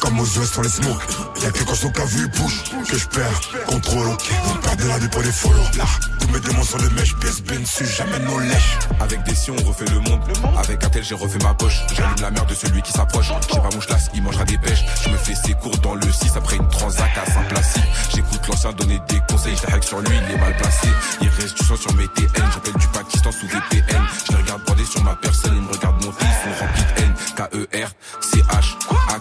Comme 0.00 0.18
aux 0.18 0.24
yeux 0.24 0.46
sur 0.46 0.62
les 0.62 0.68
smokes. 0.68 1.02
Y'a 1.42 1.50
que 1.50 1.62
quand 1.64 1.74
son 1.74 1.90
cas 1.90 2.04
vu 2.04 2.26
bouge, 2.28 2.64
que 2.88 2.98
je 2.98 3.06
perds, 3.06 3.40
contrôle, 3.66 4.08
ok. 4.08 4.30
Vous 4.44 4.54
perdez 4.58 4.88
la 4.88 4.98
vie 4.98 5.08
pour 5.08 5.22
les 5.22 5.32
follow. 5.32 5.62
Là, 5.76 5.84
tous 6.18 6.28
mes 6.28 6.40
démons 6.40 6.64
sont 6.64 6.78
de 6.78 6.88
mèche, 6.90 7.14
PSB 7.16 7.58
dessus, 7.58 7.86
jamais 7.86 8.18
nos 8.20 8.38
lèches. 8.38 8.78
Avec 9.00 9.22
des 9.24 9.34
si 9.34 9.50
on 9.50 9.56
refait 9.56 9.86
le 9.86 10.00
monde. 10.00 10.20
Avec 10.58 10.84
un 10.84 10.88
tel 10.88 11.04
j'ai 11.04 11.14
refait 11.14 11.38
ma 11.42 11.54
poche. 11.54 11.80
J'allume 11.94 12.20
la 12.20 12.30
merde 12.30 12.48
de 12.48 12.54
celui 12.54 12.82
qui 12.82 12.92
s'approche. 12.92 13.30
J'ai 13.52 13.60
pas 13.60 13.68
mon 13.72 13.80
chlasse, 13.80 14.10
il 14.14 14.22
mangera 14.22 14.44
des 14.44 14.58
pêches. 14.58 14.84
Je 15.04 15.10
me 15.10 15.16
fais 15.16 15.34
ses 15.34 15.52
cours 15.54 15.76
dans 15.78 15.94
le 15.94 16.10
6 16.10 16.36
après 16.36 16.56
une 16.56 16.68
transac 16.68 17.10
à 17.16 17.30
Saint-Placide. 17.30 17.82
J'écoute 18.14 18.40
l'ancien 18.48 18.72
donner 18.72 19.00
des 19.08 19.20
conseils. 19.28 19.56
Je 19.56 19.86
sur 19.86 20.00
lui, 20.00 20.16
il 20.16 20.34
est 20.34 20.38
mal 20.38 20.56
placé. 20.56 20.88
Il 21.20 21.28
reste 21.28 21.58
du 21.58 21.64
sang 21.64 21.76
sur 21.76 21.94
mes 21.94 22.08
TN. 22.08 22.44
J'appelle 22.52 22.74
du 22.74 22.86
Pakistan 22.88 23.32
sous 23.32 23.46
VPN. 23.46 24.02
Je 24.26 24.32
les 24.32 24.42
regarde 24.42 24.62
bander 24.66 24.84
sur 24.84 25.02
ma 25.04 25.14
personne. 25.16 25.54
Ils 25.54 25.62
me 25.62 25.72
regardent 25.72 26.04
monter, 26.04 26.24
ils 26.24 26.50
sont 26.50 26.64
remplis 26.64 26.82
de 26.82 27.02
haine. 27.02 27.14
K-E-R, 27.36 27.90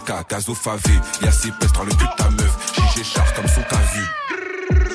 A-K, 0.10 0.30
Gazo 0.30 0.56
Favé. 0.56 1.00
Y'a 1.22 1.32
ses 1.32 1.52
pestes 1.52 1.76
dans 1.76 1.84
le 1.84 1.92
cul 1.92 2.06
de 2.06 2.16
ta 2.18 2.30
meuf. 2.30 2.74
JG 2.76 3.04
charge 3.04 3.34
comme 3.36 3.48
son 3.48 3.62
t'as 3.70 3.78
vu. 3.94 4.06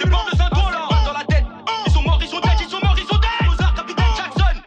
C'est 0.01 0.09
bord 0.09 0.27
de 0.31 0.37
Saint-Ouen 0.37 0.71
là, 0.71 0.89
dans 1.07 1.13
la 1.13 1.25
tête. 1.25 1.45
Ils 1.87 1.93
sont 1.93 2.03
morts, 2.03 2.19
ils 2.21 2.29
sont 2.29 2.41
dead, 2.41 2.53
ils 2.61 2.69
sont 2.69 2.81
morts, 2.83 2.97
ils 2.99 3.07
sont 3.07 3.19
dead. 3.19 3.49
Mozart, 3.49 3.75
capitaine 3.75 4.05
Jackson. 4.17 4.61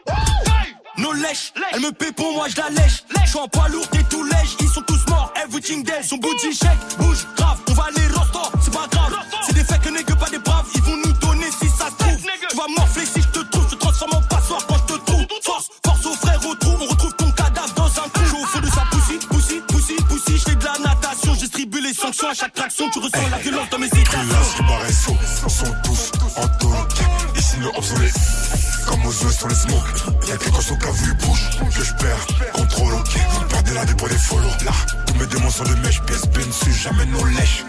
Nos 0.97 1.13
lèches, 1.13 1.53
elle 1.73 1.81
me 1.81 1.91
paie 1.91 2.11
pour 2.11 2.33
moi, 2.33 2.47
je 2.49 2.57
la 2.57 2.69
lèche. 2.69 3.03
Je 3.25 3.29
suis 3.29 3.39
en 3.39 3.47
poids 3.47 3.67
lourd, 3.67 3.87
t'es 3.89 4.03
tout 4.03 4.23
lèche. 4.23 4.55
Ils 4.61 4.69
sont 4.69 4.81
tous 4.83 5.05
morts, 5.09 5.33
everything 5.35 5.83
dead. 5.83 6.03
Son 6.03 6.17
booty 6.17 6.53
shake, 6.53 6.97
bouge 6.97 7.27
grave. 7.35 7.59
On 7.69 7.73
va 7.73 7.83
aller 7.83 8.07
rosto, 8.07 8.39
c'est 8.61 8.73
pas 8.73 8.87
grave. 8.89 9.15
C'est 9.45 9.53
des 9.53 9.63
faits 9.63 9.81
que 9.81 9.89
n'est 9.89 10.03
que 10.03 10.13
pas 10.13 10.29
des 10.29 10.39
braves. 10.39 10.67
Ils 10.75 10.81
vont 10.81 10.97
nous 10.97 11.13
donner 11.13 11.49
si 11.59 11.67
ça 11.69 11.89
se 11.89 11.95
trouve. 11.97 12.17
Tu 12.49 12.55
vas 12.55 12.67
morfler 12.77 13.05
si 13.05 13.21
Je 20.37 20.43
fais 20.43 20.55
de 20.55 20.65
la 20.65 20.77
natation, 20.77 21.33
je 21.33 21.39
distribue 21.39 21.81
les 21.81 21.93
sanctions 21.93 22.29
à 22.29 22.33
chaque 22.33 22.53
traction. 22.53 22.89
tu 22.91 22.99
ressens 22.99 23.29
la 23.31 23.37
violence 23.39 23.69
dans 23.71 23.79
mes 23.79 23.89
citations. 23.89 25.49
sont 25.49 25.73
tous 25.83 26.11
en 26.37 26.47
toc. 26.59 26.93
Ici 27.35 27.55
nous 27.59 27.69
obsolètes, 27.69 28.13
comme 28.87 29.03
aux 29.05 29.25
œufs 29.25 29.35
sur 29.35 29.47
les 29.47 29.55
smokes. 29.55 30.27
Y'a 30.27 30.37
que 30.37 30.49
quand 30.49 30.61
son 30.61 30.75
cavu 30.75 31.13
bouge, 31.15 31.49
que 31.75 31.83
je 31.83 31.93
perds, 31.93 32.27
contrôle 32.53 32.93
ok. 32.93 33.17
Vous 33.31 33.45
perdez 33.49 33.73
la 33.73 33.85
pour 33.95 34.09
des 34.09 34.15
follow. 34.15 34.49
Là, 34.63 34.71
tous 35.07 35.13
mes 35.15 35.25
démons 35.25 35.49
sont 35.49 35.63
de 35.63 35.75
mèche, 35.75 36.01
pièce 36.03 36.29
dessus, 36.29 36.73
jamais 36.73 37.05
nos 37.07 37.25
lèches. 37.25 37.65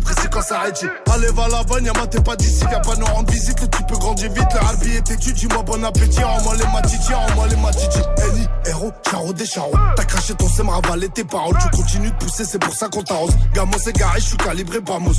Précis 0.00 0.28
quand 0.30 0.42
ça. 0.42 0.60
Allez, 0.60 1.28
va 1.32 1.48
là-bas, 1.48 1.80
Yama, 1.80 2.06
t'es 2.06 2.20
pas 2.20 2.36
d'ici. 2.36 2.64
Viens 2.68 2.80
pas 2.80 2.96
nous 2.96 3.06
rendre 3.06 3.30
visite. 3.30 3.60
Le 3.60 3.68
type 3.68 3.90
grandit 3.92 4.28
vite. 4.28 4.52
Le 4.54 4.60
harbi 4.60 4.96
est 4.96 5.02
têtu. 5.02 5.32
Dis-moi 5.32 5.62
bon 5.62 5.84
appétit. 5.84 6.24
En-moi 6.24 6.54
les 6.56 6.66
matiti, 6.72 7.14
en-moi 7.14 7.46
les 7.48 7.56
matiti. 7.56 7.98
Eni, 8.18 8.46
héros, 8.66 8.92
charo 9.10 9.32
des 9.32 9.46
charros. 9.46 9.74
T'as 9.96 10.04
craché 10.04 10.34
ton 10.34 10.48
sème, 10.48 10.68
ravalé 10.68 11.08
tes 11.08 11.24
paroles. 11.24 11.56
Tu 11.60 11.76
continues 11.76 12.10
de 12.10 12.16
pousser, 12.16 12.44
c'est 12.44 12.58
pour 12.58 12.74
ça 12.74 12.88
qu'on 12.88 13.02
t'arrose. 13.02 13.32
Gamo, 13.54 13.76
c'est 13.78 13.94
garé, 13.94 14.20
je 14.20 14.26
suis 14.26 14.36
calibré, 14.36 14.80
Bamos. 14.80 15.14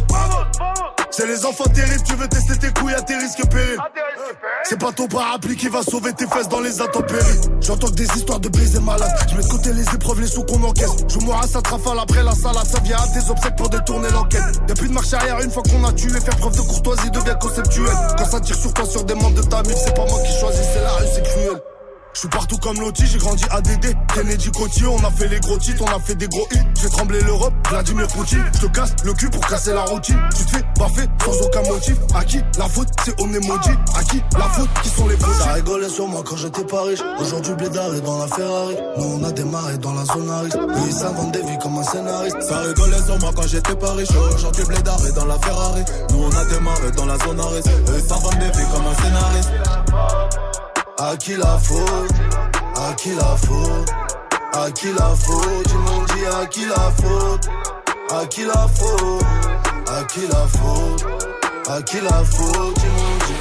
C'est 1.12 1.28
les 1.28 1.46
enfants 1.46 1.66
terribles, 1.66 2.04
tu 2.04 2.16
veux 2.16 2.28
tester 2.28 2.58
tes 2.58 2.72
couilles 2.72 2.96
à 2.96 3.02
tes 3.02 3.16
risques 3.16 3.46
périls. 3.50 3.78
C'est 4.66 4.80
pas 4.80 4.92
ton 4.94 5.08
parapluie 5.08 5.58
qui 5.58 5.68
va 5.68 5.84
sauver 5.84 6.14
tes 6.14 6.26
fesses 6.26 6.48
dans 6.48 6.62
les 6.62 6.80
intempéries. 6.80 7.42
J'entends 7.60 7.90
des 7.90 8.06
histoires 8.06 8.40
de 8.40 8.48
baiser 8.48 8.80
malades. 8.80 9.12
Je 9.30 9.36
mets 9.36 9.44
de 9.44 9.48
côté 9.48 9.74
les 9.74 9.84
épreuves, 9.84 10.22
les 10.22 10.28
sous 10.28 10.44
qu'on 10.44 10.64
encaisse. 10.64 10.96
Je 11.10 11.20
moi 11.20 11.42
à 11.44 11.48
sa 11.48 11.62
trafale 11.62 12.00
après 12.00 12.24
la 12.24 12.34
salade. 12.34 12.66
Ça 12.66 12.80
vient 12.80 12.98
à 12.98 13.08
tes 13.08 13.30
obsèques 13.30 13.56
pour 13.58 13.70
détourner 13.70 14.10
l'enquête. 14.12 14.62
Y'a 14.68 14.76
plus 14.76 14.88
de 14.88 14.94
marche 14.94 15.14
arrière 15.14 15.40
une 15.42 15.52
fois 15.52 15.64
qu'on 15.64 15.84
a 15.84 15.92
tué. 15.92 16.10
Faire 16.20 16.38
preuve 16.38 16.56
de 16.56 16.62
courtoisie 16.62 17.12
devient 17.12 17.36
conceptuel. 17.42 17.94
Quand 18.18 18.26
ça 18.26 18.40
tire 18.40 18.56
sur 18.56 18.74
toi, 18.74 18.86
sur 18.86 19.04
des 19.04 19.16
membres 19.16 19.36
de 19.36 19.44
ta 19.44 19.62
mif, 19.64 19.76
c'est 19.76 19.96
pas 19.96 20.06
moi 20.06 20.20
qui 20.26 20.40
choisis, 20.40 20.66
c'est 20.74 20.82
la 20.82 20.92
rue, 20.94 21.06
c'est 21.14 21.24
cruel. 21.24 21.62
Je 22.14 22.20
suis 22.20 22.30
partout 22.30 22.58
comme 22.58 22.80
Loti, 22.80 23.06
j'ai 23.08 23.18
grandi 23.18 23.44
ADD. 23.50 23.98
Kennedy 24.14 24.52
Coty, 24.52 24.86
on 24.86 25.04
a 25.04 25.10
fait 25.10 25.28
les 25.28 25.40
gros 25.40 25.58
titres, 25.58 25.84
on 25.84 25.96
a 25.96 26.00
fait 26.00 26.14
des 26.14 26.28
gros 26.28 26.48
hits. 26.52 26.60
J'ai 26.80 26.90
tremblé 26.90 27.20
l'Europe, 27.22 27.54
Vladimir 27.68 28.08
Poutine. 28.08 28.44
Je 28.54 28.68
te 28.68 28.68
casse 28.68 28.94
le 29.04 29.14
cul 29.14 29.28
pour 29.30 29.42
casser 29.48 29.74
la 29.74 29.82
routine. 29.86 30.20
Tu 30.38 30.46
te 30.46 30.52
fais 30.52 30.64
baffer 30.78 31.08
sans 31.26 31.42
aucun 31.42 31.62
motif. 31.64 31.96
À 32.14 32.24
qui 32.24 32.40
la 32.60 32.70
faute, 32.70 32.90
c'est 33.04 33.20
on 33.20 33.34
est 33.34 33.48
maudit. 33.48 33.72
À 33.96 34.04
qui 34.04 34.22
la 34.38 34.46
faute, 34.50 34.70
qui 34.84 34.90
sont 34.90 35.08
les 35.08 35.18
faux 35.18 35.34
Ça 35.34 35.54
rigolait 35.54 35.90
sur 35.90 36.08
moi 36.08 36.22
quand 36.24 36.36
j'étais 36.36 36.64
pas 36.64 36.84
riche. 36.84 37.00
Aujourd'hui, 37.20 37.56
Blédard 37.56 37.96
est 37.96 38.02
dans 38.02 38.20
la 38.20 38.28
Ferrari. 38.28 38.76
Nous, 38.98 39.20
on 39.20 39.24
a 39.24 39.32
démarré 39.32 39.78
dans 39.80 39.94
la 39.94 40.06
zone. 40.06 40.32
Oui, 40.54 40.92
ça 40.92 41.10
vend 41.10 41.30
des 41.30 41.42
vies 41.42 41.58
comme 41.60 41.78
un 41.78 41.84
scénariste. 41.84 42.42
Ça 42.42 42.60
rigolait 42.60 43.02
sur 43.04 43.18
moi 43.20 43.32
quand 43.36 43.48
j'étais 43.48 43.76
pas 43.76 43.94
riche. 43.94 44.10
Aujourd'hui, 44.36 44.64
Blédard 44.66 45.06
est 45.08 45.14
dans 45.14 45.26
la 45.26 45.40
Ferrari. 45.40 45.84
Nous, 46.12 46.24
on 46.24 46.30
a 46.30 46.46
démarré 46.46 46.92
dans 46.92 47.06
la 47.06 47.18
zone. 47.18 47.40
Et 47.40 48.00
vend 48.08 48.30
des 48.30 48.58
vies 48.58 48.68
comme 48.72 48.86
un 48.86 48.96
scénariste. 49.02 49.52
À 51.00 51.18
qui 51.18 51.36
la 51.36 51.58
faute? 51.58 52.12
À 52.76 52.94
qui 52.94 53.10
la 53.16 53.36
faute? 53.38 54.03
À 54.54 54.72
qui 54.72 54.88
la 54.94 55.16
faute 55.16 55.68
Ils 55.70 55.78
m'ont 55.80 56.04
dit 56.04 56.26
à 56.42 56.46
qui 56.46 56.66
la 56.66 56.76
faute 56.76 57.50
À 58.12 58.26
qui 58.28 58.46
la 58.46 58.68
faute 58.68 59.26
À 59.88 60.04
qui 60.06 60.28
la 60.28 60.48
faute 60.48 61.06
À 61.70 61.82
qui 61.82 62.00
la 62.02 62.24
faute 62.24 62.78
Ils 62.84 62.92
m'ont 62.92 63.18
dit. 63.28 63.34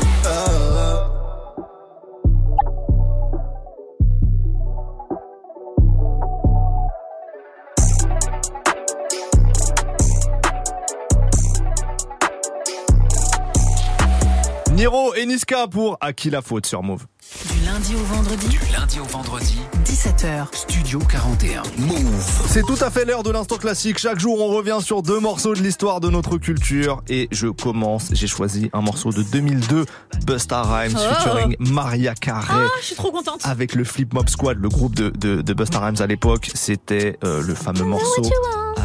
Niro 14.73 15.15
et 15.15 15.27
Niska 15.27 15.69
pour 15.69 15.99
À 16.01 16.13
qui 16.13 16.31
la 16.31 16.43
faute 16.43 16.67
sur 16.67 16.83
Move. 16.83 17.07
Du 17.41 17.65
lundi 17.67 17.95
au 17.97 18.05
vendredi. 18.15 18.47
Du 18.49 18.59
lundi 18.73 19.01
au 19.01 19.05
vendredi. 19.05 19.59
17h. 19.85 20.47
Studio 20.53 20.99
41. 21.01 21.63
Move. 21.79 22.43
C'est 22.47 22.63
tout 22.63 22.77
à 22.81 22.91
fait 22.91 23.05
l'heure 23.05 23.23
de 23.23 23.31
l'instant 23.31 23.57
classique. 23.57 23.99
Chaque 23.99 24.21
jour, 24.21 24.39
on 24.41 24.55
revient 24.55 24.79
sur 24.83 25.03
deux 25.03 25.19
morceaux 25.19 25.55
de 25.55 25.61
l'histoire 25.61 26.01
de 26.01 26.09
notre 26.11 26.37
culture. 26.39 27.03
Et 27.09 27.29
je 27.33 27.49
commence. 27.49 28.09
J'ai 28.13 28.27
choisi 28.29 28.69
un 28.75 28.83
morceau 28.83 29.11
de 29.13 29.23
2002, 29.23 29.87
Busta 30.27 30.63
Rhymes, 30.63 30.95
Oh. 30.97 31.15
featuring 31.15 31.57
Maria 31.59 32.15
Carey. 32.15 32.47
Ah, 32.51 32.67
je 32.81 32.87
suis 32.87 32.97
trop 32.97 33.11
contente. 33.11 33.41
Avec 33.45 33.75
le 33.75 33.85
Flip 33.85 34.13
Mob 34.13 34.29
Squad, 34.29 34.59
le 34.59 34.69
groupe 34.69 34.95
de, 34.95 35.09
de, 35.11 35.41
de 35.43 35.55
Busta 35.55 35.81
Rhymes 35.81 36.01
à 36.01 36.07
l'époque, 36.07 36.51
c'était 36.55 37.19
euh, 37.25 37.43
le 37.43 37.55
fameux 37.55 37.85
morceau 37.85 38.23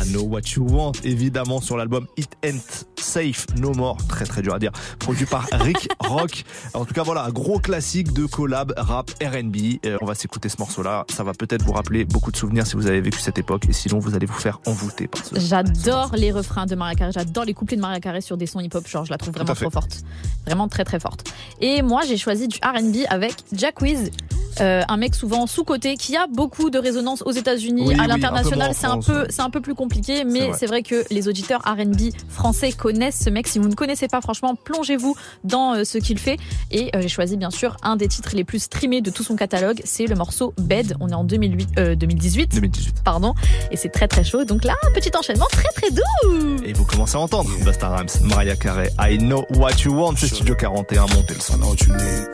I 0.05 0.09
Know 0.11 0.23
What 0.23 0.41
You 0.55 0.65
Want, 0.69 0.93
évidemment 1.03 1.59
sur 1.59 1.75
l'album 1.77 2.07
It 2.17 2.29
Ain't 2.43 2.85
Safe 2.99 3.45
No 3.57 3.73
More, 3.73 3.97
très 4.07 4.25
très 4.25 4.41
dur 4.41 4.53
à 4.53 4.59
dire, 4.59 4.71
produit 4.99 5.25
par 5.25 5.47
Rick 5.53 5.89
Rock. 5.99 6.43
En 6.73 6.85
tout 6.85 6.93
cas 6.93 7.03
voilà, 7.03 7.23
un 7.25 7.29
gros 7.31 7.59
classique 7.59 8.13
de 8.13 8.25
collab 8.37 8.71
rap 8.77 9.09
R&B. 9.19 9.79
On 9.99 10.05
va 10.05 10.13
s'écouter 10.13 10.47
ce 10.47 10.57
morceau-là, 10.59 11.05
ça 11.09 11.23
va 11.23 11.33
peut-être 11.33 11.63
vous 11.63 11.71
rappeler 11.71 12.05
beaucoup 12.05 12.31
de 12.31 12.37
souvenirs 12.37 12.67
si 12.67 12.75
vous 12.75 12.85
avez 12.85 13.01
vécu 13.01 13.19
cette 13.19 13.39
époque, 13.39 13.67
et 13.67 13.73
sinon 13.73 13.97
vous 13.97 14.13
allez 14.13 14.27
vous 14.27 14.39
faire 14.39 14.59
envoûter 14.67 15.07
par 15.07 15.25
ce. 15.25 15.39
J'adore 15.39 16.11
les 16.15 16.31
refrains 16.31 16.67
de 16.67 16.75
Maria 16.75 16.93
Carey, 16.93 17.11
j'adore 17.11 17.45
les 17.45 17.55
couplets 17.55 17.77
de 17.77 17.81
Maria 17.81 17.99
Carey 17.99 18.21
sur 18.21 18.37
des 18.37 18.45
sons 18.45 18.59
hip-hop, 18.59 18.87
genre 18.87 19.05
je 19.05 19.09
la 19.09 19.17
trouve 19.17 19.33
vraiment 19.33 19.55
trop 19.55 19.71
forte. 19.71 20.03
Vraiment 20.45 20.67
très 20.67 20.83
très 20.83 20.99
forte. 20.99 21.27
Et 21.61 21.81
moi 21.81 22.01
j'ai 22.07 22.17
choisi 22.17 22.47
du 22.47 22.59
R&B 22.63 23.07
avec 23.09 23.33
Jack 23.53 23.81
Wiz, 23.81 24.11
Euh, 24.59 24.81
un 24.89 24.97
mec 24.97 25.13
souvent 25.13 25.45
sous-coté 25.45 25.97
qui 25.97 26.15
a 26.17 26.25
beaucoup 26.25 26.71
de 26.71 26.79
résonance 26.79 27.21
aux 27.21 27.31
États-Unis, 27.31 27.89
Oui, 27.89 27.99
à 27.99 28.07
l'international. 28.07 28.71
C'est 28.73 28.87
un 28.87 28.99
peu, 28.99 29.27
c'est 29.29 29.43
un 29.43 29.51
peu 29.51 29.61
plus 29.61 29.75
compliqué, 29.75 30.23
mais 30.23 30.51
c'est 30.57 30.65
vrai 30.65 30.81
que 30.81 31.05
les 31.11 31.27
auditeurs 31.27 31.61
R&B 31.61 32.09
français 32.27 32.71
connaissent 32.71 33.21
ce 33.23 33.29
mec. 33.29 33.47
Si 33.47 33.59
vous 33.59 33.69
ne 33.69 33.75
connaissez 33.75 34.07
pas, 34.07 34.19
franchement, 34.19 34.55
plongez-vous 34.55 35.15
dans 35.43 35.75
euh, 35.75 35.83
ce 35.83 35.99
qu'il 35.99 36.17
fait. 36.17 36.37
Et 36.71 36.89
euh, 36.95 37.01
j'ai 37.01 37.07
choisi 37.07 37.37
bien 37.37 37.51
sûr 37.51 37.77
un 37.83 37.97
des 37.97 38.07
titres 38.07 38.26
les 38.33 38.43
plus 38.43 38.59
streamés 38.59 39.01
de 39.01 39.09
tout 39.09 39.23
son 39.23 39.35
catalogue. 39.35 39.81
C'est 39.83 40.05
le 40.05 40.15
morceau 40.15 40.53
Bed. 40.57 40.95
On 40.99 41.09
est 41.09 41.13
en 41.13 41.23
2008, 41.23 41.69
euh, 41.77 41.95
2018. 41.95 42.55
2018. 42.55 43.01
Pardon. 43.03 43.33
Et 43.71 43.77
c'est 43.77 43.89
très 43.89 44.07
très 44.07 44.23
chaud. 44.23 44.43
Donc 44.43 44.63
là, 44.63 44.75
petit 44.93 45.11
enchaînement 45.15 45.47
très 45.51 45.69
très 45.69 45.91
doux. 45.91 46.63
Et 46.63 46.73
vous 46.73 46.85
commencez 46.85 47.15
à 47.15 47.19
entendre 47.19 47.49
Basta 47.63 47.89
Rhymes, 47.89 48.09
Mariah 48.23 48.55
Carey, 48.55 48.89
I 48.99 49.17
know 49.17 49.45
what 49.55 49.83
you 49.85 49.93
want, 49.93 50.15
c'est 50.17 50.27
Studio 50.27 50.55
41, 50.55 51.01
montez 51.07 51.33
le 51.33 51.39
son. 51.39 51.53
I 51.53 51.57
know 51.57 51.69
what 51.69 51.77
you 51.85 51.93
need. 51.93 52.27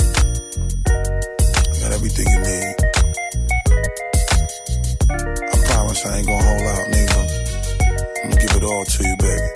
I 0.88 1.80
got 1.82 1.94
everything 1.94 2.28
you 2.32 2.40
need. 2.40 2.76
I 5.10 5.57
promise 5.65 6.06
I 6.06 6.18
ain't 6.18 6.28
gonna 6.28 6.44
hold 6.44 6.61
out 6.61 6.90
neither. 6.90 7.26
I'm 8.24 8.30
gonna 8.30 8.41
give 8.41 8.56
it 8.56 8.64
all 8.64 8.86
to 8.86 9.03
you, 9.03 9.15
baby. 9.18 9.48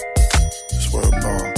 Swear 0.79 1.03
to 1.03 1.11
God. 1.19 1.57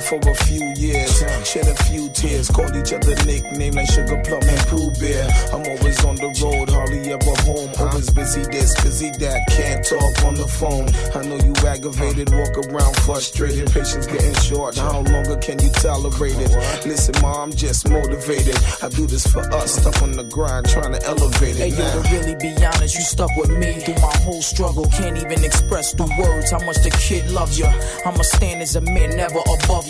together 0.00 0.20
for 0.22 0.30
a 0.30 0.34
few 0.44 0.72
years, 0.76 1.18
shed 1.44 1.66
a 1.66 1.74
few 1.84 2.08
tears, 2.10 2.50
called 2.50 2.74
each 2.76 2.92
other 2.92 3.14
nicknames 3.24 3.76
like 3.76 3.90
Sugar 3.90 4.20
Plum 4.24 4.42
and 4.42 4.60
Pooh 4.68 4.90
Bear. 5.00 5.28
I'm 5.52 5.64
always 5.66 6.04
on 6.04 6.16
the 6.16 6.30
road, 6.42 6.70
hardly 6.70 7.12
ever 7.12 7.34
home. 7.44 7.70
Always 7.78 8.10
busy 8.10 8.42
this, 8.50 8.74
busy 8.82 9.10
that, 9.18 9.40
can't 9.50 9.84
talk 9.84 10.24
on 10.24 10.34
the 10.34 10.46
phone. 10.46 10.88
I 11.14 11.26
know 11.26 11.38
you 11.44 11.54
aggravated, 11.66 12.32
walk 12.32 12.56
around 12.58 12.96
frustrated, 12.96 13.70
patience 13.72 14.06
getting 14.06 14.34
short. 14.34 14.76
How 14.76 15.00
longer 15.00 15.36
can 15.36 15.58
you 15.60 15.70
tolerate 15.70 16.38
it? 16.38 16.50
Listen, 16.86 17.14
mom, 17.22 17.40
I'm 17.40 17.52
just 17.52 17.88
motivated. 17.88 18.56
I 18.82 18.88
do 18.88 19.06
this 19.06 19.26
for 19.26 19.40
us, 19.54 19.80
stuck 19.80 20.02
on 20.02 20.12
the 20.12 20.24
grind, 20.24 20.68
trying 20.68 20.92
to 20.92 21.02
elevate 21.04 21.56
it. 21.56 21.72
Hey, 21.72 21.72
yo, 21.72 22.02
to 22.02 22.08
really 22.10 22.36
be 22.36 22.52
honest, 22.64 22.94
you 22.94 23.02
stuck 23.02 23.30
with 23.36 23.50
me 23.50 23.80
through 23.80 24.00
my 24.00 24.14
whole 24.24 24.42
struggle. 24.42 24.86
Can't 24.86 25.16
even 25.16 25.44
express 25.44 25.94
through 25.94 26.10
words 26.18 26.50
how 26.50 26.60
much 26.64 26.76
the 26.82 26.90
kid 26.90 27.30
loves 27.30 27.58
you. 27.58 27.66
I'ma 28.04 28.22
stand 28.22 28.62
as 28.62 28.76
a 28.76 28.80
man, 28.80 29.16
never 29.16 29.40
above 29.40 29.86
you. 29.86 29.89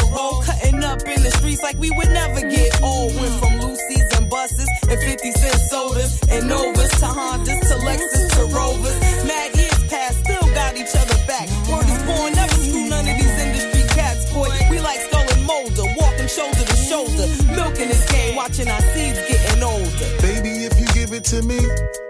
road, 0.11 0.43
cutting 0.45 0.83
up 0.83 1.01
in 1.07 1.23
the 1.23 1.31
streets 1.31 1.63
like 1.63 1.77
we 1.77 1.89
would 1.91 2.11
never 2.11 2.41
get 2.41 2.81
old. 2.83 3.15
Went 3.15 3.33
from 3.39 3.59
Lucy's 3.59 4.07
and 4.17 4.29
buses 4.29 4.69
and 4.89 4.99
50 4.99 5.31
cent 5.31 5.59
sodas 5.71 6.21
and 6.29 6.47
Novas 6.47 6.91
to 6.99 7.07
Hondas 7.07 7.61
to 7.69 7.75
Lexus 7.87 8.25
to 8.35 8.43
Rovers. 8.53 8.97
Mad 9.25 9.55
years 9.55 9.83
past, 9.89 10.19
still 10.23 10.47
got 10.53 10.75
each 10.75 10.93
other 10.95 11.19
back. 11.27 11.47
Word 11.71 11.87
is 11.87 12.01
born, 12.03 12.33
never 12.33 12.57
screw 12.59 12.87
none 12.89 13.07
of 13.07 13.15
these 13.17 13.37
industry 13.39 13.83
cats, 13.95 14.31
boy. 14.33 14.51
We 14.69 14.79
like 14.79 14.99
Skull 14.99 15.25
and 15.31 15.43
Molder, 15.45 15.87
walking 15.97 16.27
shoulder 16.27 16.63
to 16.63 16.75
shoulder, 16.75 17.25
milking 17.55 17.89
this 17.89 18.05
game, 18.11 18.35
watching 18.35 18.67
our 18.67 18.81
seeds 18.93 19.19
getting 19.27 19.63
older. 19.63 20.07
Baby, 20.21 20.67
if 20.67 20.79
you 20.79 20.87
give 20.93 21.11
it 21.13 21.23
to 21.31 21.41
me, 21.41 21.59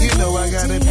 you 0.00 0.10
know 0.18 0.36
I 0.36 0.50
got 0.50 0.70
it. 0.70 0.82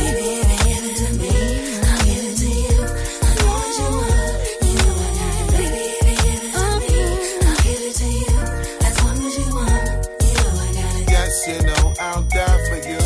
Yes, 11.08 11.48
you 11.48 11.62
know 11.64 11.94
I'll 12.00 12.24
die 12.24 12.60
for 12.70 12.80
you. 12.88 13.00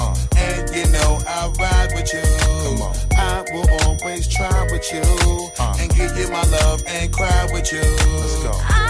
Uh. 0.00 0.14
And 0.36 0.70
you 0.74 0.86
know 0.92 1.18
I'll 1.26 1.52
ride 1.52 1.92
with 1.94 2.12
you. 2.12 2.22
I 3.16 3.44
will 3.52 3.68
always 3.84 4.26
try 4.28 4.66
with 4.70 4.92
you. 4.92 5.02
Uh. 5.58 5.76
And 5.78 5.94
give 5.94 6.16
you 6.16 6.28
my 6.30 6.42
love 6.42 6.82
and 6.86 7.12
cry 7.12 7.48
with 7.52 7.72
you. 7.72 7.80
Let's 7.80 8.42
go. 8.42 8.52
I 8.54 8.89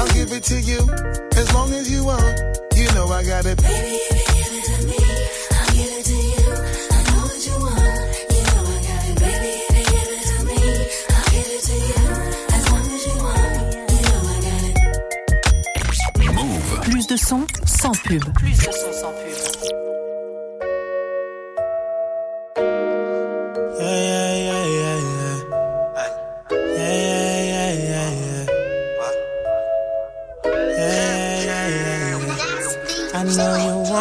I'll 0.00 0.08
give 0.14 0.32
it 0.32 0.42
to 0.44 0.58
you. 0.58 0.78
As 1.36 1.52
long 1.52 1.70
as 1.74 1.90
you 1.92 2.02
want, 2.02 2.24
you 2.74 2.86
know 2.94 3.08
I 3.08 3.22
got 3.22 3.44
it. 3.44 3.60
Baby, 3.60 3.98
if 4.08 4.16
you 4.16 4.32
give 4.40 4.52
it 4.56 4.64
to 4.64 4.76
me, 4.88 4.96
I'll 5.52 5.72
give 5.76 5.92
it 5.92 6.04
to 6.08 6.16
you. 6.16 6.40
I 6.88 7.04
know 7.04 7.20
what 7.28 7.44
you 7.46 7.52
want. 7.60 7.84
You 8.32 8.40
know 8.48 8.64
I 8.64 8.80
got 8.88 9.04
it, 9.10 9.16
baby. 9.20 9.52
If 9.60 9.76
you 9.76 9.84
give 9.92 10.08
it 10.16 10.24
to 10.24 10.36
me, 10.48 10.56
I'll 11.12 11.28
give 11.36 11.50
it 11.52 11.62
to 11.68 11.76
you. 11.90 12.00
As 12.56 12.64
long 12.72 12.86
as 12.96 13.02
you 13.04 13.16
want, 13.20 13.44
you 13.92 14.00
know 14.08 14.22
I 14.24 14.40
got 14.40 14.62
it. 14.64 16.32
Move. 16.32 16.80
Plus 16.80 17.04
de 17.06 17.16
son 17.18 17.46
sans 17.66 17.92
pub. 17.92 18.24
Plus 18.38 18.56
de 18.56 18.72
son 18.72 18.92
sans 18.94 19.12
pub. 19.12 19.39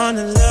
Wanna 0.10 0.24
love, 0.24 0.49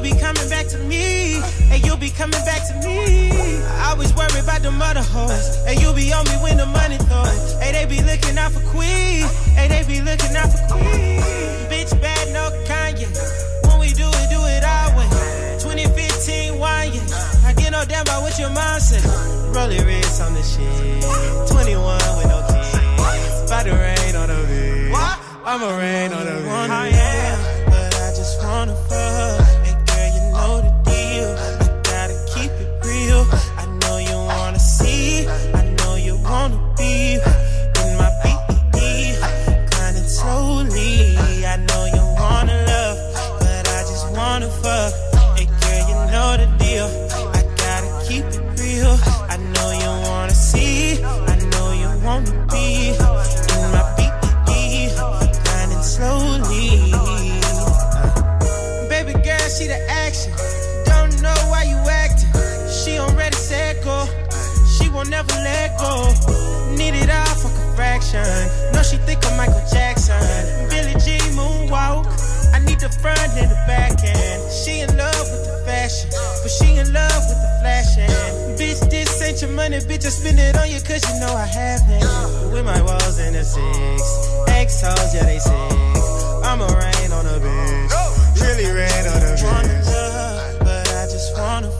You'll 0.00 0.14
be 0.14 0.18
coming 0.18 0.48
back 0.48 0.66
to 0.68 0.78
me, 0.78 1.42
and 1.70 1.84
you'll 1.84 1.98
be 1.98 2.08
coming 2.08 2.40
back 2.48 2.66
to 2.68 2.88
me. 2.88 3.28
I 3.68 3.90
always 3.90 4.14
worry 4.14 4.40
about 4.40 4.62
the 4.62 4.70
mother 4.70 5.02
hoes, 5.02 5.58
and 5.66 5.78
you'll 5.78 5.92
be 5.92 6.10
on 6.10 6.24
me 6.24 6.40
when 6.40 6.56
the 6.56 6.64
money 6.64 6.96
throws. 6.96 7.52
Hey, 7.60 7.72
they 7.72 7.84
be 7.84 8.00
looking 8.00 8.38
out 8.38 8.50
for 8.52 8.64
Queen, 8.72 9.28
hey, 9.52 9.68
they 9.68 9.84
be 9.84 10.00
looking 10.00 10.34
out 10.34 10.48
for 10.48 10.72
Queen. 10.72 11.20
Bitch, 11.68 11.92
bad, 12.00 12.32
no 12.32 12.48
Kanye. 12.64 13.12
When 13.68 13.78
we 13.78 13.92
do 13.92 14.08
it, 14.08 14.26
do 14.32 14.40
it 14.40 14.64
our 14.64 14.96
way. 14.96 15.04
2015 15.60 16.58
wine, 16.58 16.94
yeah. 16.94 17.44
I 17.44 17.52
get 17.52 17.70
no 17.72 17.84
damn 17.84 18.00
about 18.00 18.22
what 18.22 18.38
your 18.38 18.48
mom 18.48 18.80
said. 18.80 19.04
Rolling 19.54 19.84
wrist 19.84 20.22
on 20.22 20.32
the 20.32 20.40
shit. 20.40 21.52
21 21.52 21.76
with 22.16 22.26
no 22.26 22.40
kids. 22.48 23.52
About 23.52 23.66
to 23.68 23.76
rain 23.76 24.16
on 24.16 24.28
the 24.32 24.40
bitch. 24.48 24.96
I'ma 25.44 25.76
rain 25.76 26.10
on 26.14 26.24
the 26.24 26.40
bitch. 26.40 26.70
I 26.70 26.88
am, 26.88 27.66
but 27.68 27.94
I 28.00 28.14
just 28.16 28.42
wanna 28.42 28.74
fuck. 28.88 29.19
This 79.70 79.84
ain't 79.84 79.92
your 79.92 79.96
money, 79.96 79.98
bitch. 79.98 80.06
I 80.06 80.10
spend 80.10 80.38
it 80.38 80.56
on 80.56 80.70
you 80.70 80.80
cause 80.80 81.02
you 81.08 81.20
know 81.20 81.34
I 81.34 81.46
have 81.46 81.80
it. 81.88 82.52
With 82.52 82.64
my 82.64 82.82
walls 82.82 83.18
in 83.18 83.32
the 83.34 83.44
six. 83.44 84.02
X 84.48 84.82
hoes, 84.82 85.14
yeah, 85.14 85.24
they 85.24 85.38
sick. 85.38 85.52
I'ma 86.44 86.66
rain 86.66 87.12
on 87.12 87.26
a 87.26 87.38
bitch. 87.38 88.40
Really 88.40 88.70
rain 88.70 89.06
on 89.06 89.22
a 89.22 89.36
bitch. 89.36 90.58
But 90.58 90.88
I 90.88 91.06
just 91.06 91.36
wanna 91.36 91.70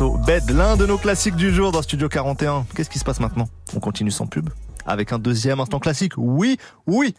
morceau 0.00 0.18
Bed, 0.18 0.50
l'un 0.50 0.76
de 0.76 0.86
nos 0.86 0.98
classiques 0.98 1.36
du 1.36 1.52
jour 1.52 1.72
dans 1.72 1.82
Studio 1.82 2.08
41. 2.08 2.66
Qu'est-ce 2.74 2.90
qui 2.90 2.98
se 2.98 3.04
passe 3.04 3.20
maintenant? 3.20 3.48
On 3.74 3.80
continue 3.80 4.10
sans 4.10 4.26
pub? 4.26 4.50
Avec 4.86 5.12
un 5.12 5.18
deuxième 5.18 5.60
instant 5.60 5.80
classique. 5.80 6.12
Oui, 6.16 6.56
oui. 6.86 7.14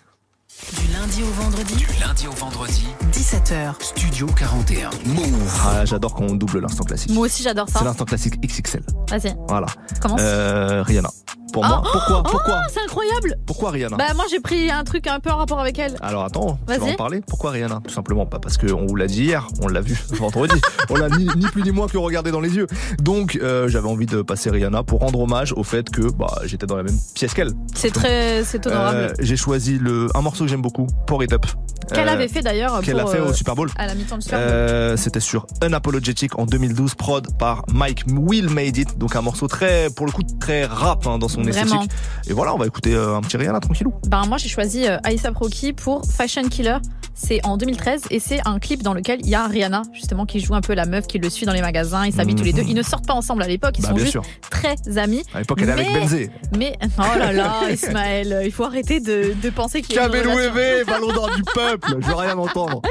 Du 0.74 0.94
lundi 0.94 1.22
au 1.24 1.42
vendredi. 1.42 1.76
Du 1.76 1.88
lundi 2.00 2.28
au 2.28 2.32
vendredi, 2.32 2.88
17h. 3.12 3.74
Studio 3.82 4.28
41. 4.28 4.90
Move. 5.06 5.62
Ah, 5.66 5.86
j'adore 5.86 6.14
qu'on 6.16 6.36
double 6.36 6.60
l'instant 6.60 6.84
classique. 6.84 7.12
Moi 7.12 7.26
aussi, 7.26 7.44
j'adore 7.44 7.70
ça. 7.70 7.80
C'est 7.80 7.86
l'instant 7.86 8.06
classique 8.06 8.42
XXL. 8.42 8.84
Vas-y. 9.10 9.36
Voilà. 9.48 9.68
Commence. 10.02 10.22
Euh, 10.24 10.82
Rihanna. 10.84 11.10
Pour 11.52 11.66
moi, 11.66 11.82
Oh, 11.84 11.88
pourquoi, 11.92 12.24
oh, 12.26 12.30
pourquoi, 12.30 12.62
C'est 12.72 12.82
incroyable. 12.82 13.36
pourquoi 13.46 13.72
Rihanna 13.72 13.98
Bah 13.98 14.14
moi 14.16 14.26
j'ai 14.30 14.40
pris 14.40 14.70
un 14.70 14.84
truc 14.84 15.08
un 15.08 15.20
peu 15.20 15.30
en 15.32 15.38
rapport 15.38 15.60
avec 15.60 15.78
elle. 15.80 15.96
Alors 16.02 16.24
attends, 16.24 16.60
tu 16.68 16.78
vas 16.80 16.86
en 16.86 16.94
parler. 16.96 17.22
Pourquoi 17.28 17.52
Rihanna? 17.52 17.82
Tout 17.88 17.94
simplement 17.94 18.26
pas 18.26 18.40
parce 18.40 18.58
qu'on 18.58 18.86
vous 18.86 18.96
l'a 18.96 19.08
dit 19.08 19.24
hier, 19.24 19.48
on 19.62 19.68
l'a 19.68 19.82
vu 19.82 19.98
vendredi. 20.12 20.60
on 20.90 20.96
l'a 20.96 21.10
ni, 21.10 21.28
ni 21.36 21.46
plus 21.48 21.64
ni 21.64 21.72
moins 21.72 21.88
que 21.88 21.98
regardé 21.98 22.32
dans 22.32 22.42
les 22.42 22.56
yeux. 22.56 22.68
Donc 23.02 23.38
euh, 23.42 23.68
j'avais 23.68 23.88
envie 23.88 24.06
de 24.06 24.22
passer 24.22 24.50
Rihanna 24.50 24.84
pour 24.84 25.00
rendre 25.00 25.20
hommage 25.20 25.54
au 25.54 25.64
fait 25.64 25.90
que 25.90 26.02
bah, 26.12 26.40
j'étais 26.46 26.66
dans 26.68 26.76
la 26.78 26.84
même 26.84 26.98
pièce 27.16 27.34
qu'elle. 27.34 27.52
C'est 27.76 27.92
très 27.94 28.44
c'est 28.44 28.66
honorable. 28.68 28.98
Euh, 28.98 29.14
J'ai 29.20 29.38
choisi 29.38 29.78
le 29.80 30.08
un 30.16 30.22
morceau 30.22 30.44
que 30.46 30.50
j'aime 30.50 30.62
beaucoup, 30.62 30.88
Pour 31.08 31.24
It 31.24 31.34
Up. 31.34 31.46
Qu'elle 31.94 32.08
Euh, 32.08 32.12
avait 32.14 32.28
fait 32.28 32.42
d'ailleurs 32.42 32.82
Qu'elle 32.82 33.00
a 33.00 33.06
fait 33.08 33.18
euh, 33.20 33.30
au 33.30 33.34
Super 33.34 33.56
Bowl. 33.56 33.70
À 33.78 33.88
la 33.88 33.96
mi-temps 33.96 34.18
du 34.18 34.22
Super 34.24 34.40
Bowl. 34.40 34.48
Euh, 34.50 34.98
C'était 34.98 35.20
sur 35.20 35.48
Unapologetic 35.64 36.38
en 36.38 36.46
2012, 36.46 36.96
prod 36.96 37.28
par 37.38 37.64
Mike 37.72 38.04
Will 38.08 38.50
Made 38.50 38.78
It. 38.78 38.98
Donc 38.98 39.16
un 39.16 39.22
morceau 39.22 39.48
très, 39.48 39.90
pour 39.90 40.06
le 40.06 40.12
coup, 40.12 40.22
très 40.40 40.66
rap 40.66 41.08
hein, 41.08 41.18
dans 41.18 41.28
son 41.28 41.42
Vraiment. 41.42 41.82
esthétique. 41.82 41.92
Et 42.28 42.34
voilà, 42.34 42.54
on 42.54 42.58
va 42.58 42.68
écouter 42.68 42.94
euh, 42.94 43.16
un 43.16 43.22
petit 43.22 43.38
Rihanna 43.38 43.60
tranquillou. 43.60 43.94
Ben 44.08 44.24
moi 44.28 44.38
j'ai 44.38 44.50
choisi 44.50 44.88
euh, 44.88 44.98
Aïssa 45.04 45.32
Proki 45.32 45.74
pour 45.74 46.04
Fashion 46.06 46.44
Killer. 46.50 46.78
C'est 47.14 47.46
en 47.46 47.58
2013 47.58 48.04
et 48.12 48.20
c'est 48.20 48.40
un 48.46 48.60
clip 48.60 48.82
dans 48.84 48.94
lequel 48.94 49.20
il 49.22 49.30
y 49.30 49.36
a 49.36 49.46
Rihanna 49.46 49.82
justement 49.94 50.26
qui 50.26 50.40
joue 50.40 50.56
un 50.56 50.62
peu 50.62 50.74
la 50.74 50.86
meuf 50.86 51.06
qui 51.08 51.20
le 51.20 51.30
suit 51.30 51.46
dans 51.46 51.52
les 51.54 51.62
magasins. 51.62 52.06
Ils 52.06 52.14
s'habillent 52.14 52.36
tous 52.36 52.44
les 52.46 52.54
deux. 52.54 52.62
Ils 52.68 52.76
ne 52.76 52.82
sortent 52.84 53.06
pas 53.08 53.14
ensemble 53.14 53.44
à 53.44 53.48
l'époque. 53.48 53.76
Ils 53.78 53.82
Bah, 53.84 53.90
sont 53.90 53.98
juste 53.98 54.12
sûr. 54.12 54.24
très 54.50 54.76
amis. 54.98 55.24
À 55.34 55.40
l'époque, 55.40 55.60
elle 55.62 55.70
est 55.70 55.74
avec 55.74 55.88
Mais- 55.94 56.00
Benzé. 56.00 56.32
Mais 56.58 56.78
oh 56.98 57.02
là 57.18 57.34
là, 57.34 57.70
Ismaël, 57.72 58.42
il 58.46 58.52
faut 58.52 58.64
arrêter 58.64 59.00
de, 59.00 59.34
de 59.42 59.50
penser 59.50 59.82
qu'il 59.82 59.96
y 59.96 60.00
a 60.00 60.06
une. 60.08 60.28
Ouévé, 60.30 60.84
ballon 60.88 61.12
d'or 61.12 61.30
du 61.36 61.44
peuple. 61.44 61.96
Je 62.00 62.06
veux 62.08 62.16
rien 62.16 62.38
entendre. 62.38 62.82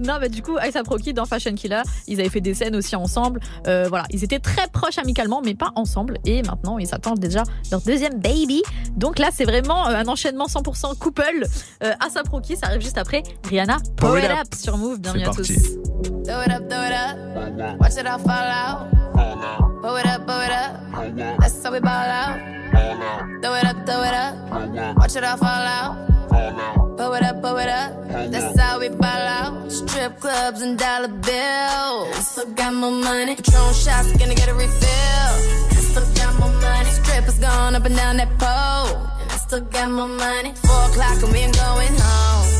Non, 0.00 0.16
bah 0.20 0.28
du 0.28 0.42
coup, 0.42 0.56
Aïssa 0.58 0.82
Proki 0.82 1.14
dans 1.14 1.24
Fashion 1.24 1.54
Killer, 1.54 1.82
ils 2.06 2.20
avaient 2.20 2.28
fait 2.28 2.40
des 2.40 2.54
scènes 2.54 2.76
aussi 2.76 2.96
ensemble. 2.96 3.40
Euh, 3.66 3.86
voilà, 3.88 4.04
ils 4.10 4.22
étaient 4.24 4.38
très 4.38 4.66
proches 4.68 4.98
amicalement, 4.98 5.40
mais 5.44 5.54
pas 5.54 5.72
ensemble. 5.76 6.18
Et 6.24 6.42
maintenant, 6.42 6.78
ils 6.78 6.94
attendent 6.94 7.18
déjà 7.20 7.44
leur 7.70 7.80
deuxième 7.80 8.18
baby. 8.18 8.62
Donc 8.96 9.18
là, 9.18 9.28
c'est 9.32 9.44
vraiment 9.44 9.86
euh, 9.88 9.94
un 9.94 10.06
enchaînement 10.08 10.46
100% 10.46 10.98
couple. 10.98 11.22
Euh, 11.82 11.92
Aïssa 12.04 12.22
Proki, 12.24 12.56
ça 12.56 12.66
arrive 12.66 12.82
juste 12.82 12.98
après 12.98 13.22
Rihanna 13.48 13.69
Power 13.96 14.18
It 14.18 14.30
Up 14.30 14.54
sur 14.54 14.76
Move. 14.76 14.98
Bienvenue 14.98 15.26
à 15.26 15.30
tous. 15.30 15.46
Throw 15.46 16.42
it 16.42 16.50
up, 16.50 16.68
throw 16.68 16.82
it 16.82 16.92
up. 16.92 17.78
Watch 17.78 17.96
it 17.96 18.06
all 18.06 18.18
fall 18.18 18.32
out. 18.32 18.90
Blow 19.80 19.96
it 19.96 20.06
up, 20.06 20.26
blow 20.26 20.40
it 20.40 20.50
up. 20.50 21.38
That's 21.38 21.62
how 21.62 21.70
we 21.70 21.80
ball 21.80 21.90
out. 21.90 22.38
Throw 23.42 23.54
it 23.54 23.64
up, 23.64 23.86
throw 23.86 24.02
it 24.02 24.14
up. 24.14 24.96
Watch 24.96 25.16
it 25.16 25.24
all 25.24 25.36
fall 25.36 25.48
out. 25.48 26.96
Blow 26.96 27.12
it 27.14 27.22
up, 27.22 27.40
blow 27.40 27.56
it 27.58 27.68
up. 27.68 28.08
That's 28.30 28.58
how 28.58 28.80
we 28.80 28.88
ball 28.88 29.04
out. 29.06 29.70
Strip 29.70 30.18
clubs 30.20 30.62
and 30.62 30.76
dollar 30.76 31.08
bills. 31.08 32.08
I 32.16 32.20
still 32.22 32.52
got 32.54 32.74
more 32.74 32.90
money. 32.90 33.36
Patron 33.36 33.72
shots, 33.74 34.12
gonna 34.18 34.34
get 34.34 34.48
a 34.48 34.54
refill. 34.54 35.32
I 35.70 35.80
still 35.80 36.06
got 36.14 36.38
more 36.40 36.52
money. 36.60 36.90
Strippers 36.90 37.38
going 37.38 37.74
up 37.76 37.84
and 37.84 37.96
down 37.96 38.16
that 38.16 38.30
pole. 38.38 38.96
And 39.20 39.30
I 39.30 39.36
still 39.36 39.60
got 39.60 39.90
more 39.90 40.08
money. 40.08 40.54
Four 40.56 40.84
o'clock 40.90 41.22
and 41.22 41.32
we 41.32 41.38
ain't 41.38 41.56
going 41.56 41.94
home. 41.96 42.59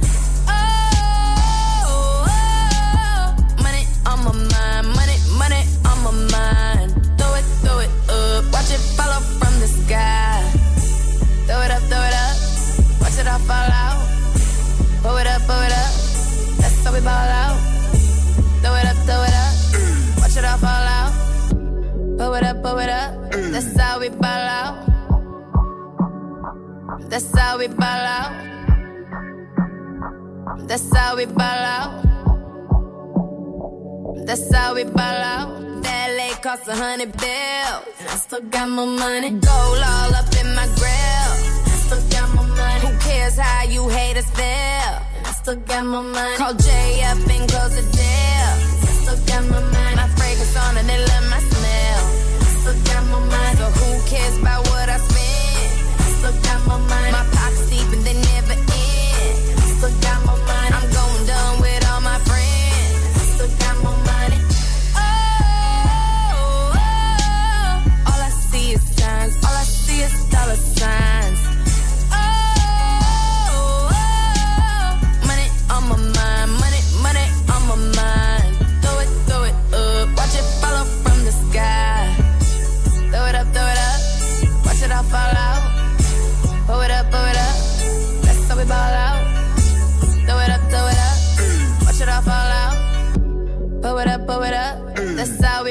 we 17.01 17.05
ball 17.05 17.13
out. 17.13 17.57
Throw 18.61 18.75
it 18.75 18.85
up, 18.85 18.97
throw 19.07 19.23
it 19.23 19.33
up. 19.33 19.53
Watch 20.21 20.37
it 20.37 20.45
all 20.45 20.57
fall 20.57 20.87
out. 20.97 21.13
Pull 22.17 22.33
it 22.35 22.43
up, 22.43 22.63
pull 22.63 22.79
it 22.79 22.89
up. 22.89 23.31
That's 23.31 23.77
how 23.79 23.99
we 23.99 24.09
ball 24.09 24.47
out. 24.59 24.75
That's 27.09 27.37
how 27.37 27.57
we 27.57 27.67
ball 27.67 28.05
out. 28.17 28.31
That's 30.67 30.95
how 30.95 31.15
we 31.15 31.25
ball 31.25 31.63
out. 31.75 32.03
That's 34.25 34.53
how 34.55 34.75
we 34.75 34.83
ball 34.83 35.21
out. 35.33 35.83
That 35.83 36.15
lake 36.17 36.41
cost 36.41 36.67
a 36.67 36.75
hundred 36.75 37.11
bills. 37.13 37.85
And 37.99 38.09
I 38.09 38.15
still 38.15 38.41
got 38.41 38.69
my 38.69 38.85
money. 38.85 39.31
Gold 39.31 39.83
all 39.93 40.13
up 40.13 40.33
in 40.39 40.55
my 40.55 40.67
grill. 40.77 41.31
I 41.65 41.77
still 41.85 42.03
got 42.09 42.29
my 42.35 42.45
money. 42.45 42.79
Who 42.85 42.99
cares 42.99 43.37
how 43.37 43.63
you 43.63 43.89
haters 43.89 44.29
feel? 44.31 45.10
Still 45.41 45.55
got 45.55 45.83
my 45.85 46.01
money. 46.01 46.37
Call 46.37 46.53
Jay 46.53 47.01
up 47.01 47.17
and 47.17 47.49
close 47.49 47.73
the 47.73 47.81
deal. 47.81 48.51
Still 49.01 49.17
got 49.25 49.43
my 49.49 49.59
money. 49.73 49.95
My 49.95 50.07
fragrance 50.13 50.55
on 50.55 50.77
and 50.77 50.87
they 50.87 50.99
love 51.01 51.25
my 51.33 51.39
smell. 51.39 52.03
Still 52.61 52.77
got 52.85 53.03
my 53.09 53.19
money. 53.25 53.57
So 53.57 53.65
who 53.65 53.89
cares 54.05 54.37
about 54.37 54.67
what 54.69 54.87
I 54.87 54.97
spend? 55.01 55.69
Still 56.21 56.37
got 56.45 56.67
my 56.67 56.77
money. 56.77 57.11
My 57.11 57.40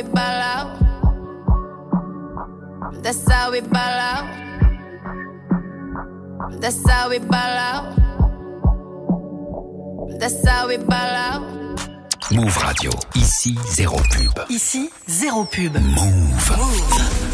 we 0.02 0.08
ball 0.08 0.22
out. 0.22 0.78
That's 3.02 3.30
how 3.30 3.50
we 3.50 3.60
ball 3.60 3.98
out. 4.10 4.26
That's 6.60 6.88
how 6.88 7.10
we 7.10 7.18
ball 7.18 7.56
out. 7.68 7.96
That's 10.18 10.46
how 10.48 10.68
we 10.68 10.78
ball 10.78 11.14
out. 11.26 11.42
Move 12.30 12.56
Radio. 12.62 12.90
Ici, 13.14 13.58
zéro 13.68 13.96
pub. 13.96 14.46
Ici, 14.48 14.90
zéro 15.06 15.44
pub. 15.44 15.76
Move. 15.76 16.48
Her 16.48 17.29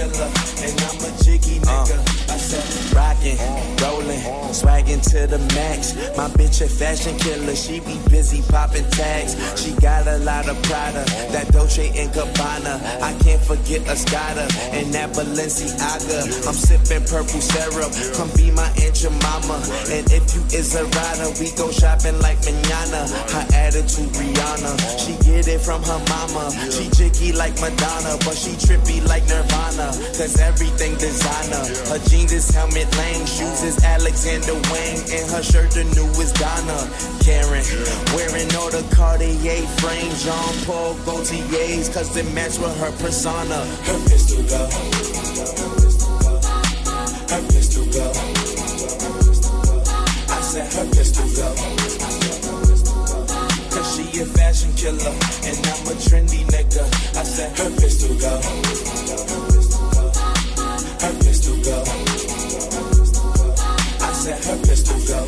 killer 0.00 0.30
and 0.64 0.80
I'm 0.80 0.96
a 1.04 1.10
jiggy 1.22 1.60
nigga. 1.60 1.98
Uh, 1.98 2.32
I 2.32 2.36
said 2.38 2.96
Rockin', 2.96 3.38
uh, 3.38 3.89
rollin', 4.00 4.20
swaggin' 4.52 5.02
to 5.10 5.26
the 5.26 5.38
max. 5.54 5.94
My 6.16 6.28
bitch 6.28 6.60
a 6.62 6.68
fashion 6.68 7.16
killer, 7.18 7.54
she 7.54 7.80
be 7.80 7.98
busy 8.08 8.42
poppin' 8.50 8.88
tags. 8.90 9.36
She 9.60 9.72
got 9.80 10.06
a 10.06 10.18
lot 10.18 10.48
of 10.48 10.60
Prada, 10.62 11.04
that 11.32 11.52
Dolce 11.52 11.88
and 11.88 12.10
Gabbana. 12.12 12.80
I 13.02 13.12
can't 13.22 13.42
forget 13.42 13.80
Escada 13.82 14.46
and 14.72 14.92
that 14.94 15.10
Balenciaga. 15.12 16.46
I'm 16.46 16.54
sippin' 16.54 17.08
purple 17.08 17.40
syrup, 17.40 17.92
come 18.16 18.30
be 18.36 18.50
my 18.50 18.68
Aunt 18.80 19.00
mama. 19.22 19.58
And 19.88 20.04
if 20.12 20.34
you 20.34 20.42
is 20.52 20.74
a 20.74 20.84
rider, 20.84 21.30
we 21.40 21.50
go 21.56 21.70
shopping 21.70 22.18
like 22.20 22.38
manana. 22.44 23.08
Her 23.32 23.46
attitude 23.54 24.12
Rihanna, 24.12 24.72
she 25.00 25.12
get 25.24 25.48
it 25.48 25.60
from 25.60 25.82
her 25.82 26.00
mama. 26.08 26.50
She 26.70 26.88
jiggy 26.90 27.32
like 27.32 27.54
Madonna, 27.60 28.16
but 28.24 28.36
she 28.36 28.52
trippy 28.60 29.06
like 29.08 29.26
Nirvana. 29.28 29.88
Cause 30.16 30.38
everything 30.40 30.96
designer. 30.96 31.64
Her 31.88 32.00
jeans 32.08 32.32
is 32.32 32.50
helmet 32.50 32.90
lane, 32.96 33.26
shoes 33.26 33.62
is 33.62 33.82
Alexander 34.00 34.54
Wang, 34.72 34.98
and 35.12 35.30
her 35.30 35.42
shirt 35.42 35.70
the 35.72 35.84
newest 35.92 36.34
Donna. 36.36 36.88
Karen, 37.20 37.64
wearing 38.16 38.48
all 38.56 38.70
the 38.70 38.82
Cartier 38.96 39.60
frames, 39.76 40.24
Jean 40.24 40.64
Paul 40.64 40.94
Gaultier's, 41.04 41.90
cause 41.90 42.14
they 42.14 42.22
match 42.32 42.58
with 42.58 42.74
her 42.80 42.92
persona. 42.92 43.60
Her 43.84 44.00
pistol 44.08 44.42
go. 44.48 44.64
Her 47.28 47.42
pistol 47.52 47.84
go. 47.92 48.08
I 50.32 50.40
said 50.48 50.72
her 50.72 50.86
pistol 50.96 51.28
go. 51.36 51.48
Cause 53.68 53.96
she 53.96 54.20
a 54.20 54.24
fashion 54.24 54.72
killer 54.80 55.12
and 55.44 55.58
I'm 55.60 55.84
a 55.84 55.94
trendy 56.00 56.42
nigga. 56.48 56.84
I 57.20 57.22
said 57.22 57.52
her 57.58 57.70
pistol 57.76 58.16
go. 58.16 58.40
Her 61.04 61.14
pistol 61.20 61.56
go. 61.62 61.99
I 64.20 64.22
said 64.22 64.44
her 64.44 64.58
pistol 64.66 64.98
go. 65.08 65.26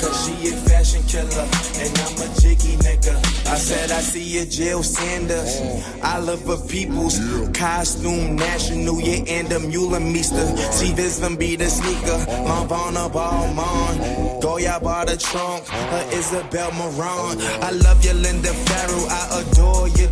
Cause 0.00 0.24
she 0.24 0.48
a 0.48 0.56
fashion 0.64 1.02
killer 1.02 1.46
and 1.76 1.98
I'm 1.98 2.16
a 2.24 2.40
jiggy 2.40 2.76
nigga. 2.76 3.16
I 3.46 3.56
said 3.56 3.90
I 3.90 4.00
see 4.00 4.38
a 4.38 4.46
Jill 4.46 4.82
Sanders. 4.82 5.60
Oliver 6.02 6.56
Peoples, 6.68 7.18
costume 7.52 8.34
national, 8.34 8.98
yeah, 8.98 9.22
and 9.28 9.52
a 9.52 9.60
Mueller 9.60 10.00
Meester. 10.00 10.56
See 10.72 10.92
this 10.92 11.20
one 11.20 11.36
be 11.36 11.54
the 11.54 11.68
sneaker, 11.68 12.16
Lavana 12.48 13.12
Balmain. 13.12 14.40
Goya 14.40 14.80
bought 14.82 15.08
the 15.08 15.18
trunk, 15.18 15.66
her 15.66 16.08
Isabel 16.14 16.72
Marant. 16.72 17.42
I 17.62 17.72
love 17.72 18.02
you, 18.02 18.14
Linda 18.14 18.54
Farrow, 18.54 19.04
I 19.06 19.42
adore 19.42 19.88
you, 19.88 20.06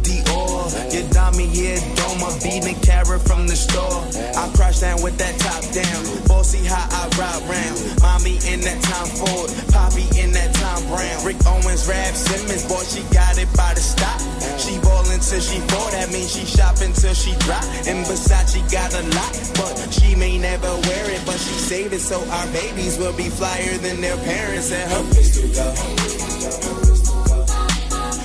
Dior. 0.69 0.93
You 0.93 1.03
Dami, 1.11 1.49
yeah, 1.53 1.79
Doma, 1.97 2.43
beating 2.43 2.81
carrot 2.81 3.23
from 3.23 3.47
the 3.47 3.57
store. 3.57 4.05
I 4.37 4.51
crash 4.55 4.81
down 4.81 5.03
with 5.03 5.17
that 5.19 5.39
top 5.41 5.63
down, 5.73 6.29
bossy 6.29 6.65
how 6.65 6.87
I 6.91 7.09
ride 7.17 7.43
round. 7.49 7.79
Mommy 8.01 8.37
in 8.47 8.61
that 8.63 8.83
Tom 8.83 9.09
Ford, 9.09 9.51
Poppy 9.73 10.07
in 10.21 10.33
that 10.33 10.55
Tom 10.55 10.87
Brown. 10.89 11.25
Rick 11.25 11.45
Owens, 11.47 11.89
Rap 11.89 12.15
Simmons, 12.15 12.65
boy, 12.69 12.83
she 12.85 13.03
got 13.15 13.39
it 13.39 13.49
by 13.57 13.75
the 13.75 13.81
stop. 13.81 14.21
She 14.59 14.79
ballin' 14.81 15.21
till 15.21 15.41
she 15.41 15.61
fall, 15.71 15.91
that 15.91 16.11
means 16.13 16.35
she 16.35 16.45
shopping 16.45 16.93
till 16.93 17.15
she 17.15 17.33
drop. 17.47 17.65
And 17.87 18.05
Versace 18.07 18.61
got 18.71 18.93
a 18.95 19.03
lot, 19.15 19.33
but 19.57 19.75
she 19.93 20.15
may 20.15 20.39
never 20.39 20.69
wear 20.69 21.11
it. 21.11 21.23
But 21.25 21.39
she 21.39 21.55
saved 21.55 21.93
it 21.95 22.01
so 22.01 22.21
our 22.29 22.47
babies 22.53 22.99
will 22.99 23.17
be 23.17 23.29
flyer 23.29 23.79
than 23.79 24.01
their 24.01 24.17
parents. 24.19 24.73
And 24.73 24.91
her 24.91 25.05
pistol 25.15 25.49
go. 25.55 25.69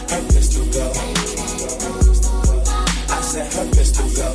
Her 0.09 0.21
pistol 0.29 0.65
go. 0.73 0.91
I 0.91 0.93
said 0.95 1.12
her 3.53 3.65
pistol 3.69 4.09
go. 4.17 4.33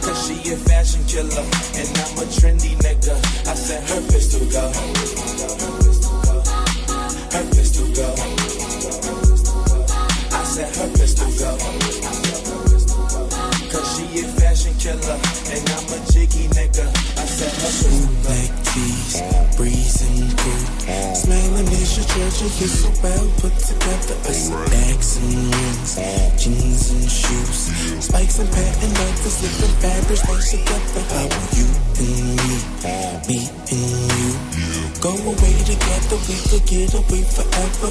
Cause 0.00 0.26
she 0.26 0.52
a 0.52 0.56
fashion 0.56 1.04
killer 1.04 1.44
and 1.76 1.90
I'm 2.00 2.18
a 2.18 2.26
trendy 2.32 2.76
nigga. 2.80 3.14
I 3.46 3.54
said 3.54 3.82
her 3.90 4.00
pistol 4.08 4.44
go. 4.48 4.72
Her 7.34 7.44
pistol 7.52 7.88
go. 7.92 8.08
I 10.32 10.44
said 10.44 10.76
her 10.76 10.88
pistol 10.96 11.30
go. 11.40 11.50
Cause 13.70 13.88
she 13.96 14.04
a 14.20 14.24
fashion 14.40 14.74
killer 14.78 15.18
and 15.52 15.70
I'm 15.76 15.92
a 15.92 16.12
jiggy 16.12 16.23
Treasure, 22.14 22.46
you're 22.46 22.70
so 22.70 22.90
well 23.02 23.26
put 23.42 23.50
together. 23.58 24.14
I 24.22 24.30
see 24.30 24.54
bags 24.70 25.16
and 25.18 25.50
rings, 25.50 25.98
jeans 26.38 26.90
and 26.94 27.10
shoes. 27.10 27.74
Spikes 28.06 28.38
and 28.38 28.48
patent 28.52 28.94
leathers, 28.94 29.40
different 29.42 29.74
fabrics 29.82 30.22
match 30.22 30.46
together. 30.54 31.02
How 31.10 31.26
are 31.26 31.50
you 31.58 31.66
and 31.98 32.38
me, 32.38 32.54
me 33.26 33.50
and 33.66 34.14
you? 34.14 34.30
Go 35.02 35.10
away 35.10 35.58
together, 35.66 36.16
we 36.30 36.38
could 36.46 36.62
get 36.70 36.94
away 36.94 37.26
forever. 37.26 37.90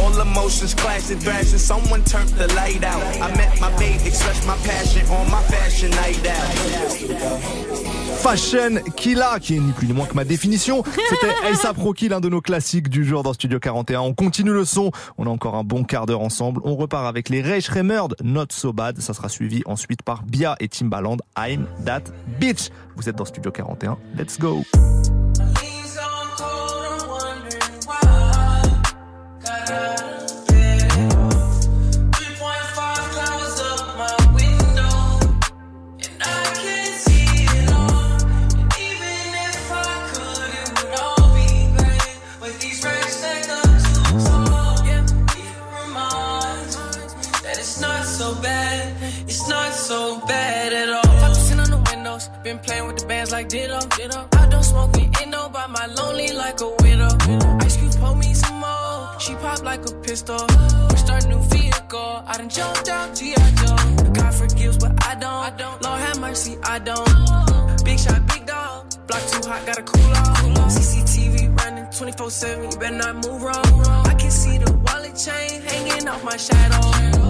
All 0.00 0.18
emotions 0.18 0.72
thrash, 0.72 1.10
and 1.10 1.60
someone 1.60 2.02
turned 2.04 2.30
the 2.40 2.48
light 2.54 2.82
out. 2.82 3.02
I 3.20 3.36
met 3.36 3.60
my 3.60 3.68
babe, 3.76 4.00
expressed 4.06 4.46
my 4.46 4.56
passion 4.64 5.06
on 5.10 5.30
my 5.30 5.42
fashion 5.42 5.90
night 5.90 6.26
out. 6.26 7.87
Fashion 8.20 8.76
Killa, 8.96 9.38
qui 9.40 9.56
est 9.56 9.60
ni 9.60 9.72
plus 9.72 9.86
ni 9.86 9.92
moins 9.92 10.06
que 10.06 10.14
ma 10.14 10.24
définition. 10.24 10.82
C'était 10.84 11.32
Elsa 11.48 11.72
Proki, 11.72 12.08
l'un 12.08 12.20
de 12.20 12.28
nos 12.28 12.40
classiques 12.40 12.88
du 12.88 13.04
jour 13.04 13.22
dans 13.22 13.32
Studio 13.32 13.60
41. 13.60 14.00
On 14.00 14.14
continue 14.14 14.52
le 14.52 14.64
son. 14.64 14.90
On 15.18 15.26
a 15.26 15.30
encore 15.30 15.54
un 15.54 15.64
bon 15.64 15.84
quart 15.84 16.06
d'heure 16.06 16.20
ensemble. 16.20 16.60
On 16.64 16.76
repart 16.76 17.06
avec 17.06 17.28
les 17.28 17.42
Ray 17.42 17.60
Shremmerd, 17.60 18.14
Not 18.22 18.46
So 18.50 18.72
Bad. 18.72 19.00
Ça 19.00 19.14
sera 19.14 19.28
suivi 19.28 19.62
ensuite 19.66 20.02
par 20.02 20.24
Bia 20.24 20.56
et 20.60 20.68
Timbaland, 20.68 21.18
I'm 21.38 21.66
That 21.84 22.02
Bitch. 22.40 22.70
Vous 22.96 23.08
êtes 23.08 23.16
dans 23.16 23.24
Studio 23.24 23.50
41. 23.50 23.96
Let's 24.16 24.38
go. 24.38 24.64
Been 52.58 52.66
playing 52.66 52.86
with 52.86 52.98
the 52.98 53.06
bands 53.06 53.32
like 53.32 53.48
Ditto. 53.48 53.80
Ditto. 53.96 54.28
I 54.32 54.46
don't 54.48 54.62
smoke 54.62 54.92
with 54.92 55.22
Indo, 55.22 55.48
by 55.48 55.66
my 55.66 55.86
lonely 55.86 56.32
like 56.32 56.60
a 56.60 56.68
widow. 56.82 57.08
Mm. 57.08 57.64
Ice 57.64 57.76
cube 57.76 57.94
pour 58.00 58.16
me 58.16 58.34
some 58.34 58.60
more, 58.60 59.20
she 59.20 59.34
pop 59.34 59.62
like 59.62 59.84
a 59.88 59.94
pistol. 60.02 60.40
We 60.90 60.96
start 60.96 61.24
a 61.24 61.28
new 61.28 61.42
vehicle, 61.44 62.22
I 62.26 62.34
done 62.38 62.48
jumped 62.48 62.88
out 62.88 63.14
G.I. 63.16 63.50
Joe. 63.60 64.12
God 64.12 64.34
forgives, 64.34 64.78
but 64.78 64.92
I 65.06 65.14
don't. 65.14 65.42
I 65.48 65.50
don't. 65.50 65.82
Lord 65.82 66.00
have 66.00 66.20
mercy, 66.20 66.56
I 66.62 66.78
don't. 66.78 67.84
Big 67.84 67.98
shot, 67.98 68.26
big 68.26 68.46
dog. 68.46 68.86
Block 69.06 69.22
too 69.30 69.48
hot, 69.48 69.64
gotta 69.66 69.82
cool 69.82 70.12
off. 70.12 70.72
CCTV 70.72 71.56
running 71.60 71.86
24 71.90 72.30
7, 72.30 72.70
you 72.70 72.78
better 72.78 72.96
not 72.96 73.14
move 73.26 73.42
wrong. 73.42 73.86
I 74.06 74.14
can 74.14 74.30
see 74.30 74.58
the 74.58 74.72
wallet 74.84 75.16
chain 75.16 75.62
hanging 75.62 76.08
off 76.08 76.24
my 76.24 76.36
shadow. 76.36 76.80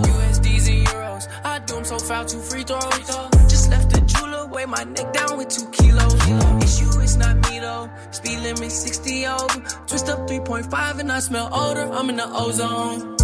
USDs 0.09 0.69
and 0.69 0.87
euros, 0.87 1.29
I 1.45 1.59
do 1.61 1.75
them 1.75 1.85
so 1.85 1.99
foul, 1.99 2.25
two 2.25 2.41
free 2.41 2.65
throws. 2.65 3.07
Just 3.49 3.71
left 3.71 3.91
the 3.91 4.08
jeweler, 4.39 4.53
weigh 4.53 4.67
my 4.67 4.85
neck 4.85 5.13
down 5.13 5.39
with 5.39 5.49
two 5.49 5.67
kilos. 5.71 6.15
Issue, 6.63 7.01
it's 7.01 7.17
not 7.17 7.37
me 7.49 7.61
though. 7.61 7.91
Speed 8.11 8.41
limit 8.41 8.73
60 8.73 9.27
over. 9.27 9.61
Twist 9.87 10.09
up 10.09 10.29
3.5 10.29 11.01
and 11.01 11.13
I 11.13 11.21
smell 11.21 11.49
odor, 11.53 11.91
I'm 11.93 12.09
in 12.11 12.17
the 12.17 12.27
ozone. 12.27 13.17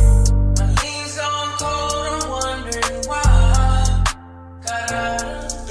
My 0.58 0.66
lean's 0.82 1.18
on 1.18 1.48
cold, 1.58 2.22
I'm 2.22 2.30
wondering 2.30 3.08
why. 3.08 4.04
Got 4.66 4.92
out 4.92 5.63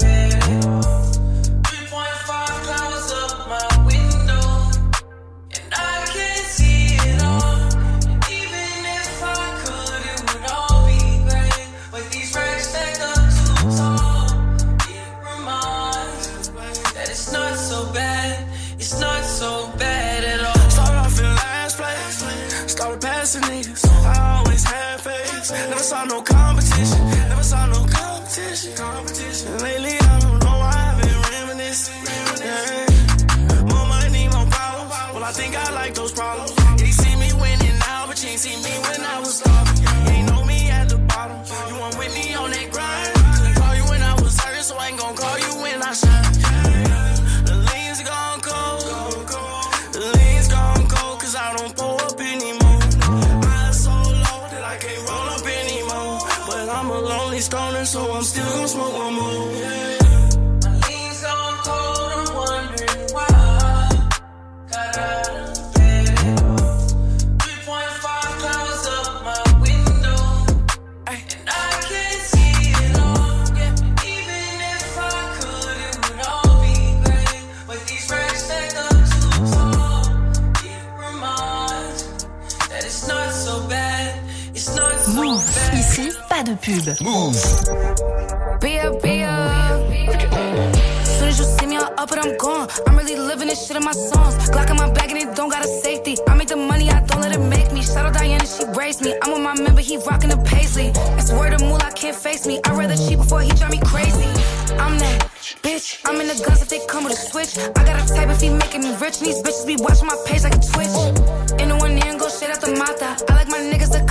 saw 25.84 26.02
no 26.06 26.22
competition, 26.22 27.10
never 27.28 27.42
saw 27.42 27.66
no 27.66 27.83
I'm 56.74 56.90
a 56.90 57.00
lonely 57.00 57.38
stoner, 57.38 57.84
so 57.84 58.12
I'm 58.12 58.24
still 58.24 58.50
gonna 58.50 58.66
smoke 58.66 58.94
one 58.94 59.14
more. 59.14 60.03
Pas 86.34 86.42
de 86.42 86.54
pub. 86.54 87.32
Be 88.60 88.80
up, 88.80 89.00
be 89.02 89.22
up. 89.22 89.78
Soon 91.04 91.28
as 91.28 91.38
you 91.38 91.44
see 91.44 91.66
me, 91.66 91.76
I'm 91.76 91.96
up 91.96 92.10
and 92.10 92.20
I'm 92.20 92.36
gone. 92.38 92.68
I'm 92.86 92.96
really 92.96 93.16
living 93.16 93.46
this 93.46 93.66
shit 93.66 93.76
in 93.76 93.84
my 93.84 93.92
songs. 93.92 94.34
Glock 94.50 94.68
in 94.70 94.76
my 94.76 94.90
bag 94.90 95.10
and 95.10 95.18
it 95.18 95.36
don't 95.36 95.48
got 95.48 95.64
a 95.64 95.68
safety. 95.68 96.16
I 96.26 96.34
make 96.34 96.48
the 96.48 96.56
money, 96.56 96.90
I 96.90 97.00
don't 97.02 97.20
let 97.20 97.32
it 97.32 97.38
make 97.38 97.72
me. 97.72 97.82
Shout 97.82 98.06
out 98.06 98.14
Diana, 98.14 98.46
she 98.46 98.64
braced 98.72 99.02
me. 99.02 99.14
I'm 99.22 99.32
with 99.32 99.42
my 99.42 99.54
member, 99.60 99.80
he 99.80 99.96
rocking 99.98 100.30
the 100.30 100.38
paisley. 100.38 100.90
It's 101.18 101.30
word 101.32 101.52
of 101.54 101.60
moolah, 101.60 101.92
can't 101.94 102.16
face 102.16 102.46
me. 102.46 102.60
I'd 102.64 102.76
rather 102.76 102.96
cheat 102.96 103.18
before 103.18 103.42
he 103.42 103.50
drive 103.50 103.70
me 103.70 103.80
crazy. 103.84 104.26
I'm 104.82 104.98
that 104.98 105.30
bitch. 105.62 106.00
I'm 106.04 106.20
in 106.20 106.26
the 106.26 106.34
guns 106.44 106.62
if 106.62 106.68
they 106.68 106.84
come 106.86 107.04
with 107.04 107.12
a 107.12 107.16
switch. 107.16 107.58
I 107.58 107.84
got 107.84 107.94
a 108.02 108.12
type 108.12 108.28
if 108.30 108.40
he 108.40 108.50
making 108.50 108.82
me 108.82 108.90
rich. 108.96 109.18
And 109.18 109.26
these 109.28 109.40
bitches 109.42 109.66
be 109.66 109.76
watching 109.78 110.08
my 110.08 110.18
page 110.26 110.42
like 110.42 110.56
a 110.56 110.62
twitch. 110.72 110.96
In 111.60 111.68
the 111.68 111.76
one 111.78 111.92
ear 111.92 112.10
and 112.10 112.18
go 112.18 112.26
straight 112.28 112.50
out 112.50 112.60
the 112.60 112.74
mata. 112.74 113.22
I 113.30 113.34
like 113.34 113.48
my 113.48 113.58
niggas 113.58 113.92
the 113.92 114.02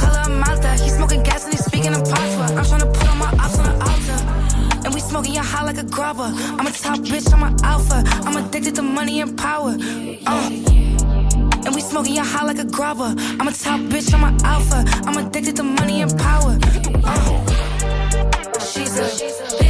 smoking 1.13 1.31
gas 1.31 1.45
and 1.45 1.53
he 1.53 1.59
speaking 1.59 1.93
in 1.93 2.01
patois. 2.01 2.51
I'm 2.57 2.65
tryna 2.65 2.93
put 2.93 3.09
on 3.09 3.17
my 3.17 3.31
ops 3.43 3.59
on 3.59 3.65
the 3.65 3.85
altar. 3.85 4.85
And 4.85 4.93
we 4.93 4.99
smoking 4.99 5.33
your 5.33 5.43
high 5.43 5.63
like 5.63 5.77
a 5.77 5.83
grubber. 5.83 6.31
I'm 6.33 6.67
a 6.67 6.71
top 6.71 6.99
bitch, 6.99 7.33
I'm 7.33 7.43
an 7.43 7.55
alpha. 7.63 8.03
I'm 8.25 8.45
addicted 8.45 8.75
to 8.75 8.81
money 8.81 9.21
and 9.21 9.37
power. 9.37 9.75
Uh. 10.25 10.49
And 11.65 11.75
we 11.75 11.81
smoking 11.81 12.15
your 12.15 12.25
high 12.25 12.45
like 12.45 12.59
a 12.59 12.65
grubber. 12.65 13.15
I'm 13.39 13.47
a 13.47 13.51
top 13.51 13.79
bitch, 13.91 14.13
I'm 14.13 14.23
an 14.23 14.43
alpha. 14.43 14.83
I'm 15.07 15.17
addicted 15.25 15.55
to 15.57 15.63
money 15.63 16.01
and 16.01 16.17
power. 16.17 16.57
Uh. 17.05 17.39
She's 18.59 18.97
a 18.97 19.62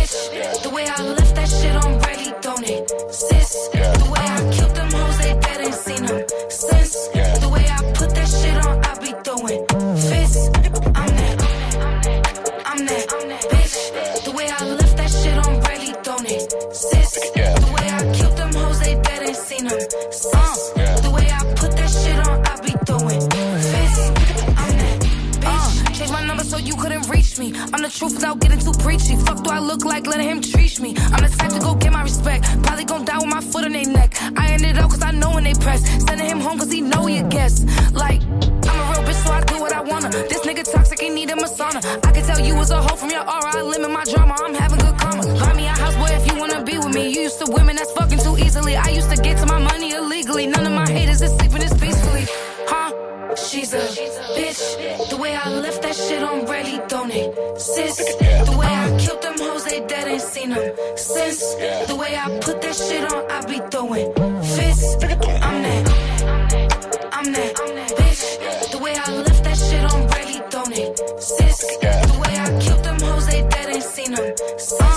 you 26.73 26.81
couldn't 26.81 27.07
reach 27.09 27.37
me. 27.37 27.53
I'm 27.73 27.81
the 27.81 27.89
truth 27.89 28.15
without 28.15 28.39
getting 28.39 28.59
too 28.59 28.73
preachy. 28.79 29.15
Fuck 29.15 29.43
do 29.43 29.51
I 29.51 29.59
look 29.59 29.85
like 29.85 30.07
letting 30.07 30.27
him 30.27 30.41
treat 30.41 30.79
me? 30.79 30.95
I'm 31.13 31.21
the 31.23 31.29
type 31.37 31.51
to 31.51 31.59
go 31.59 31.75
get 31.75 31.93
my 31.93 32.01
respect. 32.01 32.45
Probably 32.63 32.85
gon' 32.85 33.05
die 33.05 33.17
with 33.17 33.27
my 33.27 33.41
foot 33.41 33.65
on 33.65 33.73
their 33.73 33.85
neck. 33.85 34.15
I 34.37 34.53
ended 34.53 34.77
up 34.77 34.89
cause 34.89 35.03
I 35.03 35.11
know 35.11 35.31
when 35.35 35.43
they 35.43 35.53
press. 35.53 35.81
Sending 36.05 36.27
him 36.27 36.39
home 36.39 36.57
cause 36.57 36.71
he 36.71 36.81
know 36.81 37.05
he 37.05 37.17
a 37.17 37.23
guest. 37.23 37.67
Like, 37.93 38.21
I'm 38.23 38.77
a 38.81 38.85
real 38.91 39.03
bitch 39.07 39.21
so 39.25 39.31
I 39.31 39.41
do 39.41 39.59
what 39.59 39.73
I 39.73 39.81
wanna. 39.81 40.09
This 40.09 40.41
nigga 40.47 40.63
toxic, 40.71 40.99
he 40.99 41.09
need 41.09 41.29
a 41.29 41.35
masana. 41.35 41.79
I 42.07 42.11
can 42.11 42.23
tell 42.25 42.39
you 42.39 42.55
was 42.55 42.71
a 42.71 42.81
hoe 42.81 42.95
from 42.95 43.11
your 43.11 43.21
aura. 43.21 43.51
I 43.55 43.61
limit 43.61 43.91
my 43.91 44.03
drama, 44.05 44.35
I'm 44.39 44.55
having 44.55 44.79
good 44.79 44.97
karma. 44.97 45.23
Buy 45.39 45.53
me 45.53 45.65
a 45.65 45.69
house, 45.69 45.95
boy, 45.95 46.15
if 46.15 46.25
you 46.27 46.39
wanna 46.39 46.63
be 46.63 46.77
with 46.77 46.93
me. 46.95 47.09
You 47.13 47.21
used 47.29 47.39
to 47.45 47.51
women 47.51 47.75
that's 47.75 47.91
fucking 47.91 48.19
too 48.19 48.37
easily. 48.37 48.75
I 48.75 48.89
used 48.89 49.11
to 49.11 49.17
get 49.21 49.37
to 49.37 49.45
my 49.45 49.59
money 49.59 49.91
illegally. 49.93 50.47
None 50.47 50.65
of 50.65 50.73
my 50.73 50.89
haters 50.89 51.21
is 51.21 51.31
sleeping 51.37 51.59
this 51.59 51.73
peacefully. 51.73 51.92
She's 53.35 53.73
a 53.73 53.79
bitch. 53.79 55.09
The 55.09 55.17
way 55.17 55.35
I 55.35 55.49
left 55.49 55.81
that 55.81 55.95
shit 55.95 56.21
on 56.21 56.45
ready, 56.45 56.79
don't 56.87 57.09
it? 57.11 57.59
Sis. 57.59 57.97
The 57.97 58.55
way 58.57 58.67
I 58.67 58.97
killed 58.99 59.21
them 59.23 59.37
hoes, 59.39 59.65
they 59.65 59.79
dead 59.87 60.07
ain't 60.07 60.21
seen 60.21 60.49
them 60.51 60.75
since. 60.95 61.55
The 61.87 61.95
way 61.95 62.15
I 62.15 62.39
put 62.39 62.61
that 62.61 62.75
shit 62.75 63.11
on, 63.11 63.31
I 63.31 63.45
be 63.47 63.59
throwing 63.71 64.13
fists. 64.43 64.95
I'm 65.03 65.63
that. 65.63 65.83
I'm 67.15 67.31
that 67.33 67.55
bitch. 67.97 68.71
The 68.71 68.77
way 68.77 68.93
I 68.95 69.11
left 69.11 69.43
that 69.43 69.57
shit 69.57 69.83
on 69.93 70.07
ready, 70.09 70.39
don't 70.51 70.71
it? 70.71 70.97
Sis. 71.19 71.77
The 71.81 72.19
way 72.21 72.37
I 72.37 72.59
killed 72.61 72.83
them 72.83 72.99
hoes, 72.99 73.25
they 73.27 73.41
dead 73.49 73.69
ain't 73.69 73.83
seen 73.83 74.13
them 74.13 74.33
since. 74.57 74.92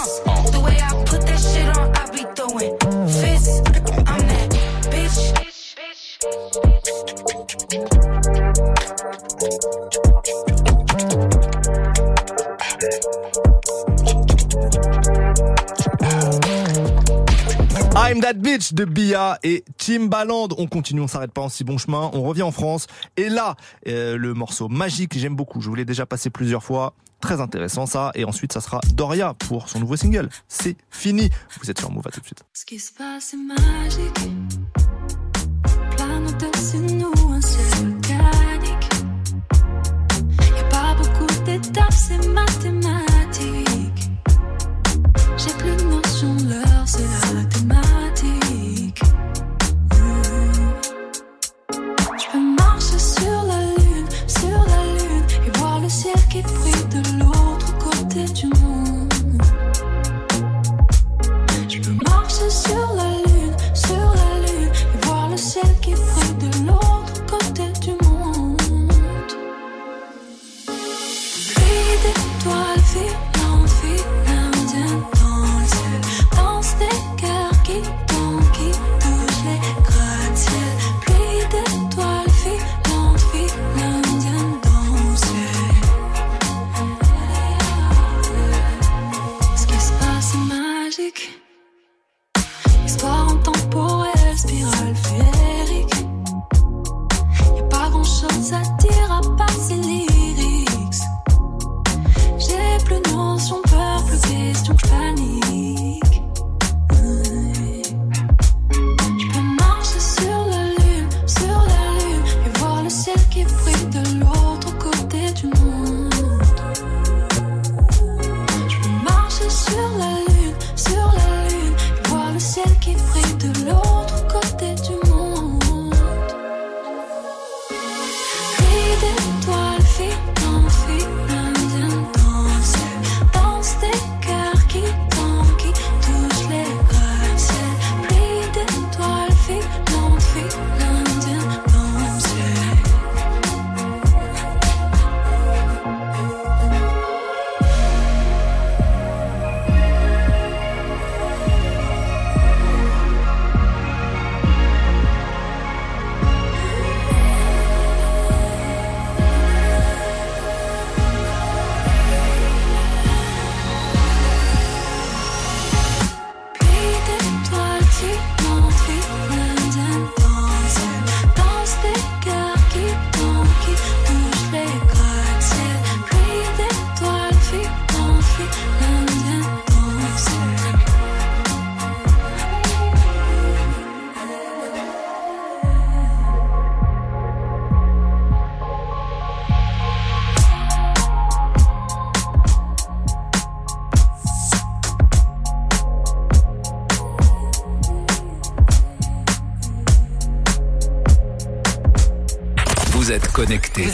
I'm 18.09 18.21
That 18.21 18.35
Bitch 18.35 18.73
de 18.73 18.85
Bia 18.85 19.39
et 19.43 19.65
Timbaland. 19.79 20.49
On 20.59 20.67
continue, 20.67 21.01
on 21.01 21.09
s'arrête 21.09 21.33
pas 21.33 21.43
en 21.43 21.49
si 21.49 21.65
bon 21.65 21.77
chemin. 21.77 22.11
On 22.13 22.23
revient 22.23 22.43
en 22.43 22.53
France. 22.53 22.87
Et 23.17 23.29
là, 23.29 23.57
euh, 23.89 24.17
le 24.17 24.33
morceau 24.33 24.69
magique, 24.69 25.19
j'aime 25.19 25.35
beaucoup. 25.35 25.61
Je 25.61 25.69
vous 25.69 25.75
l'ai 25.75 25.85
déjà 25.85 26.07
passé 26.07 26.31
plusieurs 26.31 26.63
fois. 26.63 26.95
Très 27.21 27.41
intéressant 27.41 27.87
ça. 27.87 28.13
Et 28.15 28.25
ensuite, 28.25 28.53
ça 28.53 28.61
sera 28.61 28.81
Doria 28.95 29.35
pour 29.35 29.69
son 29.69 29.81
nouveau 29.81 29.97
single. 29.97 30.29
C'est 30.49 30.77
fini. 30.91 31.31
Vous 31.61 31.71
êtes 31.71 31.79
sur 31.79 31.91
Move, 31.91 32.07
à 32.07 32.11
tout 32.11 32.21
de 32.21 32.27
suite. 32.27 32.45
Ce 32.53 33.37
magique. 33.37 34.86
Plane 36.39 36.51
au-dessus 36.51 37.16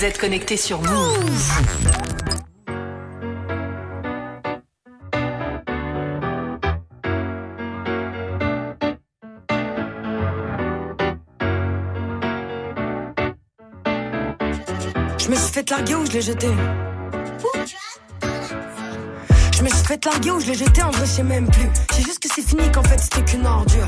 Vous 0.03 0.09
êtes 0.09 0.19
connecté 0.19 0.57
sur 0.57 0.81
Move. 0.83 1.53
Je 15.19 15.29
me 15.29 15.37
suis 15.37 15.53
fait 15.53 15.71
larguer 15.71 15.95
ou 15.95 16.05
je 16.05 16.11
l'ai 16.11 16.21
jeté 16.21 16.49
Je 19.53 19.63
me 19.63 19.69
suis 19.69 19.87
fait 19.87 20.05
larguer 20.05 20.31
ou 20.33 20.41
je 20.41 20.47
l'ai 20.49 20.55
jeté 20.55 20.83
en 20.83 20.91
vrai 20.91 21.07
je 21.07 21.11
sais 21.13 21.23
même 21.23 21.49
plus 21.49 21.71
C'est 21.93 22.03
juste 22.03 22.19
que 22.19 22.29
c'est 22.35 22.43
fini 22.43 22.69
qu'en 22.73 22.83
fait 22.83 22.99
c'était 22.99 23.25
qu'une 23.25 23.47
ordure 23.47 23.87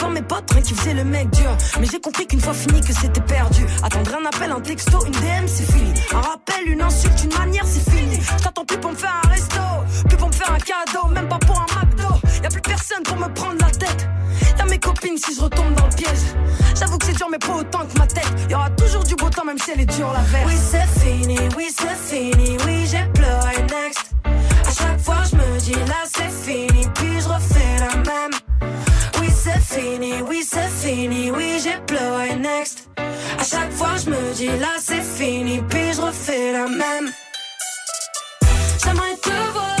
devant 0.00 0.10
mes 0.12 0.22
potes 0.22 0.50
rien 0.52 0.62
qui 0.62 0.74
faisait 0.74 0.94
le 0.94 1.04
mec 1.04 1.28
dur. 1.30 1.56
Mais 1.78 1.86
j'ai 1.86 2.00
compris 2.00 2.26
qu'une 2.26 2.40
fois 2.40 2.54
fini 2.54 2.80
que 2.80 2.92
c'était 2.92 3.20
perdu. 3.20 3.66
Attendre 3.82 4.12
un 4.20 4.26
appel, 4.26 4.50
un 4.50 4.60
texto, 4.60 5.04
une 5.04 5.12
DM 5.12 5.46
c'est 5.46 5.70
fini. 5.70 5.92
Un 6.12 6.20
rappel, 6.20 6.68
une 6.68 6.80
insulte, 6.80 7.24
une 7.24 7.38
manière 7.38 7.64
c'est 7.66 7.90
fini. 7.90 8.18
Je 8.38 8.42
t'attends 8.42 8.64
plus 8.64 8.78
pour 8.78 8.92
me 8.92 8.96
faire 8.96 9.14
un 9.24 9.28
resto 9.28 9.60
Plus 10.08 10.16
pour 10.16 10.28
me 10.28 10.32
faire 10.32 10.52
un 10.52 10.58
cadeau, 10.58 11.06
même 11.14 11.28
pas 11.28 11.38
pour 11.38 11.58
un 11.60 11.66
McDo. 11.74 12.14
Y'a 12.42 12.48
plus 12.48 12.62
personne 12.62 13.02
pour 13.02 13.16
me 13.16 13.28
prendre 13.34 13.58
la 13.60 13.70
tête. 13.70 14.08
Y'a 14.58 14.64
mes 14.64 14.78
copines 14.78 15.18
si 15.18 15.34
je 15.34 15.40
retombe 15.42 15.74
dans 15.74 15.86
le 15.86 15.94
piège. 15.94 16.24
J'avoue 16.78 16.96
que 16.96 17.06
c'est 17.06 17.16
dur 17.16 17.28
mais 17.30 17.38
pas 17.38 17.54
autant 17.54 17.80
que 17.80 17.98
ma 17.98 18.06
tête. 18.06 18.30
Y'aura 18.48 18.70
toujours 18.70 19.04
du 19.04 19.14
beau 19.16 19.28
temps 19.28 19.44
même 19.44 19.58
si 19.58 19.72
elle 19.72 19.80
est 19.80 19.96
dure 19.96 20.12
la 20.12 20.20
verse. 20.20 20.46
Oui, 20.46 20.56
c'est 20.56 21.00
fini, 21.00 21.38
oui, 21.56 21.68
c'est 21.76 22.16
fini, 22.16 22.56
oui, 22.64 22.86
j'ai 22.90 23.04
pleuré 23.12 23.56
next. 23.62 24.12
À 24.24 24.72
chaque 24.72 25.00
fois, 25.00 25.22
je 25.30 25.36
me 25.36 25.60
dis 25.60 25.74
là, 25.74 26.02
c'est 26.06 26.30
fini, 26.30 26.86
puis 26.94 27.20
je 27.20 27.28
refais 27.28 27.76
la 27.80 27.96
même. 27.96 28.30
C'est 29.42 29.58
fini, 29.58 30.20
oui, 30.28 30.42
c'est 30.46 30.68
fini, 30.68 31.30
oui, 31.30 31.58
j'ai 31.64 31.78
pleuré 31.86 32.36
next. 32.36 32.90
À 32.98 33.42
chaque 33.42 33.72
fois, 33.72 33.96
je 33.96 34.10
me 34.10 34.34
dis 34.34 34.48
là, 34.58 34.74
c'est 34.78 35.00
fini, 35.00 35.62
puis 35.66 35.94
je 35.94 36.00
refais 36.02 36.52
la 36.52 36.68
même. 36.68 37.10
J'aimerais 38.84 39.16
te 39.16 39.30
voir 39.52 39.79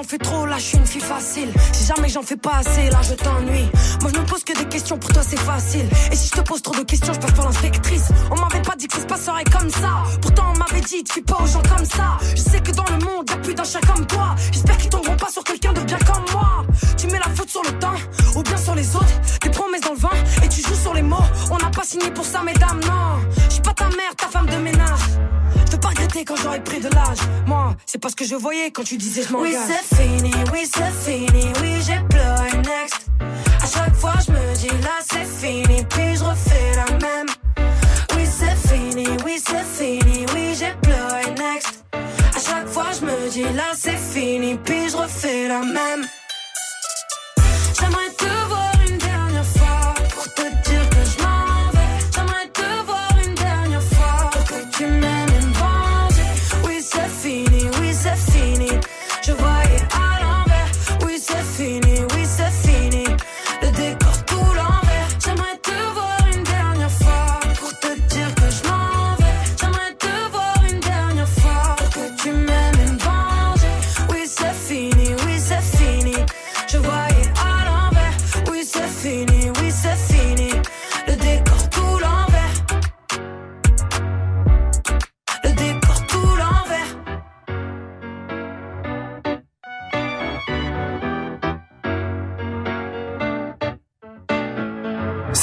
j'en 0.00 0.08
fais 0.08 0.18
trop, 0.18 0.46
là 0.46 0.56
je 0.56 0.62
suis 0.62 0.78
une 0.78 0.86
fille 0.86 1.00
facile. 1.02 1.52
Si 1.72 1.84
jamais 1.84 2.08
j'en 2.08 2.22
fais 2.22 2.36
pas 2.36 2.56
assez, 2.58 2.88
là 2.90 3.00
je 3.02 3.14
t'ennuie. 3.14 3.68
Moi 4.00 4.10
je 4.14 4.18
me 4.18 4.24
pose 4.24 4.42
que 4.44 4.56
des 4.56 4.64
questions, 4.64 4.96
pour 4.96 5.12
toi 5.12 5.22
c'est 5.22 5.38
facile. 5.38 5.86
Et 6.10 6.16
si 6.16 6.28
je 6.28 6.32
te 6.32 6.40
pose 6.40 6.62
trop 6.62 6.74
de 6.74 6.84
questions, 6.84 7.12
je 7.12 7.20
passe 7.20 7.32
pour 7.32 7.44
l'inspectrice. 7.44 8.08
On 8.30 8.36
m'avait 8.36 8.62
pas 8.62 8.76
dit 8.76 8.86
que 8.86 8.94
ça 8.94 9.02
se 9.02 9.06
passerait 9.06 9.44
comme 9.44 9.70
ça. 9.70 10.02
Pourtant 10.22 10.52
on 10.54 10.58
m'avait 10.58 10.80
dit, 10.80 11.04
tu 11.04 11.12
fais 11.12 11.20
pas 11.22 11.38
aux 11.42 11.46
gens 11.46 11.62
comme 11.62 11.84
ça. 11.84 12.18
Je 12.34 12.40
sais 12.40 12.60
que 12.60 12.72
dans 12.72 12.84
le 12.84 13.04
monde, 13.04 13.28
y'a 13.28 13.36
plus 13.36 13.54
d'un 13.54 13.64
chat 13.64 13.80
comme 13.80 14.06
toi. 14.06 14.34
J'espère 14.52 14.78
qu'ils 14.78 14.88
tomberont 14.88 15.16
pas 15.16 15.30
sur 15.30 15.44
quelqu'un 15.44 15.72
de 15.74 15.80
bien 15.80 15.98
comme 15.98 16.24
moi. 16.32 16.64
Tu 16.96 17.06
mets 17.08 17.18
la 17.18 17.30
faute 17.34 17.50
sur 17.50 17.62
le 17.62 17.78
temps, 17.78 17.98
ou 18.36 18.42
bien 18.42 18.56
sur 18.56 18.74
les 18.74 18.96
autres. 18.96 19.20
Des 19.42 19.50
promesses 19.50 19.82
dans 19.82 19.92
le 19.92 19.98
sur 20.90 20.94
les 20.94 21.02
mots. 21.02 21.16
On 21.50 21.58
n'a 21.58 21.70
pas 21.70 21.84
signé 21.84 22.10
pour 22.10 22.24
ça, 22.24 22.42
mesdames, 22.42 22.80
non. 22.86 23.20
Je 23.48 23.54
suis 23.54 23.62
pas 23.62 23.74
ta 23.74 23.88
mère, 23.88 24.14
ta 24.16 24.26
famille 24.26 24.50
arrêté 25.82 26.24
quand 26.24 26.36
j'aurais 26.36 26.62
pris 26.62 26.80
de 26.80 26.88
l'âge. 26.88 27.18
Moi, 27.46 27.74
c'est 27.86 28.00
pas 28.00 28.08
ce 28.10 28.16
que 28.16 28.24
je 28.24 28.34
voyais 28.34 28.70
quand 28.70 28.84
tu 28.84 28.96
disais 28.96 29.22
je 29.22 29.32
m'engage. 29.32 29.52
Oui, 29.52 29.58
c'est 29.66 29.96
fini, 29.96 30.32
oui, 30.52 30.68
c'est 30.72 31.10
fini, 31.10 31.52
oui, 31.60 31.74
j'ai 31.86 32.00
pleuré 32.08 32.50
next. 32.58 33.06
À 33.62 33.66
chaque 33.66 33.94
fois, 33.94 34.14
je 34.26 34.32
me 34.32 34.54
dis 34.56 34.68
là, 34.68 34.96
c'est 35.10 35.24
fini, 35.24 35.84
puis 35.88 36.16
je 36.16 36.24
refais 36.24 36.72
la 36.76 36.98
même. 36.98 37.26
Oui, 38.14 38.24
c'est 38.26 38.68
fini, 38.68 39.06
oui, 39.24 39.42
c'est 39.44 39.64
fini, 39.64 40.26
oui, 40.34 40.54
j'ai 40.58 40.74
pleuré 40.82 41.26
next. 41.38 41.84
À 41.92 42.40
chaque 42.40 42.68
fois, 42.68 42.90
je 42.98 43.04
me 43.04 43.30
dis 43.30 43.42
là, 43.54 43.72
c'est 43.74 43.96
fini, 43.96 44.58
puis 44.64 44.90
je 44.90 44.96
refais 44.96 45.48
la 45.48 45.60
même. 45.60 46.06
J'aimerais 47.78 48.10
te 48.18 48.49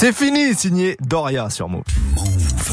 C'est 0.00 0.12
fini, 0.12 0.54
signé 0.54 0.96
Doria 1.00 1.50
sur 1.50 1.68
Move. 1.68 1.82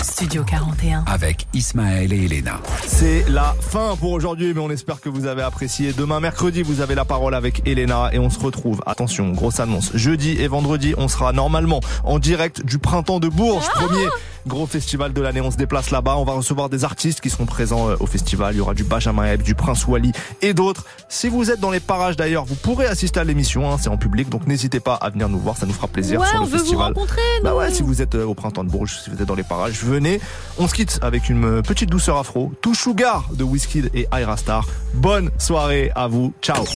Studio 0.04 0.44
41. 0.44 1.06
Avec 1.08 1.48
Ismaël 1.56 2.14
et 2.14 2.26
Elena. 2.26 2.60
C'est 2.86 3.28
la 3.28 3.56
fin 3.62 3.96
pour 4.00 4.12
aujourd'hui, 4.12 4.54
mais 4.54 4.60
on 4.60 4.70
espère 4.70 5.02
que 5.02 5.10
vous 5.10 5.26
avez 5.26 5.42
apprécié. 5.42 5.92
Demain, 5.92 6.20
mercredi, 6.20 6.62
vous 6.62 6.82
avez 6.82 6.94
la 6.94 7.04
parole 7.04 7.34
avec 7.34 7.68
Elena 7.68 8.12
et 8.14 8.20
on 8.20 8.30
se 8.30 8.38
retrouve. 8.38 8.84
Attention, 8.86 9.32
grosse 9.32 9.60
annonce. 9.60 9.90
Jeudi 9.96 10.40
et 10.40 10.48
vendredi, 10.48 10.94
on 11.00 11.08
sera 11.08 11.34
normalement 11.34 11.80
en 12.04 12.20
direct 12.20 12.64
du 12.64 12.78
printemps 12.78 13.20
de 13.20 13.28
Bourges. 13.28 13.70
Premier 13.70 14.06
gros 14.48 14.66
festival 14.68 15.14
de 15.14 15.22
l'année. 15.22 15.42
On 15.42 15.52
se 15.52 15.58
déplace 15.58 15.92
là-bas. 15.92 16.16
On 16.18 16.24
va 16.24 16.34
recevoir 16.34 16.70
des 16.70 16.84
artistes 16.86 17.22
qui 17.22 17.30
seront 17.30 17.46
présents 17.46 17.90
euh, 17.90 17.96
au 18.00 18.06
festival. 18.08 18.54
Il 18.54 18.58
y 18.58 18.62
aura 18.62 18.74
du 18.74 18.84
Benjamin 18.84 19.26
Ebb, 19.26 19.42
du 19.42 19.56
Prince 19.56 19.86
Wally 19.88 20.12
et 20.42 20.54
d'autres. 20.54 20.86
Si 21.10 21.30
vous 21.30 21.52
êtes 21.52 21.60
dans 21.60 21.72
les 21.72 21.80
parages 21.80 22.16
d'ailleurs, 22.16 22.46
vous 22.46 22.56
pourrez 22.56 22.86
assister 22.88 23.20
à 23.20 23.24
l'émission. 23.24 23.72
Hein, 23.72 23.78
c'est 23.80 23.90
en 23.90 23.98
public, 23.98 24.30
donc 24.30 24.48
n'hésitez 24.48 24.80
pas 24.80 24.96
à 24.96 25.10
venir 25.10 25.30
nous 25.30 25.40
voir. 25.40 25.58
Ça 25.58 25.66
nous 25.66 25.74
fera 25.74 25.88
plaisir 25.88 26.20
Ouais, 26.20 26.28
sur 26.28 26.38
le 26.38 26.42
on 26.44 26.46
veut 26.46 26.52
vous 26.54 26.58
festival. 26.60 26.88
rencontrer, 26.94 27.22
Bah 27.44 27.56
ouais, 27.56 27.72
si 27.72 27.82
vous 27.84 28.02
êtes 28.02 28.16
euh, 28.16 28.26
au 28.26 28.34
printemps 28.34 28.64
de 28.64 28.70
Bourges, 28.70 28.98
si 29.04 29.10
vous 29.10 29.22
êtes 29.22 29.28
dans 29.28 29.36
les 29.36 29.44
parages, 29.44 29.82
venez. 29.84 30.20
On 30.58 30.68
se 30.68 30.74
quitte 30.74 31.00
avec 31.02 31.30
une 31.30 31.46
euh, 31.46 31.62
petite 31.62 31.90
douceur 31.90 32.18
afro. 32.18 32.52
Tout 32.62 32.76
Sugar 32.76 33.30
de 33.34 33.44
Wizkid 33.44 33.90
et 33.94 34.08
Ira 34.14 34.38
Star. 34.38 34.68
Bonne 34.94 35.32
soirée 35.38 35.92
à 35.96 36.08
vous. 36.08 36.34
Ciao. 36.42 36.66